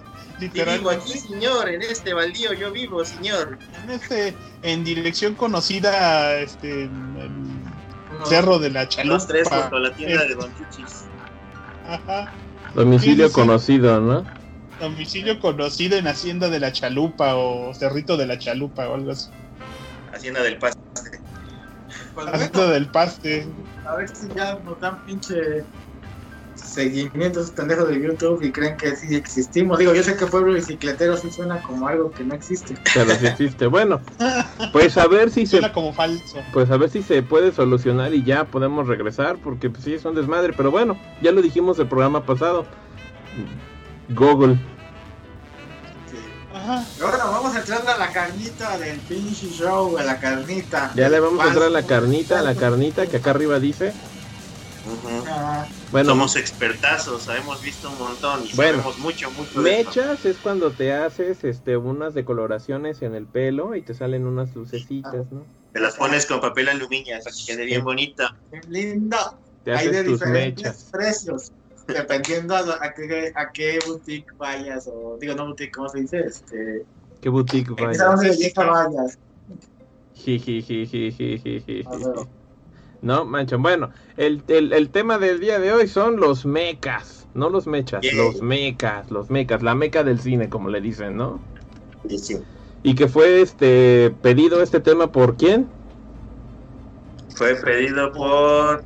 Y 0.44 0.48
vivo 0.48 0.90
aquí, 0.90 1.12
literalmente 1.14 1.18
señor, 1.18 1.68
en 1.68 1.82
este 1.82 2.14
baldío 2.14 2.52
yo 2.52 2.70
vivo, 2.72 3.04
señor. 3.04 3.58
en, 3.84 3.90
este, 3.90 4.34
en 4.62 4.84
dirección 4.84 5.34
conocida, 5.34 6.34
este, 6.34 6.84
en 6.84 7.16
el 7.16 8.26
Cerro 8.26 8.58
de 8.58 8.70
la 8.70 8.88
Chalupa. 8.88 9.14
Los 9.14 9.26
tres 9.26 9.48
junto 9.48 9.76
a 9.76 9.80
la 9.80 9.94
tienda 9.94 10.24
de 10.24 10.34
Don 10.34 10.52
Chuchis. 10.56 11.04
ajá. 11.88 12.32
Domicilio 12.74 13.30
conocido, 13.30 14.00
¿no? 14.00 14.24
Domicilio 14.80 15.38
conocido 15.38 15.96
en 15.96 16.08
Hacienda 16.08 16.48
de 16.48 16.58
la 16.58 16.72
Chalupa 16.72 17.36
o 17.36 17.72
Cerrito 17.74 18.16
de 18.16 18.26
la 18.26 18.38
Chalupa 18.38 18.88
o 18.88 18.94
algo 18.94 19.12
así. 19.12 19.30
Hacienda 20.12 20.42
del 20.42 20.58
Paste. 20.58 20.80
Pues 22.14 22.26
Hacienda 22.26 22.50
bueno, 22.52 22.72
del 22.72 22.86
Paste. 22.88 23.46
a 23.86 23.94
ver 23.96 24.08
si 24.08 24.28
ya 24.34 24.58
nos 24.64 24.80
dan 24.80 25.04
pinche 25.06 25.64
seguimiento 26.74 27.38
a 27.38 27.42
esos 27.42 27.54
pendejos 27.54 27.88
de 27.88 28.00
YouTube 28.00 28.42
y 28.42 28.50
creen 28.50 28.76
que 28.76 28.96
sí 28.96 29.14
existimos. 29.14 29.78
Digo, 29.78 29.94
yo 29.94 30.02
sé 30.02 30.16
que 30.16 30.26
pueblo 30.26 30.52
bicicletero 30.52 31.16
sí 31.16 31.30
suena 31.30 31.62
como 31.62 31.86
algo 31.88 32.10
que 32.10 32.24
no 32.24 32.34
existe. 32.34 32.74
Pero 32.92 33.14
sí 33.14 33.26
existe. 33.26 33.66
Bueno, 33.66 34.00
pues 34.72 34.96
a 34.98 35.06
ver 35.06 35.30
si 35.30 35.46
se 35.46 35.58
Suena 35.58 35.72
como 35.72 35.92
falso. 35.92 36.38
pues 36.52 36.70
a 36.70 36.76
ver 36.76 36.90
si 36.90 37.02
se 37.02 37.22
puede 37.22 37.52
solucionar 37.52 38.12
y 38.12 38.24
ya 38.24 38.44
podemos 38.44 38.88
regresar, 38.88 39.36
porque 39.42 39.70
pues, 39.70 39.84
sí 39.84 39.94
es 39.94 40.04
un 40.04 40.14
desmadre, 40.14 40.52
pero 40.56 40.70
bueno, 40.70 40.98
ya 41.22 41.32
lo 41.32 41.40
dijimos 41.42 41.78
el 41.78 41.86
programa 41.86 42.24
pasado. 42.24 42.66
Google. 44.10 44.54
Sí. 46.10 46.18
Ajá. 46.54 46.84
Bueno, 47.00 47.18
vamos 47.18 47.54
a 47.54 47.60
entrar 47.60 47.86
a 47.86 47.98
la 47.98 48.12
carnita 48.12 48.78
del 48.78 48.98
pinche 49.00 49.48
show, 49.48 49.96
a 49.96 50.02
la 50.02 50.18
carnita. 50.18 50.92
Ya 50.94 51.08
le 51.08 51.20
vamos 51.20 51.44
a 51.44 51.48
entrar 51.48 51.66
a 51.66 51.70
la 51.70 51.82
carnita, 51.84 52.40
a 52.40 52.42
la 52.42 52.54
carnita 52.54 53.06
que 53.06 53.16
acá 53.16 53.30
arriba 53.30 53.58
dice. 53.58 53.92
Ah, 55.26 55.66
Bueno, 55.90 56.10
Somos 56.10 56.36
expertazos, 56.36 57.28
hemos 57.28 57.60
visto 57.62 57.90
un 57.90 57.98
montón 57.98 58.44
y 58.44 58.52
Bueno. 58.52 58.78
sabemos 58.78 58.98
mucho, 58.98 59.30
mucho 59.30 59.62
de 59.62 59.78
esto. 59.78 59.90
mechas 59.90 60.24
es 60.26 60.38
cuando 60.38 60.72
te 60.72 60.92
haces 60.92 61.44
este 61.44 61.76
unas 61.76 62.14
decoloraciones 62.14 63.02
en 63.02 63.14
el 63.14 63.26
pelo 63.26 63.74
y 63.74 63.82
te 63.82 63.94
salen 63.94 64.26
unas 64.26 64.54
lucecitas, 64.54 65.30
¿no? 65.30 65.46
Te 65.72 65.80
las 65.80 65.96
pones 65.96 66.26
con 66.26 66.40
papel 66.40 66.68
aluminio 66.68 67.16
para 67.22 67.34
que 67.34 67.52
quede 67.52 67.64
bien 67.64 67.84
bonita. 67.84 68.30
qué 68.50 68.60
lindo. 68.68 69.16
Te 69.62 69.72
Hay 69.72 69.88
de 69.88 69.98
haces 70.00 70.04
tus 70.04 70.20
diferentes 70.20 70.62
mechas. 70.64 70.88
precios. 70.90 71.52
Dependiendo 71.86 72.56
a, 72.56 72.62
lo- 72.62 72.72
a 72.82 72.92
qué, 72.94 73.30
a 73.34 73.50
qué 73.52 73.78
boutique 73.86 74.26
vayas, 74.38 74.88
o 74.90 75.18
digo, 75.20 75.34
no 75.34 75.46
boutique, 75.46 75.72
¿cómo 75.72 75.88
se 75.88 76.00
dice? 76.00 76.20
Este, 76.20 76.86
¿Qué 77.20 77.28
boutique 77.28 77.70
en 77.70 77.76
qué 77.76 77.82
vayas. 78.56 79.18
Jijijijijijiji. 80.14 81.84
No, 83.04 83.26
mancho. 83.26 83.58
Bueno, 83.58 83.90
el, 84.16 84.42
el, 84.48 84.72
el 84.72 84.88
tema 84.88 85.18
del 85.18 85.38
día 85.38 85.58
de 85.58 85.72
hoy 85.72 85.88
son 85.88 86.16
los 86.16 86.46
mecas. 86.46 87.28
No 87.34 87.50
los 87.50 87.66
mechas, 87.66 88.02
Yeah. 88.02 88.14
los 88.14 88.40
mecas, 88.40 89.10
los 89.10 89.28
mecas, 89.28 89.62
la 89.62 89.74
meca 89.74 90.04
del 90.04 90.20
cine, 90.20 90.48
como 90.48 90.70
le 90.70 90.80
dicen, 90.80 91.16
¿no? 91.16 91.42
Sí, 92.08 92.18
sí. 92.18 92.38
Y 92.82 92.94
que 92.94 93.08
fue 93.08 93.42
este 93.42 94.10
pedido 94.22 94.62
este 94.62 94.80
tema 94.80 95.12
por 95.12 95.36
quién? 95.36 95.68
Fue 97.36 97.56
pedido 97.56 98.10
por 98.12 98.84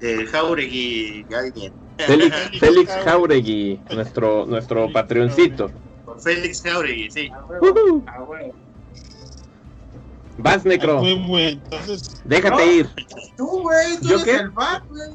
eh, 0.00 0.26
Jauregui 0.26 1.24
alguien. 1.34 1.72
Félix, 1.98 2.36
Félix 2.58 2.92
Jauregui, 3.04 3.80
nuestro, 3.90 4.44
nuestro 4.44 4.92
patroncito. 4.92 5.70
Por 6.04 6.20
Félix 6.20 6.60
Jauregui, 6.62 7.10
sí. 7.10 7.30
A 7.32 7.44
huevo, 7.46 7.66
Ujú. 7.66 8.04
a 8.06 8.22
huevo. 8.24 8.63
Vas, 10.36 10.64
Necro. 10.64 11.02
Entonces, 11.04 12.02
déjate 12.24 12.66
No. 12.66 12.72
ir. 12.72 12.88
Tú, 13.36 13.46
güey, 13.62 13.96
tú 14.00 14.08
¿Yo 14.08 14.14
eres 14.16 14.24
qué? 14.24 14.36
el 14.36 14.50
güey. 14.50 14.70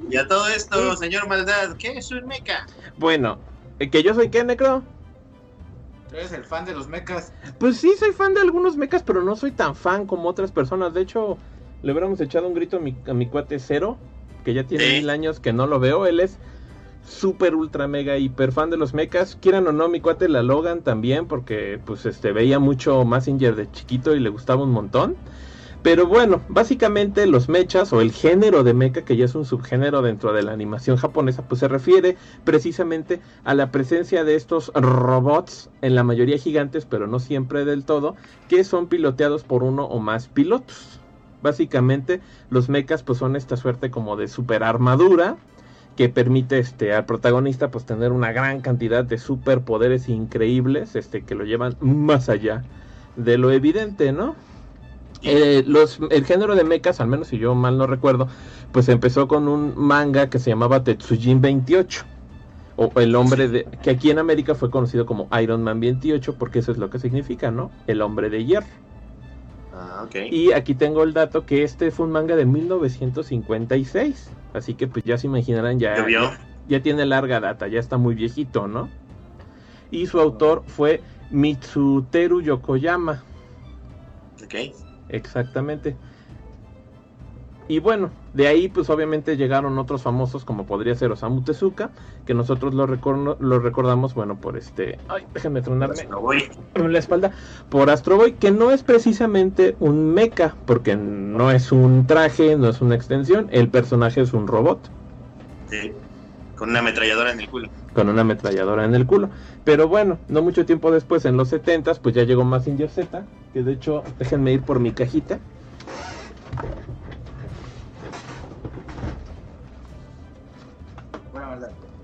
Y 0.09 0.17
a 0.17 0.27
todo 0.27 0.47
esto, 0.47 0.95
señor 0.95 1.27
Maldad, 1.27 1.75
¿qué 1.77 1.97
es 1.97 2.11
un 2.11 2.25
meca? 2.25 2.65
Bueno, 2.97 3.39
¿eh, 3.79 3.89
¿que 3.89 4.03
yo 4.03 4.13
soy 4.13 4.29
qué, 4.29 4.43
Necro? 4.43 4.83
Tú 6.09 6.15
eres 6.15 6.31
el 6.31 6.43
fan 6.45 6.65
de 6.65 6.73
los 6.73 6.87
mechas. 6.87 7.33
Pues 7.59 7.77
sí, 7.77 7.93
soy 7.99 8.13
fan 8.13 8.33
de 8.33 8.41
algunos 8.41 8.77
mechas, 8.77 9.03
pero 9.03 9.21
no 9.21 9.35
soy 9.35 9.51
tan 9.51 9.75
fan 9.75 10.07
como 10.07 10.27
otras 10.29 10.51
personas. 10.51 10.93
De 10.93 11.01
hecho, 11.01 11.37
le 11.83 11.91
hubiéramos 11.91 12.19
echado 12.21 12.47
un 12.47 12.53
grito 12.53 12.77
a 12.77 12.79
mi, 12.79 12.95
a 13.07 13.13
mi 13.13 13.27
cuate 13.27 13.59
Cero, 13.59 13.97
que 14.43 14.53
ya 14.53 14.63
tiene 14.63 14.85
Sí. 14.85 14.93
mil 14.93 15.09
años 15.09 15.39
que 15.39 15.53
no 15.53 15.67
lo 15.67 15.79
veo. 15.79 16.05
Él 16.07 16.19
es 16.19 16.37
súper, 17.09 17.55
ultra, 17.55 17.87
mega, 17.87 18.17
hiper 18.17 18.51
fan 18.51 18.69
de 18.69 18.77
los 18.77 18.93
mechas. 18.93 19.37
Quieran 19.41 19.67
o 19.67 19.71
no, 19.71 19.89
mi 19.89 19.99
cuate 19.99 20.29
la 20.29 20.43
Logan 20.43 20.81
también, 20.81 21.27
porque 21.27 21.79
pues 21.83 22.05
este 22.05 22.31
veía 22.31 22.59
mucho 22.59 23.03
Massinger 23.03 23.55
de 23.55 23.69
chiquito 23.71 24.15
y 24.15 24.19
le 24.19 24.29
gustaba 24.29 24.63
un 24.63 24.71
montón. 24.71 25.15
Pero 25.81 26.07
bueno, 26.07 26.41
básicamente 26.49 27.25
los 27.25 27.47
mechas 27.47 27.93
o 27.93 28.01
el 28.01 28.11
género 28.11 28.63
de 28.63 28.73
mecha, 28.73 29.03
que 29.03 29.15
ya 29.15 29.23
es 29.23 29.33
un 29.33 29.45
subgénero 29.45 30.01
dentro 30.01 30.33
de 30.33 30.43
la 30.43 30.51
animación 30.51 30.97
japonesa, 30.97 31.47
pues 31.47 31.59
se 31.59 31.69
refiere 31.69 32.17
precisamente 32.43 33.21
a 33.45 33.53
la 33.53 33.71
presencia 33.71 34.25
de 34.25 34.35
estos 34.35 34.73
robots, 34.75 35.69
en 35.81 35.95
la 35.95 36.03
mayoría 36.03 36.37
gigantes, 36.37 36.85
pero 36.85 37.07
no 37.07 37.19
siempre 37.19 37.63
del 37.63 37.85
todo, 37.85 38.15
que 38.49 38.65
son 38.65 38.87
piloteados 38.87 39.45
por 39.45 39.63
uno 39.63 39.85
o 39.85 39.99
más 39.99 40.27
pilotos. 40.27 40.99
Básicamente, 41.41 42.19
los 42.49 42.67
mechas 42.67 43.01
pues 43.01 43.17
son 43.17 43.37
esta 43.37 43.55
suerte 43.55 43.89
como 43.89 44.17
de 44.17 44.27
super 44.27 44.63
armadura 44.63 45.37
que 45.99 46.07
permite 46.07 46.59
este 46.59 46.93
al 46.93 47.03
protagonista 47.03 47.71
pues 47.71 47.85
tener 47.85 48.13
una 48.13 48.31
gran 48.31 48.61
cantidad 48.61 49.03
de 49.03 49.17
superpoderes 49.17 50.07
increíbles, 50.07 50.95
este 50.95 51.23
que 51.23 51.35
lo 51.35 51.43
llevan 51.43 51.75
más 51.81 52.29
allá 52.29 52.63
de 53.17 53.37
lo 53.37 53.51
evidente, 53.51 54.13
¿no? 54.13 54.33
Eh, 55.23 55.61
los, 55.67 55.99
el 56.09 56.23
género 56.23 56.55
de 56.55 56.63
mechas, 56.63 57.01
al 57.01 57.09
menos 57.09 57.27
si 57.27 57.37
yo 57.37 57.53
mal 57.53 57.77
no 57.77 57.85
recuerdo, 57.85 58.29
pues 58.71 58.87
empezó 58.87 59.27
con 59.27 59.49
un 59.49 59.73
manga 59.75 60.29
que 60.29 60.39
se 60.39 60.51
llamaba 60.51 60.85
Tetsujin 60.85 61.41
28. 61.41 62.05
O 62.77 62.91
el 62.95 63.13
hombre 63.13 63.49
de. 63.49 63.65
que 63.83 63.89
aquí 63.89 64.09
en 64.09 64.19
América 64.19 64.55
fue 64.55 64.71
conocido 64.71 65.05
como 65.05 65.27
Iron 65.41 65.63
Man 65.63 65.81
28, 65.81 66.35
porque 66.35 66.59
eso 66.59 66.71
es 66.71 66.77
lo 66.77 66.89
que 66.89 66.99
significa, 66.99 67.51
¿no? 67.51 67.71
El 67.87 68.01
hombre 68.01 68.29
de 68.29 68.45
hierro. 68.45 68.67
Ah. 69.73 70.07
Y 70.31 70.53
aquí 70.53 70.75
tengo 70.75 71.03
el 71.03 71.11
dato 71.11 71.45
que 71.45 71.63
este 71.63 71.91
fue 71.91 72.05
un 72.05 72.13
manga 72.13 72.37
de 72.37 72.45
1956. 72.45 74.29
Así 74.53 74.73
que 74.73 74.87
pues 74.87 75.05
ya 75.05 75.17
se 75.17 75.27
imaginarán, 75.27 75.79
ya, 75.79 75.95
ya 76.67 76.81
tiene 76.81 77.05
larga 77.05 77.39
data, 77.39 77.67
ya 77.67 77.79
está 77.79 77.97
muy 77.97 78.15
viejito, 78.15 78.67
¿no? 78.67 78.89
Y 79.91 80.07
su 80.07 80.19
autor 80.19 80.63
fue 80.67 81.01
Mitsuteru 81.29 82.41
Yokoyama. 82.41 83.23
Ok. 84.43 84.55
Exactamente. 85.09 85.97
Y 87.69 87.77
bueno, 87.77 88.09
de 88.33 88.47
ahí 88.47 88.67
pues 88.67 88.89
obviamente 88.89 89.37
llegaron 89.37 89.77
otros 89.77 90.01
famosos 90.01 90.43
como 90.43 90.65
podría 90.65 90.95
ser 90.95 91.11
Osamu 91.11 91.43
Tezuka, 91.43 91.91
que 92.25 92.33
nosotros 92.33 92.73
lo, 92.73 92.87
lo 92.87 93.59
recordamos, 93.59 94.15
bueno, 94.15 94.37
por 94.41 94.57
este... 94.57 94.97
Ay, 95.07 95.23
déjenme 95.35 95.61
tronarme 95.61 96.07
en 96.73 96.91
la 96.91 96.97
espalda, 96.97 97.31
por 97.69 97.91
Astro 97.91 98.17
Boy, 98.17 98.33
que 98.33 98.49
no 98.49 98.71
es 98.71 98.81
precisamente 98.81 99.75
un 99.79 100.15
mecha, 100.15 100.55
porque 100.65 100.95
no 100.95 101.51
es 101.51 101.71
un 101.71 102.07
traje, 102.07 102.57
no 102.57 102.69
es 102.69 102.81
una 102.81 102.95
extensión, 102.95 103.47
el 103.51 103.69
personaje 103.69 104.21
es 104.21 104.33
un 104.33 104.47
robot 104.47 104.79
Sí. 105.69 105.91
Con 106.55 106.71
una 106.71 106.79
ametralladora 106.79 107.31
en 107.31 107.39
el 107.39 107.49
culo. 107.49 107.69
con 107.93 108.09
una 108.09 108.21
ametralladora 108.21 108.83
en 108.83 108.95
el 108.95 109.05
culo. 109.05 109.29
Pero 109.63 109.87
bueno, 109.87 110.17
no 110.27 110.41
mucho 110.41 110.65
tiempo 110.65 110.89
después, 110.89 111.23
en 111.25 111.37
los 111.37 111.53
70s, 111.53 111.99
pues 111.99 112.15
ya 112.15 112.23
llegó 112.23 112.43
Mazinger 112.43 112.89
Z, 112.89 113.27
que 113.53 113.61
de 113.61 113.73
hecho, 113.73 114.03
déjenme 114.17 114.53
ir 114.53 114.63
por 114.63 114.79
mi 114.79 114.91
cajita. 114.91 115.39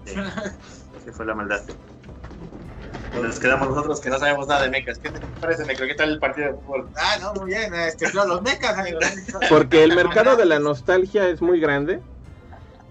Sí. 0.06 0.16
Fue 1.12 1.26
la 1.26 1.36
maldad. 1.36 1.62
Nos 3.22 3.40
quedamos 3.40 3.70
nosotros 3.70 4.02
que 4.02 4.10
no 4.10 4.20
sabemos 4.20 4.48
nada 4.48 4.64
de 4.64 4.70
mechas. 4.70 5.00
¿Qué 5.00 5.10
te 5.10 5.20
parece, 5.40 5.66
Necro? 5.66 5.88
¿Qué 5.88 5.96
tal 5.96 6.10
el 6.10 6.20
partido 6.20 6.48
de 6.48 6.54
fútbol? 6.56 6.90
Ah, 6.98 7.18
no, 7.22 7.34
muy 7.34 7.52
bien. 7.52 7.74
Este, 7.74 8.12
no, 8.14 8.26
los 8.26 8.42
mechas, 8.42 8.78
amigo. 8.78 9.00
Porque 9.50 9.84
el 9.84 9.96
mercado 9.96 10.36
de 10.36 10.46
la 10.46 10.60
nostalgia 10.60 11.28
es 11.30 11.42
muy 11.42 11.60
grande. 11.60 12.02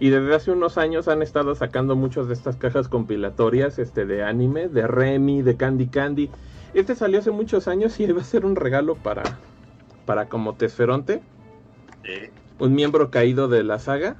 Y 0.00 0.10
desde 0.10 0.34
hace 0.34 0.50
unos 0.50 0.78
años 0.78 1.08
han 1.08 1.22
estado 1.22 1.54
sacando 1.54 1.94
muchas 1.94 2.26
de 2.28 2.34
estas 2.34 2.56
cajas 2.56 2.88
compilatorias 2.88 3.78
este, 3.78 4.06
de 4.06 4.24
anime, 4.24 4.68
de 4.68 4.86
Remy, 4.86 5.42
de 5.42 5.56
Candy 5.56 5.86
Candy. 5.88 6.30
Este 6.72 6.94
salió 6.94 7.20
hace 7.20 7.30
muchos 7.30 7.68
años 7.68 7.98
y 8.00 8.04
iba 8.08 8.20
a 8.20 8.24
ser 8.24 8.44
un 8.44 8.56
regalo 8.56 8.96
para, 8.96 9.22
para 10.06 10.28
como 10.28 10.54
Tesferonte. 10.54 11.22
Sí. 12.04 12.30
un 12.58 12.74
miembro 12.74 13.10
caído 13.10 13.48
de 13.48 13.62
la 13.62 13.78
saga. 13.78 14.16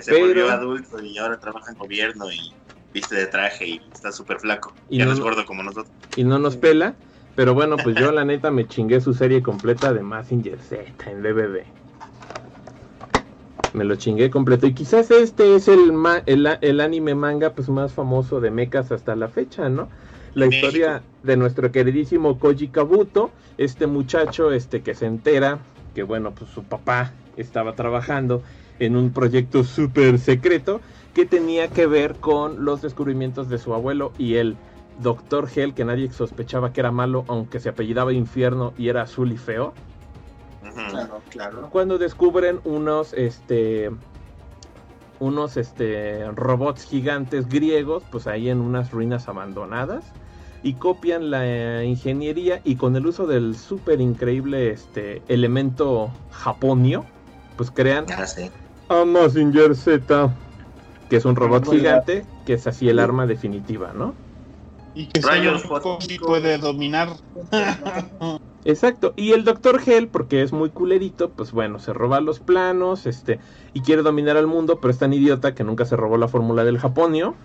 Que 0.00 0.04
se 0.04 0.12
Pero- 0.12 0.26
volvió 0.28 0.50
adulto 0.50 1.02
y 1.02 1.18
ahora 1.18 1.38
trabaja 1.38 1.72
en 1.72 1.78
gobierno 1.78 2.32
y 2.32 2.54
viste 2.94 3.16
de 3.16 3.26
traje 3.26 3.66
y 3.68 3.80
está 3.92 4.10
súper 4.12 4.40
flaco. 4.40 4.72
Y 4.88 4.96
ya 4.96 5.04
no- 5.04 5.10
no 5.10 5.14
es 5.16 5.20
gordo 5.20 5.44
como 5.44 5.62
nosotros. 5.62 5.92
y 6.16 6.24
no 6.24 6.38
nos 6.38 6.56
pela. 6.56 6.94
Pero 7.36 7.52
bueno, 7.52 7.76
pues 7.76 7.96
yo 7.96 8.10
la 8.12 8.24
neta 8.24 8.50
me 8.50 8.66
chingué 8.66 9.02
su 9.02 9.12
serie 9.12 9.42
completa 9.42 9.92
de 9.92 10.00
Massinger 10.02 10.58
Z 10.58 11.10
en 11.10 11.22
DVD. 11.22 11.64
Me 13.74 13.84
lo 13.84 13.94
chingué 13.96 14.30
completo. 14.30 14.66
Y 14.66 14.72
quizás 14.74 15.10
este 15.10 15.54
es 15.54 15.68
el, 15.68 15.92
ma- 15.92 16.22
el, 16.26 16.46
a- 16.46 16.58
el 16.62 16.80
anime 16.80 17.14
manga 17.14 17.52
pues 17.52 17.68
más 17.68 17.92
famoso 17.92 18.40
de 18.40 18.50
mechas 18.50 18.90
hasta 18.90 19.14
la 19.16 19.28
fecha, 19.28 19.68
¿no? 19.68 19.88
La 20.34 20.46
México. 20.46 20.66
historia 20.68 21.02
de 21.22 21.36
nuestro 21.36 21.70
queridísimo 21.70 22.38
Koji 22.38 22.68
Kabuto, 22.68 23.30
este 23.58 23.86
muchacho 23.86 24.50
este 24.52 24.80
que 24.82 24.94
se 24.94 25.04
entera 25.06 25.58
que 25.94 26.02
bueno, 26.04 26.32
pues 26.32 26.50
su 26.50 26.62
papá 26.64 27.12
estaba 27.36 27.74
trabajando 27.74 28.42
en 28.80 28.96
un 28.96 29.12
proyecto 29.12 29.62
súper 29.62 30.18
secreto 30.18 30.80
que 31.14 31.26
tenía 31.26 31.68
que 31.68 31.86
ver 31.86 32.16
con 32.16 32.64
los 32.64 32.82
descubrimientos 32.82 33.48
de 33.48 33.58
su 33.58 33.74
abuelo 33.74 34.12
y 34.18 34.36
el 34.36 34.56
Doctor 35.02 35.48
Hell, 35.54 35.74
que 35.74 35.84
nadie 35.84 36.10
sospechaba 36.10 36.72
que 36.72 36.80
era 36.80 36.90
malo, 36.90 37.24
aunque 37.28 37.60
se 37.60 37.68
apellidaba 37.68 38.12
Infierno 38.12 38.72
y 38.76 38.88
era 38.88 39.02
azul 39.02 39.32
y 39.32 39.36
feo. 39.36 39.72
Claro, 40.90 41.22
claro. 41.30 41.68
Cuando 41.70 41.98
descubren 41.98 42.60
unos, 42.64 43.12
este, 43.14 43.90
unos, 45.18 45.56
este, 45.56 46.30
robots 46.32 46.84
gigantes 46.84 47.48
griegos, 47.48 48.02
pues 48.10 48.26
ahí 48.26 48.50
en 48.50 48.60
unas 48.60 48.90
ruinas 48.90 49.28
abandonadas, 49.28 50.04
y 50.62 50.74
copian 50.74 51.30
la 51.30 51.46
eh, 51.46 51.86
ingeniería 51.86 52.60
y 52.64 52.76
con 52.76 52.94
el 52.94 53.06
uso 53.06 53.26
del 53.26 53.56
súper 53.56 54.00
increíble, 54.00 54.70
este, 54.70 55.22
elemento 55.28 56.10
japonio, 56.30 57.06
pues 57.56 57.70
crean 57.70 58.04
Ah, 58.16 58.26
sí. 58.26 58.50
A 58.90 59.04
Mazinger 59.06 59.74
Z, 59.74 60.36
que 61.08 61.16
es 61.16 61.24
un 61.24 61.36
robot 61.36 61.66
gigante, 61.68 62.26
que 62.44 62.54
es 62.54 62.66
así 62.66 62.88
el 62.88 62.98
arma 62.98 63.26
definitiva, 63.26 63.92
¿no? 63.94 64.14
Y 64.94 65.08
que 65.08 65.20
Rayos 65.20 65.64
puede 66.20 66.58
dominar. 66.58 67.16
Exacto, 68.64 69.14
y 69.16 69.32
el 69.32 69.44
Doctor 69.44 69.80
Hell, 69.86 70.10
porque 70.10 70.42
es 70.42 70.52
muy 70.52 70.70
culerito, 70.70 71.32
pues 71.32 71.52
bueno, 71.52 71.78
se 71.78 71.92
roba 71.94 72.20
los 72.20 72.40
planos, 72.40 73.06
este, 73.06 73.40
y 73.72 73.80
quiere 73.82 74.02
dominar 74.02 74.36
al 74.36 74.46
mundo, 74.46 74.80
pero 74.80 74.92
es 74.92 74.98
tan 74.98 75.12
idiota 75.14 75.54
que 75.54 75.64
nunca 75.64 75.86
se 75.86 75.96
robó 75.96 76.18
la 76.18 76.28
fórmula 76.28 76.64
del 76.64 76.78
Japonio, 76.78 77.36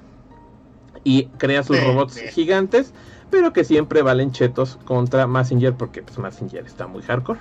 y 1.03 1.29
crea 1.37 1.63
sus 1.63 1.77
Sí, 1.77 1.83
robots 1.85 2.13
sí. 2.13 2.25
gigantes, 2.27 2.93
pero 3.29 3.53
que 3.53 3.63
siempre 3.63 4.01
valen 4.01 4.31
chetos 4.31 4.77
contra 4.77 5.27
Massinger, 5.27 5.75
porque 5.77 6.01
pues 6.03 6.17
Massinger 6.17 6.65
está 6.65 6.87
muy 6.87 7.01
hardcore. 7.03 7.39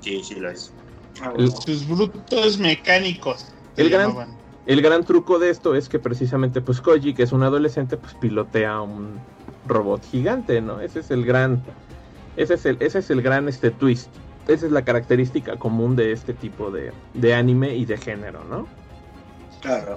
Sí, 0.00 0.24
sí 0.24 0.34
lo 0.36 0.50
es. 0.50 0.76
Ah, 1.20 1.30
bueno. 1.34 1.50
Sus 1.50 1.86
brutos 1.86 2.58
mecánicos. 2.58 3.46
El 3.76 3.90
gran-. 3.90 4.38
El 4.68 4.82
gran 4.82 5.02
truco 5.02 5.38
de 5.38 5.48
esto 5.48 5.74
es 5.74 5.88
que 5.88 5.98
precisamente 5.98 6.60
pues 6.60 6.82
Koji, 6.82 7.14
que 7.14 7.22
es 7.22 7.32
un 7.32 7.42
adolescente, 7.42 7.96
pues 7.96 8.12
pilotea 8.12 8.82
un 8.82 9.18
robot 9.66 10.04
gigante, 10.04 10.60
¿no? 10.60 10.82
Ese 10.82 11.00
es 11.00 11.10
el 11.10 11.24
gran, 11.24 11.62
ese 12.36 12.52
es 12.52 12.66
el, 12.66 12.76
ese 12.80 12.98
es 12.98 13.08
el 13.08 13.22
gran 13.22 13.48
este 13.48 13.70
twist. 13.70 14.10
Esa 14.46 14.66
es 14.66 14.72
la 14.72 14.84
característica 14.84 15.56
común 15.56 15.96
de 15.96 16.12
este 16.12 16.34
tipo 16.34 16.70
de, 16.70 16.92
de 17.14 17.34
anime 17.34 17.76
y 17.76 17.86
de 17.86 17.96
género, 17.96 18.44
¿no? 18.44 18.66
Claro. 19.62 19.96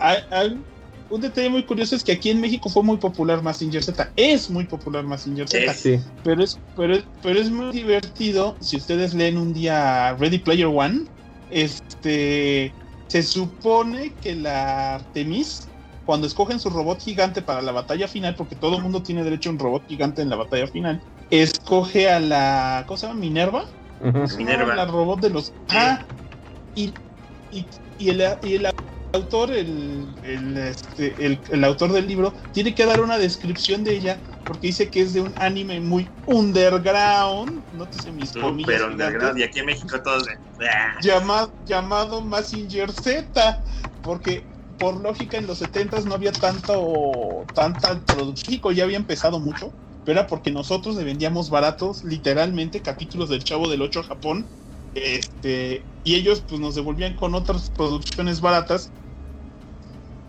Un 1.11 1.21
detalle 1.21 1.49
muy 1.49 1.63
curioso 1.65 1.95
es 1.95 2.03
que 2.03 2.13
aquí 2.13 2.29
en 2.29 2.39
México 2.41 2.69
fue 2.69 2.83
muy 2.83 2.97
popular 2.97 3.43
Mazinger 3.43 3.83
Z. 3.83 4.11
Es 4.15 4.49
muy 4.49 4.65
popular 4.65 5.03
Mazinger 5.05 5.47
Z. 5.47 5.73
Sí. 5.73 5.99
Pero 6.23 6.43
es, 6.43 6.57
pero, 6.75 6.95
es- 6.95 7.05
pero 7.21 7.39
es 7.39 7.51
muy 7.51 7.71
divertido. 7.71 8.57
Si 8.61 8.77
ustedes 8.77 9.13
leen 9.13 9.37
un 9.37 9.53
día 9.53 10.13
Ready 10.15 10.39
Player 10.39 10.67
One, 10.67 11.01
este 11.49 12.73
se 13.07 13.23
supone 13.23 14.15
que 14.21 14.35
la 14.35 14.95
Artemis, 14.95 15.67
cuando 16.05 16.27
escogen 16.27 16.59
su 16.61 16.69
robot 16.69 17.01
gigante 17.01 17.41
para 17.41 17.61
la 17.61 17.73
batalla 17.73 18.07
final, 18.07 18.35
porque 18.35 18.55
todo 18.55 18.77
el 18.77 18.83
mundo 18.83 19.03
tiene 19.03 19.23
derecho 19.23 19.49
a 19.49 19.53
un 19.53 19.59
robot 19.59 19.83
gigante 19.87 20.21
en 20.21 20.29
la 20.29 20.37
batalla 20.37 20.67
final, 20.67 21.03
escoge 21.29 22.09
a 22.09 22.19
la. 22.21 22.85
¿Cómo 22.87 22.97
se 22.97 23.07
llama? 23.07 23.19
Minerva. 23.19 23.65
Ujú. 23.99 24.37
Minerva. 24.37 24.75
La 24.75 24.85
robot 24.85 25.19
de 25.19 25.29
los. 25.29 25.51
Ah, 25.67 26.05
y, 26.73 26.93
y, 27.51 27.67
y 27.97 28.09
el, 28.09 28.23
y 28.43 28.55
el 28.55 28.67
autor, 29.13 29.51
el, 29.51 30.17
el, 30.21 30.57
este, 30.57 31.25
el, 31.25 31.41
el 31.49 31.63
autor 31.63 31.91
del 31.91 32.07
libro, 32.07 32.35
tiene 32.51 32.73
que 32.75 32.85
dar 32.85 33.01
una 33.01 33.17
descripción 33.17 33.83
de 33.83 33.93
ella 33.95 34.23
porque 34.45 34.67
dice 34.67 34.89
que 34.89 35.01
es 35.01 35.13
de 35.13 35.21
un 35.21 35.33
anime 35.37 35.79
muy 35.79 36.13
underground. 36.25 37.65
Nótese 37.71 38.11
mis 38.11 38.31
comillas. 38.33 38.81
Super 38.81 38.89
underground. 38.91 39.39
Y 39.39 39.43
aquí 39.43 39.59
en 39.59 39.65
México 39.65 40.01
todos 40.03 40.25
de. 40.25 40.33
"Ah". 40.67 40.93
llamado, 41.01 41.55
llamado 41.65 42.21
Mazinger 42.21 42.91
Z. 42.91 43.63
Porque 44.01 44.49
por 44.77 44.99
lógica 45.01 45.37
en 45.37 45.47
los 45.47 45.59
70 45.59 45.99
no 46.01 46.15
había 46.15 46.31
tanto, 46.31 47.45
tanta 47.53 48.03
producción. 48.05 48.59
Ya 48.75 48.83
había 48.83 48.97
empezado 48.97 49.39
mucho. 49.39 49.75
Pero 50.03 50.19
era 50.19 50.27
porque 50.27 50.51
nosotros 50.51 50.95
le 50.95 51.03
vendíamos 51.03 51.49
baratos, 51.51 52.03
literalmente, 52.03 52.81
capítulos 52.81 53.29
del 53.29 53.43
Chavo 53.43 53.69
del 53.69 53.83
8 53.83 53.99
a 53.99 54.03
Japón. 54.03 54.49
Este, 54.93 55.87
y 56.03 56.15
ellos 56.15 56.43
pues 56.47 56.59
nos 56.59 56.75
devolvían 56.75 57.15
con 57.15 57.35
otras 57.35 57.69
producciones 57.69 58.41
baratas 58.41 58.93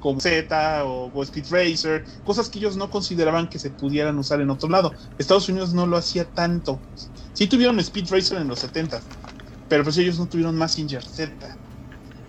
como 0.03 0.21
Z 0.21 0.85
o 0.85 1.23
Speed 1.23 1.47
Racer, 1.51 2.05
cosas 2.25 2.51
que 2.51 2.59
ellos 2.59 2.77
no 2.77 2.91
consideraban 2.91 3.49
que 3.49 3.61
se 3.61 3.71
pudieran 3.71 4.19
usar 4.19 4.41
en 4.41 4.51
otro 4.51 4.69
lado. 4.69 4.97
Estados 5.17 5.49
Unidos 5.49 5.73
no 5.75 5.87
lo 5.87 5.97
hacía 5.97 6.29
tanto. 6.33 6.85
Sí 7.33 7.47
tuvieron 7.49 7.79
Speed 7.81 8.11
Racer 8.11 8.39
en 8.39 8.49
los 8.49 8.61
70, 8.61 9.07
pero 9.69 9.85
pues 9.85 9.99
ellos 9.99 10.19
no 10.19 10.29
tuvieron 10.29 10.57
Mazinger 10.57 11.05
Z. 11.05 11.61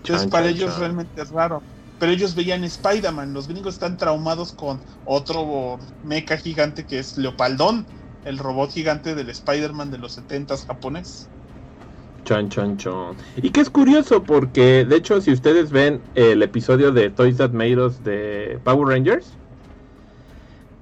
Entonces 0.01 0.27
Chan, 0.27 0.29
para 0.29 0.49
chan, 0.49 0.49
ellos 0.49 0.75
chan. 0.75 0.77
realmente 0.77 1.21
es 1.21 1.29
raro. 1.31 1.65
Pero 1.97 2.11
ellos 2.11 2.35
veían 2.35 2.63
Spider-Man, 2.63 3.33
los 3.33 3.47
gringos 3.47 3.75
están 3.75 3.97
traumados 3.97 4.53
con 4.53 4.83
otro 5.03 5.79
mecha 6.01 6.37
gigante 6.37 6.85
que 6.85 6.99
es 6.99 7.17
Leopaldón, 7.17 7.87
el 8.23 8.37
robot 8.39 8.71
gigante 8.71 9.15
del 9.15 9.29
Spider-Man 9.29 9.91
de 9.91 9.97
los 9.99 10.13
70s 10.17 10.65
japonés. 10.65 11.31
Chon, 12.25 12.49
chon, 12.49 12.77
chon. 12.77 13.15
Y 13.37 13.49
que 13.49 13.61
es 13.61 13.69
curioso 13.69 14.23
porque, 14.23 14.85
de 14.85 14.95
hecho, 14.95 15.19
si 15.19 15.31
ustedes 15.31 15.71
ven 15.71 15.99
el 16.15 16.41
episodio 16.41 16.91
de 16.91 17.09
Toys 17.09 17.37
That 17.37 17.51
Made 17.51 17.77
Us 17.77 18.03
de 18.03 18.59
Power 18.63 18.87
Rangers, 18.87 19.33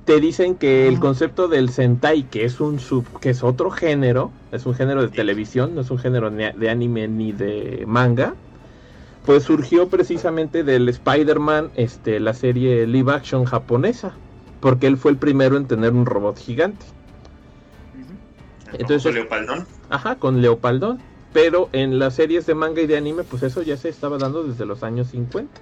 te 0.05 0.19
dicen 0.19 0.55
que 0.55 0.87
el 0.87 0.99
concepto 0.99 1.47
del 1.47 1.69
Sentai, 1.69 2.23
que 2.23 2.45
es 2.45 2.59
un 2.59 2.79
sub, 2.79 3.05
que 3.19 3.31
es 3.31 3.43
otro 3.43 3.71
género, 3.71 4.31
es 4.51 4.65
un 4.65 4.75
género 4.75 5.01
de 5.01 5.07
televisión, 5.07 5.73
no 5.73 5.81
es 5.81 5.89
un 5.89 5.97
género 5.97 6.29
ni 6.29 6.43
de 6.51 6.69
anime 6.69 7.07
ni 7.07 7.31
de 7.31 7.85
manga, 7.87 8.35
pues 9.25 9.43
surgió 9.43 9.87
precisamente 9.87 10.63
del 10.63 10.89
Spider-Man, 10.89 11.71
este, 11.75 12.19
la 12.19 12.33
serie 12.33 12.85
live 12.87 13.13
action 13.13 13.45
japonesa, 13.45 14.13
porque 14.59 14.87
él 14.87 14.97
fue 14.97 15.11
el 15.11 15.17
primero 15.17 15.57
en 15.57 15.65
tener 15.65 15.93
un 15.93 16.05
robot 16.05 16.37
gigante. 16.37 16.85
Entonces- 18.73 19.03
famoso 19.03 19.11
Leopaldón. 19.11 19.67
Ajá, 19.89 20.15
con 20.15 20.41
Leopaldón. 20.41 20.99
Pero 21.33 21.69
en 21.71 21.97
las 21.97 22.15
series 22.15 22.45
de 22.45 22.55
manga 22.55 22.81
y 22.81 22.87
de 22.87 22.97
anime, 22.97 23.23
pues 23.23 23.43
eso 23.43 23.61
ya 23.61 23.77
se 23.77 23.89
estaba 23.89 24.17
dando 24.17 24.43
desde 24.43 24.65
los 24.65 24.83
años 24.83 25.07
50. 25.09 25.61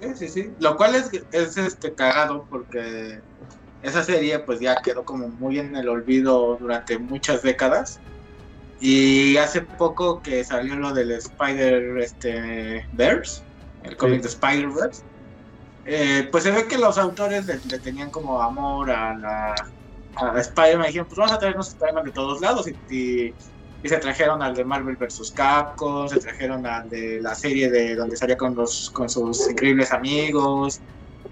Sí, 0.00 0.08
sí, 0.14 0.28
sí. 0.28 0.52
Lo 0.60 0.76
cual 0.76 0.94
es, 0.94 1.10
es 1.32 1.56
este 1.56 1.94
cagado 1.94 2.46
porque 2.50 3.20
esa 3.82 4.02
serie 4.02 4.38
pues 4.40 4.60
ya 4.60 4.76
quedó 4.82 5.04
como 5.04 5.28
muy 5.28 5.58
en 5.58 5.74
el 5.74 5.88
olvido 5.88 6.56
durante 6.60 6.98
muchas 6.98 7.42
décadas. 7.42 7.98
Y 8.78 9.38
hace 9.38 9.62
poco 9.62 10.20
que 10.20 10.44
salió 10.44 10.76
lo 10.76 10.92
del 10.92 11.12
Spider 11.12 11.96
este 11.98 12.86
Verse, 12.92 13.40
el 13.84 13.96
cómic 13.96 14.16
Sí. 14.16 14.22
de 14.22 14.28
Spider-Verse. 14.28 15.02
eh, 15.88 16.28
pues 16.30 16.44
se 16.44 16.50
ve 16.50 16.66
que 16.66 16.76
los 16.76 16.98
autores 16.98 17.46
le, 17.46 17.58
le 17.70 17.78
tenían 17.78 18.10
como 18.10 18.42
amor 18.42 18.90
a 18.90 19.16
la 19.16 19.54
a 20.16 20.38
Spider-Man. 20.40 20.88
Dijeron, 20.88 21.06
pues 21.08 21.16
vamos 21.16 21.32
a 21.32 21.38
traernos 21.38 21.68
Spider-Man 21.68 22.04
de 22.04 22.12
todos 22.12 22.40
lados. 22.42 22.66
Y, 22.68 22.76
y- 22.94 23.34
y 23.82 23.88
se 23.88 23.98
trajeron 23.98 24.42
al 24.42 24.54
de 24.54 24.64
Marvel 24.64 24.96
vs. 24.96 25.32
Capcom, 25.34 26.08
se 26.08 26.18
trajeron 26.18 26.66
al 26.66 26.88
de 26.88 27.20
la 27.20 27.34
serie 27.34 27.70
de 27.70 27.94
donde 27.94 28.16
salía 28.16 28.36
con 28.36 28.54
los 28.54 28.90
con 28.92 29.08
sus 29.08 29.50
increíbles 29.50 29.92
amigos. 29.92 30.82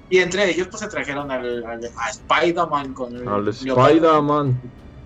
Y 0.09 0.19
entre 0.19 0.51
ellos 0.51 0.69
pues 0.71 0.81
se 0.81 0.89
trajeron 0.89 1.31
al, 1.31 1.65
al- 1.65 1.85
a 1.85 2.11
Spider-Man 2.11 2.93
con 2.93 3.15
el 3.17 3.29
Al. 3.29 3.49
Spider-Man. 3.49 4.61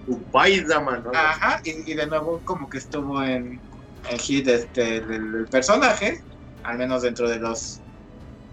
Spider-Man, 0.07 1.05
¿no? 1.05 1.11
Ajá, 1.15 1.61
y, 1.65 1.93
y 1.93 1.95
de 1.95 2.07
nuevo 2.07 2.41
como 2.43 2.69
que 2.69 2.79
estuvo 2.79 3.23
en 3.23 3.63
el 4.11 4.19
hit 4.21 4.49
este, 4.49 5.01
del, 5.03 5.33
del 5.33 5.49
personaje, 5.51 6.19
al 6.63 6.79
menos 6.79 7.03
dentro 7.03 7.29
de 7.29 7.39
los 7.39 7.83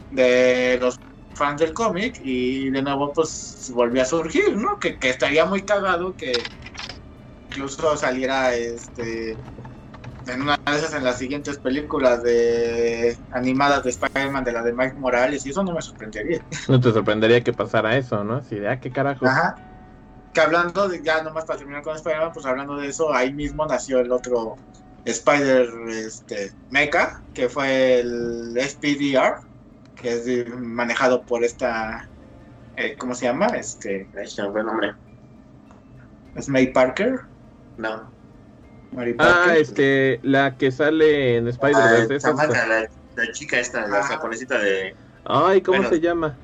de 0.10 0.78
los 0.80 0.96
fans 1.34 1.60
del 1.60 1.74
cómic, 1.74 2.16
y 2.20 2.70
de 2.70 2.82
nuevo 2.82 3.12
pues 3.14 3.70
volvió 3.74 4.02
a 4.02 4.06
surgir, 4.06 4.56
¿no? 4.58 4.78
Que, 4.80 4.98
que 4.98 5.10
estaría 5.10 5.46
muy 5.46 5.66
cagado 5.66 6.16
que 6.16 6.34
incluso 7.56 7.96
saliera 7.96 8.54
este 8.54 9.38
en 10.28 10.42
una 10.42 10.58
de 10.66 10.76
esas 10.78 10.94
en 10.94 11.04
las 11.04 11.20
siguientes 11.20 11.58
películas 11.60 12.24
de 12.24 13.18
animadas 13.32 13.84
de 13.84 13.92
Spider-Man 13.92 14.44
de 14.44 14.52
la 14.52 14.64
de 14.64 14.74
Mike 14.74 14.96
Morales 14.96 15.46
y 15.46 15.52
eso 15.52 15.64
no 15.64 15.74
me 15.74 15.82
sorprendería. 15.82 16.42
No 16.68 16.80
te 16.80 16.92
sorprendería 16.92 17.44
que 17.44 17.54
pasara 17.54 17.96
eso, 17.96 18.24
¿no? 18.24 18.38
Así 18.38 18.56
de, 18.56 18.68
ah, 18.68 18.80
qué 18.80 18.92
carajo. 18.92 19.26
Ajá. 19.26 19.56
Que 20.34 20.42
hablando 20.42 20.90
de, 20.90 21.02
ya 21.04 21.22
nomás 21.22 21.46
para 21.46 21.60
terminar 21.60 21.84
con 21.84 21.96
Spider-Man, 21.96 22.32
pues 22.34 22.46
hablando 22.46 22.76
de 22.76 22.88
eso, 22.88 23.14
ahí 23.14 23.34
mismo 23.34 23.66
nació 23.68 24.00
el 24.00 24.12
otro, 24.12 24.56
Spider 25.06 25.70
este, 25.90 26.52
Mecha, 26.72 27.22
que 27.34 27.48
fue 27.48 28.00
el 28.00 28.58
SPDR, 28.58 29.42
que 29.96 30.14
es 30.14 30.50
manejado 30.50 31.24
por 31.24 31.44
esta, 31.44 32.10
eh, 32.76 32.98
¿cómo 32.98 33.14
se 33.14 33.26
llama? 33.26 33.46
Este, 33.48 34.10
el 34.14 34.66
nombre. 34.66 34.94
es 36.36 36.50
May 36.50 36.74
Parker. 36.74 37.20
No. 37.78 38.12
Ah, 39.20 39.56
este, 39.58 40.20
la 40.24 40.58
que 40.58 40.72
sale 40.72 41.38
en 41.38 41.48
Ah, 41.48 41.52
Samantha, 41.52 42.46
está- 42.46 42.68
la, 42.68 42.88
la 43.16 43.32
chica 43.34 43.60
esta, 43.60 43.88
la 43.88 44.00
Ajá. 44.00 44.08
japonesita 44.16 44.58
de 44.60 44.96
Ay, 45.26 45.62
¿cómo 45.62 45.80
Bueno. 45.80 45.90
se 45.90 46.00
llama? 46.00 46.38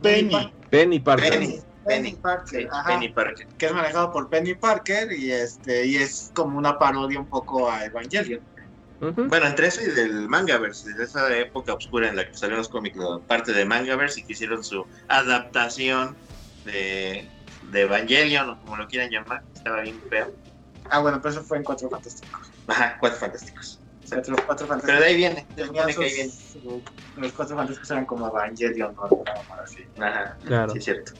Penny. 0.00 0.52
Penny 0.70 1.00
Parker. 1.00 1.30
Penny. 1.30 1.60
Penny 1.84 2.16
Parker, 2.16 2.60
sí, 2.62 2.68
ajá, 2.70 2.86
Penny 2.90 3.08
Parker. 3.08 3.46
que 3.56 3.66
es 3.66 3.72
manejado 3.72 4.12
por 4.12 4.28
Penny 4.28 4.54
Parker 4.54 5.10
y 5.10 5.32
este 5.32 5.86
y 5.86 5.96
es 5.96 6.30
como 6.34 6.58
una 6.58 6.78
parodia 6.78 7.18
un 7.18 7.26
poco 7.28 7.70
a 7.70 7.84
Evangelion. 7.86 8.40
Bueno, 9.00 9.46
entre 9.46 9.68
eso 9.68 9.80
y 9.80 9.86
del 9.86 10.28
Mangaverse, 10.28 10.90
desde 10.90 11.04
esa 11.04 11.34
época 11.38 11.72
oscura 11.72 12.08
en 12.08 12.16
la 12.16 12.24
que 12.26 12.34
salieron 12.34 12.58
los 12.58 12.68
cómics, 12.68 12.96
la 12.96 13.20
parte 13.26 13.52
de 13.52 13.64
Mangaverse 13.64 14.20
y 14.20 14.24
que 14.24 14.32
hicieron 14.34 14.62
su 14.62 14.84
adaptación 15.06 16.18
de, 16.64 17.32
de 17.70 17.82
Evangelion, 17.82 18.50
o 18.50 18.60
como 18.60 18.76
lo 18.76 18.86
quieran 18.88 19.10
llamar, 19.10 19.42
estaba 19.54 19.80
bien 19.82 20.00
feo. 20.08 20.32
Ah, 20.90 21.00
bueno, 21.00 21.20
pero 21.22 21.34
eso 21.34 21.42
fue 21.44 21.58
en 21.58 21.64
Cuatro 21.64 21.88
Fantásticos. 21.90 22.50
Ajá, 22.66 22.96
cuatro 22.98 23.18
fantásticos. 23.18 23.80
Cuatro, 24.08 24.36
cuatro 24.46 24.66
Pero 24.66 24.80
Fantásticos. 24.80 25.00
de 25.00 25.06
ahí 25.06 25.16
viene, 25.16 25.46
se 25.54 25.64
supone 25.66 25.94
que 25.94 26.04
ahí 26.04 26.14
viene. 26.14 26.30
su- 26.32 26.82
los 27.16 27.32
Cuatro 27.32 27.56
Fantásticos 27.56 27.90
eran 27.90 28.06
como 28.06 28.28
Evangelion 28.28 28.94
o 28.98 29.04
algo 29.04 29.24
así. 29.62 29.84
Ajá, 30.00 30.36
Claro. 30.44 30.72
sí 30.72 30.78
es 30.78 30.84
cierto. 30.84 31.12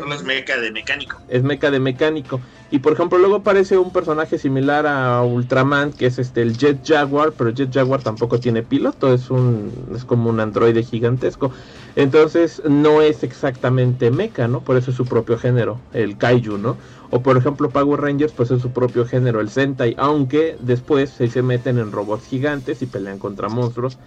Solo 0.00 0.14
es 0.14 0.22
meca 0.22 0.56
de 0.58 0.72
mecánico. 0.72 1.20
es 1.28 1.42
mecha 1.42 1.70
de 1.70 1.78
mecánico. 1.78 2.40
Y 2.70 2.78
por 2.78 2.94
ejemplo 2.94 3.18
luego 3.18 3.36
aparece 3.36 3.76
un 3.76 3.92
personaje 3.92 4.38
similar 4.38 4.86
a 4.86 5.22
Ultraman 5.22 5.92
que 5.92 6.06
es 6.06 6.18
este 6.18 6.40
el 6.40 6.56
Jet 6.56 6.78
Jaguar, 6.86 7.32
pero 7.36 7.50
Jet 7.50 7.70
Jaguar 7.70 8.02
tampoco 8.02 8.40
tiene 8.40 8.62
piloto, 8.62 9.12
es 9.12 9.28
un 9.28 9.70
es 9.94 10.06
como 10.06 10.30
un 10.30 10.40
androide 10.40 10.82
gigantesco. 10.82 11.52
Entonces 11.96 12.62
no 12.66 13.02
es 13.02 13.24
exactamente 13.24 14.10
mecha, 14.10 14.48
¿no? 14.48 14.60
Por 14.60 14.78
eso 14.78 14.90
es 14.90 14.96
su 14.96 15.04
propio 15.04 15.36
género, 15.36 15.78
el 15.92 16.16
Kaiju, 16.16 16.56
¿no? 16.56 16.78
O 17.10 17.20
por 17.20 17.36
ejemplo 17.36 17.68
Power 17.68 18.00
Rangers 18.00 18.32
pues 18.32 18.50
es 18.50 18.62
su 18.62 18.70
propio 18.70 19.04
género, 19.04 19.40
el 19.40 19.50
Sentai, 19.50 19.96
aunque 19.98 20.56
después 20.60 21.10
se 21.10 21.42
meten 21.42 21.76
en 21.76 21.92
robots 21.92 22.26
gigantes 22.26 22.80
y 22.80 22.86
pelean 22.86 23.18
contra 23.18 23.50
monstruos 23.50 23.98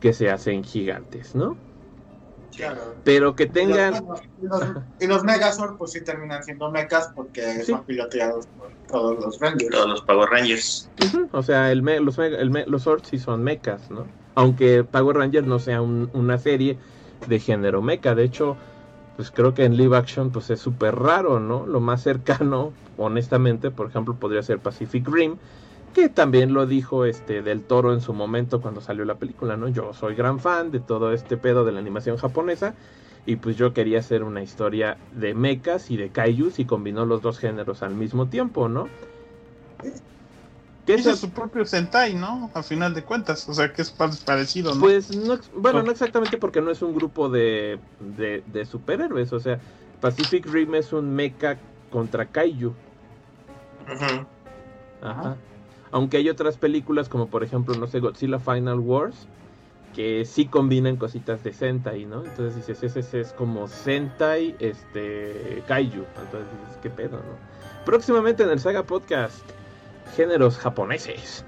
que 0.00 0.12
se 0.12 0.28
hacen 0.28 0.62
gigantes, 0.62 1.34
¿no? 1.34 1.56
Claro. 2.58 2.94
Pero 3.04 3.34
que 3.34 3.46
tengan... 3.46 3.94
Y 4.36 4.46
los, 4.46 4.60
y 5.00 5.06
los 5.06 5.24
Megazord 5.24 5.76
pues 5.76 5.92
sí 5.92 6.04
terminan 6.04 6.42
siendo 6.44 6.70
mechas 6.70 7.10
porque 7.14 7.64
Sí. 7.64 7.72
son 7.72 7.84
piloteados 7.84 8.46
por 8.48 8.70
todos 8.88 9.24
los 9.24 9.38
Rangers. 9.40 9.70
Todos 9.70 9.88
los 9.88 10.02
Power 10.02 10.28
Rangers. 10.28 10.90
O 11.32 11.42
sea, 11.42 11.70
el 11.72 11.82
me- 11.82 12.00
los, 12.00 12.18
el 12.18 12.50
me- 12.50 12.66
los 12.66 12.82
Zords 12.84 13.08
sí 13.08 13.18
son 13.18 13.42
mechas, 13.42 13.90
¿no? 13.90 14.06
Aunque 14.34 14.84
Power 14.84 15.16
Rangers 15.16 15.46
no 15.46 15.58
sea 15.58 15.80
un- 15.80 16.10
una 16.12 16.38
serie 16.38 16.78
de 17.26 17.40
género 17.40 17.80
mecha. 17.82 18.14
De 18.14 18.24
hecho, 18.24 18.56
pues 19.16 19.30
creo 19.30 19.54
que 19.54 19.64
en 19.64 19.76
live 19.76 19.96
action 19.96 20.30
pues 20.30 20.50
es 20.50 20.60
súper 20.60 20.94
raro, 20.96 21.40
¿no? 21.40 21.66
Lo 21.66 21.80
más 21.80 22.02
cercano, 22.02 22.72
honestamente, 22.96 23.70
por 23.70 23.88
ejemplo, 23.88 24.14
podría 24.14 24.42
ser 24.42 24.58
Pacific 24.58 25.06
Rim, 25.08 25.36
que 25.92 26.08
también 26.08 26.52
lo 26.54 26.66
dijo 26.66 27.04
este 27.04 27.42
del 27.42 27.64
Toro 27.64 27.92
en 27.92 28.00
su 28.00 28.12
momento 28.12 28.60
cuando 28.60 28.80
salió 28.80 29.04
la 29.04 29.18
película, 29.18 29.56
¿no? 29.56 29.68
Yo 29.68 29.92
soy 29.92 30.14
gran 30.14 30.38
fan 30.38 30.70
de 30.70 30.80
todo 30.80 31.12
este 31.12 31.36
pedo 31.36 31.64
de 31.64 31.72
la 31.72 31.80
animación 31.80 32.16
japonesa 32.16 32.74
y 33.26 33.36
pues 33.36 33.56
yo 33.56 33.72
quería 33.74 33.98
hacer 33.98 34.22
una 34.22 34.42
historia 34.42 34.98
de 35.12 35.34
mechas 35.34 35.90
y 35.90 35.96
de 35.96 36.10
kaijus 36.10 36.58
y 36.58 36.66
combinó 36.66 37.04
los 37.04 37.20
dos 37.22 37.38
géneros 37.38 37.82
al 37.82 37.94
mismo 37.94 38.28
tiempo, 38.28 38.68
¿no? 38.68 38.88
Que 40.86 40.94
Hizo 40.94 41.10
eso- 41.10 41.26
su 41.26 41.30
propio 41.30 41.64
Sentai, 41.66 42.14
¿no? 42.14 42.50
A 42.54 42.62
final 42.62 42.94
de 42.94 43.02
cuentas. 43.02 43.46
O 43.48 43.52
sea, 43.52 43.72
que 43.72 43.82
es 43.82 43.90
pa- 43.90 44.10
parecido, 44.24 44.74
¿no? 44.74 44.80
Pues 44.80 45.14
no, 45.14 45.38
bueno, 45.56 45.82
no 45.82 45.90
exactamente 45.90 46.38
porque 46.38 46.62
no 46.62 46.70
es 46.70 46.80
un 46.80 46.94
grupo 46.94 47.28
de, 47.28 47.78
de, 48.00 48.42
de 48.46 48.64
superhéroes, 48.64 49.32
o 49.32 49.40
sea, 49.40 49.60
Pacific 50.00 50.46
Rim 50.46 50.74
es 50.76 50.92
un 50.92 51.14
mecha 51.14 51.58
contra 51.90 52.24
kaiju. 52.26 52.68
Ujú. 52.68 54.26
Ajá. 55.02 55.36
Aunque 55.90 56.18
hay 56.18 56.28
otras 56.28 56.56
películas 56.56 57.08
como 57.08 57.28
por 57.28 57.44
ejemplo, 57.44 57.74
no 57.74 57.86
sé, 57.86 58.00
Godzilla 58.00 58.38
Final 58.38 58.80
Wars, 58.80 59.26
que 59.94 60.24
sí 60.24 60.46
combinan 60.46 60.96
cositas 60.96 61.42
de 61.42 61.52
Sentai, 61.52 62.04
¿no? 62.04 62.24
Entonces 62.24 62.56
dices, 62.56 62.82
ese, 62.82 63.00
ese 63.00 63.20
es 63.20 63.32
como 63.32 63.68
Sentai, 63.68 64.54
este, 64.58 65.62
kaiju. 65.66 66.04
Entonces 66.24 66.48
dices, 66.60 66.78
¿qué 66.82 66.90
pedo, 66.90 67.16
no? 67.16 67.84
Próximamente 67.84 68.42
en 68.42 68.50
el 68.50 68.60
Saga 68.60 68.82
Podcast, 68.82 69.38
géneros 70.16 70.58
japoneses. 70.58 71.44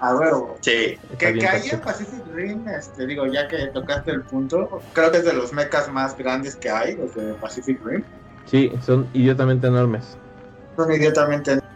A 0.00 0.14
huevo. 0.14 0.56
Sí. 0.60 0.98
Que, 1.18 1.34
que 1.34 1.46
ahí 1.46 1.68
en. 1.70 1.80
Pacific 1.80 2.22
Rim, 2.32 2.68
este, 2.68 3.06
digo, 3.06 3.26
ya 3.26 3.48
que 3.48 3.66
tocaste 3.68 4.10
el 4.10 4.22
punto, 4.22 4.80
creo 4.92 5.10
que 5.10 5.18
es 5.18 5.24
de 5.24 5.32
los 5.32 5.52
mechas 5.52 5.90
más 5.90 6.16
grandes 6.16 6.56
que 6.56 6.70
hay, 6.70 6.96
los 6.96 7.14
de 7.14 7.34
Pacific 7.34 7.80
Rim. 7.84 8.04
Sí, 8.46 8.72
son 8.84 9.08
idiotamente 9.14 9.66
enormes. 9.66 10.16
Son 10.76 10.92
idiotamente 10.92 11.52
enormes. 11.52 11.73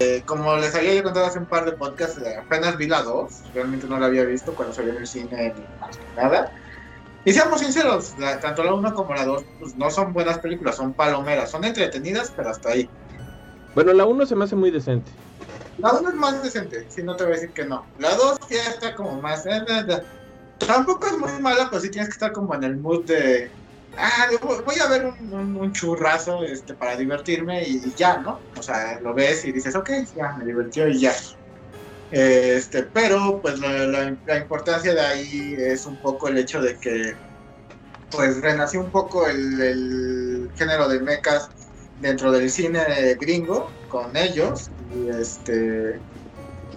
Eh, 0.00 0.22
como 0.26 0.56
les 0.56 0.74
había 0.74 0.94
yo 0.94 1.02
contado 1.04 1.26
hace 1.26 1.38
un 1.38 1.46
par 1.46 1.64
de 1.64 1.72
podcasts, 1.76 2.18
eh, 2.18 2.34
apenas 2.38 2.76
vi 2.76 2.86
la 2.88 3.02
2, 3.02 3.50
realmente 3.52 3.86
no 3.86 3.98
la 3.98 4.06
había 4.06 4.24
visto 4.24 4.54
cuando 4.54 4.72
salió 4.74 4.92
en 4.92 4.98
el 4.98 5.06
cine 5.06 5.52
ni 5.56 5.68
nada. 6.16 6.50
Y 7.24 7.32
seamos 7.32 7.60
sinceros, 7.60 8.14
la- 8.18 8.40
tanto 8.40 8.64
la 8.64 8.74
1 8.74 8.92
como 8.94 9.14
la 9.14 9.24
2 9.24 9.44
pues, 9.58 9.76
no 9.76 9.90
son 9.90 10.12
buenas 10.12 10.38
películas, 10.40 10.76
son 10.76 10.94
palomeras, 10.94 11.50
son 11.50 11.64
entretenidas, 11.64 12.32
pero 12.36 12.50
hasta 12.50 12.70
ahí. 12.70 12.90
Bueno, 13.74 13.92
la 13.92 14.06
1 14.06 14.26
se 14.26 14.34
me 14.36 14.44
hace 14.44 14.56
muy 14.56 14.70
decente. 14.70 15.12
La 15.76 15.92
1 15.92 16.08
es 16.10 16.14
más 16.16 16.42
decente, 16.42 16.86
si 16.90 17.02
no 17.02 17.16
te 17.16 17.24
voy 17.24 17.32
a 17.34 17.36
decir 17.36 17.52
que 17.52 17.64
no. 17.64 17.90
La 17.96 18.14
2 18.16 18.36
ya 18.50 18.64
está 18.68 18.94
como 18.94 19.20
más. 19.20 19.46
eh, 19.46 19.62
eh. 19.68 19.98
Tampoco 20.58 21.06
es 21.06 21.18
muy 21.18 21.32
mala, 21.40 21.68
pero 21.70 21.80
sí 21.82 21.90
tienes 21.90 22.08
que 22.08 22.12
estar 22.14 22.32
como 22.32 22.54
en 22.54 22.64
el 22.64 22.78
mood 22.78 23.04
de. 23.06 23.50
Ah, 23.96 24.28
voy- 24.42 24.78
a 24.80 24.88
ver 24.88 25.04
un, 25.06 25.56
un- 25.56 25.72
churrazo 25.72 26.42
este, 26.44 26.74
para 26.74 26.96
divertirme 26.96 27.62
y, 27.68 27.94
ya, 27.94 28.18
¿no? 28.18 28.46
O 28.56 28.62
sea, 28.62 28.98
lo 29.00 29.14
ves 29.14 29.44
y 29.44 29.52
dices, 29.52 29.76
ok, 29.76 29.90
ya, 30.14 30.34
me 30.38 30.44
divirtió 30.46 30.88
y 30.88 30.98
ya. 31.00 31.14
Este, 32.10 32.84
pero, 32.84 33.40
pues 33.42 33.58
la 33.60 34.38
importancia 34.38 34.94
de 34.94 35.00
ahí 35.00 35.54
es 35.58 35.86
un 35.86 36.00
poco 36.00 36.28
el 36.28 36.38
hecho 36.38 36.60
de 36.62 36.78
que, 36.78 37.14
pues, 38.10 38.40
renació 38.40 38.80
un 38.80 38.90
poco 38.90 39.26
el, 39.26 39.60
el 39.60 40.52
género 40.56 40.88
de 40.88 41.00
mechas 41.00 41.50
dentro 41.96 42.32
del 42.32 42.50
cine 42.50 43.16
gringo 43.20 43.78
con 43.86 44.16
ellos 44.16 44.70
y 44.78 45.08
este 45.08 46.04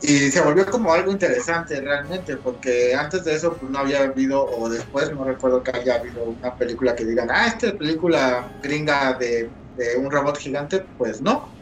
y 0.01 0.31
se 0.31 0.41
volvió 0.41 0.65
como 0.65 0.93
algo 0.93 1.11
interesante 1.11 1.79
realmente 1.81 2.37
porque 2.37 2.93
antes 2.95 3.23
de 3.23 3.35
eso 3.35 3.57
pues 3.59 3.71
no 3.71 3.79
había 3.79 4.01
habido 4.03 4.45
o 4.45 4.69
después 4.69 5.11
no 5.11 5.23
recuerdo 5.23 5.63
que 5.63 5.71
haya 5.77 5.95
habido 5.95 6.23
una 6.25 6.55
película 6.57 6.95
que 6.95 7.05
digan 7.05 7.29
ah 7.31 7.47
esta 7.47 7.71
película 7.77 8.51
gringa 8.61 9.13
de, 9.17 9.53
de 9.75 9.97
un 9.97 10.11
robot 10.11 10.37
gigante 10.37 10.85
pues 10.97 11.21
no 11.21 11.57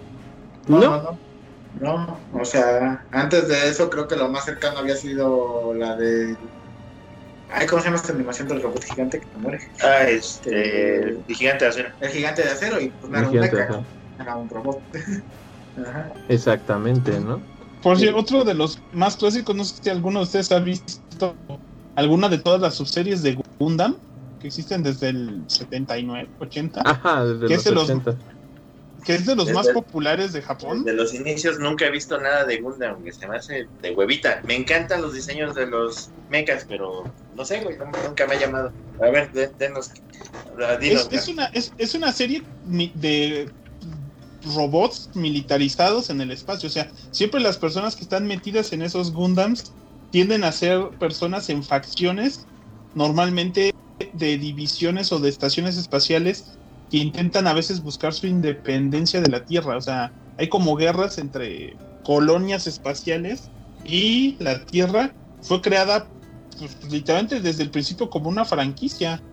no, 0.68 0.80
¿No? 0.80 1.02
no 1.02 1.20
no 1.74 1.98
no 2.08 2.42
o 2.42 2.46
sea 2.46 3.06
antes 3.12 3.48
de 3.48 3.70
eso 3.70 3.90
creo 3.90 4.08
que 4.08 4.16
lo 4.16 4.30
más 4.30 4.46
cercano 4.46 4.80
había 4.80 4.96
sido 4.96 5.74
la 5.74 5.96
de 5.96 6.38
ay 7.48 7.68
cómo 7.68 7.82
se 7.82 7.86
llama 7.88 7.98
esta 7.98 8.14
animación 8.14 8.48
del 8.48 8.62
robot 8.62 8.84
gigante 8.84 9.20
que 9.20 9.38
muere 9.38 9.60
Ah, 9.84 10.04
este. 10.10 11.00
El 11.10 11.26
gigante 11.28 11.66
de 11.66 11.70
acero. 11.70 11.90
el 12.00 12.10
gigante 12.10 12.42
de 12.44 12.50
acero 12.50 12.80
y 12.82 12.92
pues 12.92 13.12
no 13.12 13.18
era 13.20 13.30
un 13.30 13.40
mecha, 13.40 13.68
era 14.18 14.36
un 14.38 14.50
robot 14.50 14.84
Ajá. 15.76 16.14
Exactamente, 16.28 17.20
¿no? 17.20 17.42
Por 17.84 17.98
cierto, 18.00 18.18
otro 18.18 18.44
de 18.46 18.54
los 18.54 18.80
más 18.92 19.18
clásicos, 19.18 19.56
no 19.56 19.66
sé 19.66 19.76
si 19.84 19.90
alguno 19.90 20.20
de 20.20 20.24
ustedes 20.24 20.52
ha 20.52 20.60
visto 20.60 21.36
alguna 21.96 22.30
de 22.30 22.38
todas 22.40 22.62
las 22.62 22.76
subseries 22.76 23.22
de 23.22 23.38
Gundam 23.60 23.98
que 24.40 24.48
existen 24.48 24.82
desde 24.84 25.10
el 25.10 25.46
79, 25.48 26.30
80. 26.40 26.82
Ajá, 26.86 27.26
desde 27.26 27.48
¿Qué 27.48 27.54
los 27.56 27.64
se 27.64 27.72
los- 27.72 27.84
80. 27.90 28.18
que 29.06 29.16
es 29.16 29.26
de 29.26 29.36
los 29.36 29.52
más 29.52 29.68
populares 29.70 30.32
de 30.32 30.42
Japón. 30.42 30.84
De 30.86 30.94
los 30.94 31.14
inicios 31.14 31.60
nunca 31.60 31.86
he 31.86 31.92
visto 31.92 32.18
nada 32.22 32.46
de 32.46 32.62
Gundam, 32.62 33.04
que 33.04 33.12
se 33.12 33.28
me 33.28 33.36
hace 33.36 33.68
de 33.82 33.92
huevita. 33.92 34.42
Me 34.46 34.56
encantan 34.56 35.02
los 35.02 35.14
diseños 35.14 35.56
de 35.56 35.68
los 35.68 36.10
mechas, 36.30 36.66
pero 36.70 37.14
no 37.34 37.44
sé, 37.44 37.60
güey, 37.62 37.78
nunca 38.08 38.26
me 38.28 38.36
ha 38.36 38.40
llamado. 38.40 38.72
A 39.02 39.10
ver, 39.10 39.30
de- 39.34 39.52
denos, 39.60 39.92
dinos, 40.80 41.10
Es, 41.12 41.22
es 41.24 41.28
una, 41.28 41.46
es, 41.48 41.74
es 41.78 41.96
una 41.96 42.12
serie 42.14 42.44
de 42.64 43.52
robots 44.44 45.10
militarizados 45.14 46.10
en 46.10 46.22
el 46.22 46.32
espacio. 46.32 46.68
O 46.68 46.72
sea, 46.72 46.92
siempre 47.12 47.42
las 47.42 47.58
personas 47.58 47.96
que 47.96 48.04
están 48.04 48.28
metidas 48.28 48.74
en 48.74 48.82
esos 48.82 49.12
Gundams 49.12 49.74
tienden 50.10 50.44
a 50.44 50.52
ser 50.52 50.90
personas 51.00 51.50
en 51.50 51.64
facciones, 51.64 52.46
normalmente 52.94 53.72
de 54.14 54.38
divisiones 54.38 55.12
o 55.12 55.20
de 55.20 55.30
estaciones 55.30 55.78
espaciales 55.78 56.60
que 56.90 56.98
intentan 56.98 57.48
a 57.48 57.54
veces 57.54 57.82
buscar 57.82 58.14
su 58.14 58.28
independencia 58.28 59.22
de 59.22 59.30
la 59.30 59.46
Tierra. 59.46 59.78
O 59.78 59.82
sea, 59.82 60.14
hay 60.38 60.50
como 60.50 60.76
guerras 60.76 61.18
entre 61.18 61.78
colonias 62.04 62.68
espaciales 62.68 63.52
y 63.84 64.36
la 64.40 64.64
Tierra 64.66 65.16
fue 65.42 65.62
creada 65.62 66.12
pues, 66.58 66.78
literalmente 66.92 67.40
desde 67.42 67.64
el 67.64 67.72
principio 67.72 68.10
como 68.10 68.30
una 68.30 68.46
franquicia 68.46 69.24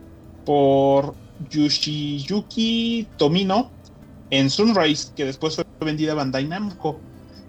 por 0.44 1.18
Yoshiyuki 1.38 3.08
Tomino 3.16 3.74
en 4.30 4.50
Sunrise, 4.50 5.12
que 5.14 5.24
después 5.24 5.56
fue 5.56 5.64
vendida 5.84 6.12
a 6.12 6.14
Bandai 6.16 6.46
Namco. 6.46 7.06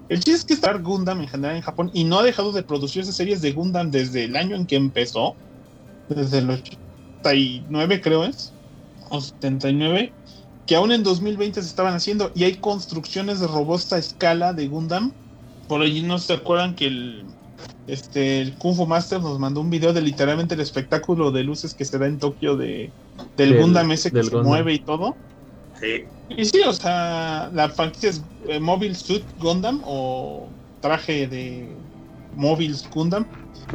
El 0.07 0.19
chiste 0.23 0.31
es 0.33 0.45
que 0.45 0.53
Star 0.55 0.81
Gundam 0.81 1.21
en 1.21 1.27
general 1.29 1.55
en 1.55 1.61
Japón 1.61 1.89
y 1.93 2.03
no 2.03 2.19
ha 2.19 2.23
dejado 2.23 2.51
de 2.51 2.63
producirse 2.63 3.13
series 3.13 3.41
de 3.41 3.53
Gundam 3.53 3.91
desde 3.91 4.25
el 4.25 4.35
año 4.35 4.55
en 4.55 4.67
que 4.67 4.75
empezó, 4.75 5.39
desde 6.07 6.39
el 6.39 6.49
89 6.51 8.01
creo 8.01 8.25
es, 8.25 8.57
o 9.09 9.21
79, 9.21 10.17
que 10.65 10.75
aún 10.75 10.91
en 10.91 11.03
2020 11.03 11.61
se 11.61 11.67
estaban 11.67 11.93
haciendo 11.95 12.31
y 12.35 12.43
hay 12.45 12.59
construcciones 12.59 13.39
de 13.39 13.47
robusta 13.47 13.97
escala 13.97 14.53
de 14.53 14.67
Gundam. 14.67 15.17
Por 15.67 15.81
allí 15.81 16.03
no 16.03 16.19
se 16.19 16.33
acuerdan 16.33 16.75
que 16.75 16.87
el, 16.87 17.35
este, 17.85 18.41
el 18.41 18.57
Kung 18.57 18.75
Fu 18.75 18.85
Master 18.87 19.21
nos 19.21 19.39
mandó 19.39 19.61
un 19.61 19.69
video 19.69 19.93
de 19.93 20.01
literalmente 20.01 20.55
el 20.55 20.61
espectáculo 20.61 21.31
de 21.31 21.43
luces 21.43 21.75
que 21.75 21.85
se 21.85 21.97
da 21.97 22.07
en 22.07 22.19
Tokio 22.19 22.57
de, 22.57 22.95
del, 23.37 23.55
Del- 23.55 23.55
Gundam 23.55 23.91
ese 23.91 24.13
que 24.13 24.23
del 24.23 24.23
se 24.23 24.37
Gundam. 24.37 24.43
mueve 24.43 24.73
y 24.73 24.83
todo. 24.83 25.21
Sí, 25.73 26.07
Y 26.37 26.45
sí, 26.45 26.61
o 26.65 26.73
sea, 26.73 27.49
la 27.53 27.69
franquicia 27.69 28.09
es 28.09 28.21
eh, 28.47 28.59
Mobile 28.59 28.95
Suit 28.95 29.23
Gundam 29.39 29.81
o 29.85 30.49
traje 30.79 31.27
de 31.27 31.75
Mobile 32.35 32.77
Gundam. 32.93 33.25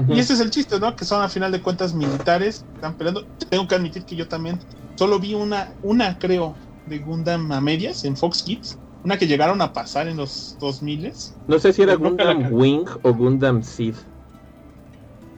Y 0.08 0.18
ese 0.18 0.34
es 0.34 0.40
el 0.40 0.50
chiste, 0.50 0.78
¿no? 0.78 0.94
Que 0.94 1.04
son 1.04 1.22
a 1.22 1.28
final 1.28 1.52
de 1.52 1.60
cuentas 1.60 1.94
militares, 1.94 2.64
están 2.74 2.94
peleando. 2.94 3.24
Tengo 3.48 3.66
que 3.66 3.74
admitir 3.74 4.04
que 4.04 4.16
yo 4.16 4.28
también 4.28 4.58
solo 4.96 5.18
vi 5.18 5.34
una, 5.34 5.72
una 5.82 6.18
creo, 6.18 6.54
de 6.86 6.98
Gundam 6.98 7.50
a 7.52 7.60
medias 7.60 8.04
en 8.04 8.16
Fox 8.16 8.42
Kids. 8.42 8.78
Una 9.04 9.16
que 9.16 9.26
llegaron 9.26 9.62
a 9.62 9.72
pasar 9.72 10.08
en 10.08 10.16
los 10.16 10.56
2000 10.58 11.12
No 11.46 11.58
sé 11.58 11.72
si 11.72 11.82
era 11.82 11.92
la 11.92 11.98
Gundam 11.98 12.52
Wing 12.52 12.86
o 13.02 13.14
Gundam 13.14 13.62
Seed. 13.62 13.94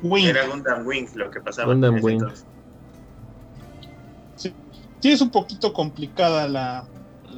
Wing. 0.02 0.26
era 0.26 0.46
Gundam 0.46 0.86
Wing 0.86 1.06
lo 1.14 1.30
que 1.30 1.40
pasaba. 1.40 1.72
Gundam 1.72 1.96
en 1.96 2.04
Wing. 2.04 2.14
entonces. 2.14 2.46
Sí, 5.00 5.12
es 5.12 5.20
un 5.20 5.30
poquito 5.30 5.72
complicada 5.72 6.48
la, 6.48 6.84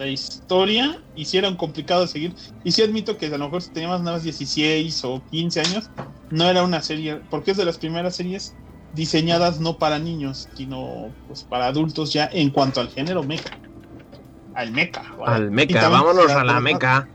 la 0.01 0.07
historia. 0.07 0.99
Un 1.47 1.57
complicado 1.57 2.01
de 2.01 2.09
seguir. 2.09 2.35
Y 2.65 2.73
sí 2.73 2.83
admito 2.83 3.19
que 3.19 3.27
a 3.27 3.37
lo 3.39 3.45
mejor 3.45 3.63
si 3.63 3.71
teníamos 3.71 4.01
nada 4.01 4.17
más 4.17 4.23
16 4.23 5.05
o 5.05 5.23
15 5.31 5.61
años, 5.61 5.91
no 6.31 6.49
era 6.49 6.65
una 6.65 6.81
serie. 6.81 7.21
Porque 7.31 7.51
es 7.51 7.57
de 7.59 7.67
las 7.67 7.77
primeras 7.77 8.17
series 8.17 8.55
diseñadas 8.95 9.61
no 9.61 9.79
para 9.79 9.99
niños, 9.99 10.49
sino 10.57 11.11
pues 11.29 11.45
para 11.45 11.67
adultos 11.67 12.13
ya 12.13 12.29
en 12.33 12.51
cuanto 12.51 12.81
al 12.81 12.89
género 12.89 13.23
mecha. 13.23 13.51
Al. 14.55 14.73
¿vale? 14.73 14.91
Al 15.27 15.51
meca, 15.51 15.89
vámonos 15.89 16.31
a 16.33 16.45
la 16.45 16.61
meca. 16.61 17.09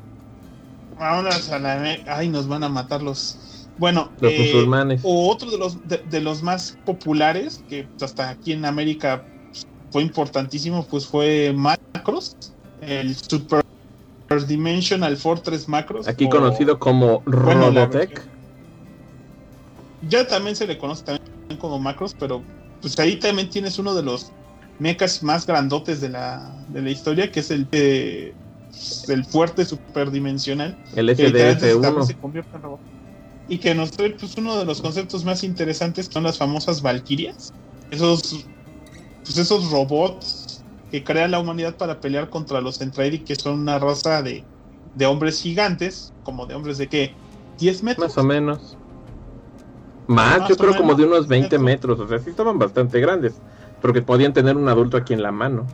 Vámonos 0.97 1.49
a 1.49 1.59
la 1.59 1.77
mecha. 1.77 2.17
Ay, 2.17 2.29
nos 2.29 2.47
van 2.47 2.63
a 2.63 2.69
matar 2.69 3.01
los. 3.01 3.67
Bueno, 3.77 4.09
Los 4.21 4.31
eh, 4.31 4.39
musulmanes. 4.53 5.01
o 5.03 5.29
otro 5.29 5.51
de 5.51 5.57
los, 5.57 5.85
de, 5.85 5.97
de 5.97 6.21
los 6.21 6.41
más 6.41 6.77
populares, 6.85 7.61
que 7.67 7.83
pues, 7.83 8.03
hasta 8.03 8.29
aquí 8.29 8.53
en 8.53 8.63
América 8.63 9.25
fue 9.91 10.01
importantísimo, 10.01 10.85
pues 10.85 11.05
fue 11.05 11.53
Macros, 11.53 12.37
el 12.87 13.15
Super 13.15 13.61
Dimensional 14.47 15.17
Fortress 15.17 15.67
Macros. 15.67 16.07
Aquí 16.07 16.25
o- 16.25 16.29
conocido 16.29 16.79
como 16.79 17.21
bueno, 17.25 17.69
Robotech. 17.71 18.29
Ya 20.01 20.27
también 20.27 20.55
se 20.55 20.67
le 20.67 20.77
conoce 20.77 21.03
también 21.03 21.59
como 21.59 21.79
Macros, 21.79 22.13
pero 22.17 22.43
pues 22.81 22.97
ahí 22.99 23.19
también 23.19 23.49
tienes 23.49 23.79
uno 23.79 23.95
de 23.95 24.03
los 24.03 24.31
mechas 24.77 25.23
más 25.23 25.45
grandotes 25.45 26.01
de 26.01 26.09
la, 26.09 26.63
de 26.67 26.81
la 26.81 26.91
historia, 26.91 27.31
que 27.31 27.39
es 27.39 27.51
el 27.51 27.67
de 27.69 28.35
el 29.07 29.25
fuerte 29.25 29.65
superdimensional 29.65 30.77
El 30.95 31.15
que 31.15 31.23
literalmente 31.23 31.67
también 31.75 32.03
SDF-1. 32.03 32.07
se 32.07 32.17
convierte 32.17 32.57
en 32.57 32.63
robot. 32.63 32.81
Y 33.47 33.59
que 33.59 33.73
nos 33.75 33.91
trae 33.91 34.09
pues, 34.11 34.35
uno 34.37 34.57
de 34.57 34.65
los 34.65 34.81
conceptos 34.81 35.23
más 35.23 35.43
interesantes 35.43 36.07
que 36.09 36.13
son 36.13 36.23
las 36.23 36.37
famosas 36.37 36.81
Valkyrias. 36.81 37.53
Esos, 37.89 38.47
pues, 39.23 39.37
esos 39.37 39.71
robots 39.71 40.44
que 40.95 41.03
crea 41.03 41.27
la 41.27 41.39
humanidad 41.39 41.75
para 41.75 41.99
pelear 41.99 42.29
contra 42.29 42.61
los 42.61 42.79
Entraidi, 42.79 43.19
que 43.19 43.35
son 43.35 43.59
una 43.59 43.79
raza 43.79 44.21
de, 44.21 44.45
de 44.93 45.05
hombres 45.05 45.41
gigantes, 45.41 46.13
como 46.23 46.45
de 46.45 46.55
hombres 46.55 46.77
de 46.77 46.87
qué? 46.87 47.13
10 47.59 47.83
metros. 47.83 48.07
Más 48.07 48.17
o 48.17 48.23
menos. 48.23 48.77
Más, 50.07 50.39
Más 50.39 50.49
yo 50.49 50.55
creo 50.55 50.71
como 50.71 50.95
menos. 50.95 50.97
de 50.97 51.03
unos 51.03 51.27
20 51.27 51.59
metros. 51.59 51.99
O 51.99 52.07
sea, 52.07 52.17
sí 52.19 52.29
estaban 52.29 52.57
bastante 52.57 53.01
grandes. 53.01 53.41
Porque 53.81 54.01
podían 54.01 54.31
tener 54.31 54.55
un 54.55 54.69
adulto 54.69 54.95
aquí 54.95 55.13
en 55.13 55.21
la 55.21 55.33
mano. 55.33 55.67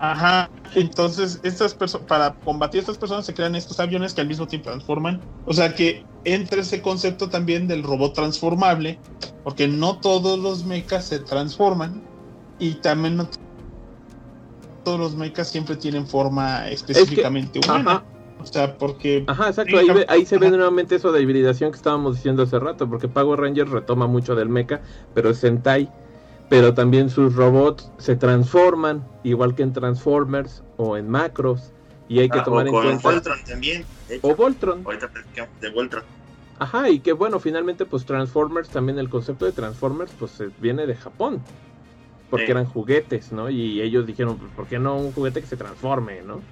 Ajá, 0.00 0.50
entonces 0.74 1.38
estas 1.44 1.72
para 2.08 2.34
combatir 2.34 2.80
a 2.80 2.82
estas 2.82 2.98
personas 2.98 3.24
se 3.24 3.32
crean 3.32 3.54
estos 3.54 3.78
aviones 3.78 4.12
que 4.12 4.22
al 4.22 4.26
mismo 4.26 4.48
tiempo 4.48 4.70
transforman. 4.70 5.20
O 5.46 5.52
sea 5.52 5.72
que 5.72 6.04
entra 6.24 6.62
ese 6.62 6.82
concepto 6.82 7.28
también 7.28 7.68
del 7.68 7.84
robot 7.84 8.12
transformable, 8.12 8.98
porque 9.44 9.68
no 9.68 10.00
todos 10.00 10.36
los 10.36 10.64
mechas 10.64 11.04
se 11.04 11.20
transforman 11.20 12.02
y 12.58 12.74
también 12.80 13.16
no 13.16 13.28
todos 14.82 15.00
los 15.00 15.16
mechas 15.16 15.48
siempre 15.48 15.76
tienen 15.76 16.06
forma 16.06 16.68
específicamente 16.68 17.58
humana. 17.58 17.90
Ajá, 17.90 18.04
O 18.38 18.46
sea, 18.46 18.76
porque 18.76 19.24
ajá, 19.26 19.48
exacto. 19.48 19.78
Ahí, 19.78 19.88
ve- 19.88 20.06
ahí 20.08 20.26
se 20.26 20.38
ve 20.38 20.50
nuevamente 20.50 20.96
eso 20.96 21.10
de 21.10 21.22
hibridación 21.22 21.70
que 21.70 21.76
estábamos 21.76 22.16
diciendo 22.16 22.42
hace 22.42 22.58
rato. 22.58 22.88
Porque 22.88 23.08
Power 23.08 23.40
Rangers 23.40 23.70
retoma 23.70 24.06
mucho 24.06 24.34
del 24.34 24.48
mecha, 24.48 24.82
pero 25.14 25.30
es 25.30 25.38
Sentai. 25.38 25.90
Pero 26.50 26.74
también 26.74 27.08
sus 27.08 27.34
robots 27.34 27.90
se 27.98 28.16
transforman, 28.16 29.02
igual 29.22 29.54
que 29.54 29.62
en 29.62 29.72
Transformers 29.72 30.62
o 30.76 30.98
en 30.98 31.08
Macros. 31.08 31.72
Y 32.06 32.18
hay 32.18 32.28
que 32.28 32.38
Ah, 32.38 32.44
tomar 32.44 32.66
o 32.66 32.68
en 32.68 32.74
con 32.74 32.82
cuenta. 32.82 33.08
Voltron 33.10 33.38
también. 33.46 33.86
O 34.20 34.36
Voltron. 34.36 34.82
Ahorita 34.84 35.08
platicamos 35.08 35.60
de 35.62 35.70
Voltron. 35.70 36.04
Ajá, 36.58 36.90
y 36.90 37.00
que 37.00 37.12
bueno, 37.12 37.40
finalmente 37.40 37.86
pues 37.86 38.04
Transformers, 38.04 38.68
también 38.68 38.98
el 38.98 39.08
concepto 39.08 39.46
de 39.46 39.52
Transformers 39.52 40.12
pues 40.18 40.38
eh, 40.40 40.50
viene 40.60 40.86
de 40.86 40.94
Japón. 40.94 41.42
Porque 42.34 42.46
Sí. 42.46 42.52
eran 42.52 42.66
juguetes, 42.66 43.32
¿no? 43.32 43.50
Y 43.50 43.80
ellos 43.82 44.06
dijeron, 44.06 44.38
pues 44.38 44.52
¿por 44.52 44.66
qué 44.66 44.78
no 44.80 44.98
un 44.98 45.12
juguete 45.12 45.40
que 45.40 45.46
se 45.46 45.56
transforme, 45.56 46.22
¿no? 46.22 46.48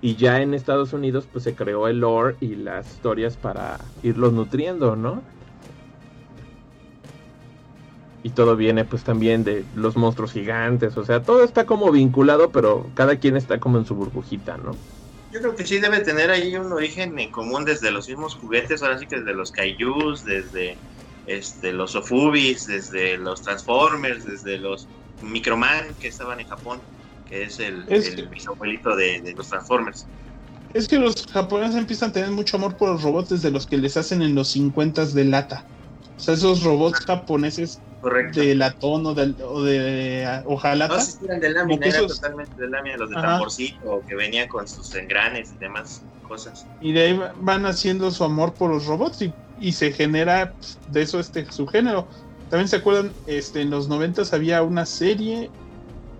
Y 0.00 0.16
ya 0.16 0.42
en 0.42 0.54
Estados 0.54 0.92
Unidos 0.92 1.28
pues 1.28 1.44
se 1.44 1.54
creó 1.56 1.88
el 1.88 2.00
lore 2.00 2.36
y 2.40 2.56
las 2.56 2.92
historias 2.94 3.36
para 3.38 3.94
irlos 4.02 4.32
nutriendo, 4.32 4.96
¿no? 4.96 5.26
Y 8.22 8.30
todo 8.32 8.56
viene 8.56 8.84
pues 8.86 9.04
también 9.04 9.44
de 9.44 9.68
los 9.72 9.96
monstruos 9.96 10.32
gigantes, 10.32 10.96
o 10.96 11.04
sea, 11.04 11.24
todo 11.24 11.44
está 11.44 11.66
como 11.66 11.92
vinculado, 11.92 12.50
pero 12.52 12.92
cada 12.94 13.18
quien 13.20 13.36
está 13.36 13.60
como 13.60 13.78
en 13.78 13.84
su 13.84 13.94
burbujita, 13.94 14.56
¿no? 14.56 14.82
Yo 15.30 15.40
creo 15.40 15.54
que 15.56 15.66
sí 15.66 15.80
debe 15.80 16.00
tener 16.00 16.30
ahí 16.30 16.54
un 16.56 16.72
origen 16.72 17.18
en 17.18 17.30
común 17.30 17.64
desde 17.64 17.90
los 17.90 18.08
mismos 18.08 18.36
juguetes, 18.36 18.82
ahora 18.82 18.98
sí 18.98 19.06
que 19.06 19.16
desde 19.18 19.34
los 19.34 19.50
Kaijus, 19.50 20.22
desde 20.22 20.80
este, 21.24 21.72
los 21.72 21.94
Ofubis, 21.96 22.66
desde 22.66 23.16
los 23.18 23.42
Transformers, 23.42 24.24
desde 24.24 24.58
los 24.58 24.90
Microman 25.20 25.94
que 25.98 26.08
estaban 26.08 26.40
en 26.40 26.46
Japón, 26.46 26.82
que 27.24 27.44
es 27.44 27.58
el, 27.60 27.84
Es 27.88 28.08
el 28.08 28.28
bisabuelito 28.28 28.94
de, 28.96 29.20
de 29.22 29.34
los 29.34 29.48
Transformers. 29.48 30.06
es 30.72 30.88
que 30.88 30.98
los 30.98 31.14
japoneses 31.32 31.76
empiezan 31.76 32.10
a 32.10 32.12
tener 32.12 32.30
mucho 32.30 32.56
amor 32.56 32.76
por 32.76 32.90
los 32.90 33.02
robots 33.02 33.28
desde 33.28 33.50
los 33.50 33.66
que 33.66 33.78
les 33.78 33.96
hacen 33.96 34.22
en 34.22 34.34
los 34.34 34.48
50 34.50 35.06
de 35.06 35.24
lata. 35.24 35.66
O 36.16 36.20
sea, 36.20 36.34
esos 36.34 36.62
robots 36.62 37.00
japoneses 37.00 37.82
Correcto. 38.00 38.40
de 38.40 38.54
latón 38.54 39.06
o 39.06 39.14
de, 39.14 39.42
o 39.42 39.62
de 39.62 40.42
hojalata. 40.44 40.96
No 40.96 41.00
si 41.02 41.24
eran 41.24 41.40
de 41.40 41.50
lámina, 41.50 41.86
esos- 41.86 42.20
totalmente 42.20 42.60
de 42.60 42.68
lámina, 42.68 42.96
los 42.96 43.10
de 43.10 43.16
Ajá. 43.16 43.28
tamborcito, 43.28 44.02
que 44.06 44.14
venían 44.14 44.48
con 44.48 44.66
sus 44.68 44.94
engranes 44.94 45.52
y 45.54 45.58
demás 45.58 46.02
cosas. 46.22 46.66
Y 46.80 46.92
de 46.92 47.00
ahí 47.02 47.16
va- 47.16 47.32
van 47.36 47.66
haciendo 47.66 48.10
su 48.10 48.24
amor 48.24 48.54
por 48.54 48.70
los 48.70 48.86
robots 48.86 49.22
y, 49.22 49.34
y 49.56 49.72
se 49.72 49.92
genera 49.92 50.54
pues, 50.58 50.78
de 50.86 51.02
eso 51.02 51.20
este 51.20 51.50
su 51.50 51.66
género. 51.66 52.08
También 52.50 52.68
se 52.68 52.76
acuerdan, 52.76 53.12
este, 53.26 53.62
en 53.62 53.70
los 53.70 53.88
noventas 53.88 54.32
había 54.32 54.62
una 54.62 54.86
serie 54.86 55.50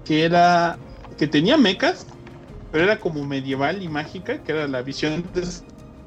que 0.05 0.25
era 0.25 0.79
que 1.17 1.29
tenía 1.29 1.57
mechas, 1.57 2.07
pero 2.73 2.85
era 2.85 2.99
como 2.99 3.25
medieval 3.25 3.83
y 3.83 3.89
mágica, 3.89 4.43
que 4.43 4.53
era 4.53 4.67
la 4.67 4.83
visión 4.83 5.31
de 5.33 5.47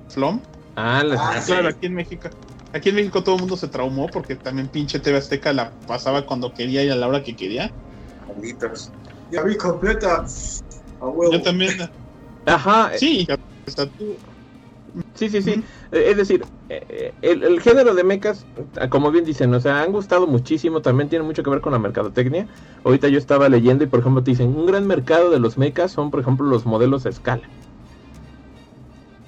Flom. 0.09 0.41
Ah, 0.75 1.03
las- 1.03 1.19
Ah. 1.19 1.43
Claro, 1.45 1.69
aquí 1.69 1.85
en 1.85 1.93
México. 1.93 2.29
Aquí 2.73 2.89
en 2.89 2.95
México 2.95 3.23
todo 3.23 3.35
el 3.35 3.41
mundo 3.41 3.55
se 3.55 3.69
traumó 3.69 4.11
porque 4.11 4.35
también 4.35 4.67
pinche 4.67 4.99
TV 4.99 5.17
Azteca 5.17 5.53
la 5.53 5.71
pasaba 5.87 6.25
cuando 6.25 6.53
quería 6.53 6.83
y 6.83 6.89
a 6.89 6.95
la 6.95 7.07
hora 7.07 7.23
que 7.23 7.35
quería. 7.35 7.73
Malditos. 8.27 8.91
Ya 9.31 9.43
vi 9.43 9.55
completa. 9.55 10.25
Yo 11.31 11.41
también. 11.41 11.77
Ajá. 12.45 12.91
Sí, 12.97 13.25
Sí, 15.15 15.29
sí, 15.29 15.41
sí. 15.41 15.63
Es 15.91 16.17
decir, 16.17 16.45
eh, 16.69 17.13
el, 17.21 17.43
el, 17.43 17.59
género 17.59 17.95
de 17.95 18.03
mechas, 18.03 18.45
como 18.89 19.11
bien 19.11 19.25
dicen, 19.25 19.53
o 19.53 19.59
sea, 19.59 19.81
han 19.81 19.91
gustado 19.91 20.27
muchísimo, 20.27 20.81
también 20.81 21.09
tiene 21.09 21.25
mucho 21.25 21.43
que 21.43 21.49
ver 21.49 21.61
con 21.61 21.73
la 21.73 21.79
mercadotecnia. 21.79 22.47
Ahorita 22.83 23.07
yo 23.07 23.17
estaba 23.17 23.49
leyendo 23.49 23.83
y, 23.83 23.87
por 23.87 23.99
ejemplo, 23.99 24.23
te 24.23 24.31
dicen, 24.31 24.55
un 24.55 24.65
gran 24.65 24.85
mercado 24.87 25.29
de 25.29 25.39
los 25.39 25.57
mechas 25.57 25.91
son, 25.91 26.11
por 26.11 26.19
ejemplo, 26.19 26.47
los 26.47 26.65
modelos 26.65 27.05
a 27.05 27.09
escala. 27.09 27.43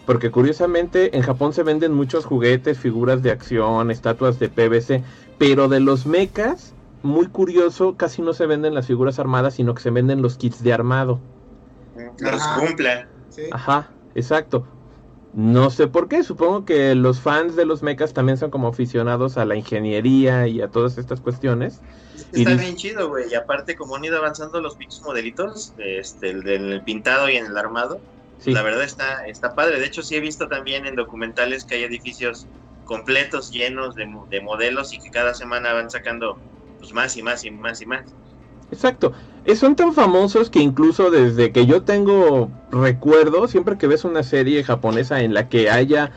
Porque 0.05 0.31
curiosamente 0.31 1.15
en 1.15 1.21
Japón 1.21 1.53
se 1.53 1.63
venden 1.63 1.93
muchos 1.93 2.25
juguetes, 2.25 2.79
figuras 2.79 3.21
de 3.21 3.31
acción, 3.31 3.91
estatuas 3.91 4.39
de 4.39 4.49
PVC, 4.49 5.03
pero 5.37 5.67
de 5.67 5.79
los 5.79 6.05
mechas, 6.05 6.73
muy 7.03 7.27
curioso, 7.27 7.95
casi 7.95 8.21
no 8.21 8.33
se 8.33 8.45
venden 8.45 8.73
las 8.73 8.87
figuras 8.87 9.19
armadas, 9.19 9.55
sino 9.55 9.75
que 9.75 9.83
se 9.83 9.91
venden 9.91 10.21
los 10.21 10.37
kits 10.37 10.63
de 10.63 10.73
armado. 10.73 11.19
Los 12.19 12.41
cumplan. 12.47 13.07
Ajá, 13.51 13.89
exacto. 14.15 14.65
No 15.33 15.69
sé 15.69 15.87
por 15.87 16.07
qué, 16.07 16.23
supongo 16.23 16.65
que 16.65 16.95
los 16.95 17.21
fans 17.21 17.55
de 17.55 17.65
los 17.65 17.83
mechas 17.83 18.13
también 18.13 18.37
son 18.37 18.49
como 18.49 18.67
aficionados 18.67 19.37
a 19.37 19.45
la 19.45 19.55
ingeniería 19.55 20.47
y 20.47 20.61
a 20.61 20.69
todas 20.69 20.97
estas 20.97 21.21
cuestiones. 21.21 21.81
está 22.31 22.55
bien 22.55 22.75
chido, 22.75 23.09
güey. 23.09 23.29
Y 23.29 23.35
aparte, 23.35 23.75
como 23.75 23.95
han 23.95 24.03
ido 24.03 24.17
avanzando 24.17 24.59
los 24.59 24.75
pinches 24.75 25.01
modelitos, 25.03 25.73
este, 25.77 26.31
el 26.31 26.43
del 26.43 26.83
pintado 26.83 27.29
y 27.29 27.37
en 27.37 27.45
el 27.45 27.57
armado, 27.57 28.01
la 28.45 28.63
verdad 28.63 28.83
está, 28.83 29.27
está 29.27 29.53
padre. 29.53 29.79
De 29.79 29.85
hecho, 29.85 30.01
sí 30.01 30.15
he 30.15 30.19
visto 30.19 30.47
también 30.47 30.85
en 30.85 30.95
documentales 30.95 31.65
que 31.65 31.75
hay 31.75 31.83
edificios 31.83 32.47
completos 32.83 33.51
llenos 33.51 33.93
de, 33.93 34.07
de 34.29 34.41
modelos 34.41 34.93
y 34.93 34.99
que 34.99 35.11
cada 35.11 35.35
semana 35.35 35.73
van 35.73 35.91
sacando 35.91 36.39
pues, 36.79 36.91
más 36.93 37.15
y 37.17 37.21
más 37.21 37.43
y 37.43 37.51
más 37.51 37.81
y 37.81 37.85
más. 37.85 38.15
Exacto. 38.71 39.13
Eh, 39.45 39.55
son 39.55 39.75
tan 39.75 39.93
famosos 39.93 40.49
que 40.49 40.59
incluso 40.59 41.09
desde 41.09 41.51
que 41.51 41.65
yo 41.65 41.83
tengo 41.83 42.49
recuerdo, 42.71 43.47
siempre 43.47 43.77
que 43.77 43.87
ves 43.87 44.03
una 44.03 44.23
serie 44.23 44.63
japonesa 44.63 45.21
en 45.21 45.33
la 45.33 45.49
que 45.49 45.69
haya 45.69 46.11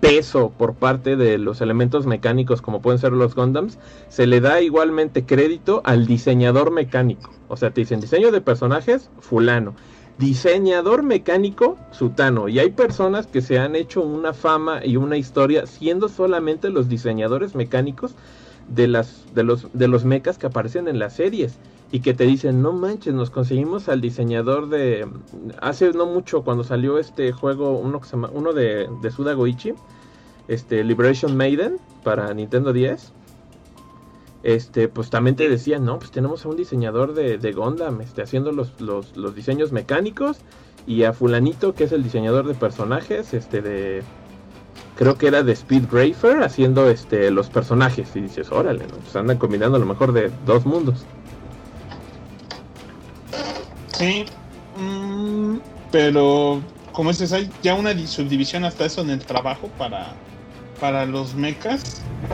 peso 0.00 0.52
por 0.56 0.74
parte 0.74 1.16
de 1.16 1.38
los 1.38 1.60
elementos 1.60 2.06
mecánicos 2.06 2.60
como 2.60 2.82
pueden 2.82 2.98
ser 2.98 3.12
los 3.12 3.34
Gundams, 3.34 3.78
se 4.08 4.26
le 4.26 4.40
da 4.40 4.60
igualmente 4.60 5.24
crédito 5.24 5.82
al 5.84 6.06
diseñador 6.06 6.70
mecánico. 6.70 7.30
O 7.48 7.56
sea, 7.56 7.70
te 7.70 7.82
dicen 7.82 8.00
diseño 8.00 8.30
de 8.30 8.40
personajes, 8.40 9.10
fulano. 9.20 9.74
Diseñador 10.18 11.02
mecánico, 11.02 11.78
sutano. 11.90 12.48
Y 12.48 12.58
hay 12.58 12.70
personas 12.70 13.26
que 13.26 13.42
se 13.42 13.58
han 13.58 13.76
hecho 13.76 14.02
una 14.02 14.32
fama 14.32 14.84
y 14.84 14.96
una 14.96 15.16
historia 15.16 15.66
siendo 15.66 16.08
solamente 16.08 16.70
los 16.70 16.88
diseñadores 16.88 17.54
mecánicos 17.54 18.14
de, 18.68 18.88
las, 18.88 19.24
de, 19.34 19.44
los, 19.44 19.68
de 19.72 19.88
los 19.88 20.04
mechas 20.04 20.38
que 20.38 20.46
aparecen 20.46 20.88
en 20.88 20.98
las 20.98 21.14
series 21.14 21.58
y 21.92 22.00
que 22.00 22.14
te 22.14 22.24
dicen, 22.24 22.62
no 22.62 22.72
manches, 22.72 23.12
nos 23.12 23.28
conseguimos 23.28 23.90
al 23.90 24.00
diseñador 24.00 24.70
de... 24.70 25.06
Hace 25.60 25.92
no 25.92 26.06
mucho 26.06 26.42
cuando 26.42 26.64
salió 26.64 26.98
este 26.98 27.32
juego, 27.32 27.78
uno, 27.78 28.00
que 28.00 28.06
se 28.06 28.12
llama, 28.12 28.30
uno 28.32 28.54
de, 28.54 28.88
de 29.02 29.10
Suda 29.10 29.34
Goichi, 29.34 29.74
este 30.48 30.82
Liberation 30.84 31.36
Maiden 31.36 31.76
para 32.02 32.32
Nintendo 32.32 32.72
10. 32.72 33.12
Este, 34.42 34.88
pues 34.88 35.10
también 35.10 35.36
te 35.36 35.50
decían, 35.50 35.84
no, 35.84 35.98
pues 35.98 36.10
tenemos 36.10 36.46
a 36.46 36.48
un 36.48 36.56
diseñador 36.56 37.12
de, 37.12 37.36
de 37.36 37.52
Gundam, 37.52 38.00
este, 38.00 38.22
haciendo 38.22 38.52
los, 38.52 38.80
los, 38.80 39.14
los 39.14 39.34
diseños 39.34 39.70
mecánicos 39.70 40.38
y 40.86 41.04
a 41.04 41.12
fulanito 41.12 41.74
que 41.74 41.84
es 41.84 41.92
el 41.92 42.02
diseñador 42.02 42.48
de 42.48 42.54
personajes, 42.54 43.34
este, 43.34 43.60
de, 43.60 44.02
creo 44.96 45.16
que 45.16 45.28
era 45.28 45.42
de 45.42 45.52
Speed 45.52 45.84
Racer 45.92 46.42
haciendo 46.42 46.88
este 46.88 47.30
los 47.30 47.50
personajes 47.50 48.16
y 48.16 48.22
dices, 48.22 48.50
órale, 48.50 48.86
¿no? 48.86 48.96
pues 48.96 49.14
andan 49.14 49.36
combinando 49.36 49.78
lo 49.78 49.86
mejor 49.86 50.12
de 50.12 50.30
dos 50.46 50.64
mundos. 50.64 51.04
Sí, 53.92 54.24
mm, 54.74 55.58
pero 55.90 56.66
como 56.90 57.10
dices, 57.10 57.32
hay 57.32 57.54
ya 57.60 57.74
una 57.74 57.96
subdivisión 58.06 58.64
hasta 58.64 58.84
eso 58.86 59.00
en 59.02 59.10
el 59.10 59.26
trabajo 59.26 59.74
para, 59.74 60.20
para 60.78 61.06
los 61.06 61.34
mechas. 61.34 61.90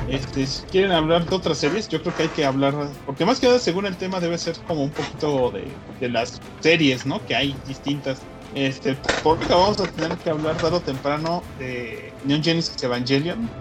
Este, 0.06 0.46
si 0.46 0.66
quieren 0.66 0.92
hablar 0.92 1.28
de 1.28 1.36
otras 1.36 1.58
series, 1.58 1.88
yo 1.88 2.02
creo 2.02 2.14
que 2.14 2.24
hay 2.24 2.32
que 2.32 2.44
hablar, 2.44 2.74
porque 3.04 3.26
más 3.26 3.40
que 3.40 3.46
nada, 3.46 3.58
según 3.60 3.86
el 3.86 3.98
tema, 3.98 4.20
debe 4.20 4.38
ser 4.38 4.62
como 4.64 4.84
un 4.84 4.94
poquito 4.94 5.50
de, 5.52 5.82
de 5.98 6.10
las 6.10 6.42
series, 6.60 7.06
¿no? 7.06 7.24
Que 7.24 7.36
hay 7.36 7.60
distintas. 7.62 8.28
Este, 8.52 9.04
porque 9.22 9.52
vamos 9.52 9.80
a 9.80 9.90
tener 9.92 10.20
que 10.20 10.30
hablar 10.30 10.58
tarde 10.60 10.78
o 10.78 10.82
temprano 10.82 11.50
de 11.58 12.18
Neon 12.22 12.42
Genesis 12.42 12.82
Evangelion, 12.82 13.52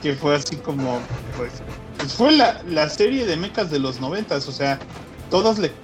que 0.00 0.14
fue 0.16 0.34
así 0.36 0.60
como, 0.60 1.12
pues, 1.34 1.64
pues 1.98 2.14
fue 2.14 2.32
la, 2.32 2.60
la 2.64 2.88
serie 2.90 3.26
de 3.26 3.36
mechas 3.36 3.70
de 3.70 3.78
los 3.78 4.00
noventas, 4.00 4.48
o 4.48 4.52
sea, 4.52 4.84
todas 5.28 5.58
le 5.58 5.83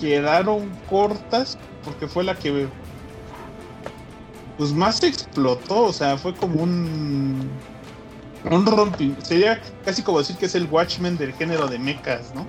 quedaron 0.00 0.70
cortas 0.88 1.58
porque 1.84 2.08
fue 2.08 2.24
la 2.24 2.34
que 2.34 2.68
pues 4.58 4.72
más 4.72 5.02
explotó, 5.02 5.84
o 5.84 5.92
sea, 5.92 6.18
fue 6.18 6.34
como 6.34 6.62
un 6.62 7.50
un 8.50 8.66
rompimiento, 8.66 9.24
sería 9.24 9.60
casi 9.84 10.02
como 10.02 10.18
decir 10.18 10.36
que 10.36 10.46
es 10.46 10.54
el 10.54 10.66
Watchmen 10.66 11.16
del 11.16 11.32
género 11.34 11.66
de 11.66 11.78
mechas, 11.78 12.34
¿no? 12.34 12.46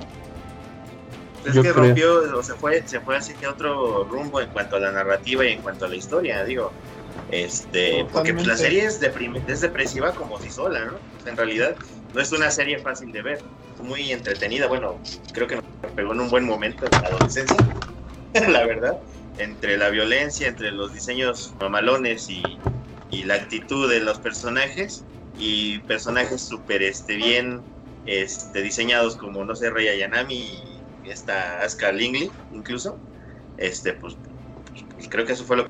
Es 1.45 1.57
que 1.57 1.73
rompió, 1.73 2.37
o 2.37 2.43
se 2.43 2.53
fue, 2.53 2.83
se 2.85 2.99
fue 2.99 3.17
así 3.17 3.33
que 3.33 3.47
otro 3.47 4.03
rumbo 4.05 4.41
en 4.41 4.49
cuanto 4.49 4.75
a 4.75 4.79
la 4.79 4.91
narrativa 4.91 5.45
y 5.45 5.49
en 5.49 5.61
cuanto 5.61 5.85
a 5.85 5.87
la 5.89 5.95
historia, 5.95 6.43
digo. 6.43 6.71
Este, 7.31 8.05
porque 8.11 8.33
pues, 8.33 8.45
la 8.45 8.57
serie 8.57 8.85
es, 8.85 8.99
es 9.47 9.61
depresiva 9.61 10.11
como 10.11 10.39
si 10.39 10.49
sola, 10.49 10.85
¿no? 10.85 10.93
En 11.29 11.37
realidad, 11.37 11.75
no 12.13 12.21
es 12.21 12.31
una 12.31 12.51
serie 12.51 12.79
fácil 12.79 13.11
de 13.11 13.21
ver, 13.21 13.43
muy 13.81 14.11
entretenida. 14.11 14.67
Bueno, 14.67 14.99
creo 15.33 15.47
que 15.47 15.55
nos 15.55 15.65
pegó 15.95 16.13
en 16.13 16.21
un 16.21 16.29
buen 16.29 16.45
momento 16.45 16.85
en 16.85 16.91
la 16.91 17.07
adolescencia, 17.07 17.57
la 18.49 18.65
verdad. 18.65 18.99
Entre 19.37 19.77
la 19.77 19.89
violencia, 19.89 20.47
entre 20.47 20.71
los 20.71 20.93
diseños 20.93 21.53
mamalones 21.59 22.29
y, 22.29 22.43
la 23.25 23.35
actitud 23.35 23.89
de 23.89 23.99
los 23.99 24.19
personajes, 24.19 25.03
y 25.37 25.79
personajes 25.79 26.41
súper 26.41 26.81
este, 26.81 27.15
bien 27.15 27.61
este, 28.05 28.61
diseñados 28.61 29.15
como, 29.15 29.43
no 29.43 29.55
sé, 29.55 29.69
Rey 29.69 29.87
Ayanami 29.87 30.35
y 31.03 31.09
esta 31.09 31.91
Lingley, 31.93 32.31
incluso. 32.53 32.97
Este, 33.57 33.93
pues, 33.93 34.15
pues, 34.95 35.07
creo 35.09 35.25
que 35.25 35.33
eso 35.33 35.43
fue 35.43 35.57
lo 35.57 35.67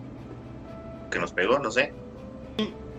que 1.10 1.20
nos 1.20 1.32
pegó, 1.32 1.60
no 1.60 1.72
sé. 1.72 1.94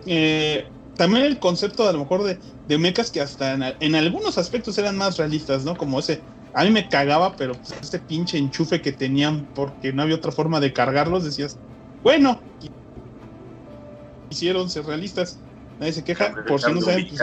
Eh, 0.05 0.67
también 0.95 1.25
el 1.25 1.39
concepto 1.39 1.87
a 1.87 1.91
lo 1.91 1.99
mejor 1.99 2.23
de, 2.23 2.39
de 2.67 2.77
mechas 2.77 3.11
que 3.11 3.21
hasta 3.21 3.75
en, 3.79 3.95
algunos 3.95 4.37
aspectos 4.37 4.77
eran 4.77 4.97
más 4.97 5.17
realistas, 5.17 5.63
¿no? 5.63 5.75
Como 5.75 5.99
ese, 5.99 6.21
a 6.53 6.63
mí 6.63 6.69
me 6.69 6.87
cagaba, 6.87 7.35
pero 7.35 7.53
pues 7.53 7.73
este 7.81 7.99
pinche 7.99 8.37
enchufe 8.37 8.81
que 8.81 8.91
tenían 8.91 9.47
porque 9.53 9.91
no 9.91 10.03
había 10.03 10.15
otra 10.15 10.31
forma 10.31 10.59
de 10.59 10.73
cargarlos, 10.73 11.23
decías, 11.23 11.57
bueno, 12.03 12.41
hicieron 14.29 14.69
ser 14.69 14.85
realistas, 14.85 15.39
nadie 15.79 15.93
se 15.93 16.03
queja, 16.03 16.33
por 16.47 16.61
si 16.61 16.71
no 16.71 16.81
saben, 16.81 17.07
pues, 17.07 17.21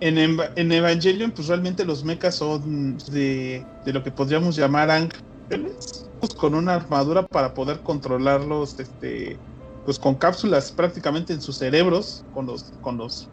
en, 0.00 0.40
en, 0.56 0.72
Evangelion, 0.72 1.32
pues 1.32 1.48
realmente 1.48 1.84
los 1.84 2.04
mechas 2.04 2.34
son 2.34 2.98
de, 3.10 3.64
de 3.84 3.92
lo 3.92 4.02
que 4.02 4.12
podríamos 4.12 4.54
llamar 4.54 4.90
ángeles, 4.90 6.10
pues, 6.20 6.34
con 6.34 6.54
una 6.54 6.74
armadura 6.74 7.26
para 7.26 7.54
poder 7.54 7.80
controlarlos, 7.80 8.78
este 8.78 9.38
pues 9.86 9.98
con 9.98 10.16
cápsulas 10.16 10.72
prácticamente 10.72 11.32
en 11.32 11.40
sus 11.40 11.56
cerebros, 11.56 12.24
con 12.32 12.44
los, 12.46 12.72
con 12.80 12.98
los, 12.98 13.30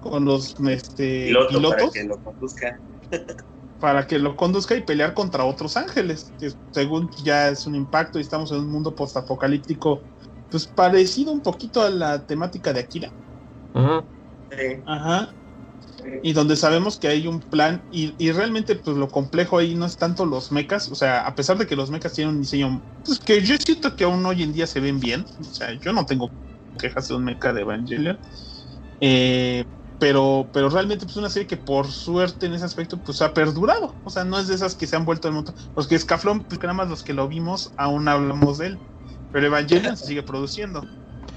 con 0.00 0.24
los 0.24 0.54
este, 0.68 1.34
pilotos. 1.48 1.72
Para 1.72 1.90
que 1.90 2.04
lo 2.04 2.18
conduzca. 2.22 2.80
para 3.80 4.06
que 4.06 4.18
lo 4.18 4.36
conduzca 4.36 4.76
y 4.76 4.82
pelear 4.82 5.14
contra 5.14 5.44
otros 5.44 5.76
ángeles, 5.76 6.30
que 6.38 6.52
según 6.72 7.10
ya 7.24 7.48
es 7.48 7.66
un 7.66 7.74
impacto 7.74 8.18
y 8.18 8.22
estamos 8.22 8.52
en 8.52 8.58
un 8.58 8.70
mundo 8.70 8.94
postapocalíptico, 8.94 10.02
pues 10.50 10.66
parecido 10.66 11.32
un 11.32 11.40
poquito 11.40 11.82
a 11.82 11.90
la 11.90 12.24
temática 12.24 12.72
de 12.72 12.80
Akira. 12.80 13.10
Ajá. 13.72 14.04
Ajá 14.86 15.34
y 16.22 16.32
donde 16.32 16.56
sabemos 16.56 16.98
que 16.98 17.08
hay 17.08 17.26
un 17.26 17.40
plan 17.40 17.84
y, 17.90 18.14
y, 18.18 18.32
realmente 18.32 18.76
pues 18.76 18.96
lo 18.96 19.08
complejo 19.08 19.58
ahí 19.58 19.74
no 19.74 19.86
es 19.86 19.96
tanto 19.96 20.26
los 20.26 20.52
mechas, 20.52 20.88
o 20.88 20.94
sea, 20.94 21.26
a 21.26 21.34
pesar 21.34 21.58
de 21.58 21.66
que 21.66 21.76
los 21.76 21.90
mechas 21.90 22.14
tienen 22.14 22.34
un 22.34 22.40
diseño 22.40 22.82
pues 23.04 23.18
que 23.18 23.42
yo 23.42 23.56
siento 23.56 23.94
que 23.96 24.04
aún 24.04 24.24
hoy 24.24 24.42
en 24.42 24.52
día 24.52 24.66
se 24.66 24.80
ven 24.80 25.00
bien, 25.00 25.26
o 25.38 25.44
sea, 25.44 25.72
yo 25.72 25.92
no 25.92 26.06
tengo 26.06 26.30
quejas 26.78 27.08
de 27.08 27.14
un 27.14 27.24
mecha 27.24 27.52
de 27.52 27.60
Evangelion, 27.60 28.18
eh, 29.00 29.64
pero, 29.98 30.50
pero 30.52 30.68
realmente 30.70 31.06
pues 31.06 31.16
una 31.16 31.30
serie 31.30 31.46
que 31.46 31.56
por 31.56 31.90
suerte 31.90 32.46
en 32.46 32.54
ese 32.54 32.64
aspecto 32.64 32.98
pues 32.98 33.22
ha 33.22 33.34
perdurado, 33.34 33.98
o 34.02 34.10
sea, 34.10 34.24
no 34.24 34.38
es 34.38 34.48
de 34.48 34.54
esas 34.54 34.74
que 34.74 34.86
se 34.86 34.96
han 34.96 35.04
vuelto 35.04 35.28
al 35.28 35.34
montón, 35.34 35.54
los 35.76 35.86
que 35.86 35.98
Scaflón, 35.98 36.44
pues 36.44 36.60
nada 36.62 36.74
más 36.74 36.88
los 36.88 37.02
que 37.02 37.14
lo 37.14 37.28
vimos 37.28 37.70
aún 37.76 38.08
hablamos 38.08 38.58
de 38.58 38.68
él, 38.68 38.80
pero 39.30 39.46
Evangelion 39.46 39.96
se 39.96 40.06
sigue 40.06 40.22
produciendo. 40.22 40.82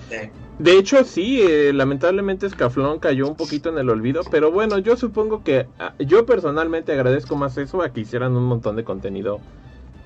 Sí. 0.10 0.30
De 0.60 0.76
hecho, 0.78 1.04
sí, 1.04 1.42
eh, 1.42 1.72
lamentablemente 1.72 2.50
Scaflón 2.50 2.98
cayó 2.98 3.28
un 3.28 3.36
poquito 3.36 3.70
en 3.70 3.78
el 3.78 3.92
olvido, 3.92 4.24
pero 4.32 4.52
bueno, 4.52 4.80
yo 4.80 4.98
supongo 4.98 5.44
que 5.44 5.68
ah, 5.78 5.94
yo 6.00 6.26
personalmente 6.26 6.94
agradezco 6.94 7.36
más 7.36 7.58
eso 7.60 7.84
a 7.84 7.94
que 7.94 8.02
hicieran 8.02 8.36
un 8.36 8.46
montón 8.46 8.76
de 8.76 8.84
contenido 8.84 9.40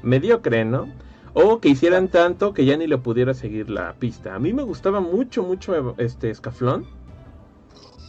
mediocre, 0.03 0.65
¿no? 0.65 0.89
O 1.33 1.61
que 1.61 1.69
hicieran 1.69 2.09
tanto 2.09 2.53
que 2.53 2.65
ya 2.65 2.75
ni 2.75 2.85
le 2.85 2.97
pudiera 2.97 3.33
seguir 3.33 3.69
la 3.69 3.93
pista. 3.93 4.35
A 4.35 4.39
mí 4.39 4.51
me 4.51 4.63
gustaba 4.63 4.99
mucho, 4.99 5.41
mucho 5.43 5.95
este 5.97 6.33
Scaflón. 6.35 6.85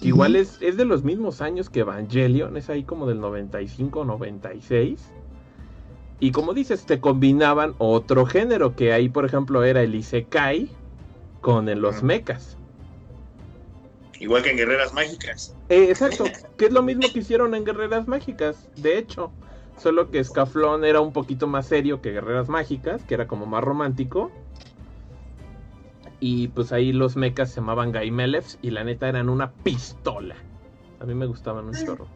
Igual 0.01 0.35
es, 0.35 0.59
es 0.61 0.77
de 0.77 0.85
los 0.85 1.05
mismos 1.05 1.41
años 1.41 1.71
que 1.71 1.81
Evangelion, 1.81 2.57
es 2.57 2.69
ahí 2.69 2.83
como 2.83 3.07
del 3.07 3.21
95, 3.21 4.05
96. 4.05 5.13
Y 6.19 6.33
como 6.33 6.55
dices, 6.55 6.87
te 6.87 6.99
combinaban 6.99 7.75
otro 7.79 8.27
género, 8.27 8.75
que 8.75 8.93
ahí 8.93 9.09
por 9.09 9.25
ejemplo 9.25 9.63
era 9.63 9.83
el 9.83 9.95
Isekai 9.95 10.71
con 11.43 11.69
el- 11.69 11.81
los 11.81 12.03
mechas. 12.03 12.57
Igual 14.19 14.43
que 14.43 14.53
en 14.53 14.57
Guerreras 14.57 14.95
Mágicas. 14.95 15.55
Eh, 15.69 15.89
exacto, 15.91 16.25
que 16.57 16.67
es 16.67 16.73
lo 16.73 16.83
mismo 16.83 17.03
que 17.13 17.19
hicieron 17.19 17.55
en 17.55 17.65
Guerreras 17.65 18.07
Mágicas, 18.09 18.69
de 18.77 18.97
hecho. 18.97 19.31
Solo 19.77 20.11
que 20.11 20.23
Scaflón 20.23 20.85
era 20.85 21.01
un 21.01 21.13
poquito 21.13 21.47
más 21.49 21.67
serio 21.67 22.01
que 22.01 22.13
Guerreras 22.13 22.49
Mágicas, 22.49 23.03
que 23.05 23.15
era 23.15 23.27
como 23.27 23.47
más 23.47 23.65
romántico. 23.65 24.31
Y 26.21 26.49
pues 26.49 26.71
ahí 26.71 26.93
los 26.93 27.17
mechas 27.17 27.49
se 27.51 27.57
llamaban 27.57 27.91
Gaimelefs 27.91 28.59
y 28.63 28.71
la 28.71 28.85
neta 28.85 29.09
eran 29.09 29.29
una 29.29 29.51
pistola. 29.51 30.37
A 31.01 31.05
mí 31.05 31.15
me 31.15 31.27
gustaban 31.27 31.65
un 31.65 31.75
Sí. 31.75 31.85
chorro. 31.85 32.07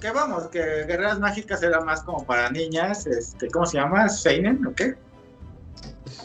Que 0.00 0.12
vamos, 0.12 0.46
que 0.48 0.60
Guerreras 0.60 1.18
Mágicas 1.18 1.62
era 1.64 1.80
más 1.80 2.02
como 2.04 2.24
para 2.24 2.48
niñas, 2.50 3.06
este, 3.08 3.48
¿cómo 3.50 3.66
se 3.66 3.78
llama? 3.78 4.08
¿Seinen 4.08 4.64
o 4.66 4.72
qué? 4.72 4.94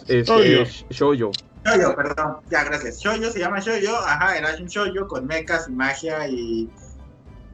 Este, 0.07 0.65
Shoujo. 0.91 1.31
Shoyo, 1.65 1.95
perdón, 1.95 2.37
ya, 2.49 2.63
gracias. 2.63 2.99
Shoyo 2.99 3.31
se 3.31 3.39
llama 3.39 3.59
Shoyo, 3.59 3.95
ajá, 3.97 4.37
era 4.37 4.55
un 4.55 4.67
Shoyo 4.67 5.07
con 5.07 5.27
mechas 5.27 5.67
y 5.67 5.71
magia 5.71 6.27
y, 6.27 6.69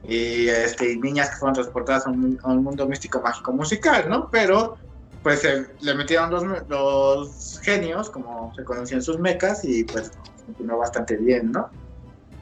y, 0.04 0.48
este, 0.48 0.96
niñas 0.96 1.30
que 1.30 1.36
fueron 1.36 1.54
transportadas 1.54 2.06
a 2.06 2.10
un, 2.10 2.38
mundo 2.62 2.86
místico 2.86 3.20
mágico 3.20 3.52
musical, 3.52 4.08
¿no? 4.08 4.30
Pero, 4.30 4.76
pues 5.22 5.44
eh, 5.44 5.66
le 5.80 5.94
metieron 5.94 6.30
los, 6.68 7.60
genios, 7.62 8.10
como 8.10 8.52
se 8.54 8.64
conocían 8.64 9.02
sus 9.02 9.18
mechas, 9.18 9.64
y 9.64 9.84
pues 9.84 10.12
funcionó 10.46 10.78
bastante 10.78 11.16
bien, 11.16 11.50
¿no? 11.50 11.68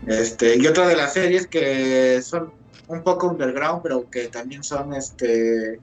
Este, 0.07 0.57
y 0.59 0.67
otra 0.67 0.87
de 0.87 0.97
las 0.97 1.15
series 1.15 1.47
que 1.47 2.21
son 2.23 2.53
un 2.89 3.03
poco 3.03 3.29
underground, 3.29 3.83
pero 3.83 4.09
que 4.11 4.29
también 4.29 4.62
son 4.62 4.93
este 4.93 5.81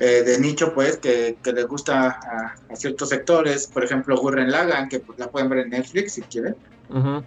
eh, 0.00 0.22
de 0.24 0.38
nicho, 0.40 0.72
pues, 0.74 0.96
que, 0.96 1.36
que 1.42 1.52
les 1.52 1.66
gusta 1.66 2.08
a, 2.08 2.54
a 2.68 2.76
ciertos 2.76 3.10
sectores. 3.10 3.66
Por 3.68 3.84
ejemplo, 3.84 4.16
Gurren 4.16 4.50
Lagann, 4.50 4.88
que 4.88 5.00
pues, 5.00 5.18
la 5.18 5.30
pueden 5.30 5.48
ver 5.48 5.60
en 5.60 5.70
Netflix 5.70 6.14
si 6.14 6.22
quieren. 6.22 6.56
Ujú. 6.88 7.22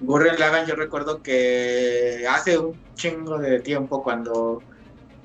Gurren 0.00 0.38
Lagann, 0.38 0.66
yo 0.66 0.76
recuerdo 0.76 1.22
que 1.22 2.24
hace 2.30 2.56
un 2.58 2.78
chingo 2.94 3.38
de 3.38 3.60
tiempo 3.60 4.02
cuando 4.02 4.62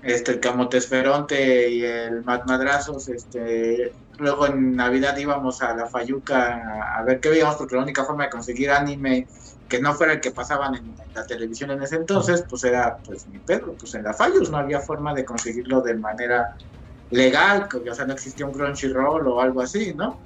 este, 0.01 0.31
el 0.31 0.39
Camotesferonte 0.39 1.69
y 1.69 1.83
el 1.83 2.23
Mad 2.23 2.45
Madrazos, 2.45 3.07
este, 3.07 3.93
luego 4.17 4.47
en 4.47 4.75
Navidad 4.75 5.15
íbamos 5.17 5.61
a 5.61 5.75
la 5.75 5.87
Fayuca 5.87 6.55
a, 6.55 6.99
a 6.99 7.03
ver 7.03 7.19
qué 7.19 7.29
veíamos, 7.29 7.55
porque 7.55 7.75
la 7.75 7.83
única 7.83 8.03
forma 8.03 8.23
de 8.23 8.29
conseguir 8.31 8.71
anime 8.71 9.27
que 9.73 9.81
no 9.81 9.95
fuera 9.95 10.13
el 10.13 10.21
que 10.21 10.29
pasaban 10.29 10.75
en 10.75 10.95
la 11.15 11.25
televisión 11.25 11.71
en 11.71 11.81
ese 11.81 11.95
entonces, 11.95 12.45
pues 12.47 12.63
era 12.63 12.99
pues 13.03 13.27
mi 13.27 13.39
pedo, 13.39 13.75
pues 13.75 13.95
en 13.95 14.03
la 14.03 14.13
Fayus 14.13 14.51
no 14.51 14.57
había 14.57 14.79
forma 14.79 15.15
de 15.15 15.25
conseguirlo 15.25 15.81
de 15.81 15.95
manera 15.95 16.47
legal, 17.09 17.67
que, 17.67 17.89
o 17.89 17.95
sea, 17.95 18.05
no 18.05 18.13
existía 18.13 18.45
un 18.45 18.51
Crunchyroll 18.53 19.27
o 19.27 19.41
algo 19.41 19.61
así, 19.61 19.95
¿no? 19.95 20.21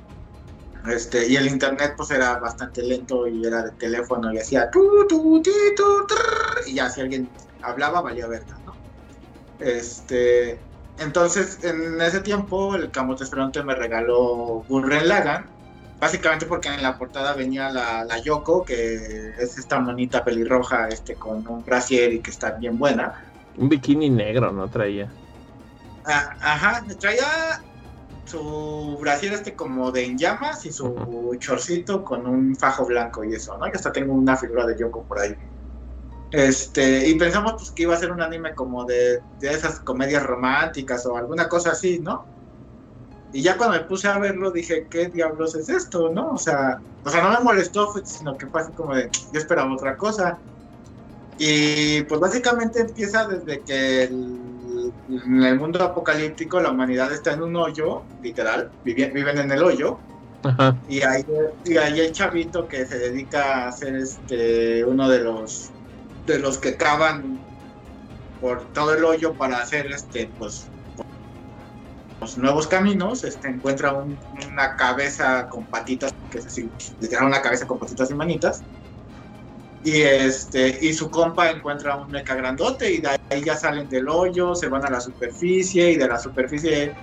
Este, 0.85 1.29
y 1.29 1.37
el 1.37 1.47
internet 1.47 1.93
pues 1.95 2.11
era 2.11 2.37
bastante 2.39 2.83
lento 2.83 3.25
y 3.25 3.45
era 3.45 3.63
de 3.63 3.71
teléfono 3.71 4.33
y 4.33 4.37
hacía 4.37 4.69
tu, 4.69 5.07
tu, 5.07 5.41
ti, 5.41 5.51
tu, 5.77 6.05
y 6.65 6.73
ya 6.73 6.89
si 6.89 6.99
alguien 6.99 7.31
hablaba 7.61 8.01
valía 8.01 8.27
verga, 8.27 8.59
¿no? 8.65 8.77
Este, 9.59 10.61
entonces 10.97 11.63
en 11.63 12.01
ese 12.01 12.19
tiempo 12.19 12.75
el 12.75 12.91
Camote 12.91 13.23
Esperante 13.23 13.63
me 13.63 13.75
regaló 13.75 14.65
Gurren 14.67 15.07
Lagann, 15.07 15.56
básicamente 15.99 16.45
porque 16.45 16.69
en 16.69 16.83
la 16.83 16.97
portada 16.97 17.33
venía 17.33 17.69
la, 17.69 18.03
la 18.05 18.19
Yoko, 18.19 18.63
que 18.63 19.33
es 19.37 19.57
esta 19.57 19.79
monita 19.79 20.23
pelirroja 20.23 20.87
este, 20.87 21.15
con 21.15 21.47
un 21.47 21.63
brasier 21.63 22.13
y 22.13 22.19
que 22.19 22.31
está 22.31 22.51
bien 22.51 22.77
buena. 22.77 23.23
Un 23.57 23.69
bikini 23.69 24.09
negro, 24.09 24.51
¿no? 24.51 24.69
Traía. 24.69 25.11
Ah, 26.05 26.35
ajá, 26.39 26.85
traía 26.99 27.61
su 28.25 28.97
brasier 28.99 29.33
este 29.33 29.55
como 29.55 29.91
de 29.91 30.05
en 30.05 30.17
llamas 30.17 30.65
y 30.65 30.71
su 30.71 31.35
chorcito 31.39 32.03
con 32.03 32.27
un 32.27 32.55
fajo 32.55 32.85
blanco 32.85 33.23
y 33.23 33.33
eso, 33.33 33.57
¿no? 33.57 33.67
Yo 33.67 33.73
hasta 33.73 33.91
tengo 33.91 34.13
una 34.13 34.37
figura 34.37 34.65
de 34.65 34.77
Yoko 34.77 35.03
por 35.03 35.19
ahí. 35.19 35.35
Este, 36.31 37.07
y 37.07 37.15
pensamos 37.15 37.53
pues 37.53 37.71
que 37.71 37.83
iba 37.83 37.95
a 37.95 37.97
ser 37.97 38.11
un 38.11 38.21
anime 38.21 38.53
como 38.53 38.83
de, 38.83 39.21
de 39.39 39.49
esas 39.49 39.79
comedias 39.79 40.23
románticas 40.23 41.05
o 41.05 41.15
alguna 41.15 41.47
cosa 41.47 41.71
así, 41.71 41.99
¿no? 41.99 42.36
Y 43.31 43.41
ya 43.43 43.57
cuando 43.57 43.77
me 43.77 43.85
puse 43.85 44.07
a 44.07 44.19
verlo 44.19 44.51
dije, 44.51 44.87
¿qué 44.89 45.07
diablos 45.09 45.55
es 45.55 45.69
esto, 45.69 46.09
no? 46.11 46.31
O 46.31 46.37
sea, 46.37 46.81
o 47.03 47.09
sea, 47.09 47.21
no 47.23 47.31
me 47.31 47.43
molestó, 47.43 47.93
sino 48.05 48.37
que 48.37 48.47
fue 48.47 48.61
así 48.61 48.73
como 48.73 48.95
de, 48.95 49.09
yo 49.31 49.39
esperaba 49.39 49.73
otra 49.73 49.95
cosa. 49.97 50.41
Y 51.37 52.03
pues 52.03 52.19
básicamente 52.19 52.79
empieza 52.81 53.27
desde 53.27 53.63
que 53.63 54.03
el- 54.05 54.93
en 55.07 55.43
el 55.43 55.59
mundo 55.59 55.83
apocalíptico 55.83 56.59
la 56.59 56.71
humanidad 56.71 57.11
está 57.13 57.33
en 57.33 57.43
un 57.43 57.55
hoyo, 57.55 58.07
literal, 58.19 58.71
vivi- 58.83 59.11
viven 59.13 59.37
en 59.39 59.51
el 59.51 59.63
hoyo, 59.63 60.03
Ajá. 60.43 60.81
y 60.87 61.01
ahí, 61.03 61.23
y 61.63 61.77
ahí 61.77 61.99
el 62.01 62.13
chavito 62.13 62.67
que 62.67 62.85
se 62.87 62.97
dedica 62.99 63.67
a 63.67 63.71
ser 63.73 63.95
este 63.97 64.85
uno 64.85 65.09
de 65.09 65.19
los 65.19 65.73
de 66.25 66.39
los 66.39 66.57
que 66.59 66.77
cavan 66.77 67.45
por 68.39 68.71
todo 68.73 68.93
el 68.95 69.03
hoyo 69.05 69.35
para 69.37 69.59
hacer 69.61 69.87
este 69.87 70.33
pues 70.37 70.71
los 72.21 72.37
nuevos 72.37 72.67
caminos 72.67 73.23
este 73.23 73.47
encuentra 73.49 73.93
un- 73.93 74.19
una 74.51 74.75
cabeza 74.75 75.47
con 75.49 75.67
patitas 75.67 76.11
que 76.29 76.39
es 76.39 76.47
así 76.47 76.71
literal 76.99 77.25
una 77.27 77.41
cabeza 77.41 77.65
con 77.67 77.79
patitas 77.79 78.11
y 78.11 78.15
manitas 78.15 78.65
y 79.81 80.01
este 80.01 80.77
y 80.85 80.93
su 80.93 81.09
compa 81.09 81.49
encuentra 81.49 81.95
un 81.97 82.09
meca 82.09 82.35
grandote 82.35 82.91
y 82.91 83.01
de 83.01 83.09
ahí 83.29 83.43
ya 83.43 83.55
salen 83.55 83.87
del 83.87 84.07
hoyo 84.09 84.55
se 84.55 84.69
van 84.69 84.85
a 84.85 84.89
la 84.89 84.99
superficie 85.01 85.91
y 85.91 85.97
de 85.97 86.07
la 86.07 86.19
superficie 86.19 86.97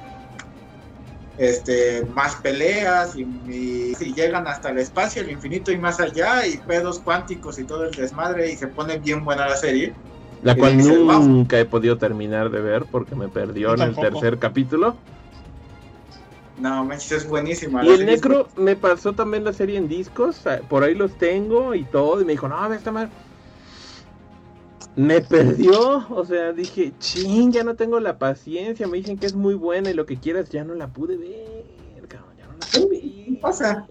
este, 1.36 2.04
más 2.06 2.36
peleas 2.36 3.16
y, 3.16 3.22
y- 3.22 3.92
y 3.98 4.14
llegan 4.14 4.46
hasta 4.46 4.70
el 4.70 4.78
espacio, 4.78 5.22
el 5.22 5.30
infinito 5.30 5.72
y 5.72 5.78
más 5.78 5.98
allá, 6.00 6.46
y 6.46 6.58
pedos 6.62 7.02
cuánticos 7.02 7.58
y 7.58 7.66
todo 7.66 7.84
el 7.84 7.90
desmadre, 7.92 8.50
y 8.52 8.56
se 8.56 8.68
pone 8.68 8.98
bien 8.98 9.24
buena 9.24 9.48
la 9.48 9.56
serie. 9.56 9.98
La 10.44 10.54
cual 10.54 10.76
nunca 10.76 11.58
he 11.58 11.64
podido 11.64 11.96
terminar 11.96 12.50
de 12.50 12.60
ver 12.60 12.84
porque 12.90 13.14
me 13.14 13.28
perdió 13.28 13.74
en 13.74 13.80
el 13.80 13.96
tercer 13.96 14.38
capítulo. 14.38 14.94
No, 16.58 16.92
es 16.92 17.26
buenísima. 17.26 17.82
Y 17.82 17.88
el 17.88 18.02
es 18.02 18.06
Necro 18.06 18.48
me 18.56 18.76
pasó 18.76 19.14
también 19.14 19.42
la 19.42 19.54
serie 19.54 19.78
en 19.78 19.88
discos, 19.88 20.46
ah, 20.46 20.60
por 20.68 20.84
ahí 20.84 20.94
los 20.94 21.16
tengo 21.16 21.74
y 21.74 21.84
todo, 21.84 22.20
y 22.20 22.26
me 22.26 22.32
dijo, 22.32 22.46
no, 22.46 22.72
esta 22.72 22.92
madre. 22.92 23.08
Me 24.96 25.22
perdió, 25.22 26.06
o 26.10 26.24
sea, 26.24 26.52
dije, 26.52 26.92
ching, 27.00 27.50
ya 27.50 27.64
no 27.64 27.74
tengo 27.74 27.98
la 27.98 28.18
paciencia, 28.18 28.86
me 28.86 28.98
dicen 28.98 29.18
que 29.18 29.26
es 29.26 29.34
muy 29.34 29.54
buena 29.54 29.90
y 29.90 29.94
lo 29.94 30.04
que 30.04 30.18
quieras, 30.18 30.50
ya 30.50 30.62
no 30.62 30.74
la 30.74 30.88
pude 30.88 31.16
ver, 31.16 32.06
cabrón, 32.06 32.36
ya 32.38 32.46
no 32.46 32.52
la 32.52 32.66
pude 32.66 33.00
ver. 33.00 33.40
pasa. 33.40 33.86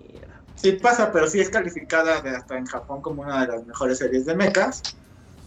Sí 0.56 0.74
pasa, 0.74 1.12
pero 1.12 1.28
sí 1.28 1.40
es 1.40 1.50
calificada 1.50 2.22
de 2.22 2.30
hasta 2.30 2.58
en 2.58 2.68
Japón 2.68 3.02
como 3.02 3.24
una 3.24 3.42
de 3.42 3.48
las 3.54 3.66
mejores 3.66 3.98
series 3.98 4.26
de 4.26 4.36
mechas. 4.36 4.82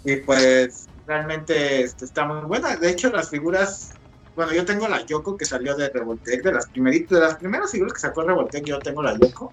Y 0.04 0.16
pues 0.16 0.88
realmente 1.06 1.82
este, 1.82 2.04
está 2.04 2.24
muy 2.24 2.44
buena. 2.46 2.76
De 2.76 2.90
hecho, 2.90 3.10
las 3.10 3.30
figuras, 3.30 3.90
bueno, 4.34 4.52
yo 4.52 4.64
tengo 4.64 4.88
la 4.88 5.04
Yoko 5.04 5.36
que 5.36 5.44
salió 5.44 5.76
de 5.76 5.88
Revoltech, 5.88 6.42
de 6.42 6.52
las 6.52 6.66
primeritas, 6.66 7.18
de 7.18 7.24
las 7.24 7.36
primeras 7.36 7.70
figuras 7.70 7.94
que 7.94 8.00
sacó 8.00 8.22
Revoltech, 8.22 8.64
yo 8.64 8.78
tengo 8.80 9.02
la 9.02 9.16
Yoko. 9.16 9.50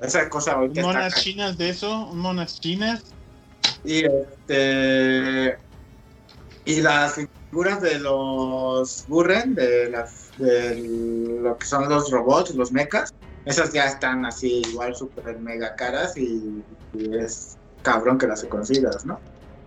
Esa 0.00 0.28
cosa 0.28 0.52
ahorita 0.52 0.80
está 0.80 0.92
Monas 0.92 1.14
chinas 1.14 1.58
de 1.58 1.70
eso, 1.70 2.06
monas 2.14 2.60
chinas. 2.60 3.02
Y 3.84 4.04
este 4.04 5.58
y 6.64 6.80
las 6.80 7.14
figuras 7.14 7.80
de 7.82 7.98
los 7.98 9.04
Burren, 9.08 9.54
de 9.54 9.90
las 9.90 10.30
de 10.38 11.38
lo 11.42 11.56
que 11.58 11.66
son 11.66 11.88
los 11.88 12.10
robots, 12.10 12.54
los 12.54 12.72
mechas, 12.72 13.12
esas 13.44 13.72
ya 13.72 13.86
están 13.86 14.24
así 14.24 14.62
igual 14.70 14.94
super 14.94 15.38
mega 15.38 15.74
caras 15.76 16.16
y, 16.16 16.62
y 16.94 17.16
es 17.16 17.58
cabrón 17.82 18.18
que 18.18 18.26
las 18.26 18.44
consigas, 18.44 19.04
¿no? 19.04 19.20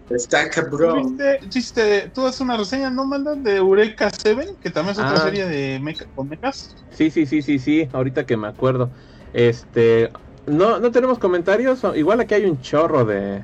Está 0.09 0.49
¿Tú 0.49 0.61
cabrón. 0.69 1.17
viste, 1.17 1.39
viste- 1.47 2.11
tú 2.13 2.25
haces 2.27 2.41
una 2.41 2.57
reseña, 2.57 2.89
¿no, 2.89 3.05
mandan? 3.05 3.41
De 3.43 3.55
Eureka 3.55 4.09
7, 4.11 4.55
que 4.61 4.69
también 4.69 4.93
es 4.93 4.99
otra 4.99 5.13
Ah. 5.15 5.23
serie 5.23 5.45
de 5.47 5.79
mecha, 5.79 6.05
con 6.13 6.27
mechas. 6.29 6.75
Sí, 6.91 7.09
sí, 7.09 7.25
sí, 7.25 7.41
sí, 7.41 7.57
sí, 7.57 7.87
ahorita 7.93 8.25
que 8.25 8.35
me 8.37 8.47
acuerdo. 8.47 8.89
Este, 9.33 10.11
no, 10.45 10.79
no 10.79 10.91
tenemos 10.91 11.19
comentarios, 11.19 11.81
igual 11.95 12.19
aquí 12.19 12.33
hay 12.35 12.45
un 12.45 12.61
chorro 12.61 13.05
de... 13.05 13.43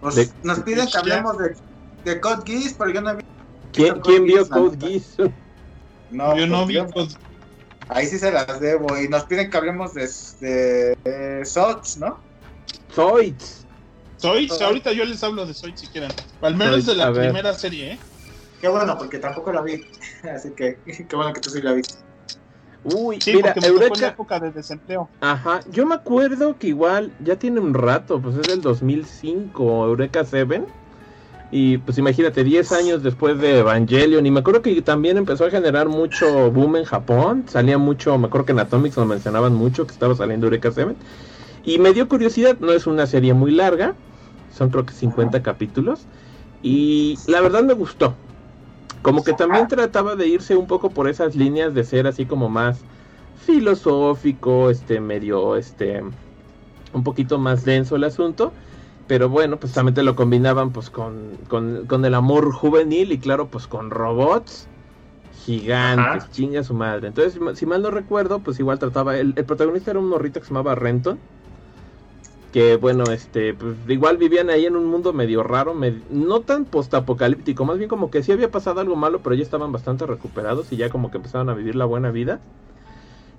Pues, 0.00 0.14
de- 0.16 0.28
nos 0.42 0.60
piden 0.60 0.86
que 0.86 0.98
hablemos 0.98 1.36
de, 1.38 1.56
de 2.04 2.20
Code 2.20 2.42
Geass, 2.44 2.74
pero 2.78 2.90
yo 2.90 3.00
no 3.00 3.16
vi. 3.16 3.24
¿Quién, 3.72 3.94
Code 3.94 4.02
quién 4.02 4.24
vio 4.26 4.48
Code. 4.48 4.76
Geass? 4.78 5.16
No, 6.10 6.36
yo 6.36 6.46
no 6.46 6.66
vi. 6.66 6.78
pues, 6.92 7.16
ahí 7.88 8.06
sí 8.06 8.18
se 8.18 8.30
las 8.30 8.60
debo. 8.60 8.86
Y 9.00 9.08
nos 9.08 9.24
piden 9.24 9.50
que 9.50 9.56
hablemos 9.56 9.94
de, 9.94 10.08
de, 10.40 10.96
de 11.04 11.44
Sots, 11.44 11.96
¿no? 11.96 12.18
Zoids. 12.92 13.63
Zoids, 14.28 14.60
Ah. 14.60 14.66
ahorita 14.66 14.92
yo 14.92 15.04
les 15.04 15.22
hablo 15.22 15.44
de 15.46 15.54
Zoids 15.54 15.80
si 15.80 15.86
quieren. 15.88 16.10
Al 16.40 16.56
menos 16.56 16.74
Zoids, 16.74 16.86
de 16.86 16.94
la 16.96 17.10
ver. 17.10 17.24
primera 17.30 17.52
serie, 17.54 17.92
¿eh? 17.92 17.98
Qué 18.60 18.68
bueno, 18.68 18.96
porque 18.96 19.18
tampoco 19.18 19.52
la 19.52 19.60
vi. 19.62 19.82
Así 20.34 20.50
que 20.56 20.78
qué 21.08 21.16
bueno 21.16 21.32
que 21.32 21.40
tú 21.40 21.50
sí 21.50 21.60
la 21.62 21.72
viste. 21.72 21.94
Uy, 22.84 23.18
Sí, 23.20 23.34
mira, 23.34 23.54
porque 23.54 23.60
me 23.60 23.66
tocó 23.68 23.76
en 23.76 23.80
la 23.80 23.86
Eureka... 23.96 24.08
época 24.08 24.40
de 24.40 24.50
desempleo. 24.50 25.08
Ajá, 25.20 25.60
yo 25.70 25.86
me 25.86 25.94
acuerdo 25.94 26.58
que 26.58 26.66
igual 26.68 27.12
ya 27.20 27.36
tiene 27.36 27.60
un 27.60 27.72
rato, 27.72 28.20
pues 28.20 28.36
es 28.36 28.46
del 28.46 28.60
2005, 28.60 29.86
Eureka 29.86 30.24
7. 30.24 30.62
Y 31.50 31.78
pues 31.78 31.98
imagínate, 31.98 32.42
10 32.42 32.72
años 32.72 33.02
después 33.02 33.38
de 33.38 33.60
Evangelion, 33.60 34.26
y 34.26 34.30
me 34.30 34.40
acuerdo 34.40 34.60
que 34.60 34.82
también 34.82 35.16
empezó 35.18 35.44
a 35.46 35.50
generar 35.50 35.88
mucho 35.88 36.50
boom 36.50 36.76
en 36.76 36.84
Japón, 36.84 37.44
salía 37.46 37.78
mucho, 37.78 38.18
me 38.18 38.26
acuerdo 38.26 38.46
que 38.46 38.52
en 38.52 38.58
Atomics 38.58 38.96
lo 38.96 39.04
mencionaban 39.04 39.54
mucho, 39.54 39.86
que 39.86 39.92
estaba 39.92 40.16
saliendo 40.16 40.46
Eureka 40.46 40.70
7, 40.72 40.96
y 41.64 41.78
me 41.78 41.92
dio 41.92 42.08
curiosidad, 42.08 42.56
no 42.58 42.72
es 42.72 42.86
una 42.88 43.06
serie 43.06 43.34
muy 43.34 43.52
larga, 43.52 43.94
son 44.54 44.70
creo 44.70 44.86
que 44.86 44.94
50 44.94 45.42
capítulos, 45.42 46.06
y 46.62 47.18
la 47.26 47.40
verdad 47.40 47.62
me 47.62 47.74
gustó, 47.74 48.14
como 49.02 49.22
que 49.22 49.34
también 49.34 49.68
trataba 49.68 50.16
de 50.16 50.28
irse 50.28 50.56
un 50.56 50.66
poco 50.66 50.90
por 50.90 51.08
esas 51.08 51.36
líneas 51.36 51.74
de 51.74 51.84
ser 51.84 52.06
así 52.06 52.24
como 52.24 52.48
más 52.48 52.80
filosófico, 53.44 54.70
este 54.70 55.00
medio, 55.00 55.56
este, 55.56 56.02
un 56.94 57.04
poquito 57.04 57.38
más 57.38 57.64
denso 57.64 57.96
el 57.96 58.04
asunto, 58.04 58.52
pero 59.06 59.28
bueno, 59.28 59.58
pues 59.58 59.72
también 59.72 59.94
te 59.94 60.02
lo 60.02 60.16
combinaban 60.16 60.70
pues 60.70 60.88
con, 60.88 61.32
con, 61.48 62.04
el 62.04 62.14
amor 62.14 62.52
juvenil 62.52 63.12
y 63.12 63.18
claro, 63.18 63.48
pues 63.48 63.66
con 63.66 63.90
robots 63.90 64.68
gigantes, 65.44 66.30
chinga 66.30 66.64
su 66.64 66.72
madre. 66.72 67.08
Entonces, 67.08 67.38
si 67.58 67.66
mal 67.66 67.82
no 67.82 67.90
recuerdo, 67.90 68.38
pues 68.38 68.58
igual 68.58 68.78
trataba, 68.78 69.18
el, 69.18 69.34
protagonista 69.34 69.90
era 69.90 70.00
un 70.00 70.08
morrito 70.08 70.40
que 70.40 70.46
se 70.46 70.54
llamaba 70.54 70.74
Renton, 70.74 71.18
que 72.54 72.76
bueno, 72.76 73.02
este, 73.10 73.52
pues 73.52 73.74
igual 73.88 74.16
vivían 74.16 74.48
ahí 74.48 74.64
en 74.64 74.76
un 74.76 74.86
mundo 74.86 75.12
medio 75.12 75.42
raro, 75.42 75.74
no 76.08 76.40
tan 76.42 76.66
postapocalíptico, 76.66 77.64
más 77.64 77.78
bien 77.78 77.88
como 77.90 78.12
que 78.12 78.22
sí 78.22 78.30
había 78.30 78.48
pasado 78.48 78.78
algo 78.78 78.94
malo, 78.94 79.18
pero 79.24 79.34
ya 79.34 79.42
estaban 79.42 79.72
bastante 79.72 80.06
recuperados 80.06 80.70
y 80.70 80.76
ya 80.76 80.88
como 80.88 81.10
que 81.10 81.16
empezaban 81.16 81.48
a 81.48 81.54
vivir 81.54 81.74
la 81.74 81.84
buena 81.84 82.12
vida. 82.12 82.38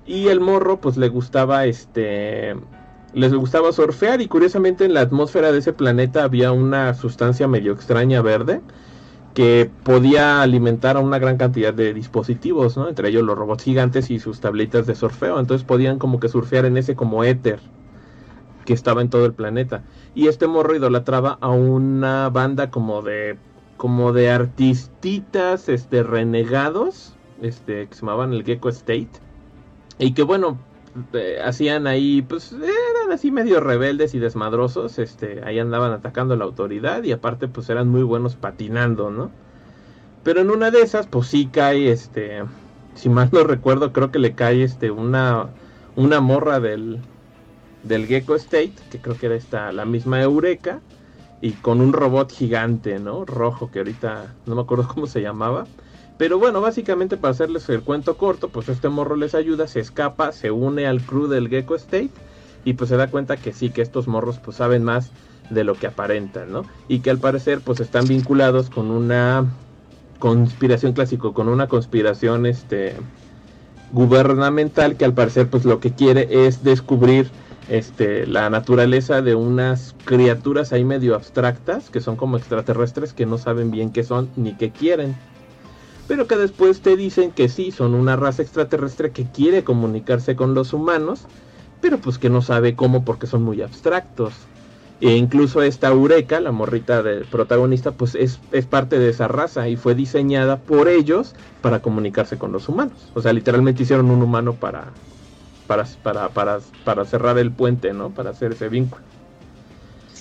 Y 0.05 0.28
el 0.28 0.41
morro, 0.41 0.82
pues 0.82 0.97
le 0.97 1.07
gustaba 1.07 1.66
este 1.66 2.57
les 3.13 3.34
gustaba 3.34 3.72
surfear 3.72 4.20
y 4.20 4.28
curiosamente 4.28 4.84
en 4.84 4.93
la 4.93 4.99
atmósfera 4.99 5.53
de 5.53 5.59
ese 5.59 5.72
planeta 5.72 6.26
había 6.26 6.51
una 6.51 6.93
sustancia 6.93 7.47
medio 7.47 7.72
extraña 7.72 8.22
verde 8.22 8.59
que 9.34 9.70
podía 9.84 10.41
alimentar 10.41 10.97
a 10.97 10.99
una 10.99 11.20
gran 11.20 11.38
cantidad 11.38 11.74
de 11.74 11.93
dispositivos, 11.93 12.76
¿no? 12.76 12.89
Entre 12.89 13.07
ellos 13.07 13.24
los 13.24 13.38
robots 13.38 13.63
gigantes 13.63 14.11
y 14.11 14.20
sus 14.20 14.41
tabletas 14.41 14.86
de 14.88 14.95
surfeo. 14.95 15.39
Entonces 15.39 15.66
podían 15.66 15.99
como 15.99 16.20
que 16.20 16.28
surfear 16.28 16.66
en 16.66 16.76
ese 16.76 16.97
como 16.97 17.24
éter 17.24 17.61
que 18.66 18.74
estaba 18.74 19.01
en 19.01 19.09
todo 19.09 19.26
el 19.26 19.34
planeta. 19.34 19.84
Y 20.16 20.28
este 20.28 20.47
morro 20.47 20.76
idolatraba 20.76 21.38
a 21.41 21.49
una 21.49 22.30
banda 22.30 22.70
como 22.70 23.01
de 23.01 23.38
como 23.78 24.13
de 24.13 24.32
artistitas 24.32 25.70
este 25.70 26.03
renegados, 26.03 27.16
este 27.41 27.88
que 27.88 27.93
se 27.93 28.01
llamaban 28.01 28.34
el 28.34 28.43
Gecko 28.43 28.70
State. 28.70 29.11
Y 29.99 30.13
que 30.13 30.24
bueno, 30.24 30.57
eh, 31.13 31.39
hacían 31.43 31.88
ahí, 31.88 32.22
pues 32.22 32.53
eran 32.53 33.11
así 33.11 33.30
medio 33.30 33.59
rebeldes 33.59 34.16
y 34.16 34.20
desmadrosos, 34.20 34.97
este, 34.97 35.43
ahí 35.43 35.59
andaban 35.59 35.91
atacando 35.91 36.34
a 36.34 36.38
la 36.38 36.45
autoridad 36.45 37.03
y 37.03 37.11
aparte 37.11 37.49
pues 37.49 37.70
eran 37.70 37.89
muy 37.89 38.03
buenos 38.03 38.36
patinando, 38.36 39.11
¿no? 39.11 39.30
Pero 40.24 40.39
en 40.41 40.51
una 40.51 40.72
de 40.72 40.82
esas 40.82 41.07
pues 41.07 41.28
sí 41.28 41.47
cae, 41.47 41.91
este, 41.91 42.43
si 42.93 43.09
mal 43.09 43.30
no 43.34 43.43
recuerdo, 43.43 43.91
creo 43.91 44.11
que 44.11 44.20
le 44.20 44.36
cae 44.36 44.63
este 44.63 44.89
una, 44.89 45.49
una 45.97 46.22
morra 46.22 46.61
del, 46.61 47.01
del 47.86 48.07
Gecko 48.07 48.36
State, 48.36 48.73
que 48.91 48.99
creo 48.99 49.17
que 49.17 49.27
era 49.27 49.36
esta, 49.36 49.71
la 49.71 49.86
misma 49.86 50.21
Eureka, 50.21 50.81
y 51.41 51.51
con 51.51 51.79
un 51.79 51.93
robot 51.93 52.31
gigante, 52.31 52.99
¿no? 52.99 53.25
Rojo, 53.25 53.71
que 53.71 53.79
ahorita 53.79 54.33
no 54.45 54.55
me 54.55 54.61
acuerdo 54.61 54.88
cómo 54.93 55.07
se 55.07 55.21
llamaba 55.21 55.65
pero 56.17 56.39
bueno, 56.39 56.61
básicamente 56.61 57.17
para 57.17 57.31
hacerles 57.31 57.67
el 57.69 57.81
cuento 57.81 58.17
corto, 58.17 58.49
pues 58.49 58.69
este 58.69 58.88
morro 58.88 59.15
les 59.15 59.36
ayuda, 59.36 59.67
se 59.67 59.81
escapa, 59.81 60.31
se 60.31 60.49
une 60.49 60.88
al 60.88 61.01
crew 61.01 61.27
del 61.27 61.49
Gecko 61.49 61.75
State 61.75 62.11
y 62.63 62.73
pues 62.73 62.89
se 62.89 62.97
da 62.97 63.07
cuenta 63.07 63.36
que 63.36 63.51
sí, 63.51 63.69
que 63.69 63.81
estos 63.81 64.07
morros 64.07 64.39
pues 64.39 64.57
saben 64.57 64.83
más 64.83 65.11
de 65.49 65.63
lo 65.63 65.75
que 65.75 65.88
aparentan, 65.88 66.51
¿no? 66.51 66.63
Y 66.88 66.99
que 66.99 67.09
al 67.09 67.19
parecer 67.19 67.59
pues 67.59 67.81
están 67.81 68.07
vinculados 68.07 68.69
con 68.69 68.91
una 68.91 69.45
conspiración 70.19 70.93
clásico, 70.93 71.33
con 71.33 71.49
una 71.49 71.67
conspiración 71.67 72.45
este 72.45 72.95
gubernamental 73.91 74.95
que 74.95 75.05
al 75.05 75.13
parecer 75.13 75.49
pues 75.49 75.65
lo 75.65 75.81
que 75.81 75.91
quiere 75.91 76.47
es 76.47 76.63
descubrir 76.63 77.29
este 77.70 78.28
la 78.28 78.49
naturaleza 78.49 79.22
de 79.22 79.36
unas 79.36 79.95
criaturas 80.05 80.74
ahí 80.74 80.84
medio 80.84 81.16
abstractas 81.16 81.89
que 81.89 82.01
son 82.01 82.16
como 82.16 82.38
extraterrestres 82.38 83.13
que 83.13 83.26
no 83.26 83.38
saben 83.38 83.72
bien 83.72 83.91
qué 83.91 84.03
son 84.03 84.30
ni 84.36 84.53
qué 84.53 84.72
quieren 84.72 85.16
pero 86.07 86.28
que 86.28 86.38
después 86.38 86.82
te 86.82 86.95
dicen 86.95 87.32
que 87.32 87.49
sí, 87.49 87.72
son 87.72 87.95
una 87.95 88.16
raza 88.16 88.41
extraterrestre 88.41 89.11
que 89.11 89.26
quiere 89.26 89.63
comunicarse 89.63 90.36
con 90.36 90.53
los 90.53 90.74
humanos, 90.74 91.22
pero 91.82 91.97
pues 91.97 92.18
que 92.18 92.30
no 92.30 92.41
sabe 92.41 92.76
cómo 92.76 93.03
porque 93.03 93.28
son 93.28 93.43
muy 93.43 93.61
abstractos. 93.61 94.34
E 95.01 95.16
incluso 95.18 95.61
esta 95.61 95.89
Eureka, 95.89 96.39
la 96.39 96.51
morrita 96.51 97.03
del 97.03 97.26
protagonista, 97.26 97.91
pues 97.91 98.16
es, 98.16 98.39
es, 98.51 98.66
parte 98.66 98.97
de 98.97 99.09
esa 99.09 99.28
raza 99.28 99.68
y 99.68 99.76
fue 99.76 99.93
diseñada 99.93 100.57
por 100.57 100.88
ellos 100.88 101.36
para 101.61 101.82
comunicarse 101.82 102.38
con 102.38 102.53
los 102.53 102.70
humanos. 102.70 103.11
O 103.13 103.22
sea, 103.22 103.34
literalmente 103.34 103.84
hicieron 103.84 104.09
un 104.09 104.22
humano 104.22 104.53
para, 104.53 104.91
para, 105.68 105.86
para, 106.03 106.30
para, 106.30 106.59
para 106.84 107.05
cerrar 107.05 107.38
el 107.38 107.51
puente, 107.51 107.93
¿no? 107.93 108.09
Para 108.11 108.32
hacer 108.32 108.53
ese 108.53 108.70
vínculo. 108.70 109.03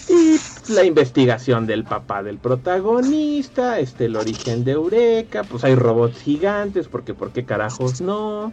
Y 0.08 0.38
la 0.72 0.84
investigación 0.84 1.66
del 1.66 1.84
papá 1.84 2.22
del 2.22 2.38
protagonista, 2.38 3.78
este 3.78 4.06
el 4.06 4.16
origen 4.16 4.64
de 4.64 4.72
Eureka, 4.72 5.44
pues 5.44 5.64
hay 5.64 5.74
robots 5.74 6.20
gigantes, 6.20 6.88
porque 6.88 7.14
por 7.14 7.30
qué 7.30 7.44
carajos 7.44 8.00
no. 8.00 8.52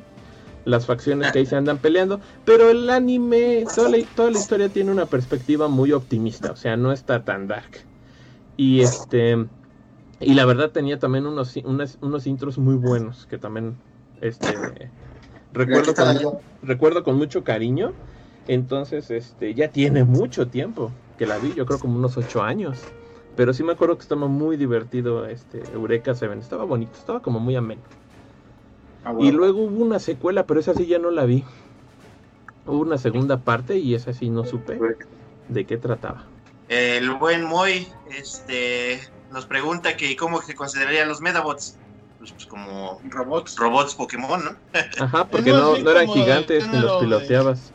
Las 0.63 0.85
facciones 0.85 1.31
que 1.31 1.39
ahí 1.39 1.45
se 1.47 1.55
andan 1.55 1.79
peleando, 1.79 2.21
pero 2.45 2.69
el 2.69 2.87
anime, 2.89 3.65
toda 3.73 3.89
la, 3.89 3.97
toda 4.15 4.29
la 4.29 4.37
historia 4.37 4.69
tiene 4.69 4.91
una 4.91 5.07
perspectiva 5.07 5.67
muy 5.67 5.91
optimista, 5.91 6.51
o 6.51 6.55
sea, 6.55 6.77
no 6.77 6.91
está 6.91 7.23
tan 7.23 7.47
dark. 7.47 7.83
Y 8.57 8.81
este 8.81 9.47
y 10.19 10.35
la 10.35 10.45
verdad 10.45 10.69
tenía 10.69 10.99
también 10.99 11.25
unos 11.25 11.55
unos 11.55 12.27
intros 12.27 12.59
muy 12.59 12.75
buenos 12.75 13.25
que 13.25 13.39
también 13.39 13.75
este 14.21 14.45
recuerdo 15.53 15.93
con, 15.93 16.39
recuerdo 16.63 17.03
con 17.03 17.17
mucho 17.17 17.43
cariño. 17.43 17.93
Entonces, 18.47 19.11
este 19.11 19.53
ya 19.53 19.69
tiene 19.69 20.03
mucho 20.03 20.47
tiempo 20.47 20.91
que 21.17 21.25
la 21.25 21.37
vi, 21.37 21.53
yo 21.53 21.65
creo 21.65 21.79
como 21.79 21.97
unos 21.97 22.17
ocho 22.17 22.41
años. 22.41 22.79
Pero 23.35 23.53
sí 23.53 23.63
me 23.63 23.73
acuerdo 23.73 23.95
que 23.95 24.01
estaba 24.01 24.27
muy 24.27 24.57
divertido 24.57 25.25
este 25.25 25.61
Eureka 25.73 26.13
Seven, 26.15 26.39
estaba 26.39 26.65
bonito, 26.65 26.97
estaba 26.97 27.21
como 27.21 27.39
muy 27.39 27.55
ameno. 27.55 27.81
Ah, 29.05 29.13
y 29.19 29.31
luego 29.31 29.61
hubo 29.61 29.83
una 29.83 29.99
secuela, 29.99 30.45
pero 30.45 30.59
esa 30.59 30.73
sí 30.73 30.85
ya 30.85 30.99
no 30.99 31.11
la 31.11 31.25
vi. 31.25 31.43
Hubo 32.65 32.79
una 32.79 32.97
segunda 32.97 33.37
parte 33.37 33.77
y 33.77 33.95
esa 33.95 34.13
sí 34.13 34.29
no 34.29 34.45
supe 34.45 34.79
de 35.47 35.65
qué 35.65 35.77
trataba. 35.77 36.25
El 36.67 37.11
buen 37.11 37.43
Moy 37.43 37.87
este, 38.17 38.99
nos 39.31 39.45
pregunta 39.45 39.97
que 39.97 40.15
cómo 40.15 40.41
se 40.41 40.55
considerarían 40.55 41.07
los 41.07 41.21
Medabots. 41.21 41.77
Pues, 42.21 42.33
pues, 42.33 42.45
como 42.45 43.01
robots. 43.09 43.55
Robots 43.57 43.95
Pokémon, 43.95 44.45
¿no? 44.45 44.55
Ajá, 45.03 45.25
porque 45.25 45.51
no, 45.51 45.75
no 45.75 45.89
eran 45.89 46.07
gigantes 46.07 46.67
ni 46.67 46.77
los 46.77 47.01
piloteabas. 47.01 47.73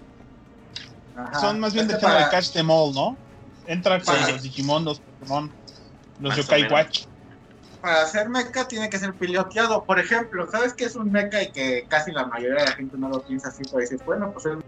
Son 1.40 1.59
más 1.59 1.74
bien 1.74 1.89
de 1.89 1.94
tema 1.94 2.14
de 2.14 2.28
Catch 2.31 2.52
Them 2.52 2.70
All, 2.70 2.94
¿no? 2.94 3.16
Entra 3.66 3.98
para 3.98 4.28
los 4.28 4.43
Digimon, 4.43 4.85
los 4.85 5.01
Pokémon, 5.01 5.51
los 6.20 6.36
Yokai 6.36 6.70
Watch. 6.70 7.06
Para 7.81 8.02
hacer 8.02 8.28
mecha 8.28 8.68
tiene 8.68 8.89
que 8.89 9.01
ser 9.01 9.14
piloteado. 9.14 9.82
Por 9.82 9.98
ejemplo, 9.98 10.48
¿sabes 10.48 10.74
qué 10.74 10.85
es 10.85 10.94
un 10.94 11.10
mecha 11.10 11.43
y 11.43 11.51
que 11.51 11.85
casi 11.89 12.12
la 12.12 12.27
mayoría 12.27 12.60
de 12.60 12.66
la 12.66 12.77
gente 12.77 12.97
no 12.97 13.09
lo 13.09 13.23
piensa 13.23 13.48
así? 13.48 13.64
Pues 13.73 13.90
dices, 13.90 14.06
bueno, 14.06 14.31
pues 14.31 14.47
es 14.47 14.59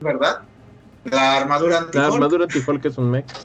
verdad. 0.00 0.42
La 1.04 1.36
armadura 1.36 1.78
anti 1.78 1.96
La 1.96 2.06
armadura 2.06 2.46
anti 2.46 2.60
que 2.80 2.88
es 2.88 2.98
un 2.98 3.08
mecha. 3.08 3.36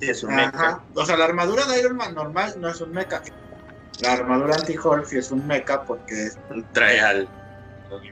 Sí, 0.00 0.08
es 0.08 0.22
un 0.22 0.36
mecha. 0.36 0.82
O 0.94 1.04
sea, 1.04 1.16
la 1.16 1.24
armadura 1.24 1.64
de 1.64 1.80
Iron 1.80 1.96
Man 1.96 2.14
normal 2.14 2.54
no 2.60 2.68
es 2.68 2.80
un 2.80 2.92
mecha. 2.92 3.20
La 4.00 4.12
armadura 4.12 4.56
anti-Hulk 4.56 5.12
es 5.12 5.30
un 5.30 5.46
mecha 5.46 5.82
porque 5.82 6.24
es... 6.26 6.38
trae 6.72 7.00
al 7.00 7.28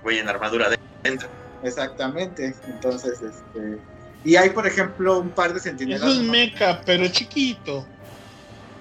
güey 0.02 0.18
en 0.18 0.28
armadura 0.28 0.68
dentro. 1.02 1.28
Exactamente. 1.62 2.54
Entonces, 2.66 3.20
este 3.22 3.78
y 4.24 4.36
hay, 4.36 4.50
por 4.50 4.66
ejemplo, 4.66 5.18
un 5.18 5.30
par 5.30 5.52
de 5.52 5.60
centinelas. 5.60 6.08
Es 6.08 6.18
un 6.18 6.30
mecha, 6.30 6.80
pero 6.84 7.08
chiquito. 7.08 7.84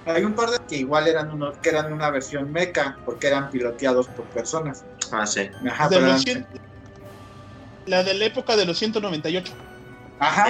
Hay 0.06 0.24
un 0.24 0.34
par 0.34 0.50
de 0.50 0.58
que 0.68 0.76
igual 0.76 1.08
eran 1.08 1.30
unos, 1.30 1.56
que 1.58 1.70
eran 1.70 1.92
una 1.92 2.10
versión 2.10 2.50
mecha, 2.52 2.96
porque 3.04 3.28
eran 3.28 3.50
piloteados 3.50 4.08
por 4.08 4.24
personas. 4.26 4.84
Ah, 5.10 5.26
sí. 5.26 5.48
Ajá, 5.68 5.88
La 7.86 8.02
de 8.04 8.14
la 8.14 8.24
época 8.24 8.56
de 8.56 8.64
los 8.64 8.78
198. 8.78 9.52
Ajá, 10.18 10.46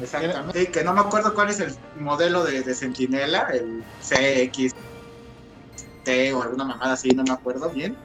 exactamente. 0.00 0.58
Sí, 0.58 0.66
que 0.68 0.82
no 0.82 0.94
me 0.94 1.00
acuerdo 1.00 1.34
cuál 1.34 1.50
es 1.50 1.60
el 1.60 1.74
modelo 1.98 2.44
de, 2.44 2.62
de 2.62 2.74
centinela, 2.74 3.48
el 3.52 3.82
CXT 6.04 6.34
o 6.34 6.42
alguna 6.42 6.64
mamada 6.64 6.92
así, 6.92 7.10
no 7.10 7.22
me 7.22 7.32
acuerdo 7.32 7.70
bien 7.70 7.96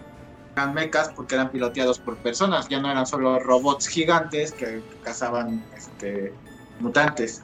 eran 0.56 0.74
mechas 0.74 1.12
porque 1.16 1.36
eran 1.36 1.52
piloteados 1.52 2.00
por 2.00 2.16
personas, 2.18 2.70
ya 2.70 2.80
no 2.80 2.90
eran 2.90 3.06
solo 3.06 3.40
robots 3.40 3.88
gigantes 3.88 4.54
que, 4.54 4.82
cazaban 5.04 5.64
este, 5.76 6.34
mutantes. 6.80 7.42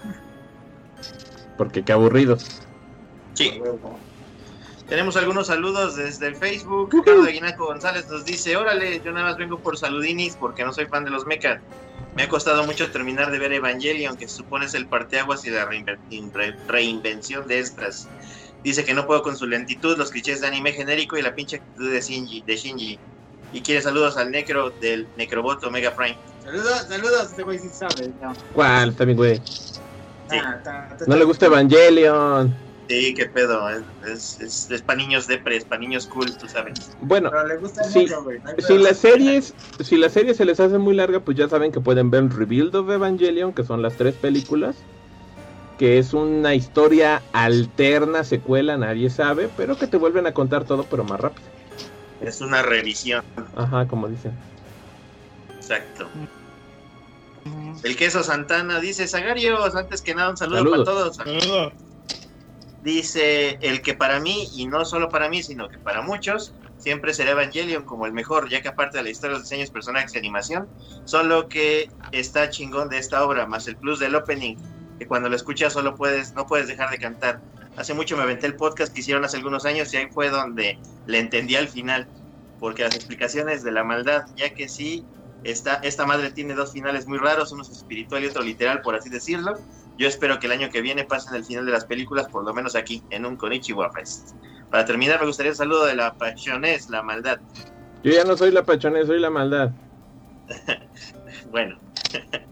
Porque 1.57 1.84
qué 1.84 1.91
aburrido. 1.91 2.38
Sí. 3.34 3.61
Tenemos 4.88 5.15
algunos 5.15 5.48
saludos 5.48 5.95
desde 5.95 6.28
el 6.28 6.36
Facebook. 6.36 6.90
Ricardo 6.91 7.23
de 7.23 7.34
Guinaco 7.34 7.65
González 7.65 8.07
nos 8.10 8.26
dice, 8.26 8.57
órale, 8.57 9.02
yo 9.03 9.11
nada 9.11 9.28
más 9.28 9.38
vengo 9.38 9.60
por 9.60 9.78
saludinis 9.78 10.36
porque 10.38 10.64
no 10.64 10.73
soy 10.73 10.86
fan 10.86 11.03
de 11.03 11.11
los 11.11 11.26
mechas. 11.26 11.61
Me 12.15 12.23
ha 12.23 12.30
costado 12.30 12.65
mucho 12.65 12.91
terminar 12.91 13.32
de 13.32 13.40
ver 13.40 13.53
Evangelion, 13.53 14.18
que 14.18 14.28
se 14.28 14.38
supone 14.38 14.65
es 14.65 14.73
el 14.73 14.88
parteaguas 14.88 15.45
y 15.45 15.49
la 15.49 15.69
reinvención 16.68 17.48
de 17.48 17.60
estas. 17.60 18.10
Dice 18.64 18.84
que 18.86 18.94
no 18.94 19.08
puedo 19.08 19.24
con 19.24 19.36
su 19.36 19.48
lentitud, 19.48 19.98
los 19.98 20.12
clichés 20.12 20.42
de 20.42 20.48
anime 20.48 20.72
genérico 20.74 21.18
y 21.18 21.22
la 21.22 21.34
pinche 21.34 21.58
actitud 21.58 21.92
de 21.92 22.00
Shinji. 22.02 22.42
De 22.46 22.56
Shinji. 22.56 23.00
Y 23.54 23.62
quiere 23.62 23.82
saludos 23.82 24.18
al 24.18 24.32
necro 24.32 24.70
del 24.82 25.08
Necrobot 25.18 25.64
Omega 25.64 25.94
Prime. 25.96 26.18
Saludos, 26.44 26.86
saludos, 26.88 27.24
este 27.32 27.44
güey 27.44 27.60
sí 27.60 27.70
sabe. 27.70 28.12
No, 28.22 28.34
¿Cuál? 28.54 28.90
Está 28.90 29.06
bien, 29.06 29.18
güey. 29.18 29.42
Sí. 29.46 29.82
Ah, 30.32 30.62
ta- 30.64 30.96
ta- 30.98 31.06
No 31.08 31.16
le 31.18 31.26
gusta 31.26 31.48
Evangelion. 31.48 32.56
Sí, 32.88 33.14
qué 33.14 33.26
pedo. 33.28 33.70
Es, 34.06 34.40
es, 34.42 34.70
es 34.70 34.82
para 34.82 34.98
niños 34.98 35.28
depres, 35.28 35.64
para 35.66 35.80
niños 35.82 36.08
cool, 36.08 36.36
tú 36.38 36.48
sabes. 36.48 36.92
Bueno, 37.02 37.30
Pero 37.32 37.48
le 37.48 37.58
gusta 37.58 37.84
Sí, 37.86 38.00
mucho, 38.02 38.24
güey. 38.24 38.40
no 38.40 38.50
hay 38.50 38.56
si 38.58 38.68
pedo. 38.68 38.78
la 38.80 38.94
serie 38.94 39.38
es- 39.38 39.54
si 39.82 39.98
la 39.98 40.10
serie 40.10 40.34
se 40.34 40.46
les 40.46 40.60
hace 40.60 40.78
muy 40.78 40.94
larga, 40.96 41.20
pues 41.22 41.38
ya 41.38 41.48
saben 41.50 41.72
que 41.72 41.80
pueden 41.80 42.12
ver 42.12 42.30
Rebuild 42.30 42.76
of 42.76 42.90
Evangelion, 42.90 43.54
que 43.54 43.64
son 43.64 43.82
las 43.82 43.96
tres 43.98 44.14
películas, 44.16 44.76
que 45.82 45.98
es 45.98 46.14
una 46.14 46.53
historia 46.53 47.24
alterna, 47.34 48.24
secuela, 48.24 48.78
nadie 48.78 49.10
sabe, 49.10 49.49
pero 49.58 49.80
que 49.80 49.88
te 49.88 49.98
vuelven 49.98 50.28
a 50.28 50.32
contar 50.32 50.64
todo, 50.64 50.84
pero 50.84 51.03
más 51.03 51.20
rápido. 51.20 51.48
Es 52.22 52.40
una 52.40 52.62
revisión. 52.62 53.24
Ajá, 53.56 53.88
como 53.88 54.08
dicen. 54.08 54.32
Exacto. 55.56 56.08
El 57.84 57.95
queso 57.95 58.22
Santana 58.22 58.80
dice, 58.80 59.08
Sagarios, 59.08 59.76
antes 59.76 60.03
que 60.03 60.14
nada 60.14 60.30
un 60.30 60.38
saludo 60.38 60.60
Saludos. 60.60 60.86
para 60.86 60.98
todos. 60.98 61.16
Saludos. 61.16 61.74
Dice, 62.84 63.58
el 63.62 63.82
que 63.82 63.95
para 63.95 64.20
mí, 64.20 64.49
y 64.53 64.68
no 64.68 64.86
solo 64.86 65.10
para 65.10 65.30
mí, 65.30 65.41
sino 65.41 65.68
que 65.68 65.80
para 65.80 66.03
muchos, 66.03 66.53
siempre 66.78 67.12
será 67.16 67.32
Evangelion 67.32 67.86
como 67.86 68.06
el 68.06 68.14
mejor, 68.14 68.49
ya 68.49 68.62
que 68.62 68.68
aparte 68.68 68.99
de 68.99 69.03
la 69.06 69.10
historia, 69.10 69.34
los 69.34 69.49
diseños, 69.49 69.72
personajes 69.72 70.14
y 70.14 70.20
animación, 70.20 70.68
son 71.06 71.28
lo 71.28 71.49
que 71.49 71.90
está 72.12 72.52
chingón 72.52 72.88
de 72.90 72.99
esta 72.99 73.26
obra, 73.26 73.48
más 73.48 73.68
el 73.68 73.78
plus 73.78 73.98
del 73.98 74.14
opening, 74.14 74.58
que 75.02 75.07
cuando 75.07 75.30
lo 75.30 75.36
escuchas 75.36 75.73
solo 75.73 75.95
puedes, 75.95 76.36
no 76.36 76.45
puedes 76.45 76.68
dejar 76.68 76.91
de 76.91 76.99
cantar. 76.99 77.41
Hace 77.76 77.95
mucho 77.95 78.15
me 78.15 78.22
aventé 78.22 78.45
el 78.45 78.56
podcast 78.56 78.94
que 78.94 78.99
hicieron 78.99 79.26
hace 79.26 79.36
algunos 79.36 79.65
años 79.65 79.91
y 79.91 79.98
ahí 79.98 80.06
fue 80.11 80.30
donde 80.30 80.78
le 81.07 81.18
entendí 81.18 81.56
al 81.56 81.68
final, 81.68 82.07
porque 82.60 82.84
las 82.84 82.94
explicaciones 82.94 83.64
de 83.64 83.72
la 83.72 83.84
maldad, 83.84 84.28
ya 84.36 84.53
que 84.53 84.69
sí, 84.69 85.03
esta, 85.44 85.78
esta 85.78 86.06
madre 86.06 86.30
tiene 86.30 86.53
dos 86.53 86.73
finales 86.73 87.07
muy 87.07 87.18
raros, 87.18 87.52
uno 87.52 87.64
es 87.64 87.72
espiritual 87.72 88.23
y 88.23 88.28
otro 88.28 88.44
literal, 88.44 88.82
por 88.84 88.94
así 88.94 89.10
decirlo. 89.10 89.57
Yo 89.98 90.07
espero 90.07 90.38
que 90.38 90.45
el 90.45 90.52
año 90.52 90.69
que 90.69 90.82
viene 90.82 91.03
pasen 91.03 91.34
el 91.34 91.45
final 91.45 91.65
de 91.65 91.72
las 91.72 91.86
películas, 91.86 92.28
por 92.28 92.44
lo 92.45 92.53
menos 92.53 92.76
aquí, 92.76 93.02
en 93.10 93.26
un 93.26 93.38
Konichiwa 93.38 93.91
Fest. 93.94 94.36
Para 94.69 94.86
terminar, 94.86 95.19
me 95.19 95.26
gustaría 95.26 95.49
el 95.49 95.57
saludo 95.57 95.86
de 95.86 95.95
la 95.95 96.14
Pasiones, 96.14 96.91
la 96.91 97.02
maldad. 97.02 97.40
Yo 98.03 98.11
ya 98.11 98.23
no 98.23 98.38
soy 98.38 98.52
la 98.52 98.64
pachonés, 98.64 99.07
soy 99.07 99.19
la 99.19 99.32
maldad. 99.32 99.72
Bueno. 101.49 101.80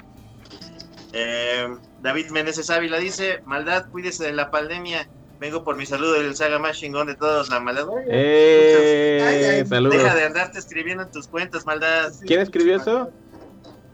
Eh, 1.11 1.67
David 2.01 2.29
Meneses 2.29 2.69
Ávila 2.69 2.97
dice, 2.97 3.41
maldad, 3.45 3.89
cuídese 3.91 4.25
de 4.25 4.33
la 4.33 4.51
pandemia. 4.51 5.07
Vengo 5.39 5.63
por 5.63 5.77
mi 5.77 5.85
saludo 5.85 6.13
del 6.13 6.35
saga 6.35 6.59
más 6.59 6.77
chingón 6.77 7.07
de 7.07 7.15
todos, 7.15 7.49
la 7.49 7.59
maldad. 7.59 7.87
¡Eh! 8.09 9.23
Ay, 9.25 9.43
ay, 9.43 9.65
Saludos. 9.65 9.97
Deja 9.97 10.15
de 10.15 10.25
andarte 10.25 10.59
escribiendo 10.59 11.03
en 11.03 11.11
tus 11.11 11.27
cuentas, 11.27 11.65
maldad. 11.65 12.11
¿Quién 12.25 12.41
escribió 12.41 12.77
eso? 12.77 13.09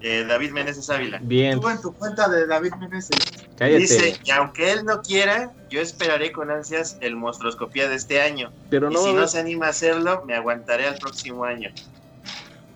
Eh, 0.01 0.25
David 0.27 0.51
Meneses 0.51 0.89
Ávila. 0.89 1.19
Bien, 1.21 1.53
Estuvo 1.53 1.69
en 1.71 1.81
tu 1.81 1.93
cuenta 1.93 2.27
de 2.29 2.45
David 2.45 2.73
Meneses. 2.79 3.17
cállate. 3.57 3.79
Dice, 3.79 4.19
y 4.23 4.31
aunque 4.31 4.71
él 4.71 4.85
no 4.85 5.01
quiera, 5.01 5.51
yo 5.69 5.81
esperaré 5.81 6.31
con 6.31 6.51
ansias 6.51 6.97
el 7.01 7.15
monstruoscopía 7.15 7.89
de 7.89 7.95
este 7.95 8.21
año. 8.21 8.51
Pero 8.69 8.91
y 8.91 8.93
no, 8.93 8.99
si 8.99 9.13
va 9.13 9.19
a 9.19 9.21
no 9.21 9.27
se 9.27 9.39
anima 9.39 9.67
a 9.67 9.69
hacerlo, 9.69 10.23
me 10.25 10.35
aguantaré 10.35 10.87
al 10.87 10.97
próximo 10.97 11.43
año. 11.43 11.71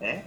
¿Eh? 0.02 0.24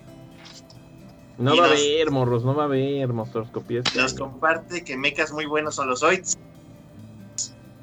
No 1.43 1.55
y 1.55 1.59
va 1.59 1.67
a 1.67 1.69
haber, 1.71 2.11
morros, 2.11 2.45
no 2.45 2.55
va 2.55 2.63
a 2.65 2.67
haber 2.67 3.09
monstruoscopías. 3.13 3.95
Nos 3.97 4.15
comparte 4.15 4.85
que 4.85 4.97
mechas 4.97 5.33
muy 5.33 5.47
buenos 5.47 5.75
son 5.75 5.89
los 5.89 6.01
Zoids. 6.01 6.35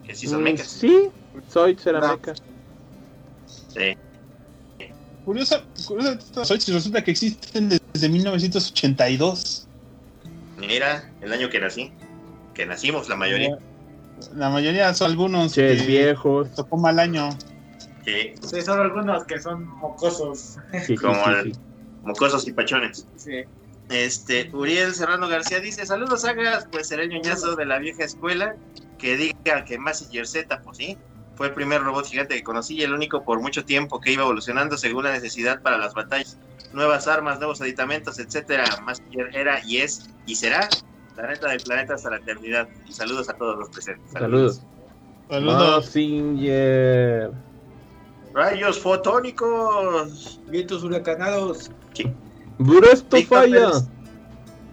Que 0.03 0.15
sí 0.15 0.27
son 0.27 0.41
Mm, 0.41 0.43
mechas. 0.43 0.67
Sí, 0.67 1.09
soy 1.49 1.75
No. 1.75 1.81
Cerameca. 1.81 2.33
Sí. 3.45 3.95
Curiosa, 5.25 5.63
curiosa 5.85 6.13
esta 6.13 6.45
Zoids, 6.45 6.67
resulta 6.73 7.03
que 7.03 7.11
existen 7.11 7.69
desde 7.93 8.09
1982. 8.09 9.67
Mira, 10.57 11.13
el 11.21 11.31
año 11.33 11.49
que 11.49 11.59
nací. 11.59 11.91
Que 12.53 12.65
nacimos 12.65 13.07
la 13.09 13.15
mayoría. 13.15 13.57
La 14.35 14.49
mayoría 14.49 14.93
son 14.93 15.11
algunos 15.11 15.53
Ches 15.53 15.81
que 15.81 15.87
viejos. 15.87 16.51
tocó 16.55 16.77
mal 16.77 16.99
año. 16.99 17.29
Sí, 18.03 18.33
Sí, 18.41 18.61
son 18.61 18.79
algunos 18.79 19.25
que 19.25 19.39
son 19.39 19.65
mocosos. 19.65 20.55
Sí, 20.71 20.79
sí, 20.87 20.95
Como 20.95 21.23
sí, 21.25 21.31
el- 21.31 21.53
sí. 21.53 21.59
Mocosos 22.03 22.47
y 22.47 22.53
pachones. 22.53 23.07
Sí. 23.15 23.43
Este, 23.89 24.49
Uriel 24.53 24.93
Serrano 24.93 25.27
García 25.27 25.59
dice, 25.59 25.85
saludos 25.85 26.21
sagas, 26.21 26.67
pues 26.71 26.87
será 26.87 27.03
el 27.03 27.09
ñoñazo 27.09 27.55
de 27.55 27.65
la 27.65 27.79
vieja 27.79 28.03
escuela 28.03 28.55
que 28.99 29.17
diga 29.17 29.65
que 29.65 29.79
Massinger 29.79 30.27
Z, 30.27 30.61
pues 30.61 30.77
sí, 30.77 30.97
fue 31.35 31.47
el 31.47 31.53
primer 31.53 31.81
robot 31.81 32.05
gigante 32.05 32.35
que 32.35 32.43
conocí 32.43 32.75
y 32.75 32.83
el 32.83 32.93
único 32.93 33.23
por 33.23 33.39
mucho 33.39 33.65
tiempo 33.65 33.99
que 33.99 34.11
iba 34.11 34.23
evolucionando 34.23 34.77
según 34.77 35.05
la 35.05 35.13
necesidad 35.13 35.61
para 35.61 35.77
las 35.77 35.93
batallas. 35.93 36.37
Nuevas 36.73 37.07
armas, 37.07 37.39
nuevos 37.39 37.61
aditamentos, 37.61 38.19
etcétera. 38.19 38.65
Massinger 38.83 39.35
era 39.35 39.65
y 39.65 39.77
es 39.77 40.09
y 40.25 40.35
será 40.35 40.69
la 41.15 41.27
neta 41.27 41.49
del 41.49 41.61
planeta 41.61 41.95
hasta 41.95 42.09
la 42.09 42.17
eternidad. 42.17 42.67
Y 42.87 42.91
saludos 42.91 43.29
a 43.29 43.33
todos 43.33 43.57
los 43.57 43.69
presentes. 43.69 44.11
Saludos. 44.11 44.61
Saludos. 45.29 45.85
Mazinger. 45.85 47.31
Rayos 48.33 48.79
fotónicos. 48.79 50.39
Vientos 50.47 50.83
huracanados. 50.83 51.71
Bro, 52.57 52.91
esto 52.91 53.15
Víctor 53.17 53.39
falla. 53.39 53.69
Pérez. 53.71 53.83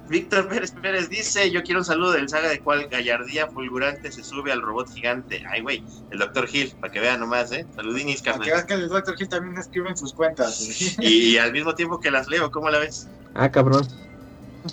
Víctor 0.08 0.48
Pérez 0.48 0.70
Pérez 0.70 1.08
dice, 1.08 1.50
yo 1.50 1.62
quiero 1.64 1.80
un 1.80 1.84
saludo 1.84 2.12
del 2.12 2.28
saga 2.28 2.48
de 2.48 2.60
cual 2.60 2.86
gallardía 2.86 3.48
fulgurante 3.48 4.12
se 4.12 4.22
sube 4.22 4.52
al 4.52 4.62
robot 4.62 4.88
gigante. 4.92 5.42
Ay, 5.50 5.62
güey, 5.62 5.82
el 6.12 6.18
Dr. 6.20 6.48
Hill, 6.52 6.72
para 6.80 6.92
que 6.92 7.00
vean 7.00 7.18
nomás, 7.20 7.50
¿eh? 7.50 7.66
Saludinis, 7.74 8.22
Para 8.22 8.38
que 8.38 8.50
carnal. 8.50 8.54
veas 8.54 8.64
que 8.66 8.74
el 8.74 8.88
Dr. 8.88 9.14
Hill 9.18 9.28
también 9.28 9.58
escribe 9.58 9.88
en 9.90 9.96
sus 9.96 10.12
cuentas. 10.12 10.60
Y, 11.00 11.06
y 11.34 11.38
al 11.38 11.52
mismo 11.52 11.74
tiempo 11.74 11.98
que 11.98 12.10
las 12.12 12.28
leo, 12.28 12.50
¿cómo 12.52 12.70
la 12.70 12.78
ves? 12.78 13.08
Ah, 13.34 13.50
cabrón. 13.50 13.84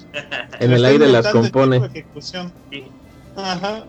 En 0.60 0.72
el 0.72 0.86
aire 0.86 1.08
las 1.08 1.28
compone. 1.30 1.78
ejecución. 1.78 2.52
Sí. 2.72 2.86
Ajá. 3.36 3.86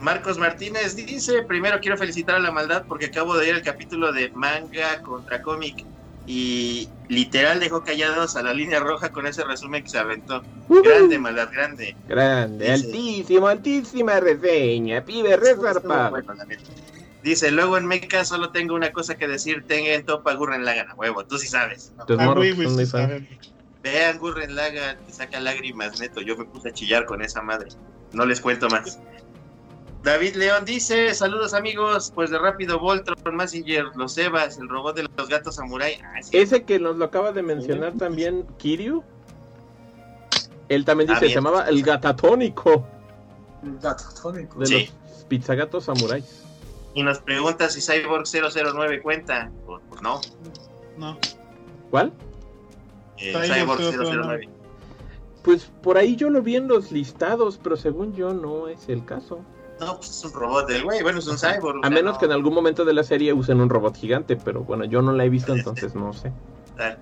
Marcos 0.00 0.38
Martínez 0.38 0.96
dice, 0.96 1.42
primero 1.42 1.78
quiero 1.80 1.96
felicitar 1.96 2.36
a 2.36 2.40
la 2.40 2.50
maldad 2.50 2.84
porque 2.88 3.06
acabo 3.06 3.36
de 3.36 3.48
ir 3.48 3.54
el 3.54 3.62
capítulo 3.62 4.12
de 4.12 4.30
manga 4.30 5.00
contra 5.02 5.42
cómic 5.42 5.84
y 6.26 6.88
literal 7.08 7.60
dejó 7.60 7.82
callados 7.82 8.36
a 8.36 8.42
la 8.42 8.54
línea 8.54 8.80
roja 8.80 9.10
con 9.10 9.26
ese 9.26 9.44
resumen 9.44 9.82
que 9.82 9.90
se 9.90 9.98
aventó. 9.98 10.42
Grande, 10.68 11.18
maldad, 11.18 11.50
grande. 11.52 11.96
Grande, 12.08 12.64
Dice- 12.72 12.86
altísimo, 12.86 13.48
altísima 13.48 14.20
reseña. 14.20 15.04
Pibe, 15.04 15.36
resarpa. 15.36 16.10
Bueno. 16.10 16.34
Dice, 17.22 17.50
luego 17.50 17.76
en 17.76 17.86
Mecha 17.86 18.24
solo 18.24 18.50
tengo 18.50 18.74
una 18.74 18.92
cosa 18.92 19.16
que 19.16 19.28
decir, 19.28 19.64
tengan 19.66 20.04
topa 20.04 20.32
Gurren 20.34 20.64
Lagann 20.64 20.88
a 20.88 20.94
huevo, 20.94 21.24
tú 21.26 21.36
sí 21.36 21.48
sabes. 21.48 21.92
Fans. 22.06 22.88
saben. 22.88 23.28
Vean 23.82 24.18
Gurren 24.18 24.54
Lagann, 24.54 24.98
te 25.04 25.12
saca 25.12 25.40
lágrimas, 25.40 26.00
neto, 26.00 26.20
yo 26.22 26.36
me 26.36 26.44
puse 26.46 26.70
a 26.70 26.72
chillar 26.72 27.04
con 27.04 27.20
esa 27.22 27.42
madre. 27.42 27.68
No 28.12 28.24
les 28.24 28.40
cuento 28.40 28.68
más. 28.68 28.98
David 30.02 30.36
León 30.36 30.64
dice, 30.64 31.12
saludos 31.14 31.52
amigos, 31.52 32.10
pues 32.14 32.30
de 32.30 32.38
rápido 32.38 32.78
Voltron, 32.78 33.36
Massinger, 33.36 33.84
los 33.96 34.16
Evas, 34.16 34.56
el 34.58 34.68
robot 34.68 34.96
de 34.96 35.02
los 35.14 35.28
gatos 35.28 35.56
samurai. 35.56 35.98
Ah, 36.02 36.22
sí. 36.22 36.36
Ese 36.38 36.64
que 36.64 36.78
nos 36.78 36.96
lo 36.96 37.04
acaba 37.04 37.32
de 37.32 37.42
mencionar 37.42 37.92
también 37.98 38.46
Kiryu. 38.56 39.02
Él 40.70 40.84
también 40.86 41.10
Ah, 41.10 41.14
dice, 41.14 41.20
se 41.20 41.26
bien. 41.26 41.36
llamaba 41.36 41.68
el 41.68 41.82
gatatónico 41.82 42.86
El 43.62 43.78
gato 43.78 44.04
tónico. 44.22 44.58
de 44.60 44.66
Sí. 44.66 44.90
los 45.08 45.24
pizzagatos 45.24 45.84
samuráis. 45.84 46.44
Y 46.94 47.02
nos 47.02 47.18
pregunta 47.20 47.68
si 47.68 47.80
Cyborg 47.82 48.24
009 48.26 49.02
cuenta. 49.02 49.50
Pues, 49.66 49.82
pues 49.90 50.00
no, 50.02 50.20
No. 50.96 51.18
¿Cuál? 51.90 52.12
eh, 53.18 53.32
Cyborg 53.32 53.80
Cyborg 53.80 53.96
009. 53.96 54.16
009. 54.46 54.48
Pues 55.42 55.64
por 55.82 55.98
ahí 55.98 56.16
yo 56.16 56.30
lo 56.30 56.40
vi 56.42 56.56
en 56.56 56.68
los 56.68 56.90
listados, 56.90 57.58
pero 57.62 57.76
según 57.76 58.14
yo 58.14 58.32
no 58.32 58.68
es 58.68 58.88
el 58.88 59.04
caso. 59.04 59.40
No, 59.80 59.96
pues 59.96 60.10
es 60.10 60.24
un 60.24 60.32
robot 60.34 60.68
del 60.68 60.84
güey, 60.84 61.02
bueno, 61.02 61.18
es 61.20 61.26
un 61.26 61.38
cyborg. 61.38 61.84
A 61.84 61.88
menos 61.90 62.12
no, 62.14 62.18
que 62.18 62.26
en 62.26 62.32
algún 62.32 62.52
momento 62.52 62.84
de 62.84 62.92
la 62.92 63.02
serie 63.02 63.32
usen 63.32 63.60
un 63.62 63.70
robot 63.70 63.96
gigante, 63.96 64.36
pero 64.36 64.60
bueno, 64.62 64.84
yo 64.84 65.00
no 65.00 65.12
la 65.12 65.24
he 65.24 65.30
visto, 65.30 65.54
entonces 65.56 65.94
no 65.94 66.12
sé. 66.12 66.30
tal. 66.76 66.98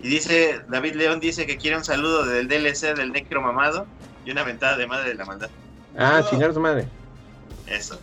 Y 0.00 0.08
dice, 0.08 0.60
David 0.68 0.94
León 0.94 1.20
dice 1.20 1.46
que 1.46 1.56
quiere 1.58 1.76
un 1.76 1.84
saludo 1.84 2.24
del 2.24 2.48
DLC 2.48 2.94
del 2.96 3.12
Necro 3.12 3.42
Mamado 3.42 3.86
y 4.24 4.30
una 4.30 4.42
ventada 4.42 4.76
de 4.76 4.86
madre 4.86 5.08
de 5.10 5.14
la 5.16 5.24
maldad. 5.24 5.50
Ah, 5.96 6.20
No. 6.22 6.30
chingar 6.30 6.54
su 6.54 6.60
madre. 6.60 6.86
Eso. 7.66 7.98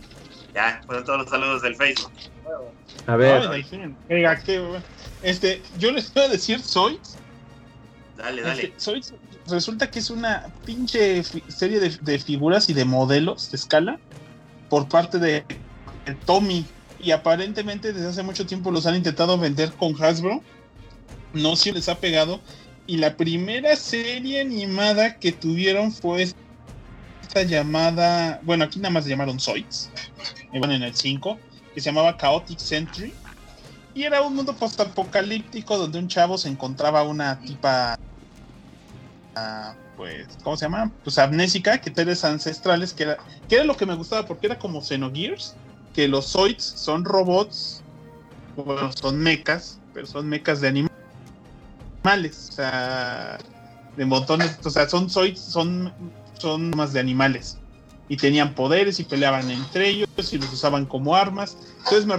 Ya, 0.53 0.81
fueron 0.85 1.03
todos 1.03 1.19
los 1.19 1.29
saludos 1.29 1.61
del 1.63 1.75
Facebook. 1.75 2.11
A 3.07 3.15
ver, 3.15 3.65
qué. 4.45 4.79
Este, 5.23 5.61
yo 5.79 5.91
les 5.91 6.13
voy 6.13 6.23
a 6.23 6.29
decir, 6.29 6.61
soy. 6.61 6.99
Dale, 8.17 8.41
dale. 8.41 8.63
Este, 8.65 8.79
soy 8.79 9.01
resulta 9.47 9.89
que 9.89 9.99
es 9.99 10.09
una 10.09 10.47
pinche 10.65 11.23
serie 11.23 11.79
de, 11.79 11.89
de 12.01 12.19
figuras 12.19 12.69
y 12.69 12.73
de 12.73 12.85
modelos 12.85 13.51
de 13.51 13.57
escala 13.57 13.99
por 14.69 14.87
parte 14.87 15.19
de, 15.19 15.45
Tommy. 16.25 16.65
Y 16.99 17.11
aparentemente 17.11 17.93
desde 17.93 18.09
hace 18.09 18.23
mucho 18.23 18.45
tiempo 18.45 18.71
los 18.71 18.85
han 18.85 18.95
intentado 18.95 19.37
vender 19.37 19.71
con 19.73 20.01
Hasbro. 20.01 20.41
No 21.33 21.55
si 21.55 21.71
les 21.71 21.89
ha 21.89 21.95
pegado. 21.95 22.39
Y 22.87 22.97
la 22.97 23.15
primera 23.17 23.75
serie 23.75 24.41
animada 24.41 25.17
que 25.17 25.31
tuvieron 25.31 25.91
fue 25.91 26.23
esta 26.23 27.43
llamada, 27.43 28.39
bueno, 28.43 28.65
aquí 28.65 28.79
nada 28.79 28.91
más 28.91 29.05
se 29.05 29.09
llamaron 29.09 29.39
Zoids, 29.39 29.89
en 30.53 30.63
el 30.71 30.95
5, 30.95 31.39
que 31.73 31.81
se 31.81 31.89
llamaba 31.89 32.15
Chaotic 32.17 32.59
Century. 32.59 33.13
Y 33.95 34.03
era 34.03 34.21
un 34.21 34.35
mundo 34.35 34.55
postapocalíptico 34.55 35.77
donde 35.77 35.97
un 35.99 36.07
chavo 36.07 36.37
se 36.37 36.49
encontraba 36.49 37.03
una 37.03 37.39
tipa, 37.39 37.97
pues, 39.95 40.27
¿cómo 40.43 40.57
se 40.57 40.65
llama? 40.65 40.91
Pues 41.03 41.17
amnésica, 41.17 41.79
que 41.79 41.91
teles 41.91 42.23
ancestrales, 42.25 42.93
que 42.93 43.03
era, 43.03 43.17
que 43.47 43.55
era 43.55 43.63
lo 43.63 43.77
que 43.77 43.85
me 43.85 43.95
gustaba 43.95 44.27
porque 44.27 44.47
era 44.47 44.59
como 44.59 44.81
Xenogears, 44.81 45.55
que 45.93 46.07
los 46.07 46.31
Zoids 46.31 46.63
son 46.63 47.05
robots, 47.05 47.83
bueno, 48.55 48.91
son 48.93 49.19
mechas, 49.19 49.79
pero 49.93 50.05
son 50.05 50.27
mechas 50.27 50.61
de 50.61 50.67
animales, 50.67 52.49
o 52.49 52.51
sea, 52.53 53.37
de 53.95 54.05
montones, 54.05 54.57
o 54.63 54.69
sea, 54.69 54.87
son 54.89 55.09
Zoids, 55.09 55.39
son, 55.39 55.93
son 56.37 56.71
más 56.71 56.93
de 56.93 56.99
animales. 56.99 57.57
Y 58.07 58.17
tenían 58.17 58.53
poderes 58.53 58.99
y 58.99 59.03
peleaban 59.03 59.49
entre 59.49 59.89
ellos 59.89 60.07
y 60.31 60.37
los 60.37 60.53
usaban 60.53 60.85
como 60.85 61.15
armas. 61.15 61.57
Entonces 61.79 62.05
me 62.05 62.15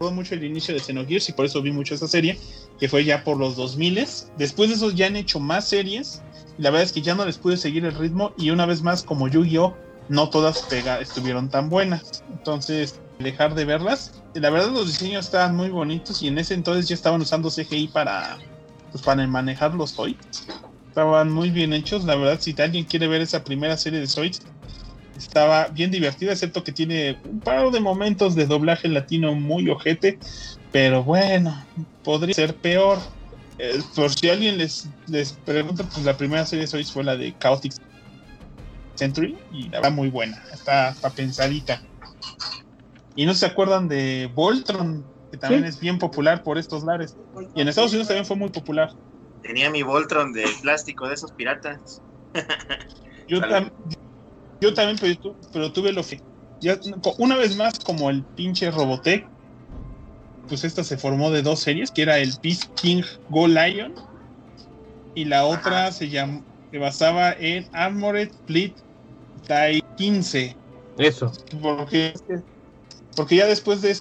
recordó 0.00 0.16
mucho 0.16 0.34
el 0.34 0.44
inicio 0.44 0.72
de 0.72 0.80
Xenogears 0.80 1.28
y 1.28 1.32
por 1.32 1.44
eso 1.44 1.60
vi 1.60 1.72
mucho 1.72 1.94
esa 1.94 2.08
serie, 2.08 2.38
que 2.78 2.88
fue 2.88 3.04
ya 3.04 3.22
por 3.22 3.36
los 3.36 3.54
2000 3.54 4.02
Después 4.38 4.70
de 4.70 4.76
eso 4.76 4.90
ya 4.90 5.06
han 5.08 5.16
hecho 5.16 5.40
más 5.40 5.68
series. 5.68 6.22
La 6.56 6.70
verdad 6.70 6.84
es 6.84 6.92
que 6.92 7.02
ya 7.02 7.14
no 7.14 7.26
les 7.26 7.36
pude 7.36 7.58
seguir 7.58 7.84
el 7.84 7.94
ritmo 7.94 8.32
y 8.38 8.48
una 8.48 8.64
vez 8.64 8.80
más 8.80 9.02
como 9.02 9.28
Yu-Gi-Oh! 9.28 9.76
no 10.08 10.30
todas 10.30 10.62
pega, 10.62 11.00
estuvieron 11.00 11.50
tan 11.50 11.68
buenas. 11.68 12.24
Entonces, 12.32 12.98
dejar 13.18 13.54
de 13.54 13.66
verlas. 13.66 14.22
La 14.32 14.48
verdad 14.48 14.70
los 14.70 14.86
diseños 14.86 15.26
estaban 15.26 15.54
muy 15.54 15.68
bonitos 15.68 16.22
y 16.22 16.28
en 16.28 16.38
ese 16.38 16.54
entonces 16.54 16.88
ya 16.88 16.94
estaban 16.94 17.20
usando 17.20 17.50
CGI 17.50 17.88
para, 17.88 18.38
pues, 18.92 19.04
para 19.04 19.26
manejar 19.26 19.74
los 19.74 19.92
Zoids. 19.92 20.46
Estaban 20.88 21.30
muy 21.30 21.50
bien 21.50 21.74
hechos. 21.74 22.04
La 22.04 22.16
verdad, 22.16 22.40
si 22.40 22.54
alguien 22.58 22.84
quiere 22.84 23.06
ver 23.06 23.20
esa 23.20 23.44
primera 23.44 23.76
serie 23.76 24.00
de 24.00 24.06
Zoids, 24.06 24.40
estaba 25.20 25.68
bien 25.68 25.90
divertida, 25.90 26.32
excepto 26.32 26.64
que 26.64 26.72
tiene 26.72 27.18
un 27.24 27.40
par 27.40 27.70
de 27.70 27.80
momentos 27.80 28.34
de 28.34 28.46
doblaje 28.46 28.88
latino 28.88 29.34
muy 29.34 29.68
ojete. 29.68 30.18
Pero 30.72 31.04
bueno, 31.04 31.66
podría 32.02 32.34
ser 32.34 32.56
peor. 32.56 32.98
Eh, 33.58 33.80
por 33.94 34.12
si 34.14 34.30
alguien 34.30 34.56
les, 34.56 34.88
les 35.06 35.32
pregunta, 35.32 35.84
pues 35.84 36.04
la 36.04 36.16
primera 36.16 36.46
serie 36.46 36.66
de 36.66 36.84
fue 36.84 37.04
la 37.04 37.16
de 37.16 37.36
Chaotic 37.38 37.74
Century 38.94 39.36
y 39.52 39.68
la 39.68 39.80
verdad 39.80 39.92
muy 39.92 40.08
buena. 40.08 40.42
Está, 40.52 40.90
está 40.90 41.10
pensadita. 41.10 41.82
Y 43.14 43.26
no 43.26 43.34
se 43.34 43.44
acuerdan 43.44 43.88
de 43.88 44.30
Voltron, 44.32 45.04
que 45.30 45.36
también 45.36 45.64
es 45.64 45.78
bien 45.78 45.98
popular 45.98 46.42
por 46.42 46.56
estos 46.56 46.82
lares. 46.82 47.14
Y 47.54 47.60
en 47.60 47.68
Estados 47.68 47.90
Unidos 47.90 48.08
también 48.08 48.24
fue 48.24 48.36
muy 48.36 48.48
popular. 48.48 48.90
Tenía 49.42 49.68
mi 49.68 49.82
Voltron 49.82 50.32
de 50.32 50.46
plástico 50.62 51.08
de 51.08 51.14
esos 51.14 51.32
piratas. 51.32 52.00
yo, 53.28 53.40
yo 54.60 54.74
también, 54.74 54.98
pero, 55.00 55.36
pero 55.52 55.72
tuve 55.72 55.92
lo 55.92 56.04
que. 56.04 56.20
Ya, 56.60 56.78
una 57.18 57.36
vez 57.36 57.56
más, 57.56 57.78
como 57.78 58.10
el 58.10 58.22
pinche 58.36 58.70
Robotech, 58.70 59.26
pues 60.48 60.64
esta 60.64 60.84
se 60.84 60.98
formó 60.98 61.30
de 61.30 61.42
dos 61.42 61.60
series, 61.60 61.90
que 61.90 62.02
era 62.02 62.18
el 62.18 62.32
Peace 62.42 62.68
King 62.76 63.02
Go 63.30 63.48
Lion 63.48 63.94
y 65.14 65.24
la 65.24 65.46
otra 65.46 65.90
se 65.92 66.08
llamó, 66.08 66.44
se 66.70 66.78
basaba 66.78 67.32
en 67.32 67.66
Armored 67.72 68.30
Fleet 68.46 68.74
Tai 69.46 69.80
15. 69.96 70.56
Eso. 70.98 71.32
Porque 71.62 72.12
porque 73.16 73.36
ya 73.36 73.46
después 73.46 73.82
de, 73.82 73.98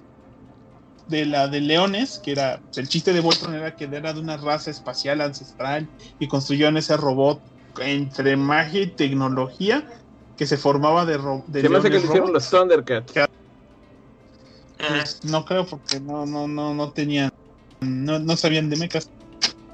de 1.07 1.25
la 1.25 1.47
de 1.47 1.61
Leones, 1.61 2.19
que 2.19 2.31
era 2.31 2.61
el 2.75 2.87
chiste 2.87 3.13
de 3.13 3.21
Voltron 3.21 3.55
era 3.55 3.75
que 3.75 3.85
era 3.85 4.13
de 4.13 4.19
una 4.19 4.37
raza 4.37 4.71
espacial 4.71 5.21
ancestral 5.21 5.89
y 6.19 6.27
construyeron 6.27 6.77
ese 6.77 6.95
robot 6.97 7.41
entre 7.79 8.35
magia 8.37 8.81
y 8.81 8.87
tecnología 8.95 9.87
que 10.39 10.47
se 10.47 10.55
formaba 10.55 11.05
de, 11.05 11.17
ro 11.17 11.43
de 11.47 11.61
se 11.61 11.67
me 11.67 11.79
hace 11.79 11.91
que 11.91 11.97
hicieron 11.97 12.31
los 12.31 12.49
Thundercats. 12.49 13.11
Pues, 14.77 15.19
no 15.25 15.43
creo 15.43 15.65
porque 15.65 15.99
no 15.99 16.25
no 16.25 16.47
no 16.47 16.73
no 16.73 16.91
tenían 16.91 17.29
no, 17.81 18.19
no 18.19 18.37
sabían 18.37 18.69
de 18.69 18.77
mechas. 18.77 19.09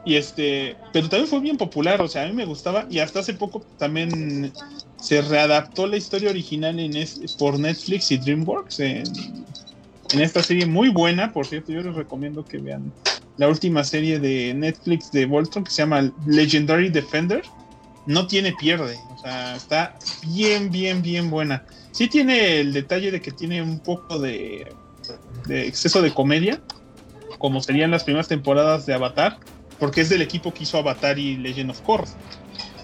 Y 0.06 0.16
este, 0.16 0.76
pero 0.92 1.08
también 1.08 1.30
fue 1.30 1.40
bien 1.40 1.58
popular, 1.58 2.02
o 2.02 2.08
sea, 2.08 2.24
a 2.24 2.28
mí 2.28 2.34
me 2.34 2.46
gustaba 2.46 2.88
y 2.90 2.98
hasta 2.98 3.20
hace 3.20 3.36
poco 3.36 3.64
también 3.78 4.52
se 5.00 5.22
readaptó 5.22 5.86
la 5.86 5.98
historia 5.98 6.32
original 6.32 6.80
en 6.80 6.94
por 7.38 7.60
Netflix 7.60 8.12
y 8.12 8.18
DreamWorks 8.18 8.80
en, 8.80 9.04
esta 10.14 10.42
serie 10.42 10.66
muy 10.66 10.90
buena, 10.90 11.32
por 11.32 11.46
cierto, 11.46 11.72
yo 11.72 11.82
les 11.82 11.94
recomiendo 11.94 12.44
que 12.44 12.58
vean 12.58 12.92
la 13.38 13.50
última 13.50 13.84
serie 13.84 14.20
de 14.20 14.54
Netflix 14.56 15.12
de 15.12 15.28
Voltron 15.28 15.64
que 15.64 15.72
se 15.72 15.84
llama 15.84 16.12
Legendary 16.26 16.90
Defender. 16.90 17.44
No 18.06 18.28
tiene 18.28 18.54
pierde, 18.54 19.00
o 19.16 19.18
sea, 19.18 19.56
está 19.56 19.98
bien, 20.28 20.70
bien, 20.70 21.02
bien 21.02 21.30
buena. 21.30 21.64
Sí 21.92 22.08
tiene 22.08 22.60
el 22.60 22.74
detalle 22.74 23.12
de 23.12 23.22
que 23.22 23.32
tiene 23.32 23.62
un 23.62 23.80
poco 23.80 24.20
de, 24.20 24.72
de 25.48 25.68
exceso 25.68 26.02
de 26.02 26.14
comedia, 26.14 26.62
como 27.38 27.62
serían 27.62 27.92
las 27.92 28.04
primeras 28.04 28.28
temporadas 28.28 28.86
de 28.86 28.94
Avatar, 28.94 29.40
porque 29.80 30.02
es 30.02 30.10
del 30.10 30.22
equipo 30.22 30.54
que 30.54 30.64
hizo 30.64 30.78
Avatar 30.78 31.18
y 31.18 31.38
Legend 31.38 31.72
of 31.72 31.82
Korra. 31.82 32.06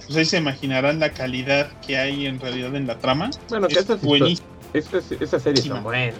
Pues 0.05 0.17
ahí 0.17 0.25
se 0.25 0.37
imaginarán 0.37 0.99
la 0.99 1.11
calidad 1.11 1.71
que 1.85 1.97
hay 1.97 2.25
en 2.25 2.39
realidad 2.39 2.75
en 2.75 2.87
la 2.87 2.97
trama. 2.97 3.29
Bueno, 3.49 3.67
que 3.67 3.79
esta, 3.79 3.97
esta, 4.73 4.97
esta 5.19 5.39
serie 5.39 5.61
está 5.61 5.79
buena. 5.79 6.17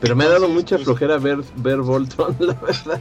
Pero 0.00 0.14
me 0.14 0.24
ha 0.24 0.28
dado 0.28 0.48
mucha 0.48 0.76
pues, 0.76 0.84
flojera 0.84 1.18
ver, 1.18 1.38
ver 1.56 1.78
Voltron, 1.78 2.36
la 2.40 2.54
verdad. 2.54 3.00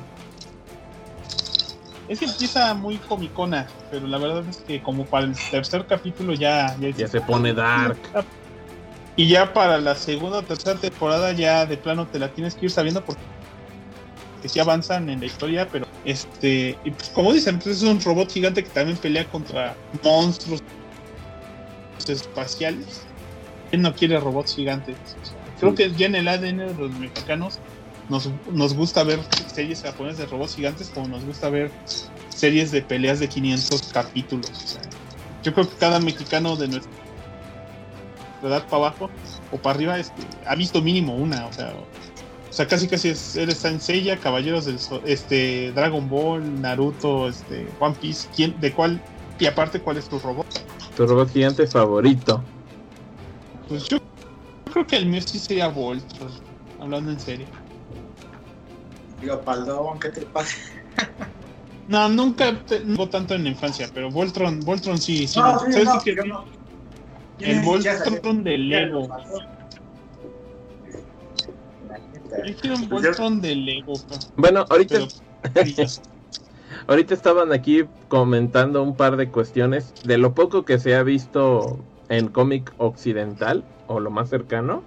Es 2.07 2.19
que 2.19 2.25
empieza 2.25 2.73
muy 2.73 2.97
comicona, 2.97 3.67
pero 3.91 4.07
la 4.07 4.17
verdad 4.17 4.43
es 4.49 4.57
que 4.57 4.81
como 4.81 5.05
para 5.05 5.25
el 5.25 5.35
tercer 5.51 5.85
capítulo 5.85 6.33
ya... 6.33 6.75
Ya, 6.77 7.07
se 7.07 7.19
pone 7.21 7.53
dark. 7.53 7.97
Y 9.15 9.27
ya 9.27 9.51
para 9.51 9.79
la 9.79 9.95
segunda 9.95 10.37
o 10.37 10.43
tercera 10.43 10.79
temporada 10.79 11.33
ya 11.33 11.65
de 11.65 11.75
plano 11.75 12.07
te 12.07 12.19
la 12.19 12.29
tienes 12.29 12.55
que 12.55 12.65
ir 12.65 12.71
sabiendo 12.71 13.03
porque 13.03 13.21
que 14.41 14.47
sí 14.47 14.59
avanzan 14.59 15.09
en 15.09 15.19
la 15.19 15.25
historia, 15.25 15.67
pero 15.71 15.87
este, 16.05 16.77
y 16.83 16.91
pues, 16.91 17.09
como 17.09 17.33
dicen, 17.33 17.57
pues 17.57 17.77
es 17.77 17.83
un 17.83 17.99
robot 17.99 18.31
gigante 18.31 18.63
que 18.63 18.69
también 18.69 18.95
pelea 18.97 19.25
contra 19.25 19.75
monstruos 20.03 20.61
espaciales. 22.07 23.03
¿Quién 23.69 23.81
no 23.81 23.93
quiere 23.93 24.19
robots 24.19 24.55
gigantes? 24.55 24.95
creo 25.59 25.73
que 25.73 25.91
ya 25.91 26.05
en 26.05 26.15
el 26.15 26.27
ADN 26.27 26.57
de 26.57 26.73
los 26.75 26.91
mexicanos 26.91 27.59
nos, 28.09 28.29
nos 28.51 28.73
gusta 28.73 29.03
ver 29.03 29.19
series 29.53 29.81
japonesas 29.81 30.19
de 30.19 30.25
robots 30.27 30.55
gigantes 30.55 30.89
como 30.93 31.07
nos 31.07 31.25
gusta 31.25 31.49
ver 31.49 31.71
series 32.29 32.71
de 32.71 32.81
peleas 32.81 33.19
de 33.19 33.27
500 33.27 33.81
capítulos. 33.93 34.79
yo 35.43 35.53
creo 35.53 35.69
que 35.69 35.75
cada 35.77 35.99
mexicano 35.99 36.55
de 36.55 36.67
nuestra 36.67 36.91
edad 38.43 38.63
para 38.67 38.87
abajo 38.87 39.09
o 39.51 39.57
para 39.57 39.75
arriba 39.75 39.99
este, 39.99 40.21
ha 40.45 40.55
visto 40.55 40.81
mínimo 40.81 41.15
una, 41.15 41.47
o 41.47 41.53
sea, 41.53 41.73
o 42.49 42.53
sea, 42.53 42.67
casi 42.67 42.87
casi 42.87 43.09
es, 43.09 43.35
eres 43.35 43.65
Seiya, 43.79 44.17
Caballeros 44.17 44.65
del 44.65 44.79
este, 45.05 45.71
Dragon 45.73 46.07
Ball, 46.09 46.61
Naruto, 46.61 47.27
este, 47.27 47.67
One 47.79 47.95
Piece. 48.01 48.27
¿Quién, 48.35 48.59
¿De 48.59 48.71
cuál? 48.71 49.01
Y 49.37 49.45
aparte, 49.45 49.79
¿cuál 49.79 49.97
es 49.97 50.07
tu 50.07 50.17
robot? 50.17 50.47
Tu 50.95 51.05
robot 51.05 51.31
gigante 51.31 51.67
favorito. 51.67 52.41
Pues 53.67 53.87
yo, 53.89 53.97
creo 54.71 54.87
que 54.87 54.95
el 54.95 55.05
mío 55.05 55.21
sí 55.21 55.39
sería 55.39 55.67
Voltron, 55.67 56.31
hablando 56.79 57.11
en 57.11 57.19
serio. 57.19 57.45
Digo, 59.19 59.41
Paldón, 59.41 59.99
¿qué 59.99 60.09
te 60.09 60.21
pasa? 60.21 60.57
no, 61.87 62.09
nunca 62.09 62.59
tengo 62.65 63.09
tanto 63.09 63.33
en 63.33 63.43
la 63.43 63.49
infancia, 63.49 63.89
pero 63.93 64.11
Voltron, 64.11 64.59
Voltron 64.61 64.97
sí, 64.97 65.27
sí. 65.27 65.39
¿Sabes 65.39 65.85
no, 65.85 66.01
qué? 66.03 66.15
El 67.39 67.61
Voltron 67.61 68.43
de 68.43 68.57
Lego. 68.57 69.07
un 72.63 72.89
Voltron 72.89 73.41
de 73.41 73.55
Lego. 73.55 73.93
Bueno, 74.35 74.65
ahorita. 74.69 74.99
ahorita 76.87 77.13
estaban 77.13 77.51
aquí 77.53 77.85
comentando 78.07 78.83
un 78.83 78.95
par 78.95 79.17
de 79.17 79.29
cuestiones 79.31 79.93
de 80.03 80.17
lo 80.17 80.33
poco 80.33 80.65
que 80.65 80.79
se 80.79 80.95
ha 80.95 81.03
visto 81.03 81.85
en 82.09 82.29
cómic 82.29 82.73
occidental 82.77 83.65
o 83.87 83.99
lo 83.99 84.11
más 84.11 84.29
cercano. 84.29 84.83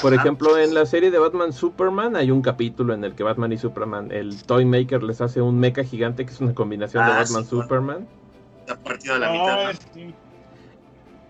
Por 0.00 0.14
ejemplo, 0.14 0.58
en 0.58 0.74
la 0.74 0.86
serie 0.86 1.10
de 1.10 1.18
Batman 1.18 1.52
Superman 1.52 2.16
hay 2.16 2.30
un 2.30 2.42
capítulo 2.42 2.94
en 2.94 3.04
el 3.04 3.14
que 3.14 3.22
Batman 3.22 3.52
y 3.52 3.58
Superman, 3.58 4.10
el 4.12 4.42
Toy 4.42 4.64
Maker 4.64 5.02
les 5.02 5.20
hace 5.20 5.40
un 5.40 5.58
mecha 5.58 5.84
gigante 5.84 6.26
que 6.26 6.32
es 6.32 6.40
una 6.40 6.54
combinación 6.54 7.04
de 7.06 7.12
ah, 7.12 7.18
Batman 7.18 7.44
Superman. 7.46 8.08
La 8.66 8.76
partida 8.76 9.14
de 9.14 9.20
la 9.20 9.32
mitad. 9.32 9.74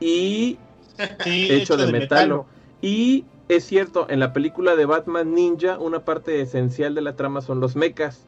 Y 0.00 0.58
hecho, 1.24 1.76
de, 1.76 1.92
metal. 1.92 2.42
Y 2.80 3.24
es 3.48 3.64
cierto, 3.64 4.06
en 4.08 4.20
la 4.20 4.32
película 4.32 4.76
de 4.76 4.86
Batman 4.86 5.34
Ninja, 5.34 5.78
una 5.78 6.04
parte 6.04 6.40
esencial 6.40 6.94
de 6.94 7.02
la 7.02 7.16
trama 7.16 7.40
son 7.40 7.60
los 7.60 7.76
mechas. 7.76 8.26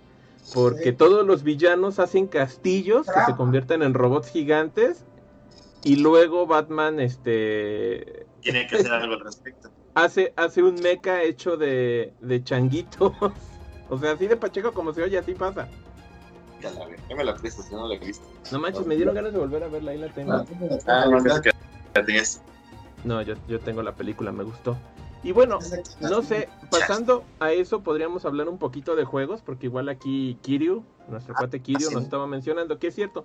Porque 0.55 0.93
todos 0.93 1.27
los 1.27 1.43
villanos 1.43 1.99
hacen 1.99 2.29
castillos 2.29 3.07
que 3.07 3.21
se 3.27 3.37
convierten 3.37 3.83
en 3.83 3.95
robots 3.95 4.31
gigantes. 4.31 5.05
Y 5.83 5.97
luego 5.97 6.47
Batman, 6.47 7.01
este. 7.01 8.27
Tiene 8.41 8.67
que 8.67 8.77
hacer 8.77 8.93
algo 8.93 9.15
al 9.15 9.21
respecto. 9.21 9.71
Hace, 9.97 10.35
hace 10.37 10.63
un 10.63 10.75
mecha 10.75 11.23
hecho 11.23 11.57
de, 11.57 12.13
de 12.21 12.45
changuitos. 12.45 13.13
o 13.89 13.99
sea, 13.99 14.13
así 14.13 14.27
de 14.27 14.37
pacheco 14.37 14.73
como 14.73 14.93
se 14.93 15.03
oye, 15.03 15.17
así 15.17 15.33
pasa. 15.33 15.69
préstala, 16.61 16.85
güey. 16.85 16.99
Ya 17.09 17.17
me 17.17 17.25
la 17.25 17.35
prestas, 17.35 17.73
no 17.73 17.89
la 17.89 17.95
he 17.95 17.99
visto. 17.99 18.27
No 18.53 18.59
manches, 18.61 18.87
me 18.87 18.95
dieron 18.95 19.15
ganas 19.15 19.33
de 19.33 19.39
volver 19.39 19.65
a 19.65 19.69
verla, 19.69 19.93
ahí 19.93 19.99
la 19.99 20.09
tengo. 20.09 20.45
Ah, 20.87 21.07
no, 21.11 21.41
que 21.41 21.51
la 21.95 22.05
tenías. 22.05 22.43
No, 23.05 23.23
yo, 23.23 23.37
yo 23.49 23.59
tengo 23.59 23.83
la 23.83 23.95
película, 23.97 24.33
me 24.33 24.45
gustó. 24.45 24.77
Y 25.23 25.33
bueno, 25.33 25.61
no 26.03 26.23
sé, 26.23 26.51
pasando 26.71 27.25
a 27.41 27.53
eso, 27.53 27.81
podríamos 27.83 28.27
hablar 28.27 28.51
un 28.51 28.59
poquito 28.59 28.97
de 28.97 29.05
juegos, 29.05 29.41
porque 29.41 29.67
igual 29.67 29.89
aquí 29.89 30.39
Kiryu, 30.43 30.85
nuestro 31.09 31.35
cuate 31.35 31.61
Kiryu, 31.63 31.89
sí. 31.89 31.95
nos 31.95 32.05
estaba 32.05 32.27
mencionando 32.27 32.79
que 32.79 32.89
es 32.89 32.95
cierto. 32.95 33.25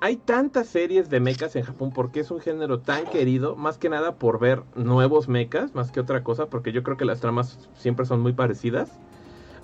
Hay 0.00 0.16
tantas 0.16 0.68
series 0.68 1.08
de 1.08 1.20
mechas 1.20 1.56
en 1.56 1.62
Japón 1.62 1.90
porque 1.94 2.20
es 2.20 2.30
un 2.30 2.40
género 2.40 2.80
tan 2.80 3.06
querido, 3.06 3.56
más 3.56 3.78
que 3.78 3.88
nada 3.88 4.14
por 4.16 4.38
ver 4.38 4.62
nuevos 4.74 5.28
mechas, 5.28 5.74
más 5.74 5.90
que 5.90 6.00
otra 6.00 6.22
cosa, 6.22 6.46
porque 6.46 6.72
yo 6.72 6.82
creo 6.82 6.96
que 6.96 7.04
las 7.04 7.20
tramas 7.20 7.58
siempre 7.76 8.06
son 8.06 8.20
muy 8.20 8.32
parecidas. 8.32 8.90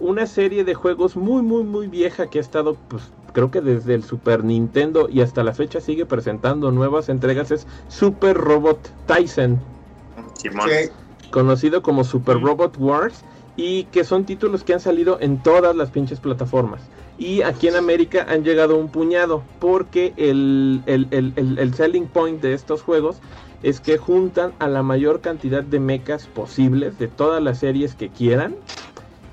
Una 0.01 0.27
serie 0.27 0.65
de 0.65 0.75
juegos 0.75 1.17
muy, 1.17 1.43
muy, 1.43 1.65
muy 1.65 1.87
vieja 1.87 2.29
que 2.29 2.39
ha 2.39 2.41
estado, 2.41 2.77
pues, 2.89 3.11
creo 3.35 3.51
que 3.51 3.61
desde 3.61 3.95
el 3.95 4.03
Super 4.03 4.43
Nintendo 4.43 5.09
y 5.09 5.21
hasta 5.21 5.45
la 5.45 5.53
fecha 5.53 5.81
sigue 5.81 6.07
presentando 6.07 6.73
nuevas 6.73 7.09
entregas 7.09 7.51
es 7.51 7.67
Super 7.89 8.37
Robot 8.37 8.91
Tyson 9.07 9.61
conocido 11.33 11.83
como 11.83 12.05
Super 12.05 12.41
Robot 12.41 12.77
Wars 12.79 13.25
y 13.57 13.85
que 13.85 14.05
son 14.05 14.25
títulos 14.25 14.63
que 14.63 14.75
han 14.75 14.81
salido 14.81 15.19
en 15.21 15.43
todas 15.43 15.75
las 15.75 15.91
pinches 15.91 16.21
plataformas. 16.21 16.81
Y 17.19 17.43
aquí 17.43 17.69
en 17.69 17.77
América 17.77 18.27
han 18.29 18.43
llegado 18.43 18.77
un 18.77 18.89
puñado 18.91 19.45
porque 19.59 20.15
el, 20.17 20.83
el, 20.87 21.09
el, 21.11 21.33
el- 21.37 21.59
el 21.59 21.75
selling 21.75 22.07
point 22.09 22.41
de 22.41 22.55
estos 22.55 22.83
juegos 22.83 23.21
es 23.63 23.81
que 23.81 23.97
juntan 23.99 24.55
a 24.59 24.69
la 24.69 24.83
mayor 24.83 25.21
cantidad 25.21 25.63
de 25.63 25.79
mechas 25.79 26.27
posibles 26.27 26.99
de 26.99 27.09
todas 27.09 27.43
las 27.43 27.59
series 27.59 27.95
que 27.95 28.11
quieran 28.11 28.57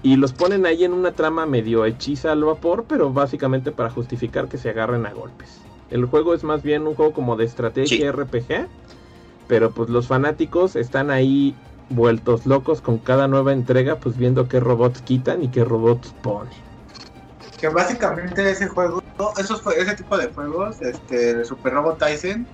y 0.03 0.17
los 0.17 0.33
ponen 0.33 0.65
ahí 0.65 0.83
en 0.83 0.93
una 0.93 1.13
trama 1.13 1.45
medio 1.45 1.85
hechiza 1.85 2.31
al 2.31 2.43
vapor, 2.43 2.85
pero 2.87 3.11
básicamente 3.11 3.71
para 3.71 3.89
justificar 3.89 4.47
que 4.47 4.57
se 4.57 4.69
agarren 4.69 5.05
a 5.05 5.13
golpes. 5.13 5.61
El 5.89 6.05
juego 6.05 6.33
es 6.33 6.43
más 6.43 6.61
bien 6.61 6.85
un 6.85 6.93
juego 6.95 7.11
como 7.13 7.35
de 7.35 7.45
estrategia 7.45 7.97
Sí. 7.97 8.03
RPG, 8.03 8.67
pero 9.47 9.71
pues 9.71 9.89
los 9.89 10.07
fanáticos 10.07 10.75
están 10.75 11.09
ahí 11.09 11.55
vueltos 11.89 12.45
locos 12.45 12.81
con 12.81 12.99
cada 12.99 13.27
nueva 13.27 13.51
entrega, 13.51 13.99
pues 13.99 14.15
viendo 14.15 14.47
qué 14.47 14.59
robots 14.59 15.01
quitan 15.01 15.43
y 15.43 15.49
qué 15.49 15.63
robots 15.65 16.13
ponen. 16.21 16.68
Que 17.59 17.67
básicamente 17.69 18.49
ese 18.49 18.67
juego, 18.67 19.01
esos, 19.37 19.61
ese 19.75 19.95
tipo 19.95 20.17
de 20.17 20.31
juegos, 20.31 20.81
este, 20.81 21.35
de 21.35 21.45
Super 21.45 21.73
Robot 21.73 21.99
Tyson, 21.99 22.47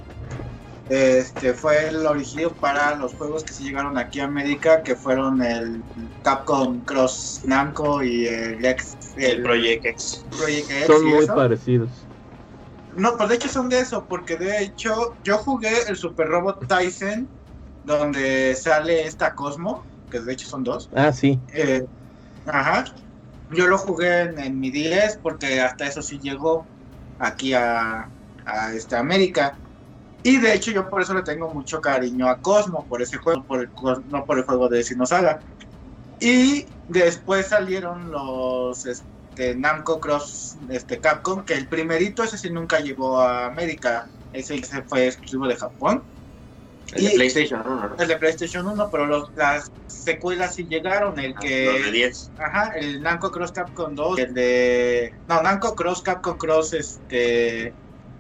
este, 0.87 1.53
fue 1.53 1.87
el 1.89 2.05
origen 2.05 2.49
para 2.59 2.95
los 2.95 3.13
juegos 3.15 3.43
que 3.43 3.53
se 3.53 3.63
llegaron 3.63 3.97
aquí 3.97 4.19
a 4.19 4.25
América, 4.25 4.83
que 4.83 4.95
fueron 4.95 5.41
el 5.41 5.83
Capcom 6.21 6.83
Cross 6.83 7.41
Namco 7.45 8.03
y 8.03 8.27
el 8.27 8.63
X, 8.63 8.97
El 9.15 9.41
Project 9.41 9.85
X. 9.85 10.25
Project 10.29 10.71
X 10.71 10.87
Son 10.87 11.05
muy 11.05 11.23
eso. 11.23 11.35
parecidos. 11.35 12.07
No, 12.95 13.17
pues 13.17 13.29
de 13.29 13.35
hecho 13.35 13.49
son 13.49 13.67
de 13.67 13.79
eso, 13.79 14.05
porque 14.07 14.37
de 14.37 14.63
hecho 14.63 15.17
yo 15.23 15.37
jugué 15.39 15.71
el 15.87 15.97
Super 15.97 16.27
Robot 16.27 16.67
Tyson, 16.67 17.29
donde 17.83 18.55
sale 18.55 19.05
esta 19.05 19.33
Cosmo, 19.35 19.85
que 20.09 20.19
de 20.21 20.33
hecho 20.33 20.47
son 20.47 20.63
dos. 20.63 20.89
Ah, 20.93 21.11
sí. 21.11 21.39
Eh, 21.53 21.81
ajá. 22.45 22.85
Yo 23.49 23.67
lo 23.67 23.77
jugué 23.77 24.21
en, 24.21 24.39
en 24.39 24.59
mi 24.59 24.71
10 24.71 25.19
porque 25.21 25.61
hasta 25.61 25.87
eso 25.87 26.01
sí 26.01 26.19
llegó 26.19 26.67
aquí 27.17 27.53
a, 27.53 28.11
esta 28.73 28.99
América. 28.99 29.59
Y 30.23 30.37
de 30.39 30.53
hecho 30.53 30.71
yo 30.71 30.89
por 30.89 31.01
eso 31.01 31.13
le 31.13 31.23
tengo 31.23 31.53
mucho 31.53 31.81
cariño 31.81 32.27
a 32.29 32.39
Cosmo, 32.39 32.87
por 32.87 33.01
ese 33.01 33.17
juego, 33.17 33.45
por 33.45 33.61
el, 33.61 33.71
no 34.05 34.25
por 34.25 34.37
el 34.39 34.45
juego 34.45 34.69
de 34.69 34.83
Sinosaga. 34.83 35.43
Y 36.19 36.65
después 36.87 37.47
salieron 37.47 38.11
los 38.11 38.85
este, 38.85 39.55
Namco 39.55 39.99
Cross 39.99 40.57
este, 40.69 40.99
Capcom, 40.99 41.43
que 41.45 41.53
el 41.53 41.67
primerito 41.67 42.23
ese 42.23 42.37
sí 42.37 42.49
nunca 42.51 42.79
llegó 42.79 43.19
a 43.19 43.45
América, 43.47 44.11
ese 44.31 44.61
se 44.63 44.83
fue 44.83 45.07
exclusivo 45.07 45.47
de 45.47 45.57
Japón. 45.57 46.05
El 46.93 47.03
de 47.05 47.11
PlayStation, 47.11 47.63
¿no? 47.65 47.87
¿no? 47.89 47.95
El 47.97 48.07
de 48.07 48.17
PlayStation 48.17 48.67
1, 48.67 48.89
pero 48.91 49.05
los- 49.05 49.31
las 49.35 49.71
secuelas 49.87 50.55
sí 50.55 50.65
llegaron, 50.67 51.17
el 51.19 51.33
que... 51.35 51.67
Ah, 51.69 51.73
Los 51.73 51.85
de 51.85 51.91
10. 51.91 52.31
Ajá, 52.37 52.71
el 52.75 53.01
Namco 53.01 53.31
Cross 53.31 53.51
Capcom 53.51 53.95
2, 53.95 54.19
el 54.19 54.33
de... 54.33 55.13
No, 55.27 55.41
Namco 55.41 55.75
Cross 55.75 56.01
Capcom 56.01 56.37
Cross, 56.37 56.73
este... 56.73 57.73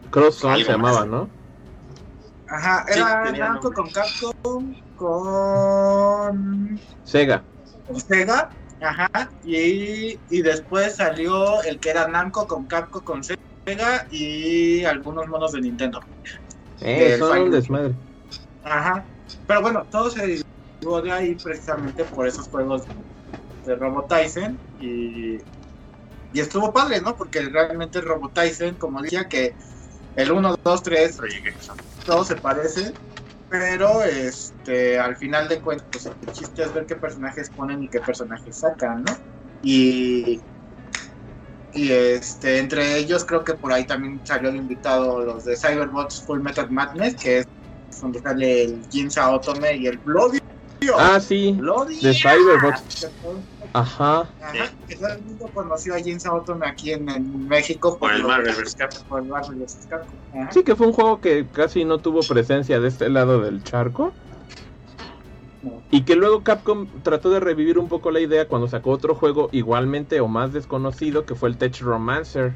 Cross 0.09 0.37
Zone 0.37 0.53
Algo 0.55 0.65
se 0.65 0.71
llamaba. 0.71 1.05
¿no? 1.05 1.29
Ajá, 2.47 2.85
Sí, 2.87 2.99
era 2.99 3.23
tenía 3.23 3.45
Namco 3.49 3.71
nombre. 3.71 3.75
con 3.83 3.91
Capcom, 3.91 4.75
con... 4.95 6.79
Sega. 7.03 7.43
con 7.85 7.99
Sega, 7.99 8.49
ajá, 8.81 9.07
y, 9.43 10.19
y 10.29 10.41
después 10.41 10.95
salió 10.95 11.61
el 11.63 11.79
que 11.79 11.89
era 11.91 12.07
Namco 12.07 12.47
con 12.47 12.65
Capcom 12.67 13.03
con 13.03 13.21
Sega 13.23 14.07
y 14.11 14.83
algunos 14.85 15.27
monos 15.27 15.51
de 15.53 15.61
Nintendo. 15.61 15.99
Eh, 16.81 17.17
son 17.17 17.39
un 17.41 17.51
desmadre. 17.51 17.95
Ajá, 18.65 19.07
pero 19.45 19.61
bueno, 19.61 19.87
todo 19.89 20.09
se 20.09 20.21
derivó 20.81 21.01
de 21.01 21.11
ahí 21.11 21.35
precisamente 21.35 22.05
por 22.05 22.27
esos 22.27 22.47
juegos 22.49 22.83
de 23.63 23.75
Robot 23.75 24.07
Tyson 24.09 24.61
y, 24.77 25.37
y 26.31 26.39
estuvo 26.41 26.73
padre, 26.73 27.01
¿no? 27.01 27.15
Porque 27.17 27.41
realmente 27.41 28.01
Robot 28.01 28.33
Tyson, 28.33 28.77
como 28.77 29.01
decía, 29.01 29.27
que 29.29 29.55
el 30.15 30.31
1, 30.31 30.55
2, 30.63 30.83
3, 30.83 31.17
Project 31.17 31.47
X. 31.47 31.67
todos 32.03 32.27
se 32.27 32.37
parecen, 32.37 32.99
pero 33.49 34.03
este 34.03 34.99
al 34.99 35.17
final 35.17 35.47
de 35.49 35.61
cuentas, 35.61 35.87
pues 35.91 36.05
el 36.21 36.31
chiste 36.31 36.63
es 36.63 36.73
ver 36.73 36.85
qué 36.87 36.95
personajes 36.97 37.51
ponen 37.51 37.83
y 37.83 37.89
qué 37.89 38.01
personajes 38.01 38.59
sacan, 38.59 39.03
¿no? 39.03 39.13
Y, 39.61 40.45
y 41.71 41.91
este, 41.91 42.59
entre 42.59 42.97
ellos 42.97 43.25
creo 43.25 43.43
que 43.43 43.55
por 43.55 43.73
ahí 43.73 43.85
también 43.85 44.21
salió 44.25 44.49
el 44.49 44.55
invitado 44.57 45.21
los 45.23 45.43
de 45.43 45.57
Cyberbots 45.57 46.23
Full 46.25 46.39
Metal 46.41 46.69
Madness, 46.71 47.15
que 47.17 47.39
es 47.39 47.45
donde 48.01 48.19
sale 48.19 48.63
el 48.63 48.85
Jinza 48.89 49.29
Otome 49.31 49.75
y 49.75 49.87
el 49.87 49.97
Bloody. 49.99 50.39
Ah, 50.97 51.19
sí. 51.19 51.53
Bloody. 51.57 51.99
De 51.99 52.13
Cyberbots. 52.13 53.07
Ajá. 53.73 54.21
Ajá, 54.41 54.71
que 54.87 54.95
todo 54.95 55.07
el 55.09 55.21
mundo 55.23 55.49
conoció 55.53 55.95
a 55.95 55.99
Jinza 55.99 56.33
Otome 56.33 56.67
aquí 56.67 56.91
en, 56.91 57.09
en 57.09 57.47
México 57.47 57.97
Por 57.97 58.13
el 58.13 58.23
Marvel 58.23 58.53
vs. 58.55 58.75
Capcom. 58.75 59.03
por 59.07 59.21
el 59.21 59.27
Marvel 59.27 59.59
vs. 59.59 59.87
Sí, 60.51 60.63
que 60.63 60.75
fue 60.75 60.87
un 60.87 60.93
juego 60.93 61.19
que 61.19 61.47
casi 61.51 61.83
no 61.85 61.97
tuvo 61.97 62.21
presencia 62.21 62.79
de 62.79 62.87
este 62.87 63.09
lado 63.09 63.41
del 63.41 63.63
charco. 63.63 64.13
Y 65.91 66.03
que 66.03 66.15
luego 66.15 66.43
Capcom 66.43 66.87
trató 67.01 67.29
de 67.29 67.39
revivir 67.39 67.79
un 67.79 67.87
poco 67.87 68.11
la 68.11 68.19
idea 68.19 68.47
cuando 68.47 68.67
sacó 68.67 68.91
otro 68.91 69.15
juego 69.15 69.49
igualmente 69.51 70.19
o 70.19 70.27
más 70.27 70.53
desconocido 70.53 71.25
que 71.25 71.35
fue 71.35 71.49
el 71.49 71.57
Tech 71.57 71.79
Romancer. 71.81 72.53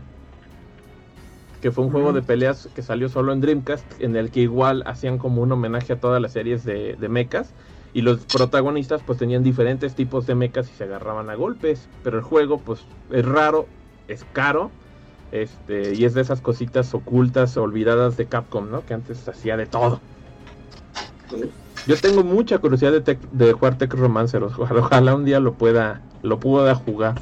Que 1.61 1.72
fue 1.72 1.84
un 1.84 1.91
juego 1.91 2.14
de 2.14 2.22
peleas 2.22 2.69
que 2.73 2.81
salió 2.81 3.10
solo 3.10 3.34
en 3.34 3.41
Dreamcast, 3.41 3.99
en 3.99 4.15
el 4.15 4.31
que 4.31 4.40
igual 4.40 4.84
hacían 4.86 5.18
como 5.18 5.41
un 5.41 5.52
homenaje 5.52 5.94
a 5.94 5.99
todas 5.99 6.22
las 6.22 6.31
series 6.31 6.64
de, 6.64 6.95
de 6.98 7.10
mechas. 7.10 7.53
Y 7.91 8.02
los 8.02 8.26
protagonistas 8.26 9.03
pues 9.03 9.18
tenían 9.18 9.44
diferentes 9.44 9.95
tipos 9.95 10.26
de 10.26 10.36
mechas 10.36 10.69
y 10.69 10.76
se 10.76 10.86
agarraban 10.86 11.30
a 11.30 11.36
golpes. 11.36 11.90
Pero 12.03 12.18
el 12.18 12.23
juego 12.23 12.60
pues 12.60 12.86
es 13.11 13.26
raro, 13.26 13.68
es 14.07 14.23
caro. 14.31 14.72
Este, 15.31 15.94
y 15.94 16.06
es 16.06 16.14
de 16.14 16.22
esas 16.22 16.41
cositas 16.41 16.94
ocultas, 16.94 17.56
olvidadas 17.57 18.18
de 18.18 18.27
Capcom, 18.27 18.69
¿no? 18.72 18.86
Que 18.86 18.94
antes 18.94 19.27
hacía 19.27 19.57
de 19.57 19.65
todo. 19.65 20.02
Yo 21.86 21.95
tengo 21.98 22.23
mucha 22.23 22.57
curiosidad 22.60 22.91
de, 22.91 23.03
tec- 23.03 23.30
de 23.31 23.53
jugar 23.53 23.77
Tech 23.77 23.94
Romancer. 23.94 24.44
Ojalá, 24.44 24.80
ojalá 24.80 25.15
un 25.15 25.26
día 25.26 25.40
lo 25.40 25.56
pueda, 25.56 26.03
lo 26.22 26.40
pueda 26.40 26.73
jugar. 26.76 27.15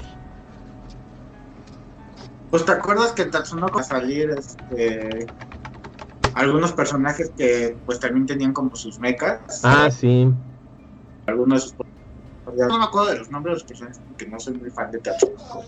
Pues 2.50 2.66
te 2.66 2.72
acuerdas 2.72 3.12
que 3.12 3.24
en 3.24 3.32
Tatsunoko 3.32 3.76
va 3.80 3.82
a 3.82 3.84
salir 3.84 4.30
este 4.32 5.28
algunos 6.34 6.74
personajes 6.74 7.32
que 7.36 7.78
pues 7.86 8.00
también 8.00 8.26
tenían 8.26 8.54
como 8.54 8.76
sus 8.76 9.00
mechas. 9.00 9.42
Ah, 9.64 9.90
sí. 9.92 10.32
Algunos 11.26 11.64
de 11.64 11.70
sus 11.70 11.76
no 12.56 12.80
me 12.80 12.86
acuerdo 12.86 13.10
de 13.12 13.18
los 13.18 13.30
nombres 13.30 13.52
de 13.52 13.56
los 13.56 13.64
personajes 13.66 14.02
porque 14.08 14.28
no 14.28 14.40
soy 14.40 14.54
muy 14.54 14.70
fan 14.70 14.90
de 14.92 15.00
Tatsunoko. 15.00 15.66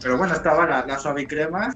Pero 0.00 0.18
bueno, 0.18 0.34
estaba 0.34 0.66
la, 0.66 0.86
la 0.86 0.98
suave 0.98 1.26
crema. 1.26 1.72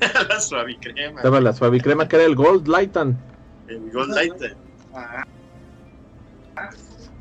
La 0.28 0.40
suavicrema. 0.40 1.20
Estaba 1.20 1.40
la 1.40 1.52
suavicrema 1.52 2.06
que 2.06 2.16
era 2.16 2.24
el 2.24 2.36
Gold 2.36 2.68
Lightan. 2.68 3.18
El 3.66 3.90
Gold 3.90 4.14
Lighter. 4.14 4.56
Ah, 4.94 5.24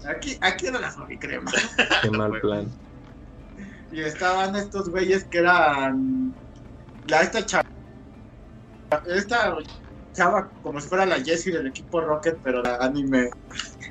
aquí, 0.05 0.37
aquí 0.41 0.67
era 0.67 0.79
la 0.79 0.91
suave 0.91 1.17
crema. 1.17 1.51
Qué 2.03 2.11
mal 2.11 2.31
plan. 2.41 2.71
Y 3.91 4.01
estaban 4.01 4.55
estos 4.55 4.89
güeyes 4.89 5.27
que 5.29 5.39
eran 5.39 6.35
la 7.05 7.21
esta 7.21 7.45
chava 7.45 7.63
esta 9.05 9.57
chava 10.13 10.51
como 10.61 10.79
si 10.81 10.87
fuera 10.87 11.05
la 11.05 11.23
Jessie 11.23 11.53
del 11.53 11.67
equipo 11.67 12.01
Rocket 12.01 12.39
pero 12.43 12.61
la 12.61 12.77
anime 12.77 13.29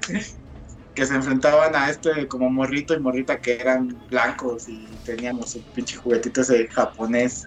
que 0.94 1.06
se 1.06 1.14
enfrentaban 1.14 1.74
a 1.77 1.90
este 1.90 2.28
como 2.28 2.51
morrito 2.51 2.94
y 2.94 3.01
morrita 3.01 3.40
que 3.40 3.55
eran 3.60 3.89
blancos 4.09 4.68
y 4.68 4.98
teníamos 5.05 5.55
un 5.55 5.64
pinche 5.73 5.97
juguetito 5.97 6.40
ese 6.43 6.68
japonés 6.68 7.44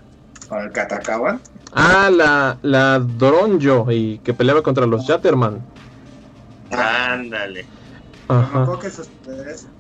con 0.48 0.60
el 0.64 0.72
que 0.72 0.80
atacaban 0.80 1.42
Ah, 1.72 2.10
la, 2.12 2.60
la 2.64 3.00
Doronjo 3.00 3.92
y 3.92 4.20
que 4.20 4.34
peleaba 4.34 4.64
contra 4.64 4.86
los 4.86 5.04
Shatterman. 5.04 5.62
Ándale. 6.72 7.70
Ajá. 8.30 8.68
que 8.80 8.90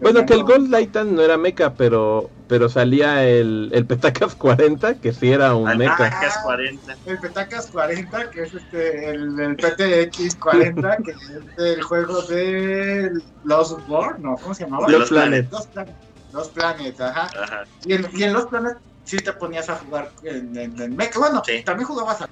Bueno, 0.02 0.26
que 0.26 0.34
el 0.34 0.44
Gold 0.44 0.76
Titan 0.76 1.16
no 1.16 1.22
era 1.22 1.38
mecha, 1.38 1.74
pero 1.76 2.30
pero 2.48 2.68
salía 2.68 3.24
el, 3.28 3.70
el 3.74 3.86
Petacas 3.86 4.34
40, 4.36 4.96
que 4.96 5.14
sí 5.14 5.32
era 5.32 5.54
un 5.56 5.68
Al 5.68 5.78
mecha. 5.78 5.96
Petacas 5.98 6.38
40. 6.44 6.98
El 7.06 7.20
Petacas 7.20 7.68
40, 7.68 8.32
que 8.32 8.42
es 8.42 8.54
este, 8.56 9.10
el, 9.12 9.40
el 9.40 9.56
PTX 9.56 10.36
40, 10.38 10.98
que 10.98 11.12
es 11.12 11.56
del 11.58 11.82
juego 11.84 12.22
de 12.24 13.12
Lost 13.44 13.88
World, 13.88 14.20
¿no? 14.20 14.36
¿Cómo 14.38 14.54
se 14.56 14.64
llamaba? 14.64 14.88
Los 14.90 15.02
Los 15.02 15.10
Planet. 15.10 15.52
Los 15.52 15.68
Planet. 15.68 15.96
Los 16.34 16.50
Planet, 16.50 17.02
ajá. 17.02 17.30
Ajá. 17.44 17.64
Y 17.86 17.94
en, 17.94 18.08
y 18.14 18.24
en 18.24 18.34
Los 18.34 18.48
Planet 18.48 18.78
sí 19.04 19.18
te 19.18 19.32
ponías 19.34 19.70
a 19.70 19.76
jugar 19.76 20.10
en, 20.24 20.58
en, 20.58 20.82
en 20.82 20.96
mecha. 20.96 21.20
Bueno, 21.20 21.44
Sí. 21.46 21.62
también 21.64 21.88
jugabas 21.88 22.22
a 22.24 22.30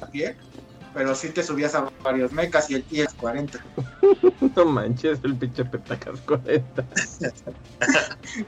a 0.00 0.06
pie, 0.06 0.34
pero 0.94 1.14
sí 1.14 1.30
te 1.30 1.42
subías 1.42 1.74
a 1.74 1.88
varios 2.02 2.32
mechas 2.32 2.70
y 2.70 2.74
el 2.74 2.84
y 2.90 3.00
el 3.00 3.08
40. 3.14 3.58
No 4.56 4.64
manches, 4.66 5.20
el 5.24 5.36
pinche 5.36 5.64
Petacas 5.64 6.20
40. 6.22 6.84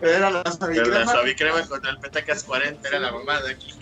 Era 0.03 0.31
la 0.31 0.43
Pero 0.59 0.87
la 0.89 1.67
contra 1.67 1.91
el 1.91 1.99
Petacas 1.99 2.43
40 2.45 2.89
era 2.89 2.99
la 2.99 3.13
mamada 3.13 3.51
aquí. 3.51 3.73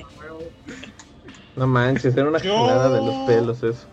No 1.57 1.67
manches, 1.67 2.17
era 2.17 2.29
una 2.29 2.39
Yo- 2.39 2.67
jalada 2.67 2.91
de 2.91 3.05
los 3.07 3.27
pelos 3.27 3.63
eso. 3.63 3.87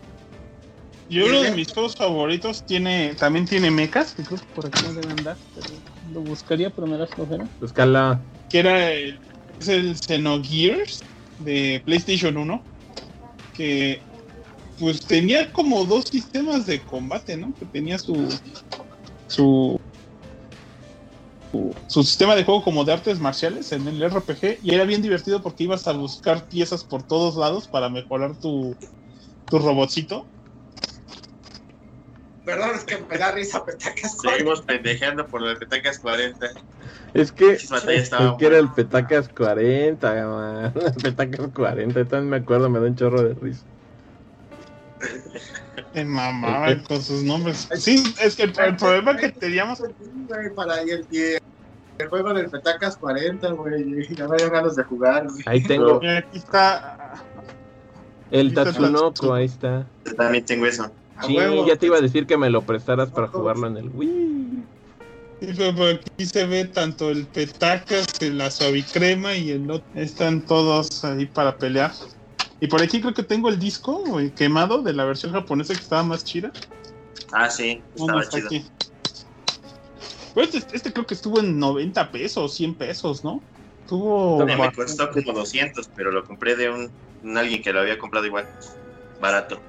Yo 1.10 1.26
uno 1.26 1.42
de 1.42 1.52
mis 1.52 1.74
juegos 1.74 1.96
favoritos 1.96 2.64
tiene, 2.68 3.16
también 3.16 3.46
tiene 3.46 3.72
mechas, 3.72 4.14
que 4.14 4.22
creo 4.22 4.38
que 4.40 4.46
por 4.54 4.68
aquí 4.68 4.84
no 4.84 4.94
deben 4.94 5.18
andar, 5.18 5.38
pero 5.56 5.68
lo 6.14 6.22
buscaría, 6.22 6.70
pero 6.70 6.86
me 6.86 6.98
da 6.98 7.08
flojera. 7.08 7.48
Escala. 7.64 8.22
Que 8.52 8.60
era 8.60 8.92
el, 8.92 9.20
es 9.60 9.68
el 9.70 9.98
Xenogears 9.98 11.04
de 11.40 11.82
PlayStation 11.84 12.38
1, 12.38 12.64
que 13.56 14.04
pues 14.80 15.02
tenía 15.02 15.52
como 15.52 15.86
dos 15.86 16.06
sistemas 16.06 16.66
de 16.66 16.82
combate, 16.82 17.38
¿no? 17.38 17.54
Que 17.60 17.66
tenía 17.66 18.00
su 18.00 18.30
su 19.28 19.80
su, 21.52 21.76
su 21.88 22.04
sistema 22.04 22.36
de 22.36 22.44
juego 22.44 22.64
como 22.64 22.84
de 22.86 22.94
artes 22.94 23.20
marciales 23.20 23.72
en 23.72 23.88
el 23.88 24.10
RPG 24.10 24.60
y 24.64 24.74
era 24.74 24.84
bien 24.84 25.02
divertido 25.02 25.42
porque 25.42 25.64
ibas 25.64 25.88
a 25.88 25.94
buscar 25.94 26.46
piezas 26.46 26.84
por 26.84 27.04
todos 27.04 27.36
lados 27.36 27.68
para 27.68 27.90
mejorar 27.90 28.36
tu, 28.36 28.76
tu 29.50 29.60
robotcito. 29.60 30.26
Perdón, 32.46 32.72
es 32.76 32.84
que 32.84 32.98
me 32.98 33.18
da 33.18 33.32
risa 33.32 33.64
Petacas 33.64 34.16
40. 34.16 34.30
Seguimos 34.32 34.62
pendejeando 34.62 35.28
por 35.28 35.48
el 35.48 35.58
Petacas 35.58 36.00
40. 36.00 36.48
Es 37.14 37.32
que, 37.32 37.54
es 37.54 37.70
que 38.38 38.46
era 38.46 38.58
el. 38.58 38.72
Petacas 38.72 39.30
40, 39.30 40.28
man. 40.28 40.74
El 40.86 40.94
Petacas 40.94 41.50
40, 41.54 42.06
también 42.06 42.30
me 42.30 42.38
acuerdo, 42.38 42.70
me 42.70 42.80
da 42.80 42.88
un 42.88 42.96
chorro 42.96 43.22
de 43.22 43.34
risa. 43.36 43.66
Me 45.94 46.06
mamaban 46.06 46.84
con 46.84 47.02
sus 47.02 47.24
nombres. 47.24 47.68
Sí, 47.76 48.04
es 48.22 48.36
que 48.36 48.44
el, 48.44 48.54
el 48.60 48.76
problema 48.76 49.16
que 49.18 49.30
teníamos 49.30 49.82
para 50.56 50.82
el, 50.82 51.08
el 51.12 52.08
juego 52.10 52.34
del 52.34 52.50
Petacas 52.50 52.98
40, 52.98 53.52
güey. 53.52 54.08
Ya 54.16 54.28
me 54.28 54.38
dio 54.38 54.50
ganas 54.50 54.76
de 54.76 54.84
jugar, 54.84 55.28
güey. 55.30 55.44
Ahí 55.46 55.64
tengo 55.64 55.96
aquí 55.98 56.38
está. 56.38 57.24
el 58.32 58.40
Ahí 58.40 58.48
está 58.48 58.62
el 58.62 58.66
Tatsunoko, 58.66 59.34
ahí 59.34 59.46
está. 59.46 59.88
Yo 60.06 60.16
también 60.16 60.46
tengo 60.46 60.66
eso. 60.66 60.92
Sí, 61.26 61.36
ya 61.68 61.76
te 61.76 61.86
iba 61.88 61.98
a 61.98 62.02
decir 62.02 62.26
que 62.26 62.38
me 62.38 62.50
lo 62.50 62.62
prestaras 62.62 63.10
para 63.10 63.28
jugarlo 63.28 63.68
en 63.68 63.78
el 63.78 63.90
Wii. 63.90 64.64
Sí, 65.42 65.54
pero 65.58 65.88
aquí 65.88 66.26
se 66.26 66.46
ve 66.46 66.66
tanto 66.66 67.10
el 67.10 67.26
petacas, 67.26 68.08
el- 68.22 68.38
la 68.38 68.52
suavicrema 68.52 69.34
y 69.36 69.52
el 69.52 69.70
otro. 69.72 69.86
Están 69.96 70.46
todos 70.46 71.04
ahí 71.04 71.26
para 71.26 71.58
pelear. 71.58 71.92
Y 72.62 72.68
por 72.68 72.82
aquí 72.82 73.00
creo 73.02 73.14
que 73.14 73.24
tengo 73.24 73.50
el 73.50 73.58
disco 73.60 74.04
güey, 74.06 74.32
quemado 74.32 74.82
de 74.82 74.94
la 74.94 75.06
versión 75.06 75.32
japonesa 75.32 75.74
que 75.74 75.80
estaba 75.80 76.04
más 76.04 76.24
chida. 76.24 76.52
Ah, 77.32 77.50
sí, 77.50 77.82
¿Dónde 77.96 78.22
estaba 78.22 78.48
chido. 78.48 78.48
aquí? 78.48 78.66
Pues 80.34 80.54
este, 80.56 80.76
este 80.76 80.94
creo 80.94 81.06
que 81.06 81.14
estuvo 81.14 81.40
en 81.40 81.58
90 81.60 82.12
pesos, 82.12 82.54
100 82.54 82.76
pesos, 82.76 83.24
¿no? 83.24 83.42
Estuvo. 83.82 84.46
Me 84.46 84.56
bastante- 84.56 84.76
costó 84.76 85.12
como 85.12 85.34
200, 85.40 85.90
pero 85.96 86.12
lo 86.12 86.24
compré 86.24 86.56
de 86.56 86.70
un, 86.70 86.92
un 87.24 87.38
alguien 87.38 87.62
que 87.62 87.74
lo 87.74 87.80
había 87.82 87.98
comprado 87.98 88.26
igual. 88.26 88.48
Barato. 89.22 89.60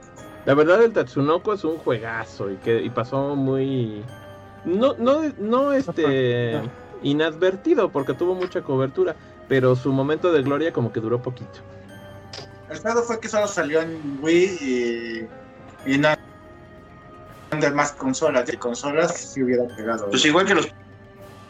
La 0.46 0.54
verdad, 0.54 0.82
el 0.82 0.92
Tatsunoko 0.92 1.52
es 1.54 1.64
un 1.64 1.76
juegazo 1.78 2.50
y 2.50 2.56
que 2.56 2.82
y 2.82 2.90
pasó 2.90 3.34
muy. 3.36 4.02
No, 4.64 4.94
no, 4.98 5.22
no 5.38 5.72
este. 5.72 6.60
inadvertido 7.02 7.90
porque 7.90 8.12
tuvo 8.14 8.34
mucha 8.34 8.62
cobertura, 8.62 9.16
pero 9.48 9.74
su 9.74 9.92
momento 9.92 10.32
de 10.32 10.42
gloria 10.42 10.72
como 10.72 10.92
que 10.92 11.00
duró 11.00 11.22
poquito. 11.22 11.60
El 12.70 12.80
pedo 12.80 13.02
fue 13.02 13.20
que 13.20 13.28
solo 13.28 13.46
salió 13.48 13.80
en 13.82 14.18
Wii 14.20 14.58
y, 15.86 15.92
y 15.94 15.98
no 15.98 16.08
en 17.50 17.60
demás 17.60 17.92
consolas. 17.92 18.46
De 18.46 18.56
consolas 18.58 19.16
sí 19.16 19.42
hubiera 19.42 19.66
pegado. 19.76 20.08
Pues 20.10 20.24
igual 20.24 20.46
que 20.46 20.54
los 20.54 20.68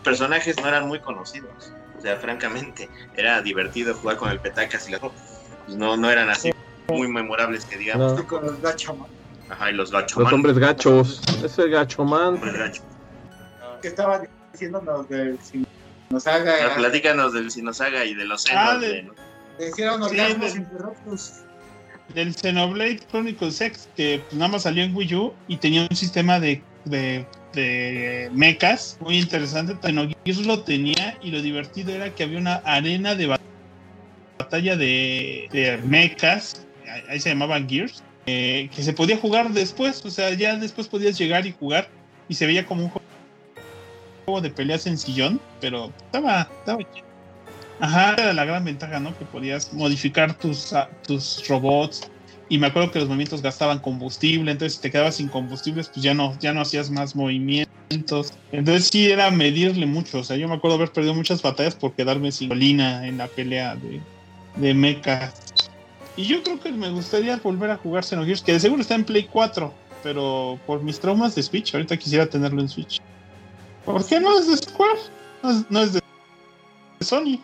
personajes 0.03 0.57
no 0.61 0.69
eran 0.69 0.89
muy 0.89 1.01
conocidos. 1.01 1.73
O 1.99 2.01
sea, 2.01 2.17
francamente, 2.17 2.89
era 3.15 3.43
divertido 3.43 3.95
jugar 3.95 4.17
con 4.17 4.31
el 4.31 4.41
Petacas 4.41 4.89
y 4.89 4.93
las 4.93 5.01
pues 5.01 5.77
no, 5.77 5.97
no 5.99 6.11
eran 6.11 6.31
así 6.31 6.51
muy 6.89 7.09
memorables 7.09 7.67
que 7.67 7.77
digamos. 7.77 8.15
No. 8.15 8.27
Con 8.27 8.47
los 8.47 8.61
Gacha 8.63 8.95
Man, 8.95 9.09
Ajá, 9.51 9.71
y 9.71 9.75
los 9.75 9.91
Los 9.91 10.03
gachoman. 10.03 10.35
hombres 10.35 10.59
gachos. 10.59 11.21
Ese 11.45 11.69
gacho 11.69 12.05
man. 12.05 12.35
Hombres 12.35 12.55
gacho. 12.57 12.83
que 13.83 13.89
estaban 13.89 14.27
diciendo 14.53 14.81
los 14.85 15.09
del 15.09 15.39
si 15.43 15.65
nos 16.11 16.27
haga 16.27 16.55
Ah, 16.73 16.75
platícanos 16.77 17.33
del 17.35 17.51
Sinosaga 17.51 18.05
y 18.05 18.15
de 18.15 18.25
los 18.25 18.43
senos. 18.43 18.63
Ah, 18.67 18.79
de- 18.79 18.89
de- 18.89 19.13
hicieron 19.69 20.03
orgasmos 20.03 20.57
interruptus. 20.57 21.33
Del 22.15 22.35
Xenoblade 22.35 22.99
Chronicles 23.09 23.61
X, 23.61 23.89
que 23.97 24.21
pues, 24.25 24.35
nada 24.35 24.51
más 24.53 24.63
salió 24.63 24.83
en 24.83 24.95
Wii 24.97 25.15
U 25.15 25.33
y 25.47 25.57
tenía 25.59 25.87
un 25.89 25.97
sistema 25.97 26.41
de, 26.41 26.61
de, 26.85 27.25
de 27.53 28.29
mechas 28.33 28.97
muy 29.01 29.19
interesante. 29.19 29.77
Xenogears 29.81 30.45
lo 30.47 30.61
tenía 30.65 31.17
y 31.23 31.31
lo 31.31 31.41
divertido 31.41 31.93
era 31.93 32.13
que 32.13 32.25
había 32.25 32.39
una 32.39 32.57
arena 32.65 33.15
de 33.15 33.29
bat- 33.29 33.41
batalla 34.39 34.77
de, 34.77 35.49
de 35.53 35.77
mechas, 35.85 36.67
ahí- 37.09 37.21
se 37.21 37.29
llamaban 37.29 37.69
Gears, 37.69 38.03
eh, 38.27 38.69
que 38.75 38.83
se 38.83 38.93
podía 38.93 39.17
jugar 39.17 39.51
después, 39.51 40.05
o 40.05 40.11
sea, 40.11 40.35
ya 40.35 40.57
después 40.57 40.89
podías 40.89 41.17
llegar 41.17 41.47
y 41.47 41.53
jugar 41.53 41.89
y 42.29 42.35
se 42.35 42.47
veía 42.47 42.67
como 42.67 42.85
un 42.85 42.91
juego 42.91 44.41
de 44.41 44.51
peleas 44.51 44.87
en 44.87 44.99
sillón, 44.99 45.41
pero 45.61 45.93
estaba, 46.07 46.49
estaba 46.59 46.79
chido. 46.93 47.10
Ajá, 47.81 48.15
era 48.15 48.33
la 48.33 48.45
gran 48.45 48.65
ventaja, 48.65 49.01
¿no? 49.01 49.17
Que 49.17 49.25
podías 49.25 49.73
modificar 49.73 50.35
tus, 50.35 50.73
ah, 50.73 50.89
tus 51.07 51.47
robots. 51.49 52.11
Y 52.49 52.59
me 52.59 52.67
acuerdo 52.67 52.91
que 52.91 52.99
los 52.99 53.09
movimientos 53.09 53.43
gastaban 53.43 53.79
combustible, 53.79 54.51
entonces 54.51 54.77
si 54.77 54.83
te 54.83 54.91
quedabas 54.91 55.15
sin 55.15 55.29
combustibles, 55.29 55.89
pues 55.89 56.03
ya 56.03 56.15
no, 56.15 56.37
ya 56.41 56.53
no 56.53 56.61
hacías 56.61 56.91
más 56.91 57.15
movimientos. 57.15 58.35
Entonces 58.53 58.89
sí 58.93 59.11
era 59.11 59.31
medirle 59.31 59.87
mucho. 59.87 60.19
O 60.19 60.25
sea, 60.25 60.37
yo 60.37 60.49
me 60.49 60.57
acuerdo 60.57 60.77
haber 60.77 60.91
perdido 60.91 61.15
muchas 61.15 61.41
batallas 61.43 61.75
por 61.75 61.95
quedarme 61.95 62.33
sin 62.33 62.49
colina 62.49 63.07
en 63.07 63.19
la 63.19 63.29
pelea 63.29 63.77
de, 63.77 64.01
de. 64.57 65.31
Y 66.17 66.25
yo 66.25 66.43
creo 66.43 66.61
que 66.61 66.73
me 66.73 66.91
gustaría 66.91 67.37
volver 67.37 67.71
a 67.71 67.77
jugar 67.77 68.05
Xenogears, 68.05 68.43
que 68.43 68.53
de 68.53 68.61
seguro 68.61 68.83
está 68.83 68.97
en 68.97 69.05
Play 69.05 69.29
4, 69.31 69.73
pero 70.03 70.59
por 70.67 70.83
mis 70.83 70.99
traumas 70.99 71.35
de 71.35 71.43
Switch, 71.43 71.73
ahorita 71.73 71.97
quisiera 71.97 72.27
tenerlo 72.27 72.61
en 72.61 72.69
Switch. 72.69 73.01
¿Por 73.85 74.05
qué 74.05 74.21
no 74.21 74.39
es 74.39 74.49
de 74.49 74.57
Square? 74.57 75.01
No 75.43 75.51
es, 75.51 75.71
no 75.71 75.81
es 75.81 75.93
de 75.95 76.01
Sony. 77.01 77.41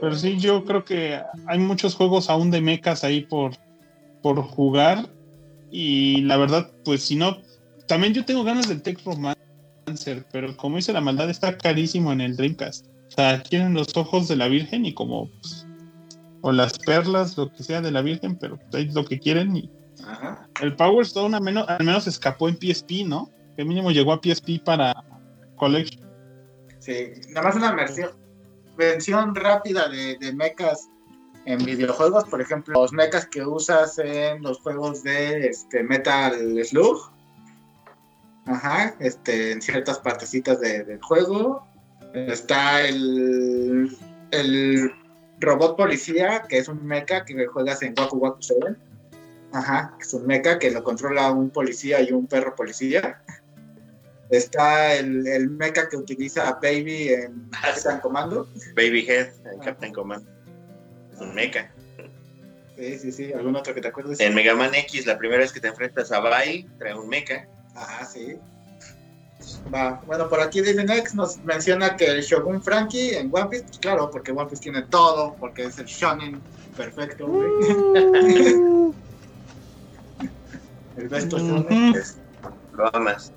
Pero 0.00 0.14
sí, 0.16 0.38
yo 0.38 0.64
creo 0.64 0.84
que 0.84 1.20
hay 1.46 1.58
muchos 1.58 1.94
juegos 1.94 2.30
aún 2.30 2.50
de 2.50 2.60
mechas 2.60 3.04
ahí 3.04 3.20
por, 3.22 3.52
por 4.22 4.40
jugar. 4.42 5.08
Y 5.70 6.22
la 6.22 6.36
verdad, 6.36 6.70
pues 6.84 7.04
si 7.04 7.16
no, 7.16 7.38
también 7.86 8.14
yo 8.14 8.24
tengo 8.24 8.42
ganas 8.42 8.68
del 8.68 8.82
Tech 8.82 8.98
Romancer, 9.04 10.24
pero 10.32 10.56
como 10.56 10.76
dice 10.76 10.92
la 10.92 11.00
maldad, 11.00 11.28
está 11.28 11.56
carísimo 11.56 12.12
en 12.12 12.20
el 12.20 12.36
Dreamcast. 12.36 12.86
O 12.86 13.10
sea, 13.10 13.42
quieren 13.42 13.74
los 13.74 13.96
ojos 13.96 14.28
de 14.28 14.36
la 14.36 14.48
Virgen 14.48 14.86
y 14.86 14.94
como, 14.94 15.28
pues, 15.28 15.66
o 16.42 16.52
las 16.52 16.78
perlas, 16.78 17.36
lo 17.36 17.52
que 17.52 17.62
sea 17.62 17.80
de 17.80 17.90
la 17.90 18.02
Virgen, 18.02 18.36
pero 18.36 18.58
pues, 18.70 18.86
es 18.86 18.94
lo 18.94 19.04
que 19.04 19.18
quieren. 19.18 19.56
Y 19.56 19.70
Ajá. 20.06 20.48
el 20.62 20.74
Power 20.76 21.04
Stone 21.04 21.36
al 21.36 21.42
menos, 21.42 21.68
al 21.68 21.84
menos 21.84 22.06
escapó 22.06 22.48
en 22.48 22.56
PSP, 22.56 23.04
¿no? 23.04 23.30
Que 23.56 23.64
mínimo 23.64 23.90
llegó 23.90 24.12
a 24.12 24.20
PSP 24.22 24.62
para 24.64 24.94
Collection. 25.56 26.08
Sí, 26.78 26.94
nada 27.30 27.48
más 27.48 27.56
una 27.56 27.72
versión, 27.74 28.10
versión 28.80 29.34
rápida 29.34 29.88
de, 29.88 30.16
de 30.18 30.32
mechas 30.32 30.88
en 31.44 31.58
videojuegos, 31.64 32.24
por 32.24 32.40
ejemplo, 32.40 32.80
los 32.80 32.92
mechas 32.92 33.26
que 33.26 33.42
usas 33.44 33.98
en 33.98 34.42
los 34.42 34.58
juegos 34.60 35.02
de 35.02 35.46
este, 35.48 35.82
Metal 35.82 36.34
Slug. 36.64 36.98
Ajá, 38.46 38.94
este, 38.98 39.52
en 39.52 39.62
ciertas 39.62 39.98
partecitas 40.00 40.60
de- 40.60 40.84
del 40.84 41.00
juego. 41.02 41.66
Está 42.14 42.82
el, 42.82 43.96
el 44.32 44.90
robot 45.38 45.76
policía, 45.76 46.42
que 46.48 46.58
es 46.58 46.68
un 46.68 46.84
mecha 46.84 47.24
que 47.24 47.46
juegas 47.46 47.82
en 47.82 47.94
Waku 47.96 48.16
Waku 48.16 48.42
7. 48.42 48.76
Ajá, 49.52 49.94
es 50.00 50.12
un 50.14 50.26
mecha 50.26 50.58
que 50.58 50.70
lo 50.70 50.82
controla 50.82 51.30
un 51.30 51.50
policía 51.50 52.00
y 52.00 52.12
un 52.12 52.26
perro 52.26 52.54
policía. 52.54 53.22
Está 54.30 54.94
el, 54.94 55.26
el 55.26 55.50
mecha 55.50 55.88
que 55.88 55.96
utiliza 55.96 56.48
a 56.48 56.52
Baby 56.54 57.08
en 57.08 57.50
Captain 57.50 57.98
Commando. 58.00 58.48
Baby 58.76 59.04
Head 59.08 59.28
en 59.52 59.58
Captain 59.60 59.92
Command. 59.92 60.24
Es 61.12 61.20
un 61.20 61.34
mecha. 61.34 61.70
Sí, 62.76 62.98
sí, 62.98 63.12
sí. 63.12 63.32
¿Algún 63.32 63.56
otro 63.56 63.74
que 63.74 63.80
te 63.80 63.88
acuerdes? 63.88 64.20
En 64.20 64.34
Mega 64.34 64.54
Man 64.54 64.74
X, 64.74 65.04
la 65.06 65.18
primera 65.18 65.40
vez 65.40 65.52
que 65.52 65.60
te 65.60 65.68
enfrentas 65.68 66.12
a 66.12 66.20
Bai, 66.20 66.66
trae 66.78 66.94
un 66.94 67.08
mecha. 67.08 67.46
Ajá, 67.74 68.04
sí. 68.06 68.36
Va. 69.74 70.00
Bueno, 70.06 70.28
por 70.28 70.40
aquí 70.40 70.60
Divinex 70.60 71.14
nos 71.14 71.38
menciona 71.44 71.96
que 71.96 72.06
el 72.06 72.22
Shogun 72.22 72.62
Frankie 72.62 73.16
en 73.16 73.30
One 73.32 73.48
Piece, 73.50 73.64
pues 73.64 73.78
claro, 73.78 74.10
porque 74.10 74.30
One 74.32 74.46
Piece 74.48 74.62
tiene 74.62 74.82
todo, 74.82 75.34
porque 75.40 75.64
es 75.64 75.78
el 75.78 75.86
shonen 75.86 76.40
perfecto, 76.76 77.26
güey. 77.26 77.48
Uh. 77.48 78.94
el 80.98 81.08
besto 81.08 81.38
shonen. 81.38 81.94
es- 81.96 82.16
Lo 82.72 82.94
amas. 82.94 83.32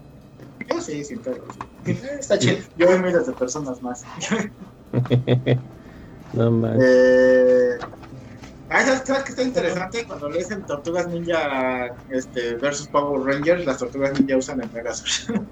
Yo 0.70 0.82
sí, 0.82 1.04
sin 1.04 1.22
pedo. 1.22 1.46
Está 1.86 2.38
chido. 2.40 2.58
Yo 2.76 2.88
veo 2.88 3.00
miles 3.00 3.26
de 3.28 3.34
personas 3.34 3.82
más. 3.82 4.04
no 6.34 6.52
manches. 6.52 6.84
Eh, 6.86 7.80
ah, 8.70 8.86
¿sabes, 8.86 9.04
sabes 9.06 9.24
qué 9.24 9.32
está 9.32 9.44
interesante? 9.44 10.06
Cuando 10.06 10.30
lees 10.30 10.52
en 10.52 10.66
Tortugas 10.66 11.08
Ninja 11.08 11.88
este, 12.10 12.56
versus 12.58 12.88
Power 12.88 13.22
Rangers, 13.22 13.66
las 13.66 13.78
Tortugas 13.78 14.14
Ninja 14.20 14.38
usan 14.38 14.62
el 14.62 14.72
Megazord. 14.72 15.48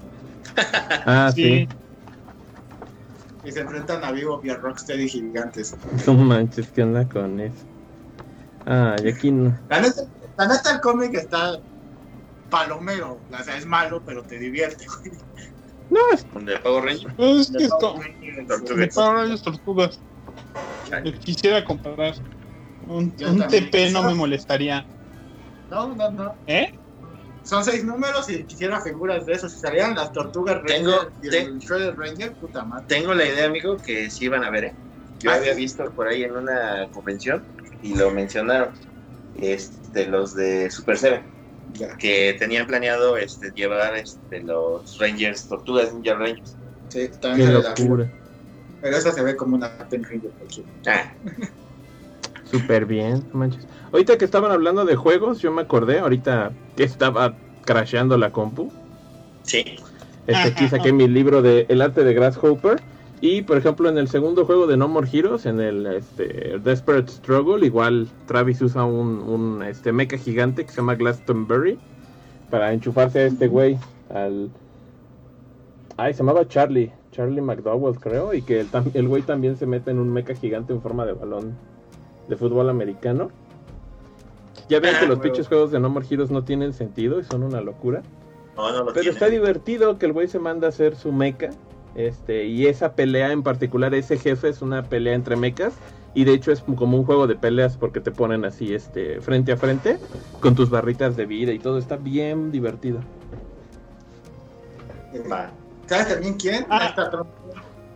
Ah, 0.54 1.32
sí. 1.34 1.42
Sí. 1.42 1.68
y 3.42 3.52
se 3.52 3.60
enfrentan 3.60 4.04
a 4.04 4.12
Vivo 4.12 4.40
y 4.42 4.50
a 4.50 4.56
Rocksteady 4.56 5.08
gigantes. 5.08 5.76
No 6.06 6.14
manches, 6.14 6.70
¿qué 6.72 6.82
onda 6.82 7.08
con 7.08 7.40
eso? 7.40 7.64
Ah, 8.64 8.96
y 9.02 9.08
aquí 9.08 9.30
no. 9.32 9.58
La 9.68 9.80
neta, 9.80 10.02
la 10.36 10.46
neta 10.48 10.72
el 10.72 10.80
cómic 10.80 11.14
está 11.14 11.58
palomero. 12.52 13.18
O 13.32 13.42
sea, 13.42 13.56
es 13.56 13.66
malo, 13.66 14.00
pero 14.06 14.22
te 14.22 14.38
divierte. 14.38 14.86
güey. 14.86 15.12
No, 15.90 15.98
es 16.14 16.24
De 16.44 16.58
Power 16.60 16.84
Ranger. 16.84 17.12
Pues 17.16 17.50
es 17.50 17.56
que 17.56 17.64
esto. 17.64 17.96
Tortugas. 18.46 18.76
De 18.76 18.86
Power 18.88 19.14
Rangers 19.16 19.42
Tortugas. 19.42 20.00
Chale. 20.88 21.12
Yo 21.12 21.18
quisiera 21.18 21.64
comparar. 21.64 22.14
Un, 22.86 23.14
un. 23.26 23.46
TP 23.48 23.90
no 23.90 24.02
me 24.04 24.14
molestaría. 24.14 24.86
No, 25.70 25.88
no, 25.94 26.10
no. 26.10 26.34
¿Eh? 26.46 26.72
Son 27.44 27.64
seis 27.64 27.84
números 27.84 28.28
y 28.30 28.44
quisiera 28.44 28.80
figuras 28.80 29.26
de 29.26 29.32
esos. 29.32 29.52
Si 29.52 29.58
salían 29.58 29.94
las 29.96 30.12
Tortugas 30.12 30.62
Tengo- 30.64 30.90
Ranger 30.92 31.12
y 31.22 31.28
te- 31.30 31.40
el 31.42 31.58
Shredder 31.58 31.96
Ranger, 31.98 32.32
puta 32.34 32.64
madre. 32.64 32.84
Tengo 32.88 33.14
la 33.14 33.24
idea, 33.24 33.46
amigo, 33.46 33.76
que 33.78 34.08
sí 34.10 34.26
iban 34.26 34.44
a 34.44 34.50
ver, 34.50 34.64
¿eh? 34.66 34.74
Yo 35.18 35.30
Ah, 35.30 35.34
había 35.34 35.52
sí. 35.54 35.60
visto 35.60 35.90
por 35.92 36.06
ahí 36.08 36.22
en 36.24 36.36
una 36.36 36.88
convención 36.92 37.42
y 37.82 37.94
lo 37.96 38.10
mencionaron. 38.10 38.70
Este, 39.40 40.06
los 40.06 40.34
de 40.34 40.70
Super 40.70 40.96
Seven, 40.98 41.22
Ya. 41.74 41.96
que 41.96 42.36
tenían 42.38 42.66
planeado 42.66 43.16
este, 43.16 43.50
llevar 43.54 43.96
este, 43.96 44.42
los 44.42 44.98
Rangers, 44.98 45.48
Tortugas 45.48 45.92
Ninja 45.94 46.14
Rangers. 46.14 46.56
Sí, 46.88 46.98
qué 47.00 47.08
también 47.20 47.54
la- 47.54 47.74
locura. 47.76 48.10
Pero 48.80 48.96
esa 48.96 49.12
se 49.12 49.22
ve 49.22 49.36
como 49.36 49.56
una 49.56 49.70
Pen 49.88 50.02
Ranger. 50.04 50.32
Ah, 50.86 51.14
Súper 52.44 52.84
bien, 52.84 53.26
no 53.32 53.38
manches. 53.38 53.66
Ahorita 53.92 54.18
que 54.18 54.24
estaban 54.24 54.50
hablando 54.50 54.84
de 54.84 54.96
juegos, 54.96 55.40
yo 55.40 55.50
me 55.52 55.62
acordé, 55.62 56.00
ahorita 56.00 56.52
que 56.76 56.84
estaba 56.84 57.34
crasheando 57.64 58.18
la 58.18 58.30
compu. 58.32 58.72
sí. 59.42 59.64
Este, 60.26 60.48
aquí 60.48 60.68
saqué 60.68 60.92
mi 60.92 61.08
libro 61.08 61.42
de 61.42 61.66
El 61.68 61.82
arte 61.82 62.04
de 62.04 62.14
Grasshopper. 62.14 62.80
Y 63.24 63.42
por 63.42 63.56
ejemplo, 63.56 63.88
en 63.88 63.96
el 63.98 64.08
segundo 64.08 64.44
juego 64.44 64.66
de 64.66 64.76
No 64.76 64.88
More 64.88 65.08
Heroes, 65.10 65.46
en 65.46 65.60
el 65.60 65.86
este, 65.86 66.58
Desperate 66.58 67.10
Struggle, 67.10 67.64
igual 67.64 68.08
Travis 68.26 68.60
usa 68.60 68.84
un, 68.84 69.20
un 69.20 69.62
este, 69.62 69.92
mecha 69.92 70.18
gigante 70.18 70.64
que 70.64 70.70
se 70.72 70.78
llama 70.78 70.96
Glastonbury 70.96 71.78
para 72.50 72.72
enchufarse 72.72 73.20
a 73.20 73.26
este 73.26 73.46
güey, 73.46 73.78
al. 74.12 74.50
Ay, 75.96 76.12
se 76.14 76.18
llamaba 76.18 76.46
Charlie, 76.48 76.90
Charlie 77.12 77.40
McDowell, 77.40 77.98
creo, 77.98 78.34
y 78.34 78.42
que 78.42 78.60
el, 78.60 78.68
el 78.94 79.06
güey 79.08 79.22
también 79.22 79.56
se 79.56 79.66
mete 79.66 79.90
en 79.92 79.98
un 80.00 80.12
mecha 80.12 80.34
gigante 80.34 80.72
en 80.72 80.82
forma 80.82 81.06
de 81.06 81.12
balón 81.12 81.54
de 82.28 82.36
fútbol 82.36 82.68
americano. 82.70 83.30
Ya 84.68 84.80
ven 84.80 84.94
Ah, 84.96 85.00
que 85.00 85.06
los 85.06 85.18
huevo. 85.18 85.22
pinches 85.22 85.46
juegos 85.48 85.70
de 85.70 85.78
No 85.78 85.90
More 85.90 86.06
Heroes 86.10 86.30
no 86.30 86.42
tienen 86.44 86.72
sentido 86.72 87.20
y 87.20 87.24
son 87.24 87.42
una 87.44 87.60
locura. 87.60 88.02
No, 88.56 88.70
no 88.70 88.78
lo 88.78 88.86
Pero 88.86 88.94
tiene. 89.02 89.10
está 89.10 89.26
divertido 89.28 89.98
que 89.98 90.06
el 90.06 90.12
güey 90.12 90.26
se 90.28 90.38
manda 90.40 90.66
a 90.66 90.70
hacer 90.70 90.96
su 90.96 91.12
mecha. 91.12 91.50
Este, 91.94 92.44
y 92.46 92.66
esa 92.66 92.94
pelea 92.94 93.32
en 93.32 93.42
particular, 93.42 93.94
ese 93.94 94.16
jefe 94.18 94.48
es 94.48 94.62
una 94.62 94.84
pelea 94.88 95.14
entre 95.14 95.36
mechas. 95.36 95.74
Y 96.14 96.24
de 96.24 96.34
hecho 96.34 96.52
es 96.52 96.60
como 96.62 96.98
un 96.98 97.04
juego 97.04 97.26
de 97.26 97.36
peleas 97.36 97.76
porque 97.78 98.00
te 98.00 98.10
ponen 98.10 98.44
así, 98.44 98.74
este, 98.74 99.20
frente 99.22 99.52
a 99.52 99.56
frente, 99.56 99.98
con 100.40 100.54
tus 100.54 100.68
barritas 100.68 101.16
de 101.16 101.24
vida 101.26 101.52
y 101.52 101.58
todo. 101.58 101.78
Está 101.78 101.96
bien 101.96 102.50
divertido. 102.52 103.00
Va. 105.30 105.50
¿Sabes 105.86 106.08
también 106.08 106.34
quién? 106.34 106.66
Ah. 106.70 106.94
Trom- 106.94 107.26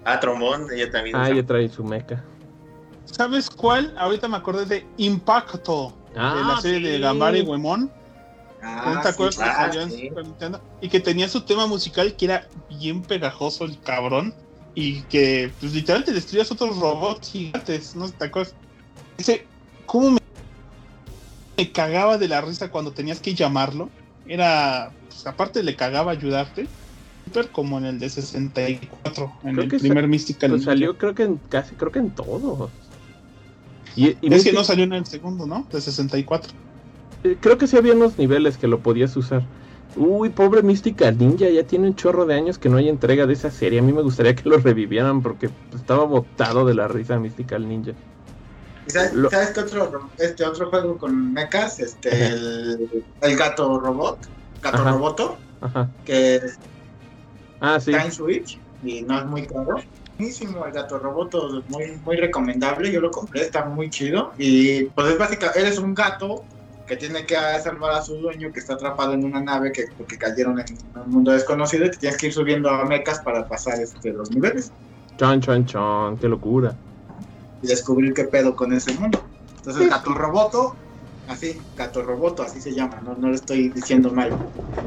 Ah, 0.08 0.20
Trombón, 0.20 0.66
ella 0.72 0.90
también. 0.90 1.16
Ah, 1.16 1.28
ya 1.30 1.44
trae 1.44 1.68
su 1.68 1.82
mecha. 1.82 2.22
¿Sabes 3.06 3.50
cuál? 3.50 3.92
Ahorita 3.98 4.28
me 4.28 4.36
acordé 4.36 4.64
de 4.66 4.86
Impacto. 4.98 5.92
de 6.14 6.20
Ah, 6.20 6.52
la 6.54 6.60
serie 6.60 6.92
de. 6.92 6.98
Gambari 7.00 7.40
y 7.40 7.42
Huemón. 7.42 7.90
Ah, 8.66 8.92
¿No 8.94 9.00
te 9.00 9.08
acuerdas 9.08 9.36
sí, 9.36 9.42
que 9.42 9.48
ah, 9.48 9.54
salió 9.54 9.80
en 9.82 9.90
sí. 9.92 10.08
Super 10.08 10.24
Nintendo? 10.24 10.60
Y 10.80 10.88
que 10.88 11.00
tenía 11.00 11.28
su 11.28 11.42
tema 11.42 11.66
musical 11.66 12.16
que 12.16 12.24
era 12.24 12.48
bien 12.68 13.02
pegajoso 13.02 13.64
el 13.64 13.78
cabrón. 13.80 14.34
Y 14.74 15.02
que 15.04 15.54
pues 15.58 15.72
literalmente 15.72 16.12
destruías 16.12 16.50
otros 16.50 16.78
robots 16.78 17.30
gigantes, 17.30 17.94
¿no 17.96 18.10
te 18.10 18.26
acuerdas? 18.26 18.54
Ese, 19.16 19.46
¿cómo 19.86 20.10
me, 20.10 20.18
me 21.56 21.72
cagaba 21.72 22.18
de 22.18 22.28
la 22.28 22.42
risa 22.42 22.68
cuando 22.70 22.92
tenías 22.92 23.20
que 23.20 23.34
llamarlo? 23.34 23.88
Era, 24.26 24.92
pues 25.08 25.26
aparte 25.26 25.62
le 25.62 25.76
cagaba 25.76 26.12
ayudarte. 26.12 26.68
Super 27.24 27.50
como 27.50 27.78
en 27.78 27.86
el 27.86 27.98
de 27.98 28.10
64, 28.10 29.32
en 29.44 29.52
Creo 29.52 29.64
el 29.64 29.70
que 29.70 29.78
primer 29.78 30.06
Mystical 30.06 30.50
Pues 30.50 30.64
salió 30.64 30.96
creo 30.98 31.14
que 31.14 31.22
en 31.22 31.38
casi, 31.38 31.74
creo 31.74 31.90
que 31.90 32.00
en 32.00 32.14
todos. 32.14 32.70
Y, 33.96 34.08
y 34.20 34.34
Es 34.34 34.44
que 34.44 34.52
no 34.52 34.62
salió 34.62 34.84
en 34.84 34.92
el 34.92 35.06
segundo, 35.06 35.46
¿no? 35.46 35.66
De 35.72 35.80
64. 35.80 36.65
Eh, 37.32 37.38
creo 37.40 37.58
que 37.58 37.66
sí 37.66 37.76
había 37.76 37.94
unos 37.94 38.18
niveles 38.18 38.58
que 38.58 38.68
lo 38.68 38.82
podías 38.82 39.16
usar. 39.16 39.48
Uy, 39.94 40.30
pobre 40.30 40.62
Mystical 40.62 41.16
Ninja, 41.18 41.48
ya 41.48 41.66
tiene 41.66 41.88
un 41.88 41.94
chorro 41.96 42.26
de 42.26 42.34
años 42.34 42.58
que 42.58 42.68
no 42.68 42.76
hay 42.76 42.88
entrega 42.88 43.26
de 43.26 43.32
esa 43.32 43.50
serie. 43.50 43.78
A 43.80 43.82
mí 43.82 43.92
me 43.92 44.02
gustaría 44.02 44.34
que 44.34 44.48
lo 44.48 44.58
revivieran 44.58 45.22
porque 45.22 45.54
estaba 45.72 46.04
botado 46.04 46.66
de 46.66 46.74
la 46.74 46.88
risa 46.88 47.18
Mystical 47.18 47.66
Ninja. 47.68 47.96
¿Y 48.84 48.90
sabes, 48.90 49.12
Lo- 49.12 49.30
sabes 49.30 49.50
qué 49.52 49.60
otro, 49.60 50.12
este 50.16 50.44
otro 50.44 50.70
juego 50.70 50.96
con 50.98 51.32
mechas? 51.32 51.80
Este, 51.80 52.26
el, 52.28 52.78
el 53.20 53.36
gato 53.36 53.78
robot, 53.80 54.26
gato 54.62 54.84
Ajá. 54.84 54.84
roboto, 54.84 55.42
Ajá. 55.60 55.94
que 56.04 56.40
Ah, 57.60 57.80
sí. 57.80 57.92
está 57.92 58.04
en 58.04 58.12
Switch 58.12 58.62
y 58.80 59.02
no 59.02 59.18
es 59.18 59.26
muy 59.26 59.46
caro. 59.46 59.76
Buenísimo, 60.18 60.64
el 60.66 60.72
gato 60.72 60.98
roboto, 60.98 61.64
muy, 61.68 61.98
muy 62.00 62.16
recomendable. 62.16 62.90
Yo 62.92 63.00
lo 63.00 63.10
compré, 63.10 63.42
está 63.42 63.66
muy 63.66 63.90
chido. 63.90 64.32
Y 64.38 64.86
pues 64.90 65.08
es 65.12 65.18
básicamente, 65.18 65.60
eres 65.60 65.78
un 65.78 65.92
gato 65.94 66.46
que 66.86 66.96
tiene 66.96 67.26
que 67.26 67.36
salvar 67.62 67.92
a 67.92 68.02
su 68.02 68.16
dueño 68.16 68.50
que 68.52 68.60
está 68.60 68.74
atrapado 68.74 69.12
en 69.12 69.24
una 69.24 69.40
nave 69.42 69.72
que 69.72 69.84
porque 69.96 70.16
cayeron 70.18 70.60
en 70.60 70.66
un 70.94 71.10
mundo 71.10 71.32
desconocido 71.32 71.86
y 71.86 71.90
te 71.90 71.98
tienes 71.98 72.18
que 72.18 72.26
ir 72.28 72.32
subiendo 72.32 72.70
a 72.70 72.84
mechas 72.84 73.20
para 73.24 73.46
pasar 73.46 73.80
este, 73.80 74.12
los 74.12 74.30
niveles 74.30 74.72
Chon, 75.18 75.40
chon, 75.40 75.64
chon. 75.66 76.18
Qué 76.18 76.28
locura. 76.28 76.76
y 77.60 77.66
descubrir 77.66 78.12
qué 78.14 78.24
pedo 78.24 78.54
con 78.54 78.72
ese 78.72 78.94
mundo. 78.98 79.18
Entonces, 79.56 79.88
gato 79.88 80.14
roboto, 80.14 80.76
así, 81.26 81.62
gato 81.74 82.02
roboto, 82.02 82.42
así 82.42 82.60
se 82.60 82.74
llama, 82.74 83.00
no, 83.02 83.14
no 83.16 83.28
le 83.28 83.36
estoy 83.36 83.70
diciendo 83.70 84.10
mal. 84.12 84.32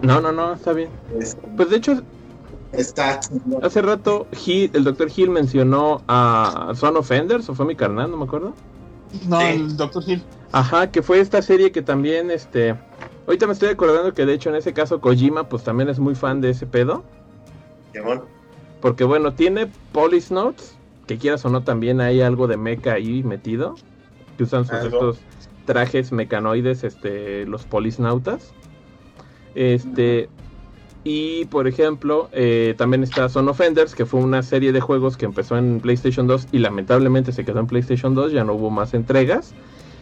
No, 0.01 0.21
no, 0.21 0.31
no, 0.31 0.53
está 0.53 0.73
bien. 0.73 0.93
Es- 1.19 1.35
Pues 1.57 1.69
de 1.69 1.77
hecho, 1.77 2.01
está 2.71 3.19
hace 3.61 3.81
rato 3.81 4.27
el 4.47 4.84
doctor 4.84 5.09
Hill 5.15 5.30
mencionó 5.30 6.03
a 6.07 6.71
Son 6.76 6.95
of 6.97 7.11
Enders, 7.11 7.49
o 7.49 7.53
fue 7.55 7.65
mi 7.65 7.76
carnal, 7.76 8.11
no 8.11 8.17
me 8.17 8.26
acuerdo. 8.26 8.55
No, 9.27 9.40
Sí. 9.40 9.45
el 9.48 9.77
Dr. 9.77 10.03
Hill. 10.06 10.23
Ajá, 10.52 10.91
que 10.91 11.02
fue 11.02 11.19
esta 11.19 11.41
serie 11.41 11.72
que 11.72 11.81
también, 11.81 12.31
este... 12.31 12.76
Ahorita 13.27 13.45
me 13.45 13.53
estoy 13.53 13.69
acordando 13.69 14.14
que 14.14 14.26
de 14.26 14.34
hecho 14.34 14.49
en 14.49 14.56
ese 14.56 14.73
caso 14.73 14.99
Kojima 14.99 15.48
pues 15.48 15.64
también 15.64 15.88
es 15.88 15.99
muy 15.99 16.15
fan 16.15 16.41
de 16.41 16.49
ese 16.49 16.65
pedo. 16.65 17.03
Simón. 17.94 18.23
Porque 18.81 19.03
bueno, 19.03 19.34
tiene 19.34 19.68
Police 19.91 20.34
Notes, 20.34 20.76
que 21.06 21.18
quieras 21.19 21.45
o 21.45 21.49
no 21.49 21.64
también 21.64 22.02
hay 22.02 22.22
algo 22.22 22.48
de 22.48 22.57
mecha 22.57 22.94
ahí 22.94 23.22
metido. 23.23 23.76
Que 24.38 24.44
usan 24.44 24.65
sus 24.65 24.80
estos 24.80 25.19
trajes 25.65 26.11
mecanoides, 26.11 26.84
este, 26.84 27.45
los 27.45 27.65
polisnautas. 27.65 28.52
Este... 29.53 30.30
Y 31.03 31.45
por 31.45 31.67
ejemplo, 31.67 32.30
eh, 32.34 32.76
también 32.77 33.03
está 33.03 33.30
Son 33.30 33.47
Offenders, 33.47 33.95
que 33.95 34.05
fue 34.05 34.19
una 34.19 34.43
serie 34.43 34.71
de 34.71 34.81
juegos 34.81 35.15
que 35.15 35.26
empezó 35.26 35.57
en 35.57 35.80
PlayStation 35.80 36.27
2 36.27 36.49
y 36.51 36.59
lamentablemente 36.59 37.31
se 37.31 37.45
quedó 37.45 37.59
en 37.59 37.67
PlayStation 37.67 38.15
2, 38.15 38.34
ya 38.34 38.43
no 38.43 38.53
hubo 38.53 38.69
más 38.69 38.93
entregas. 38.93 39.53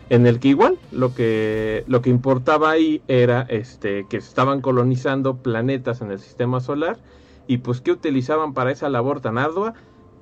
En 0.10 0.26
el 0.26 0.40
que 0.40 0.48
igual 0.50 0.80
lo 0.92 1.14
que, 1.14 1.84
lo 1.88 2.02
que 2.02 2.10
importaba 2.10 2.72
ahí 2.72 3.02
era 3.08 3.42
este, 3.42 4.06
que 4.10 4.18
estaban 4.18 4.62
colonizando 4.62 5.38
planetas 5.38 6.02
en 6.02 6.12
el 6.12 6.20
sistema 6.20 6.62
solar 6.62 6.98
y 7.46 7.58
pues 7.58 7.82
¿qué 7.82 7.92
utilizaban 7.92 8.54
para 8.54 8.72
esa 8.72 8.90
labor 8.90 9.20
tan 9.20 9.38
ardua? 9.38 9.74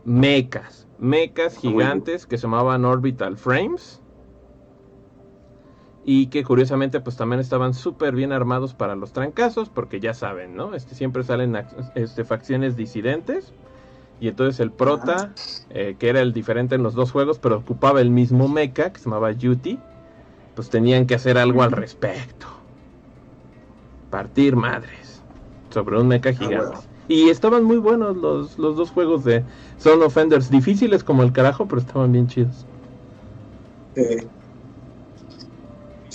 Mecas, 0.03 0.87
mecas 0.97 1.57
gigantes 1.57 2.25
que 2.25 2.37
se 2.37 2.43
llamaban 2.43 2.83
Orbital 2.83 3.37
Frames 3.37 4.01
y 6.05 6.27
que 6.27 6.43
curiosamente 6.43 6.99
pues 6.99 7.17
también 7.17 7.39
estaban 7.39 7.73
súper 7.73 8.13
bien 8.13 8.31
armados 8.31 8.75
para 8.75 8.95
los 8.95 9.11
trancazos 9.11 9.69
porque 9.69 9.99
ya 9.99 10.13
saben, 10.13 10.55
¿no? 10.55 10.75
Este, 10.75 10.93
siempre 10.93 11.23
salen 11.23 11.57
este, 11.95 12.23
facciones 12.23 12.77
disidentes 12.77 13.51
y 14.21 14.27
entonces 14.27 14.59
el 14.59 14.71
prota, 14.71 15.33
eh, 15.71 15.95
que 15.97 16.09
era 16.09 16.21
el 16.21 16.31
diferente 16.31 16.75
en 16.75 16.83
los 16.83 16.93
dos 16.93 17.11
juegos, 17.11 17.39
pero 17.39 17.57
ocupaba 17.57 18.01
el 18.01 18.11
mismo 18.11 18.47
mecha 18.47 18.93
que 18.93 18.99
se 18.99 19.05
llamaba 19.05 19.31
Yuti, 19.31 19.79
pues 20.55 20.69
tenían 20.69 21.07
que 21.07 21.15
hacer 21.15 21.39
algo 21.39 21.63
al 21.63 21.71
respecto. 21.71 22.45
Partir 24.11 24.55
madres 24.55 25.23
sobre 25.71 25.99
un 25.99 26.07
mecha 26.07 26.33
gigante. 26.33 26.67
bueno. 26.67 26.95
Y 27.07 27.29
estaban 27.29 27.63
muy 27.63 27.77
buenos 27.77 28.15
los, 28.15 28.57
los 28.57 28.77
dos 28.77 28.91
juegos 28.91 29.23
de 29.23 29.43
Son 29.77 30.01
Offenders, 30.01 30.49
difíciles 30.49 31.03
como 31.03 31.23
el 31.23 31.33
carajo, 31.33 31.67
pero 31.67 31.81
estaban 31.81 32.11
bien 32.11 32.27
chidos. 32.27 32.65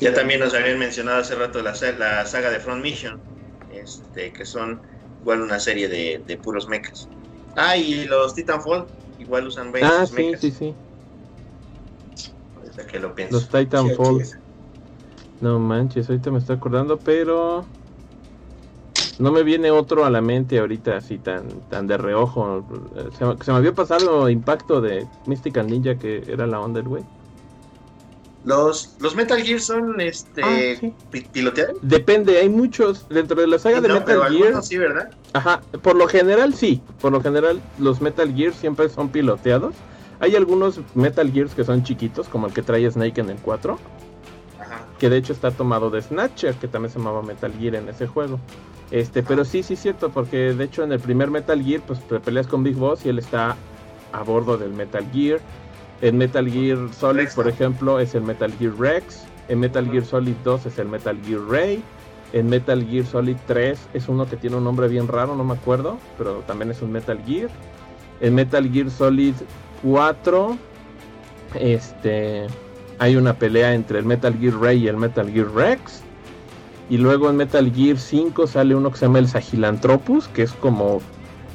Sí. 0.00 0.06
Ya 0.06 0.14
también 0.14 0.40
nos 0.40 0.54
habían 0.54 0.78
mencionado 0.78 1.20
hace 1.20 1.34
rato 1.34 1.62
la, 1.62 1.74
la 1.98 2.26
saga 2.26 2.50
de 2.50 2.60
Front 2.60 2.82
Mission, 2.82 3.22
este, 3.68 4.32
que 4.32 4.44
son 4.44 4.80
igual 5.20 5.42
una 5.42 5.60
serie 5.60 5.88
de, 5.88 6.22
de 6.26 6.38
puros 6.38 6.68
mechas. 6.68 7.10
Ah, 7.54 7.76
y 7.76 8.04
los 8.06 8.34
Titanfall, 8.34 8.88
igual 9.16 9.46
usan 9.46 9.72
Ah, 9.80 9.80
varios 9.82 10.06
sí, 10.06 10.14
mechas. 10.14 10.40
sí, 10.40 10.50
sí. 10.52 10.76
Ahorita 12.54 12.86
que 12.86 13.00
lo 13.00 13.12
pienso. 13.14 13.40
Los 13.40 13.48
Titanfall. 13.48 14.20
Sí. 14.22 14.30
No 15.40 15.58
manches, 15.58 16.08
ahorita 16.08 16.30
me 16.30 16.38
estoy 16.38 16.56
acordando, 16.56 17.02
pero 17.02 17.66
no 19.18 19.32
me 19.32 19.42
viene 19.42 19.70
otro 19.70 20.04
a 20.04 20.10
la 20.10 20.20
mente 20.22 20.58
ahorita 20.58 20.96
así 20.96 21.18
tan 21.18 21.62
tan 21.66 21.86
de 21.86 21.96
reojo. 21.98 22.66
Se, 23.12 23.24
me- 23.26 23.36
se 23.42 23.52
me 23.52 23.58
había 23.58 23.74
pasado 23.74 24.28
impacto 24.30 24.80
de 24.80 25.10
Mystical 25.24 25.68
Ninja 25.68 25.98
que 25.98 26.24
era 26.26 26.46
la 26.46 26.60
onda 26.60 26.80
del 26.80 26.88
güey. 26.88 27.08
Los, 28.44 28.96
los 29.00 29.14
Metal 29.14 29.40
Gear 29.42 29.60
son 29.60 30.00
este, 30.00 30.42
Ah, 30.42 30.58
sí. 30.80 30.94
pi- 31.10 31.26
piloteados. 31.30 31.76
Depende, 31.82 32.38
hay 32.38 32.48
muchos 32.48 33.06
dentro 33.10 33.38
de 33.40 33.46
la 33.46 33.58
saga 33.58 33.80
de 33.82 33.88
No, 33.88 34.02
pero 34.04 34.24
Metal 34.24 34.36
Gear. 34.38 34.62
sí, 34.62 34.78
¿verdad? 34.78 35.10
Ajá, 35.34 35.60
por 35.82 35.94
lo 35.96 36.08
general 36.08 36.54
sí, 36.54 36.80
por 37.00 37.12
lo 37.12 37.20
general 37.20 37.60
los 37.78 38.00
Metal 38.00 38.32
Gear 38.34 38.54
siempre 38.54 38.88
son 38.88 39.10
piloteados. 39.10 39.74
Hay 40.20 40.36
algunos 40.36 40.80
Metal 40.94 41.30
Gears 41.30 41.54
que 41.54 41.64
son 41.64 41.82
chiquitos, 41.82 42.28
como 42.28 42.46
el 42.46 42.52
que 42.54 42.62
trae 42.62 42.90
Snake 42.90 43.20
en 43.20 43.30
el 43.30 43.36
4, 43.38 43.78
Ajá. 44.58 44.84
que 44.98 45.08
de 45.10 45.16
hecho 45.18 45.32
está 45.32 45.50
tomado 45.50 45.90
de 45.90 46.00
Snatcher, 46.02 46.54
que 46.54 46.68
también 46.68 46.92
se 46.92 46.98
llamaba 46.98 47.22
Metal 47.22 47.52
Gear 47.58 47.74
en 47.76 47.88
ese 47.88 48.06
juego. 48.06 48.38
Este, 48.90 49.22
pero 49.22 49.44
sí, 49.44 49.62
sí 49.62 49.74
es 49.74 49.80
cierto, 49.80 50.10
porque 50.10 50.52
de 50.54 50.64
hecho 50.64 50.82
en 50.82 50.92
el 50.92 50.98
primer 51.00 51.30
Metal 51.30 51.62
Gear, 51.62 51.80
pues 51.86 52.00
te 52.08 52.18
peleas 52.20 52.46
con 52.46 52.62
Big 52.64 52.74
Boss 52.76 53.04
y 53.06 53.10
él 53.10 53.18
está 53.18 53.56
a 54.12 54.22
bordo 54.22 54.56
del 54.58 54.72
Metal 54.72 55.06
Gear. 55.12 55.40
En 56.02 56.16
Metal 56.16 56.50
Gear 56.50 56.78
Solid, 56.92 57.28
por 57.34 57.48
ejemplo, 57.48 57.98
es 57.98 58.14
el 58.14 58.22
Metal 58.22 58.52
Gear 58.58 58.74
Rex. 58.78 59.24
En 59.48 59.60
Metal 59.60 59.88
Gear 59.90 60.04
Solid 60.04 60.34
2 60.44 60.66
es 60.66 60.78
el 60.78 60.88
Metal 60.88 61.18
Gear 61.24 61.40
Ray. 61.48 61.82
En 62.32 62.48
Metal 62.48 62.86
Gear 62.86 63.04
Solid 63.04 63.36
3 63.46 63.78
es 63.92 64.08
uno 64.08 64.26
que 64.28 64.36
tiene 64.36 64.56
un 64.56 64.64
nombre 64.64 64.88
bien 64.88 65.08
raro, 65.08 65.34
no 65.34 65.44
me 65.44 65.54
acuerdo, 65.54 65.98
pero 66.16 66.44
también 66.46 66.70
es 66.70 66.80
un 66.80 66.92
Metal 66.92 67.20
Gear. 67.26 67.50
En 68.20 68.34
Metal 68.34 68.70
Gear 68.70 68.90
Solid 68.90 69.34
4 69.82 70.56
este 71.58 72.46
hay 72.98 73.16
una 73.16 73.34
pelea 73.34 73.74
entre 73.74 73.98
el 73.98 74.04
Metal 74.04 74.36
Gear 74.38 74.54
Ray 74.54 74.84
y 74.84 74.88
el 74.88 74.96
Metal 74.96 75.30
Gear 75.30 75.50
Rex. 75.54 76.02
Y 76.90 76.98
luego 76.98 77.30
en 77.30 77.36
Metal 77.36 77.72
Gear 77.72 77.98
5 77.98 78.46
sale 78.46 78.74
uno 78.74 78.90
que 78.90 78.98
se 78.98 79.06
llama 79.06 79.20
el 79.20 79.28
Sagilanthropus, 79.28 80.28
que 80.28 80.42
es 80.42 80.52
como 80.52 81.00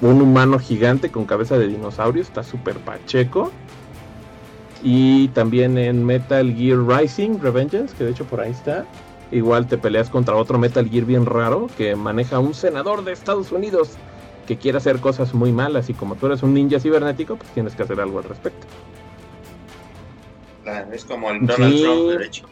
un 0.02 0.22
humano 0.22 0.60
gigante 0.60 1.12
con 1.12 1.26
cabeza 1.26 1.58
de 1.58 1.68
dinosaurio, 1.68 2.22
está 2.22 2.42
súper 2.42 2.78
pacheco. 2.78 3.52
Y 4.84 5.30
también 5.30 5.78
en 5.78 6.06
Metal 6.06 6.54
Gear 6.54 6.80
Rising 6.86 7.40
Revengeance, 7.42 7.96
que 7.96 8.04
de 8.04 8.12
hecho 8.12 8.26
por 8.26 8.42
ahí 8.42 8.52
está, 8.52 8.86
igual 9.32 9.68
te 9.68 9.78
peleas 9.78 10.10
contra 10.10 10.36
otro 10.36 10.60
Metal 10.60 10.88
Gear 10.90 11.06
bien 11.06 11.26
raro 11.26 11.68
que 11.78 11.96
maneja 11.96 12.40
un 12.40 12.54
senador 12.54 13.04
de 13.04 13.12
Estados 13.14 13.52
Unidos 13.52 13.92
que 14.48 14.58
quiere 14.58 14.78
hacer 14.78 15.00
cosas 15.00 15.34
muy 15.34 15.52
malas 15.52 15.90
y 15.90 15.94
como 15.96 16.16
tú 16.16 16.28
eres 16.28 16.44
un 16.44 16.54
ninja 16.54 16.80
cibernético, 16.80 17.36
pues 17.38 17.50
tienes 17.52 17.74
que 17.74 17.82
hacer 17.84 18.00
algo 18.00 18.20
al 18.20 18.26
respecto. 18.26 18.68
Claro, 20.64 20.92
es 20.94 21.06
como 21.06 21.30
el 21.32 21.46
Donald 21.46 21.74
Sí. 21.76 21.84
Trump, 21.84 22.20
de 22.20 22.26
hecho. 22.26 22.46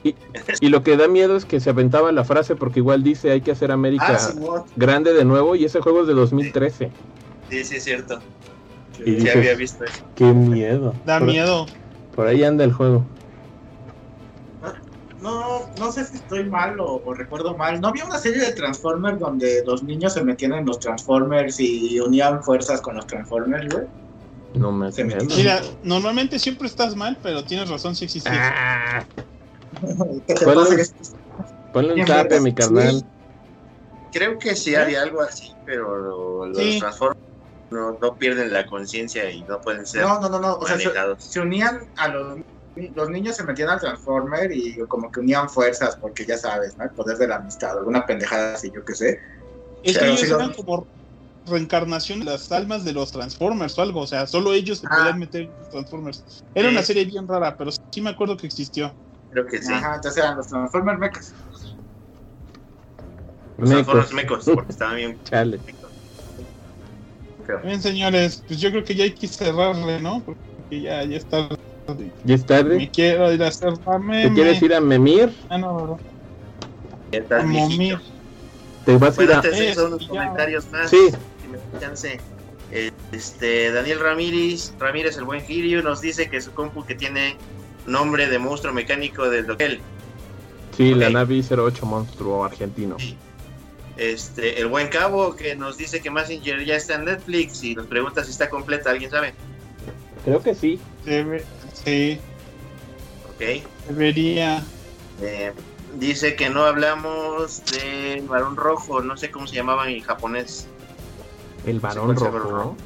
Y 0.62 0.70
lo 0.70 0.84
que 0.84 0.98
da 0.98 1.08
miedo 1.08 1.36
es 1.36 1.46
que 1.46 1.60
se 1.60 1.72
aventaba 1.72 2.12
la 2.12 2.24
frase 2.24 2.56
porque 2.56 2.80
igual 2.80 3.04
dice 3.04 3.32
hay 3.32 3.42
que 3.42 3.52
hacer 3.52 3.72
América 3.72 4.18
Ah, 4.20 4.64
grande 4.76 5.14
de 5.14 5.26
nuevo 5.26 5.56
y 5.56 5.66
ese 5.66 5.82
juego 5.82 6.02
es 6.02 6.08
de 6.08 6.14
2013. 6.14 6.92
Sí, 7.50 7.64
sí, 7.64 7.76
es 7.76 7.84
cierto. 7.84 8.20
Y 9.00 9.04
Sí, 9.04 9.12
dices, 9.16 9.36
había 9.36 9.56
visto 9.56 9.84
eso. 9.84 10.04
Qué 10.16 10.26
miedo. 10.26 10.94
Da 11.06 11.20
miedo. 11.20 11.66
Por 12.16 12.28
ahí 12.28 12.44
anda 12.44 12.64
el 12.64 12.74
juego. 12.74 13.06
No, 15.20 15.70
no 15.80 15.92
sé 15.92 16.06
si 16.06 16.18
estoy 16.18 16.50
mal 16.50 16.80
o, 16.80 17.02
o 17.04 17.14
recuerdo 17.14 17.56
mal. 17.56 17.80
¿No 17.80 17.88
había 17.90 18.06
una 18.06 18.18
serie 18.20 18.42
de 18.42 18.52
Transformers 18.54 19.20
donde 19.20 19.64
los 19.66 19.84
niños 19.84 20.14
se 20.14 20.24
metían 20.24 20.54
en 20.54 20.66
los 20.66 20.80
Transformers 20.80 21.60
y 21.60 22.00
unían 22.00 22.44
fuerzas 22.44 22.82
con 22.82 22.96
los 22.96 23.08
Transformers, 23.08 23.74
güey? 23.74 23.86
No 24.56 24.72
me 24.72 24.92
Se 24.92 25.04
me- 25.06 25.14
acuerdo. 25.14 25.36
Mira, 25.36 25.62
normalmente 25.84 26.40
siempre 26.40 26.68
estás 26.68 26.96
mal, 26.96 27.18
pero 27.24 27.44
tienes 27.46 27.70
razón 27.70 27.96
si 27.96 28.06
existe. 28.06 28.30
Ah, 28.32 29.06
¿Qué 30.28 30.34
te 30.34 30.44
¿Cuál 30.44 30.58
pasa? 30.58 30.76
es? 30.76 30.94
ponle 31.72 31.94
un 31.94 32.06
tape, 32.06 32.40
mi 32.42 32.54
carnal. 32.54 33.04
Creo 34.12 34.38
que 34.38 34.56
sí 34.56 34.76
había 34.76 35.02
algo 35.02 35.22
así, 35.22 35.56
pero 35.64 36.46
los 36.46 36.58
Sí. 36.58 36.80
Transformers 36.80 37.23
no, 37.74 37.98
no 38.00 38.16
pierden 38.16 38.54
la 38.54 38.66
conciencia 38.66 39.30
y 39.32 39.44
no 39.44 39.60
pueden 39.60 39.86
ser 39.86 40.04
No, 40.04 40.20
no, 40.22 40.30
no, 40.30 40.40
no. 40.40 40.56
O 40.56 40.66
sea, 40.68 40.78
se, 41.18 41.40
unían 41.40 41.80
a 41.98 42.08
los 42.08 42.40
los 42.76 43.10
niños 43.10 43.36
se 43.36 43.44
metían 43.44 43.70
al 43.70 43.80
Transformer 43.80 44.52
y 44.52 44.78
como 44.88 45.12
que 45.12 45.20
unían 45.20 45.48
fuerzas 45.50 45.96
porque 46.02 46.26
ya 46.26 46.38
sabes, 46.38 46.76
¿no? 46.78 46.84
El 46.86 46.90
poder 46.92 47.18
de 47.18 47.28
la 47.28 47.36
amistad, 47.36 47.78
alguna 47.78 48.04
pendejada 48.06 48.56
así, 48.56 48.72
yo 48.74 48.84
qué 48.84 48.96
sé. 48.96 49.20
Es 49.84 49.98
que 49.98 50.06
ellos 50.08 50.24
eran 50.24 50.54
como 50.54 50.88
reencarnación 51.46 52.20
de 52.20 52.26
las 52.26 52.52
almas 52.52 52.84
de 52.84 52.94
los 52.94 53.12
Transformers 53.12 53.78
o 53.78 53.82
algo. 53.82 54.02
O 54.02 54.08
sea, 54.08 54.26
solo 54.26 54.54
ellos 54.54 54.80
se 54.80 54.88
Ah. 54.90 54.96
podían 54.98 55.20
meter 55.20 55.42
en 55.44 55.54
los 55.60 55.70
Transformers. 55.70 56.44
Era 56.56 56.70
Sí. 56.70 56.74
una 56.76 56.84
serie 56.84 57.06
bien 57.06 57.28
rara, 57.28 57.56
pero 57.56 57.70
sí 57.72 58.02
me 58.02 58.10
acuerdo 58.10 58.38
que 58.38 58.48
existió. 58.48 58.96
Creo 59.30 59.46
que 59.46 59.62
sí. 59.62 59.72
Ajá, 59.72 59.96
entonces 59.96 60.24
eran 60.24 60.38
los 60.38 60.48
Transformers 60.48 61.00
mechas. 61.00 61.34
Los 63.58 63.70
Transformers 63.70 64.14
Mecos. 64.14 64.48
mecos, 64.48 64.56
porque 64.56 64.72
estaban 64.72 64.96
bien. 64.96 65.20
Chale. 65.26 65.60
Bien, 67.64 67.82
señores, 67.82 68.44
pues 68.48 68.60
yo 68.60 68.70
creo 68.72 68.84
que 68.84 68.96
ya 68.96 69.04
hay 69.04 69.12
que 69.14 69.28
cerrarle, 69.28 70.00
¿no? 70.02 70.22
Porque 70.26 70.82
ya, 70.82 71.04
ya 71.04 71.18
está. 71.18 71.50
¿Ya 72.24 72.36
es 72.36 72.46
tarde? 72.46 72.78
Me 72.78 72.90
quiero 72.90 73.32
ir 73.34 73.44
a 73.44 73.48
hacer 73.50 73.74
la 73.86 74.00
meme. 74.00 74.30
¿Te 74.30 74.34
quieres 74.34 74.62
ir 74.62 74.74
a 74.74 74.80
Memir? 74.80 75.34
Ah, 75.50 75.58
no, 75.58 75.74
no, 75.86 76.00
viejito. 77.12 77.46
momir. 77.46 78.00
¿Te 78.86 78.98
vas 78.98 79.18
a 79.20 79.22
ir 79.24 79.28
Bueno, 79.28 79.34
a...? 79.34 79.36
antes 79.44 79.60
de 79.60 79.68
Eh, 79.68 79.72
eso, 79.72 79.86
unos 79.88 80.02
ya. 80.02 80.08
comentarios 80.08 80.72
más. 80.72 80.90
Sí. 80.90 81.10
si 81.42 81.48
me. 81.48 82.20
Eh, 82.72 82.92
Este, 83.12 83.72
Daniel 83.72 84.00
Ramírez, 84.00 84.74
Ramírez, 84.80 85.18
el 85.18 85.26
buen 85.26 85.42
Girio, 85.42 85.84
nos 85.84 86.02
dice 86.02 86.30
que 86.30 86.42
su 86.42 86.52
compu 86.54 86.84
que 86.84 86.96
tiene 86.96 87.36
nombre 87.86 88.28
de 88.28 88.40
monstruo 88.40 88.74
mecánico 88.74 89.30
del 89.30 89.46
Doquel. 89.46 89.82
Sí, 90.76 90.96
la. 90.96 91.10
Navi 91.12 91.44
08 91.48 91.86
monstruo 91.86 92.44
argentino. 92.44 92.98
Este, 93.98 94.60
el 94.60 94.68
buen 94.68 94.88
Cabo, 94.88 95.36
que 95.36 95.56
nos 95.56 95.78
dice 95.78 96.02
que 96.02 96.10
Messenger 96.10 96.66
ya 96.66 96.76
está 96.76 96.96
en 96.96 97.06
Netflix 97.06 97.64
y 97.64 97.76
nos 97.76 97.86
pregunta 97.88 98.24
si 98.24 98.32
está 98.32 98.50
completa, 98.50 98.90
¿alguien 98.90 99.12
sabe? 99.12 99.34
Creo 100.26 100.42
que 100.42 100.56
sí. 100.56 100.80
Debe- 101.06 101.44
sí, 101.74 102.20
Ok. 103.36 103.64
debería. 103.90 104.64
Eh, 105.22 105.52
dice 105.96 106.36
que 106.36 106.50
no 106.50 106.64
hablamos 106.66 107.64
de 107.66 108.24
Barón 108.28 108.56
Rojo, 108.56 109.02
no 109.02 109.16
sé 109.18 109.30
cómo 109.30 109.46
se 109.48 109.56
llamaba 109.56 109.90
en 109.90 110.02
japonés. 110.02 110.68
El 111.66 111.80
varón 111.80 112.16
rojo. 112.16 112.32
varón 112.32 112.78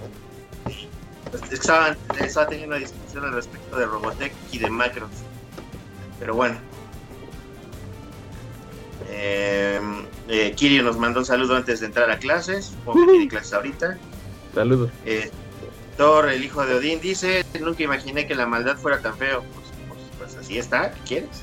que 1.50 1.56
Estaban, 1.56 1.98
estaba 2.22 2.48
teniendo 2.48 2.76
una 2.76 2.84
discusión 2.86 3.26
al 3.26 3.34
respecto 3.34 3.78
de 3.78 3.86
Robotech 3.86 4.34
y 4.52 4.60
de 4.60 4.70
macros. 4.70 5.10
Pero 6.20 6.36
bueno. 6.36 6.58
Eh, 9.10 9.80
eh, 10.28 10.54
Kirio 10.56 10.84
nos 10.84 10.98
mandó 10.98 11.20
un 11.20 11.26
saludo 11.26 11.56
antes 11.56 11.80
de 11.80 11.86
entrar 11.88 12.10
a 12.12 12.18
clases. 12.20 12.66
Supongo 12.66 13.06
que 13.06 13.12
tiene 13.12 13.28
clases 13.28 13.54
ahorita. 13.54 13.98
Saludos. 14.54 14.92
Eh, 15.06 15.32
Thor, 15.98 16.30
el 16.30 16.44
hijo 16.44 16.66
de 16.66 16.76
Odín, 16.76 17.00
dice: 17.02 17.46
Nunca 17.60 17.84
imaginé 17.84 18.28
que 18.28 18.36
la 18.36 18.46
maldad 18.46 18.78
fuera 18.78 19.00
tan 19.00 19.18
feo. 19.18 19.44
Pues, 19.54 19.68
pues, 19.88 20.00
pues 20.18 20.36
así 20.36 20.58
está, 20.58 20.92
¿qué 20.92 21.00
quieres? 21.06 21.42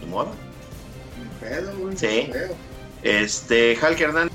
Ni 0.00 0.06
modo. 0.06 0.32
Ni 1.18 1.48
pedo, 1.48 1.76
güey, 1.78 1.96
Sí. 1.96 2.24
ni 2.26 2.32
pedo. 2.32 2.54
Este, 3.02 3.78
Hulk 3.80 4.00
Hernández 4.00 4.32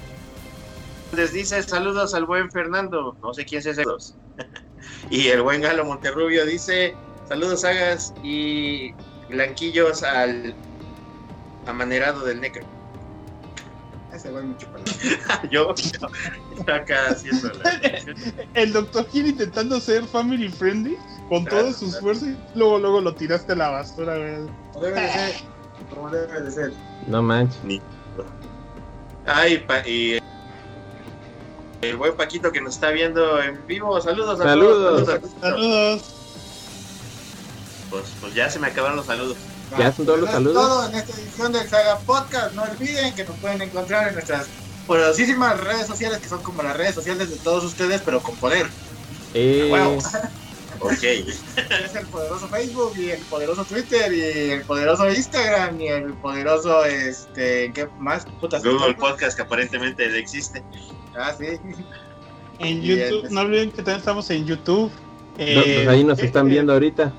dice 1.34 1.62
saludos 1.64 2.14
al 2.14 2.26
buen 2.26 2.50
Fernando, 2.52 3.18
no 3.22 3.34
sé 3.34 3.44
quién 3.46 3.60
es 3.60 3.66
ese. 3.66 3.84
y 5.10 5.28
el 5.28 5.42
buen 5.42 5.62
Galo 5.62 5.84
Monterrubio 5.84 6.46
dice 6.46 6.96
saludos 7.28 7.62
Sagas 7.62 8.14
y 8.24 8.94
blanquillos 9.30 10.04
al 10.04 10.56
amanerado 11.68 12.24
del 12.26 12.42
Necro. 12.42 12.64
Ese 14.14 14.30
güey 14.30 14.44
mucho 14.44 14.68
palo. 14.68 14.84
yo, 15.52 15.74
yo 15.76 16.74
acá 16.74 17.08
haciendo 17.12 17.50
la... 17.54 17.80
El 18.56 18.74
doctor 18.74 19.08
Gil 19.10 19.28
intentando 19.28 19.80
ser 19.80 20.04
family 20.06 20.50
friendly 20.50 20.98
con 21.30 21.46
Claro, 21.46 21.62
todas 21.64 21.78
sus 21.78 21.90
claro. 21.92 22.02
fuerzas 22.04 22.28
y 22.30 22.38
luego, 22.58 22.78
luego 22.80 23.00
lo 23.02 23.16
tiraste 23.16 23.54
a 23.54 23.56
la 23.56 23.70
basura, 23.70 24.18
güey. 24.18 24.36
Como 24.74 24.86
debe 24.86 25.02
de 25.02 25.12
ser. 25.14 25.36
Como 25.94 26.10
debe 26.10 26.42
de 26.42 26.52
ser. 26.52 26.74
No 27.08 27.22
manches. 27.22 27.58
Ay, 29.26 29.60
pa- 29.60 29.88
y 29.88 30.20
el 31.82 31.96
buen 31.96 32.16
Paquito 32.18 32.52
que 32.52 32.60
nos 32.60 32.74
está 32.76 32.90
viendo 32.92 33.42
en 33.42 33.66
vivo, 33.66 34.00
saludos 34.02 34.40
a 34.42 34.44
Saludos. 34.44 35.06
todos. 35.06 35.08
Saludos. 35.08 35.32
Saludos. 35.42 36.16
Pues, 37.90 38.04
pues 38.20 38.34
ya 38.34 38.50
se 38.50 38.60
me 38.60 38.68
acabaron 38.68 38.98
los 38.98 39.06
saludos. 39.06 39.38
Ya 39.78 39.92
son 39.92 40.06
todos 40.06 40.20
los 40.20 40.30
saludos. 40.30 40.54
todo 40.56 40.90
en 40.90 40.96
esta 40.96 41.20
edición 41.20 41.52
del 41.52 41.70
Saga 41.70 42.00
Podcast. 42.00 42.54
No 42.54 42.64
olviden 42.64 43.14
que 43.16 43.24
nos 43.24 43.38
pueden 43.38 43.62
encontrar 43.62 44.08
en 44.10 44.14
nuestras 44.16 44.48
poderosísimas 44.88 45.60
redes 45.60 45.88
sociales 45.88 46.20
que 46.20 46.28
son 46.28 46.42
como 46.42 46.64
las 46.64 46.76
redes 46.76 46.96
sociales 46.96 47.30
de 47.30 47.38
todos 47.38 47.64
ustedes, 47.64 48.02
pero 48.04 48.22
con 48.22 48.36
poder. 48.36 48.68
Eh, 49.34 49.70
Huevo. 49.72 50.00
Ok. 50.84 50.94
Es 51.04 51.96
el 51.96 52.08
poderoso 52.08 52.48
Facebook 52.48 52.94
y 52.98 53.12
el 53.12 53.20
poderoso 53.26 53.64
Twitter 53.66 54.12
y 54.12 54.52
el 54.52 54.62
poderoso 54.64 55.08
Instagram 55.10 55.80
y 55.80 55.88
el 55.88 56.14
poderoso, 56.16 56.86
este, 56.86 57.72
¿qué 57.74 57.88
más? 58.00 58.26
Putas. 58.40 58.64
Google 58.64 58.96
Podcast 58.96 59.36
que 59.36 59.44
aparentemente 59.44 60.18
existe. 60.18 60.64
Ah, 61.16 61.34
sí. 61.38 61.60
En 62.60 62.82
YouTube, 62.82 63.22
pues. 63.22 63.32
no 63.32 63.42
olviden 63.42 63.70
que 63.70 63.78
también 63.78 63.98
estamos 63.98 64.30
en 64.32 64.46
YouTube. 64.46 64.92
no, 65.38 65.44
eh, 65.44 65.74
pues 65.76 65.88
ahí 65.88 66.04
nos 66.04 66.20
están 66.20 66.48
viendo 66.48 66.74
ahorita. 66.74 67.14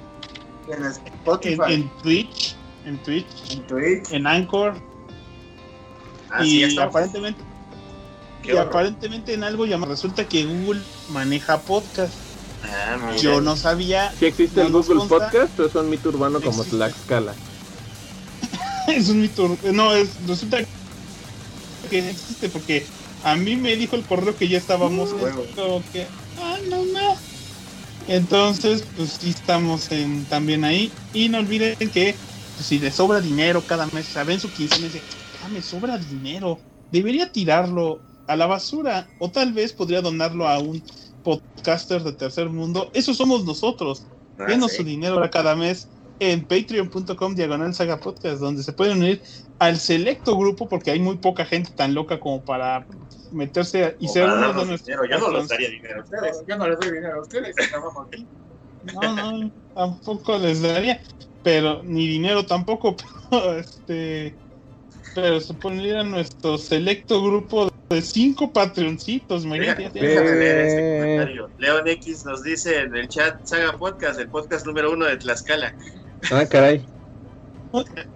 En 0.68 0.84
en, 0.84 0.90
Spotify, 0.92 1.56
en 1.74 1.88
Twitch, 2.02 2.54
en 2.86 2.98
Twitch, 3.02 3.26
en 3.50 3.66
Twitch. 3.66 4.12
en 4.12 4.26
Anchor 4.26 4.74
Así 6.30 6.64
y 6.64 6.78
aparentemente 6.78 7.42
Qué 8.42 8.50
y 8.50 8.52
horror. 8.52 8.68
aparentemente 8.68 9.34
en 9.34 9.44
algo 9.44 9.66
llamado 9.66 9.92
resulta 9.92 10.26
que 10.26 10.44
Google 10.46 10.80
maneja 11.10 11.60
podcast. 11.60 12.12
Ah. 12.64 13.12
Yo 13.20 13.40
no 13.40 13.56
sabía, 13.56 14.12
¿Sí 14.18 14.26
existe 14.26 14.60
No 14.60 14.66
el 14.66 14.72
Google 14.72 14.98
consta. 15.00 15.18
Podcast 15.30 15.60
o 15.60 15.66
es 15.66 15.74
un 15.74 15.90
mito 15.90 16.08
urbano 16.10 16.40
como 16.40 16.62
Existe. 16.62 16.76
Tlaxcala? 16.76 17.34
es 18.88 19.08
un 19.08 19.20
mito, 19.20 19.56
no 19.72 19.92
es 19.94 20.10
resulta 20.26 20.58
que 21.90 22.02
no 22.02 22.08
existe 22.08 22.48
porque 22.48 22.86
a 23.24 23.34
mí 23.34 23.56
me 23.56 23.76
dijo 23.76 23.96
el 23.96 24.04
correo 24.04 24.36
que 24.36 24.48
ya 24.48 24.58
estábamos 24.58 25.12
Mm, 25.12 25.22
huevo. 25.22 25.46
como 25.54 25.82
que 25.92 26.06
ah 26.40 26.56
no 26.70 26.84
no 26.86 27.16
entonces 28.08 28.84
pues 28.96 29.18
sí 29.20 29.30
estamos 29.30 29.90
en, 29.92 30.24
también 30.26 30.64
ahí. 30.64 30.92
Y 31.14 31.28
no 31.28 31.38
olviden 31.38 31.76
que 31.90 32.14
pues, 32.56 32.66
si 32.66 32.78
les 32.78 32.94
sobra 32.94 33.20
dinero 33.20 33.62
cada 33.66 33.86
mes 33.86 34.06
saben 34.06 34.40
su 34.40 34.50
quincena 34.52 34.86
y 34.86 34.90
dicen 34.90 35.02
ah 35.44 35.48
me 35.48 35.62
sobra 35.62 35.98
dinero 35.98 36.58
debería 36.90 37.32
tirarlo 37.32 38.00
a 38.28 38.36
la 38.36 38.46
basura. 38.46 39.08
O 39.18 39.30
tal 39.30 39.52
vez 39.52 39.72
podría 39.72 40.00
donarlo 40.00 40.46
a 40.46 40.58
un 40.58 40.82
podcaster 41.24 42.02
de 42.02 42.12
tercer 42.12 42.48
mundo. 42.48 42.90
Eso 42.94 43.14
somos 43.14 43.44
nosotros. 43.44 44.04
Ah, 44.38 44.44
Denos 44.48 44.72
sí. 44.72 44.78
su 44.78 44.84
dinero 44.84 45.16
para 45.16 45.30
cada 45.30 45.56
mes 45.56 45.88
en 46.20 46.44
patreon.com 46.44 47.34
diagonal 47.34 47.74
saga 47.74 47.98
podcast, 47.98 48.38
donde 48.40 48.62
se 48.62 48.72
pueden 48.72 48.98
unir 48.98 49.20
al 49.62 49.78
selecto 49.78 50.36
grupo, 50.36 50.68
porque 50.68 50.90
hay 50.90 50.98
muy 50.98 51.18
poca 51.18 51.44
gente 51.44 51.70
tan 51.70 51.94
loca 51.94 52.18
como 52.18 52.44
para 52.44 52.84
meterse 53.30 53.96
y 54.00 54.08
ser 54.08 54.24
uno 54.24 54.52
de 54.52 54.66
nuestros. 54.66 54.98
Yo 55.08 55.18
no 55.20 55.38
les 55.38 55.48
daría 55.48 55.68
dinero 55.70 56.00
a 56.00 56.02
ustedes. 56.02 56.44
Yo 56.48 56.56
no 56.56 56.68
les 56.68 56.80
doy 56.80 56.90
dinero 56.90 57.14
a 57.14 57.22
ustedes, 57.22 57.54
aquí. 57.56 58.26
No, 58.92 59.14
no, 59.14 59.52
tampoco 59.72 60.36
les 60.38 60.62
daría, 60.62 61.00
pero 61.44 61.80
ni 61.84 62.08
dinero 62.08 62.44
tampoco, 62.44 62.96
pero 63.30 63.56
este. 63.56 64.34
Pero 65.14 65.40
se 65.40 65.54
pondría 65.54 66.00
a 66.00 66.04
nuestro 66.04 66.58
selecto 66.58 67.22
grupo 67.22 67.70
de 67.88 68.02
cinco 68.02 68.52
patreoncitos, 68.52 69.44
imagínate. 69.44 69.90
Déjame 69.92 70.32
leer 70.32 70.58
este 70.58 70.98
comentario. 70.98 71.50
Leon 71.58 71.86
X 71.86 72.24
nos 72.24 72.42
dice 72.42 72.80
en 72.80 72.96
el 72.96 73.06
chat 73.06 73.46
Saga 73.46 73.78
Podcast, 73.78 74.18
el 74.18 74.28
podcast 74.28 74.66
número 74.66 74.90
uno 74.90 75.04
de 75.06 75.18
Tlaxcala. 75.18 75.72
Ah, 76.32 76.46
caray. 76.50 76.84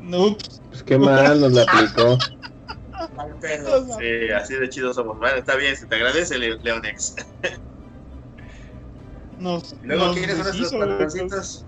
No, 0.01 0.37
Pues 0.71 0.83
qué 0.83 0.99
mal 0.99 1.41
nos 1.41 1.53
la 1.53 1.63
aplicó. 1.63 2.19
Sí, 3.99 4.31
así 4.35 4.55
de 4.55 4.69
chidos 4.69 4.97
somos. 4.97 5.19
Bueno, 5.19 5.37
está 5.39 5.57
bien, 5.57 5.77
se 5.77 5.87
te 5.87 5.95
agradece, 5.97 6.39
Le- 6.39 6.59
Leon 6.59 6.85
X. 6.85 7.15
nos, 9.39 9.75
Luego, 9.83 10.07
nos 10.07 10.17
¿quiénes 10.17 10.37
son 10.39 10.79
güey. 10.79 10.91
patroncitos? 10.91 11.65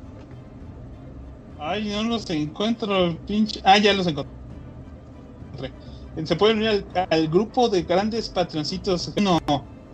Ay, 1.60 1.88
no 1.90 2.04
los 2.04 2.28
encuentro, 2.30 3.18
pinche. 3.26 3.60
Ah, 3.64 3.78
ya 3.78 3.92
los 3.92 4.06
encontré. 4.06 4.30
Se 6.24 6.36
pueden 6.36 6.58
unir 6.58 6.68
al, 6.94 7.06
al 7.10 7.28
grupo 7.28 7.68
de 7.68 7.82
grandes 7.82 8.28
patroncitos. 8.28 9.12
No, 9.20 9.38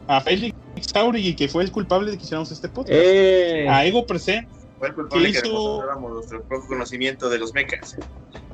a 0.06 0.20
Félix 0.20 0.52
Jauregui, 0.92 1.34
que 1.36 1.48
fue 1.48 1.64
el 1.64 1.72
culpable 1.72 2.10
de 2.10 2.18
que 2.18 2.24
hiciéramos 2.24 2.50
este 2.50 2.68
podcast. 2.68 2.94
Eh, 2.96 3.66
A 3.68 3.84
Ego 3.84 4.06
Present, 4.06 4.48
Fue 4.78 4.88
el 4.88 4.94
culpable 4.94 5.26
¿Qué 5.26 5.32
que 5.32 5.38
hizo? 5.48 5.48
demostráramos 5.48 6.12
nuestro 6.12 6.42
poco 6.44 6.66
conocimiento 6.68 7.28
de 7.28 7.38
los 7.38 7.54
mechas. 7.54 7.94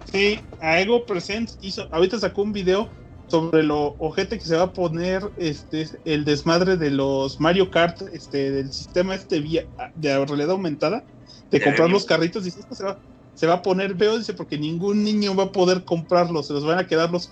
sí, 0.04 0.40
a 0.60 0.80
Ego 0.80 1.04
Present 1.06 1.50
hizo, 1.60 1.88
ahorita 1.92 2.18
sacó 2.18 2.42
un 2.42 2.52
video 2.52 2.92
sobre 3.26 3.62
lo 3.62 3.94
ojete 3.98 4.38
que 4.38 4.44
se 4.44 4.56
va 4.56 4.64
a 4.64 4.72
poner 4.72 5.22
este 5.36 5.88
el 6.04 6.24
desmadre 6.24 6.76
de 6.76 6.90
los 6.90 7.38
Mario 7.40 7.70
Kart, 7.70 8.02
este, 8.12 8.50
del 8.50 8.72
sistema 8.72 9.14
este 9.14 9.40
vía, 9.40 9.66
de 9.94 10.24
realidad 10.26 10.50
aumentada, 10.50 11.04
de 11.50 11.60
comprar 11.60 11.90
los 11.90 12.04
carritos, 12.04 12.44
dice 12.44 12.60
esto 12.60 12.74
se 12.74 12.84
va, 12.84 13.00
se 13.34 13.46
va 13.46 13.54
a 13.54 13.62
poner 13.62 13.96
feo, 13.96 14.18
dice, 14.18 14.34
porque 14.34 14.58
ningún 14.58 15.04
niño 15.04 15.34
va 15.36 15.44
a 15.44 15.52
poder 15.52 15.84
comprarlos, 15.84 16.48
se 16.48 16.52
los 16.52 16.64
van 16.66 16.78
a 16.78 16.86
quedar 16.86 17.10
los 17.10 17.30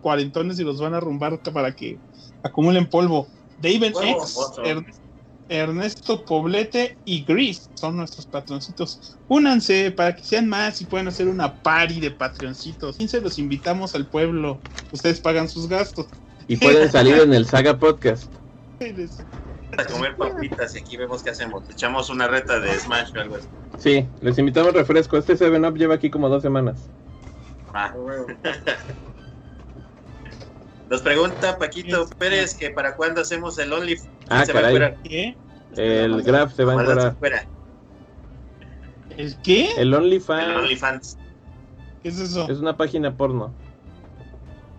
cuarentones 0.00 0.60
y 0.60 0.64
los 0.64 0.80
van 0.80 0.94
a 0.94 1.00
rumbar 1.00 1.40
para 1.42 1.74
que 1.74 1.98
acumulen 2.42 2.88
polvo. 2.88 3.28
David 3.58 3.84
X, 3.84 4.36
oso. 4.36 4.62
Er- 5.48 5.68
Ernesto 5.68 6.24
Poblete 6.24 6.98
y 7.04 7.24
Gris 7.24 7.70
son 7.74 7.96
nuestros 7.96 8.26
patroncitos. 8.26 9.18
Únanse 9.28 9.90
para 9.90 10.14
que 10.14 10.22
sean 10.24 10.48
más 10.48 10.80
y 10.80 10.86
puedan 10.86 11.08
hacer 11.08 11.28
una 11.28 11.54
party 11.62 12.00
de 12.00 12.10
patroncitos. 12.10 12.96
se 12.96 13.20
los 13.20 13.38
invitamos 13.38 13.94
al 13.94 14.06
pueblo. 14.08 14.60
Ustedes 14.90 15.20
pagan 15.20 15.48
sus 15.48 15.68
gastos. 15.68 16.06
y 16.46 16.56
pueden 16.56 16.90
salir 16.92 17.16
en 17.18 17.32
el 17.34 17.46
Saga 17.46 17.78
Podcast. 17.78 18.32
A 19.76 19.84
comer 19.86 20.16
papitas 20.16 20.74
y 20.74 20.78
aquí 20.78 20.96
vemos 20.96 21.22
qué 21.22 21.30
hacemos. 21.30 21.68
Echamos 21.68 22.08
una 22.10 22.28
reta 22.28 22.60
de 22.60 22.78
Smash 22.78 23.10
o 23.16 23.20
algo 23.20 23.36
así. 23.36 23.48
Sí, 23.78 24.06
les 24.20 24.38
invitamos 24.38 24.72
refresco. 24.72 25.16
Este 25.16 25.34
7-Up 25.36 25.76
lleva 25.76 25.94
aquí 25.94 26.10
como 26.10 26.28
dos 26.28 26.42
semanas. 26.42 26.88
Va. 27.74 27.92
Nos 30.90 31.02
pregunta 31.02 31.58
Paquito. 31.58 32.08
Pérez 32.18 32.54
que 32.54 32.70
para 32.70 32.94
cuándo 32.96 33.20
hacemos 33.20 33.58
el 33.58 33.72
Only. 33.72 33.96
Ah, 34.28 34.44
se 34.44 34.52
va 34.52 34.60
a 34.60 34.72
caray. 34.72 34.94
¿Qué? 35.02 35.36
El 35.76 36.22
Graf 36.22 36.54
se 36.54 36.64
va 36.64 36.72
a 36.72 36.82
encuadrar. 36.82 37.16
¿El 39.16 39.40
qué? 39.42 39.72
El 39.76 39.88
El 39.88 39.94
OnlyFans. 39.94 41.18
¿Qué 42.02 42.08
es 42.08 42.18
eso? 42.18 42.48
es 42.50 42.58
una 42.58 42.76
página 42.76 43.16
porno. 43.16 43.54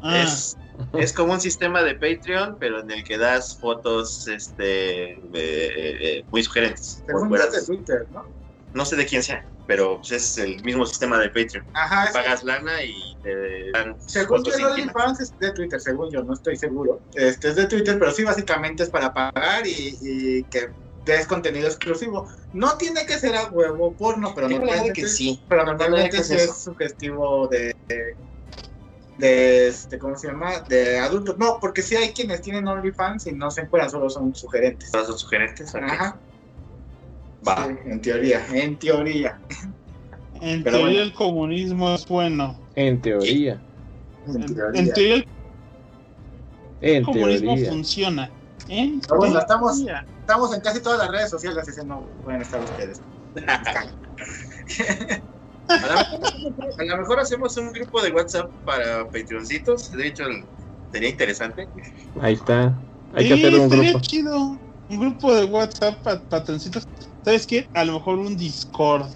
Ah, 0.01 0.21
Es, 0.21 0.57
es 0.93 1.13
como 1.13 1.33
un 1.33 1.41
sistema 1.41 1.81
de 1.81 1.95
Patreon, 1.95 2.57
pero 2.59 2.81
en 2.81 2.91
el 2.91 3.03
que 3.03 3.17
das 3.17 3.57
fotos 3.57 4.27
este, 4.27 5.13
eh, 5.13 5.19
eh, 5.33 6.25
muy 6.29 6.43
sugerentes. 6.43 7.03
por 7.11 7.29
de 7.29 7.65
Twitter, 7.65 8.05
¿no? 8.11 8.25
No 8.73 8.85
sé 8.85 8.95
de 8.95 9.05
quién 9.05 9.23
sea, 9.23 9.45
pero 9.67 9.97
pues, 9.97 10.11
es 10.11 10.37
el 10.37 10.63
mismo 10.63 10.85
sistema 10.85 11.19
de 11.19 11.29
Patreon. 11.29 11.65
Ajá, 11.73 12.11
Pagas 12.13 12.43
lana 12.43 12.83
y 12.83 13.17
te 13.21 13.71
dan 13.71 13.95
según 13.99 14.43
yo 14.43 14.51
íntimas. 14.51 14.71
OnlyFans 14.71 15.19
es 15.21 15.39
de 15.39 15.51
Twitter, 15.51 15.79
según 15.79 16.11
yo, 16.11 16.23
no 16.23 16.33
estoy 16.33 16.55
seguro. 16.55 16.99
Este 17.13 17.49
es 17.49 17.55
de 17.55 17.65
Twitter, 17.65 17.97
pero 17.97 18.11
sí 18.11 18.23
básicamente 18.23 18.83
es 18.83 18.89
para 18.89 19.13
pagar 19.13 19.65
y, 19.65 19.97
y 20.01 20.43
que 20.45 20.69
des 21.05 21.27
contenido 21.27 21.67
exclusivo. 21.67 22.27
No 22.53 22.77
tiene 22.77 23.05
que 23.05 23.17
ser 23.17 23.35
a 23.35 23.45
huevo 23.45 23.93
porno, 23.93 24.33
pero 24.33 24.47
de 24.47 24.55
normalmente 24.55 25.01
que 25.01 25.07
sí. 25.07 25.41
Pero 25.47 25.65
normalmente 25.65 26.23
sí 26.23 26.33
es 26.33 26.43
es 26.43 26.57
sugestivo 26.57 27.47
de, 27.47 27.75
de, 27.87 28.15
de, 29.17 29.67
este, 29.67 29.99
¿cómo 29.99 30.17
se 30.17 30.27
llama? 30.27 30.59
De 30.61 30.99
adultos. 30.99 31.37
No, 31.37 31.59
porque 31.59 31.81
sí 31.81 31.95
hay 31.95 32.13
quienes 32.13 32.41
tienen 32.41 32.67
OnlyFans 32.67 33.27
y 33.27 33.33
no 33.33 33.51
se 33.51 33.61
encuentran, 33.61 33.91
solo 33.91 34.09
son 34.09 34.35
sugerentes. 34.35 34.91
Todas 34.91 35.07
son 35.07 35.19
sugerentes. 35.19 35.73
Ajá. 35.75 36.19
Va. 37.47 37.67
Sí, 37.67 37.75
en 37.85 38.01
teoría, 38.01 38.45
en 38.53 38.77
teoría. 38.79 39.39
en 40.41 40.63
pero 40.63 40.77
teoría 40.77 40.95
bueno. 40.97 41.03
el 41.03 41.13
comunismo 41.13 41.93
es 41.93 42.05
bueno. 42.07 42.59
En 42.75 43.01
teoría. 43.01 43.61
En, 44.27 44.35
En 44.35 44.41
en 44.41 44.55
teoría. 44.55 44.93
teoría 44.93 45.25
el 46.81 46.95
En 46.97 47.03
comunismo 47.03 47.53
teoría. 47.55 47.71
funciona. 47.71 48.29
En 48.67 48.99
Pero 49.01 49.17
bueno, 49.17 49.39
estamos- 49.39 49.75
teoría. 49.77 50.05
Estamos 50.21 50.55
en 50.55 50.61
casi 50.61 50.81
todas 50.81 50.97
las 50.97 51.09
redes 51.09 51.29
sociales, 51.29 51.59
así 51.67 51.79
que 51.79 51.85
no 51.85 52.01
pueden 52.23 52.41
estar 52.41 52.59
ustedes. 52.63 52.99
A 55.67 56.83
lo, 56.83 56.97
mejor 56.97 57.19
hacemos 57.19 57.57
un 57.57 57.71
grupo 57.71 58.01
de 58.01 58.11
WhatsApp 58.11 58.49
para 58.65 59.05
Patreoncitos. 59.05 59.91
De 59.91 60.07
hecho, 60.07 60.23
sería 60.91 61.09
interesante. 61.09 61.67
Ahí 62.21 62.33
está. 62.35 62.79
Hay 63.13 63.23
Sí, 63.23 63.29
que 63.41 63.47
hacer 63.47 63.59
un 63.59 63.69
grupo. 63.69 63.99
chido. 64.01 64.37
Un 64.89 64.99
grupo 64.99 65.33
de 65.33 65.45
WhatsApp 65.45 66.01
pa- 66.03 66.21
patroncitos. 66.29 66.83
¿Sabes 67.25 67.47
qué? 67.47 67.67
A 67.73 67.83
lo 67.83 67.93
mejor 67.93 68.19
un 68.19 68.37
Discord. 68.37 69.11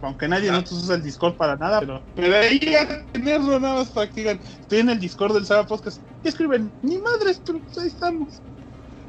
Aunque 0.00 0.26
nadie 0.26 0.48
Ah. 0.48 0.52
no 0.52 0.76
usa 0.78 0.94
el 0.94 1.02
Discord 1.02 1.36
para 1.36 1.56
nada, 1.56 1.78
pero, 1.80 2.02
pero 2.14 2.34
ahí 2.34 2.58
ya 2.58 2.88
tenerlo 3.12 3.60
nada 3.60 3.74
más 3.74 3.90
para 3.90 4.08
que 4.08 4.22
digan, 4.22 4.40
estoy 4.62 4.78
en 4.78 4.88
el 4.88 4.98
Discord 4.98 5.34
del 5.34 5.44
Saga 5.44 5.66
Podcast. 5.66 6.02
Y 6.22 6.28
escriben, 6.28 6.72
ni 6.80 6.96
madres, 6.96 7.42
pero 7.44 7.60
pues 7.60 7.76
ahí 7.76 7.88
estamos. 7.88 8.42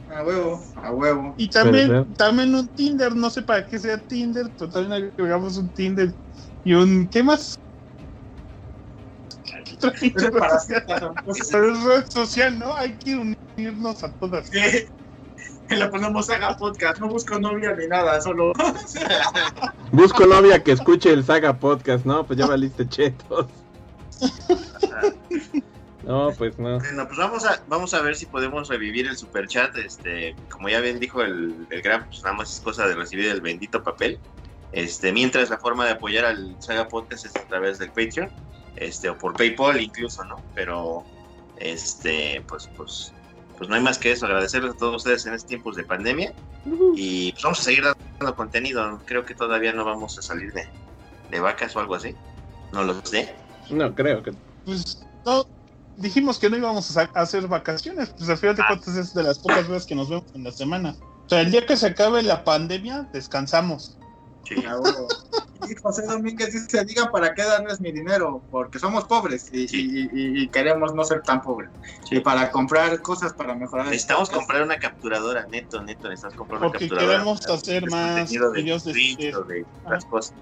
A 0.09 0.21
huevo, 0.25 0.61
a 0.75 0.91
huevo. 0.91 1.33
Y 1.37 1.49
también, 1.49 2.13
también 2.15 2.53
un 2.53 2.67
Tinder, 2.67 3.15
no 3.15 3.29
sé 3.29 3.41
para 3.41 3.65
qué 3.65 3.79
sea 3.79 3.97
Tinder, 3.97 4.51
pero 4.57 4.69
también 4.69 5.11
agregamos 5.17 5.55
un 5.55 5.71
Tinder 5.71 6.13
y 6.65 6.73
un. 6.73 7.07
¿Qué 7.07 7.23
más? 7.23 7.57
Otra 9.77 9.91
red 9.91 10.59
social. 10.59 10.83
Entonces, 10.89 11.47
Pero 11.49 11.71
es 11.73 11.83
red 11.83 12.05
social, 12.09 12.59
¿no? 12.59 12.75
Hay 12.75 12.97
que 12.97 13.15
unirnos 13.57 14.03
a 14.03 14.11
todas. 14.11 14.49
¿qué? 14.49 14.89
Le 15.71 15.87
ponemos 15.87 16.29
haga 16.29 16.57
podcast, 16.57 16.99
no 16.99 17.07
busco 17.07 17.39
novia 17.39 17.73
ni 17.75 17.87
nada, 17.87 18.21
solo. 18.21 18.53
Busco 19.91 20.25
novia 20.25 20.63
que 20.63 20.71
escuche 20.71 21.11
el 21.11 21.23
Saga 21.23 21.57
Podcast, 21.57 22.05
¿no? 22.05 22.25
Pues 22.25 22.39
ya 22.39 22.47
valiste 22.47 22.87
chetos. 22.87 23.47
No, 26.03 26.31
pues 26.35 26.57
no. 26.57 26.79
Bueno, 26.79 27.05
pues 27.05 27.17
vamos 27.19 27.45
a, 27.45 27.61
vamos 27.67 27.93
a 27.93 28.01
ver 28.01 28.15
si 28.15 28.25
podemos 28.25 28.67
revivir 28.69 29.05
el 29.05 29.15
super 29.15 29.47
chat. 29.47 29.77
Este, 29.77 30.35
como 30.49 30.67
ya 30.67 30.79
bien 30.81 30.99
dijo 30.99 31.21
el, 31.21 31.67
el 31.69 31.81
gran, 31.83 32.07
pues 32.07 32.23
nada 32.23 32.35
más 32.35 32.51
es 32.51 32.59
cosa 32.59 32.87
de 32.87 32.95
recibir 32.95 33.27
el 33.27 33.39
bendito 33.39 33.83
papel. 33.83 34.19
Este, 34.71 35.11
mientras 35.11 35.51
la 35.51 35.57
forma 35.57 35.85
de 35.85 35.91
apoyar 35.91 36.25
al 36.25 36.55
Saga 36.59 36.87
Podcast 36.87 37.27
es 37.27 37.35
a 37.35 37.47
través 37.47 37.77
del 37.77 37.89
Patreon, 37.89 38.29
este, 38.77 39.09
o 39.09 39.17
por 39.17 39.33
PayPal 39.33 39.79
incluso, 39.79 40.23
¿no? 40.23 40.41
Pero, 40.55 41.03
este, 41.57 42.43
pues, 42.47 42.67
pues, 42.75 43.13
pues 43.61 43.69
no 43.69 43.75
hay 43.75 43.81
más 43.83 43.99
que 43.99 44.11
eso. 44.11 44.25
Agradecerles 44.25 44.73
a 44.73 44.77
todos 44.77 44.95
ustedes 44.95 45.23
en 45.27 45.35
estos 45.35 45.47
tiempos 45.47 45.75
de 45.75 45.83
pandemia 45.83 46.33
y 46.95 47.31
pues 47.31 47.43
vamos 47.43 47.59
a 47.59 47.63
seguir 47.63 47.83
dando 47.83 48.35
contenido. 48.35 48.99
Creo 49.05 49.23
que 49.23 49.35
todavía 49.35 49.71
no 49.71 49.85
vamos 49.85 50.17
a 50.17 50.23
salir 50.23 50.51
de, 50.51 50.67
de 51.29 51.39
vacas 51.39 51.75
o 51.75 51.79
algo 51.79 51.93
así. 51.93 52.15
No 52.73 52.83
lo 52.83 52.99
sé. 53.05 53.35
No, 53.69 53.93
creo 53.93 54.23
que. 54.23 54.33
Pues 54.65 55.05
no, 55.27 55.45
dijimos 55.95 56.39
que 56.39 56.49
no 56.49 56.57
íbamos 56.57 56.97
a, 56.97 57.01
hacer 57.13 57.47
vacaciones, 57.47 58.09
pues 58.17 58.27
al 58.31 58.39
final 58.39 58.55
de 58.55 58.63
Ah. 58.63 58.67
cuentas 58.69 58.95
es 58.95 59.13
de 59.13 59.21
las 59.21 59.37
pocas 59.37 59.67
veces 59.67 59.85
que 59.85 59.93
nos 59.93 60.09
vemos 60.09 60.25
en 60.33 60.43
la 60.43 60.51
semana. 60.51 60.95
O 61.27 61.29
sea, 61.29 61.41
el 61.41 61.51
día 61.51 61.63
que 61.63 61.77
se 61.77 61.85
acabe 61.85 62.23
la 62.23 62.43
pandemia, 62.43 63.09
descansamos. 63.13 63.95
Sí. 64.47 64.55
Ah. 64.67 64.77
Y 65.69 65.75
José 65.75 66.01
Domínguez 66.07 66.51
dice, 66.53 66.83
digan 66.85 67.11
para 67.11 67.35
qué 67.35 67.43
darles 67.43 67.79
mi 67.79 67.91
dinero, 67.91 68.41
porque 68.49 68.79
somos 68.79 69.03
pobres 69.05 69.47
y, 69.53 69.67
Sí. 69.67 70.09
y- 70.11 70.19
y- 70.19 70.43
y 70.43 70.47
queremos 70.49 70.95
no 70.95 71.03
ser 71.05 71.21
tan 71.21 71.39
pobres. 71.43 71.69
Sí. 72.09 72.15
Y 72.15 72.19
para 72.19 72.49
comprar 72.49 72.99
cosas 73.03 73.31
para 73.33 73.53
mejorar. 73.53 73.85
el 73.85 73.91
Necesitamos 73.91 74.31
comprar 74.31 74.63
una 74.63 74.79
capturadora, 74.79 75.45
neto, 75.51 75.83
neto, 75.83 76.09
necesitamos 76.09 76.35
comprar 76.35 76.59
una 76.61 76.67
Porque 76.69 76.89
capturadora. 76.89 77.13
queremos 77.19 77.45
hacer 77.47 77.83
Es 77.83 77.91
más 77.91 78.29
de 78.31 78.39
videos 78.53 78.83
de 78.85 78.93
de 78.93 79.65
otras 79.85 80.05
cosas. 80.05 80.33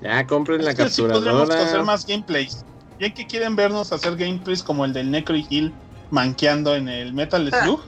Ya 0.00 0.24
compren 0.28 0.64
la 0.64 0.70
Es 0.70 0.76
que 0.76 0.88
sí 0.90 1.02
podríamos 1.02 1.42
hacer 1.42 1.56
capturadora. 1.56 1.82
más 1.82 2.06
gameplays. 2.06 2.64
Ya 3.00 3.12
que 3.12 3.26
quieren 3.26 3.56
vernos 3.56 3.92
hacer 3.92 4.16
gameplays 4.16 4.62
como 4.62 4.84
el 4.84 4.92
del 4.92 5.10
Necro 5.10 5.34
y 5.34 5.44
Hill 5.50 5.74
manqueando 6.10 6.76
en 6.76 6.88
el 6.88 7.12
Metal 7.12 7.50
Slug. 7.52 7.80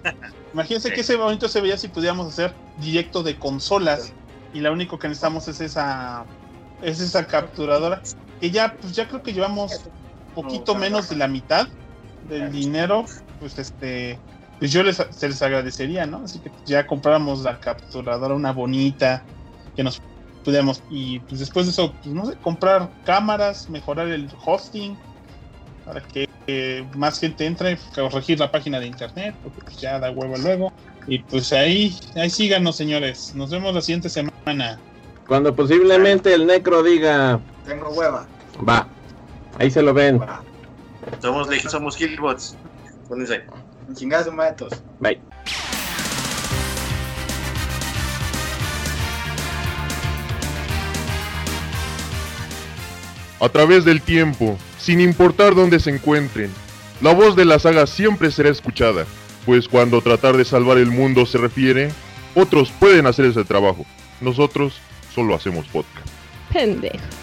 Imagínense 0.53 0.89
Sí. 0.89 0.95
que 0.95 1.01
ese 1.03 1.15
bonito 1.15 1.49
se 1.49 1.61
veía 1.61 1.79
si 1.79 1.87
pudiéramos 1.87 2.27
hacer 2.27 2.53
directo 2.79 3.23
de 3.23 3.39
consolas. 3.39 4.13
Y 4.53 4.61
lo 4.61 4.73
único 4.73 4.99
que 4.99 5.09
necesitamos 5.09 5.47
es 5.49 5.61
esa 5.61 6.25
es 6.83 7.01
esa 7.01 7.27
capturadora. 7.27 8.03
Que 8.41 8.51
ya, 8.51 8.75
pues 8.81 8.95
ya 8.95 9.07
creo 9.07 9.23
que 9.23 9.33
llevamos 9.33 9.83
poquito 10.35 10.75
menos 10.75 11.09
de 11.09 11.17
la 11.17 11.29
mitad 11.29 11.69
del 12.29 12.51
dinero. 12.53 13.05
Pues 13.39 13.59
este. 13.59 14.19
Pues 14.59 14.73
yo 14.73 14.83
les, 14.83 14.97
se 15.11 15.29
les 15.29 15.41
agradecería, 15.41 16.05
¿no? 16.05 16.23
Así 16.25 16.39
que 16.39 16.51
ya 16.67 16.87
compráramos 16.87 17.43
la 17.43 17.59
capturadora, 17.61 18.35
una 18.35 18.53
bonita, 18.53 19.25
que 19.75 19.83
nos 19.83 20.03
pudiéramos. 20.45 20.83
Y 20.91 21.21
pues 21.21 21.41
después 21.41 21.65
de 21.65 21.73
eso, 21.73 21.95
pues 22.03 22.15
no 22.15 22.27
sé, 22.27 22.37
comprar 22.37 22.91
cámaras, 23.05 23.71
mejorar 23.71 24.09
el 24.09 24.29
hosting, 24.45 24.99
para 25.87 26.03
que 26.03 26.29
eh, 26.47 26.87
más 26.95 27.19
gente 27.19 27.47
entre, 27.47 27.79
corregir 27.95 28.39
la 28.39 28.51
página 28.51 28.79
de 28.81 28.87
internet, 28.87 29.35
porque 29.43 29.63
pues 29.63 29.81
ya 29.81 29.99
da 29.99 30.11
huevo 30.11 30.37
luego. 30.37 30.73
Y 31.11 31.19
pues 31.19 31.53
ahí, 31.53 31.99
ahí 32.15 32.31
síganos, 32.31 32.77
señores. 32.77 33.33
Nos 33.35 33.51
vemos 33.51 33.75
la 33.75 33.81
siguiente 33.81 34.09
semana. 34.09 34.79
Cuando 35.27 35.53
posiblemente 35.57 36.33
el 36.33 36.47
necro 36.47 36.85
diga, 36.85 37.41
Tengo 37.67 37.89
hueva. 37.91 38.29
va. 38.67 38.87
Ahí 39.59 39.73
se 39.73 39.83
lo 39.83 39.93
ven. 39.93 40.21
Va. 40.21 40.41
Somos, 41.21 41.49
leg- 41.49 41.69
somos 41.69 41.97
Killbots. 41.97 42.57
Pónganse. 43.09 43.43
Chingados 43.95 44.27
de 44.27 44.31
matos. 44.31 44.73
Bye. 45.01 45.21
a 53.41 53.49
través 53.49 53.85
del 53.85 54.03
tiempo, 54.03 54.59
sin 54.79 55.01
importar 55.01 55.55
dónde 55.55 55.81
se 55.81 55.91
encuentren. 55.91 56.51
La 57.01 57.15
voz 57.15 57.37
de 57.37 57.47
la 57.47 57.59
saga 57.59 57.87
siempre 57.87 58.31
será 58.31 58.51
escuchada, 58.51 59.07
pues 59.47 59.69
cuando 59.69 60.01
tratar 60.01 60.37
de 60.37 60.45
salvar 60.45 60.79
el 60.79 60.91
mundo 60.91 61.27
se 61.27 61.39
refiere, 61.39 61.91
otros 62.35 62.71
pueden 62.71 63.07
hacer 63.07 63.27
ese 63.27 63.45
trabajo. 63.45 63.87
Nosotros 64.21 64.81
solo 65.15 65.35
hacemos 65.35 65.67
podcast. 65.69 66.09
Pendejo. 66.53 67.20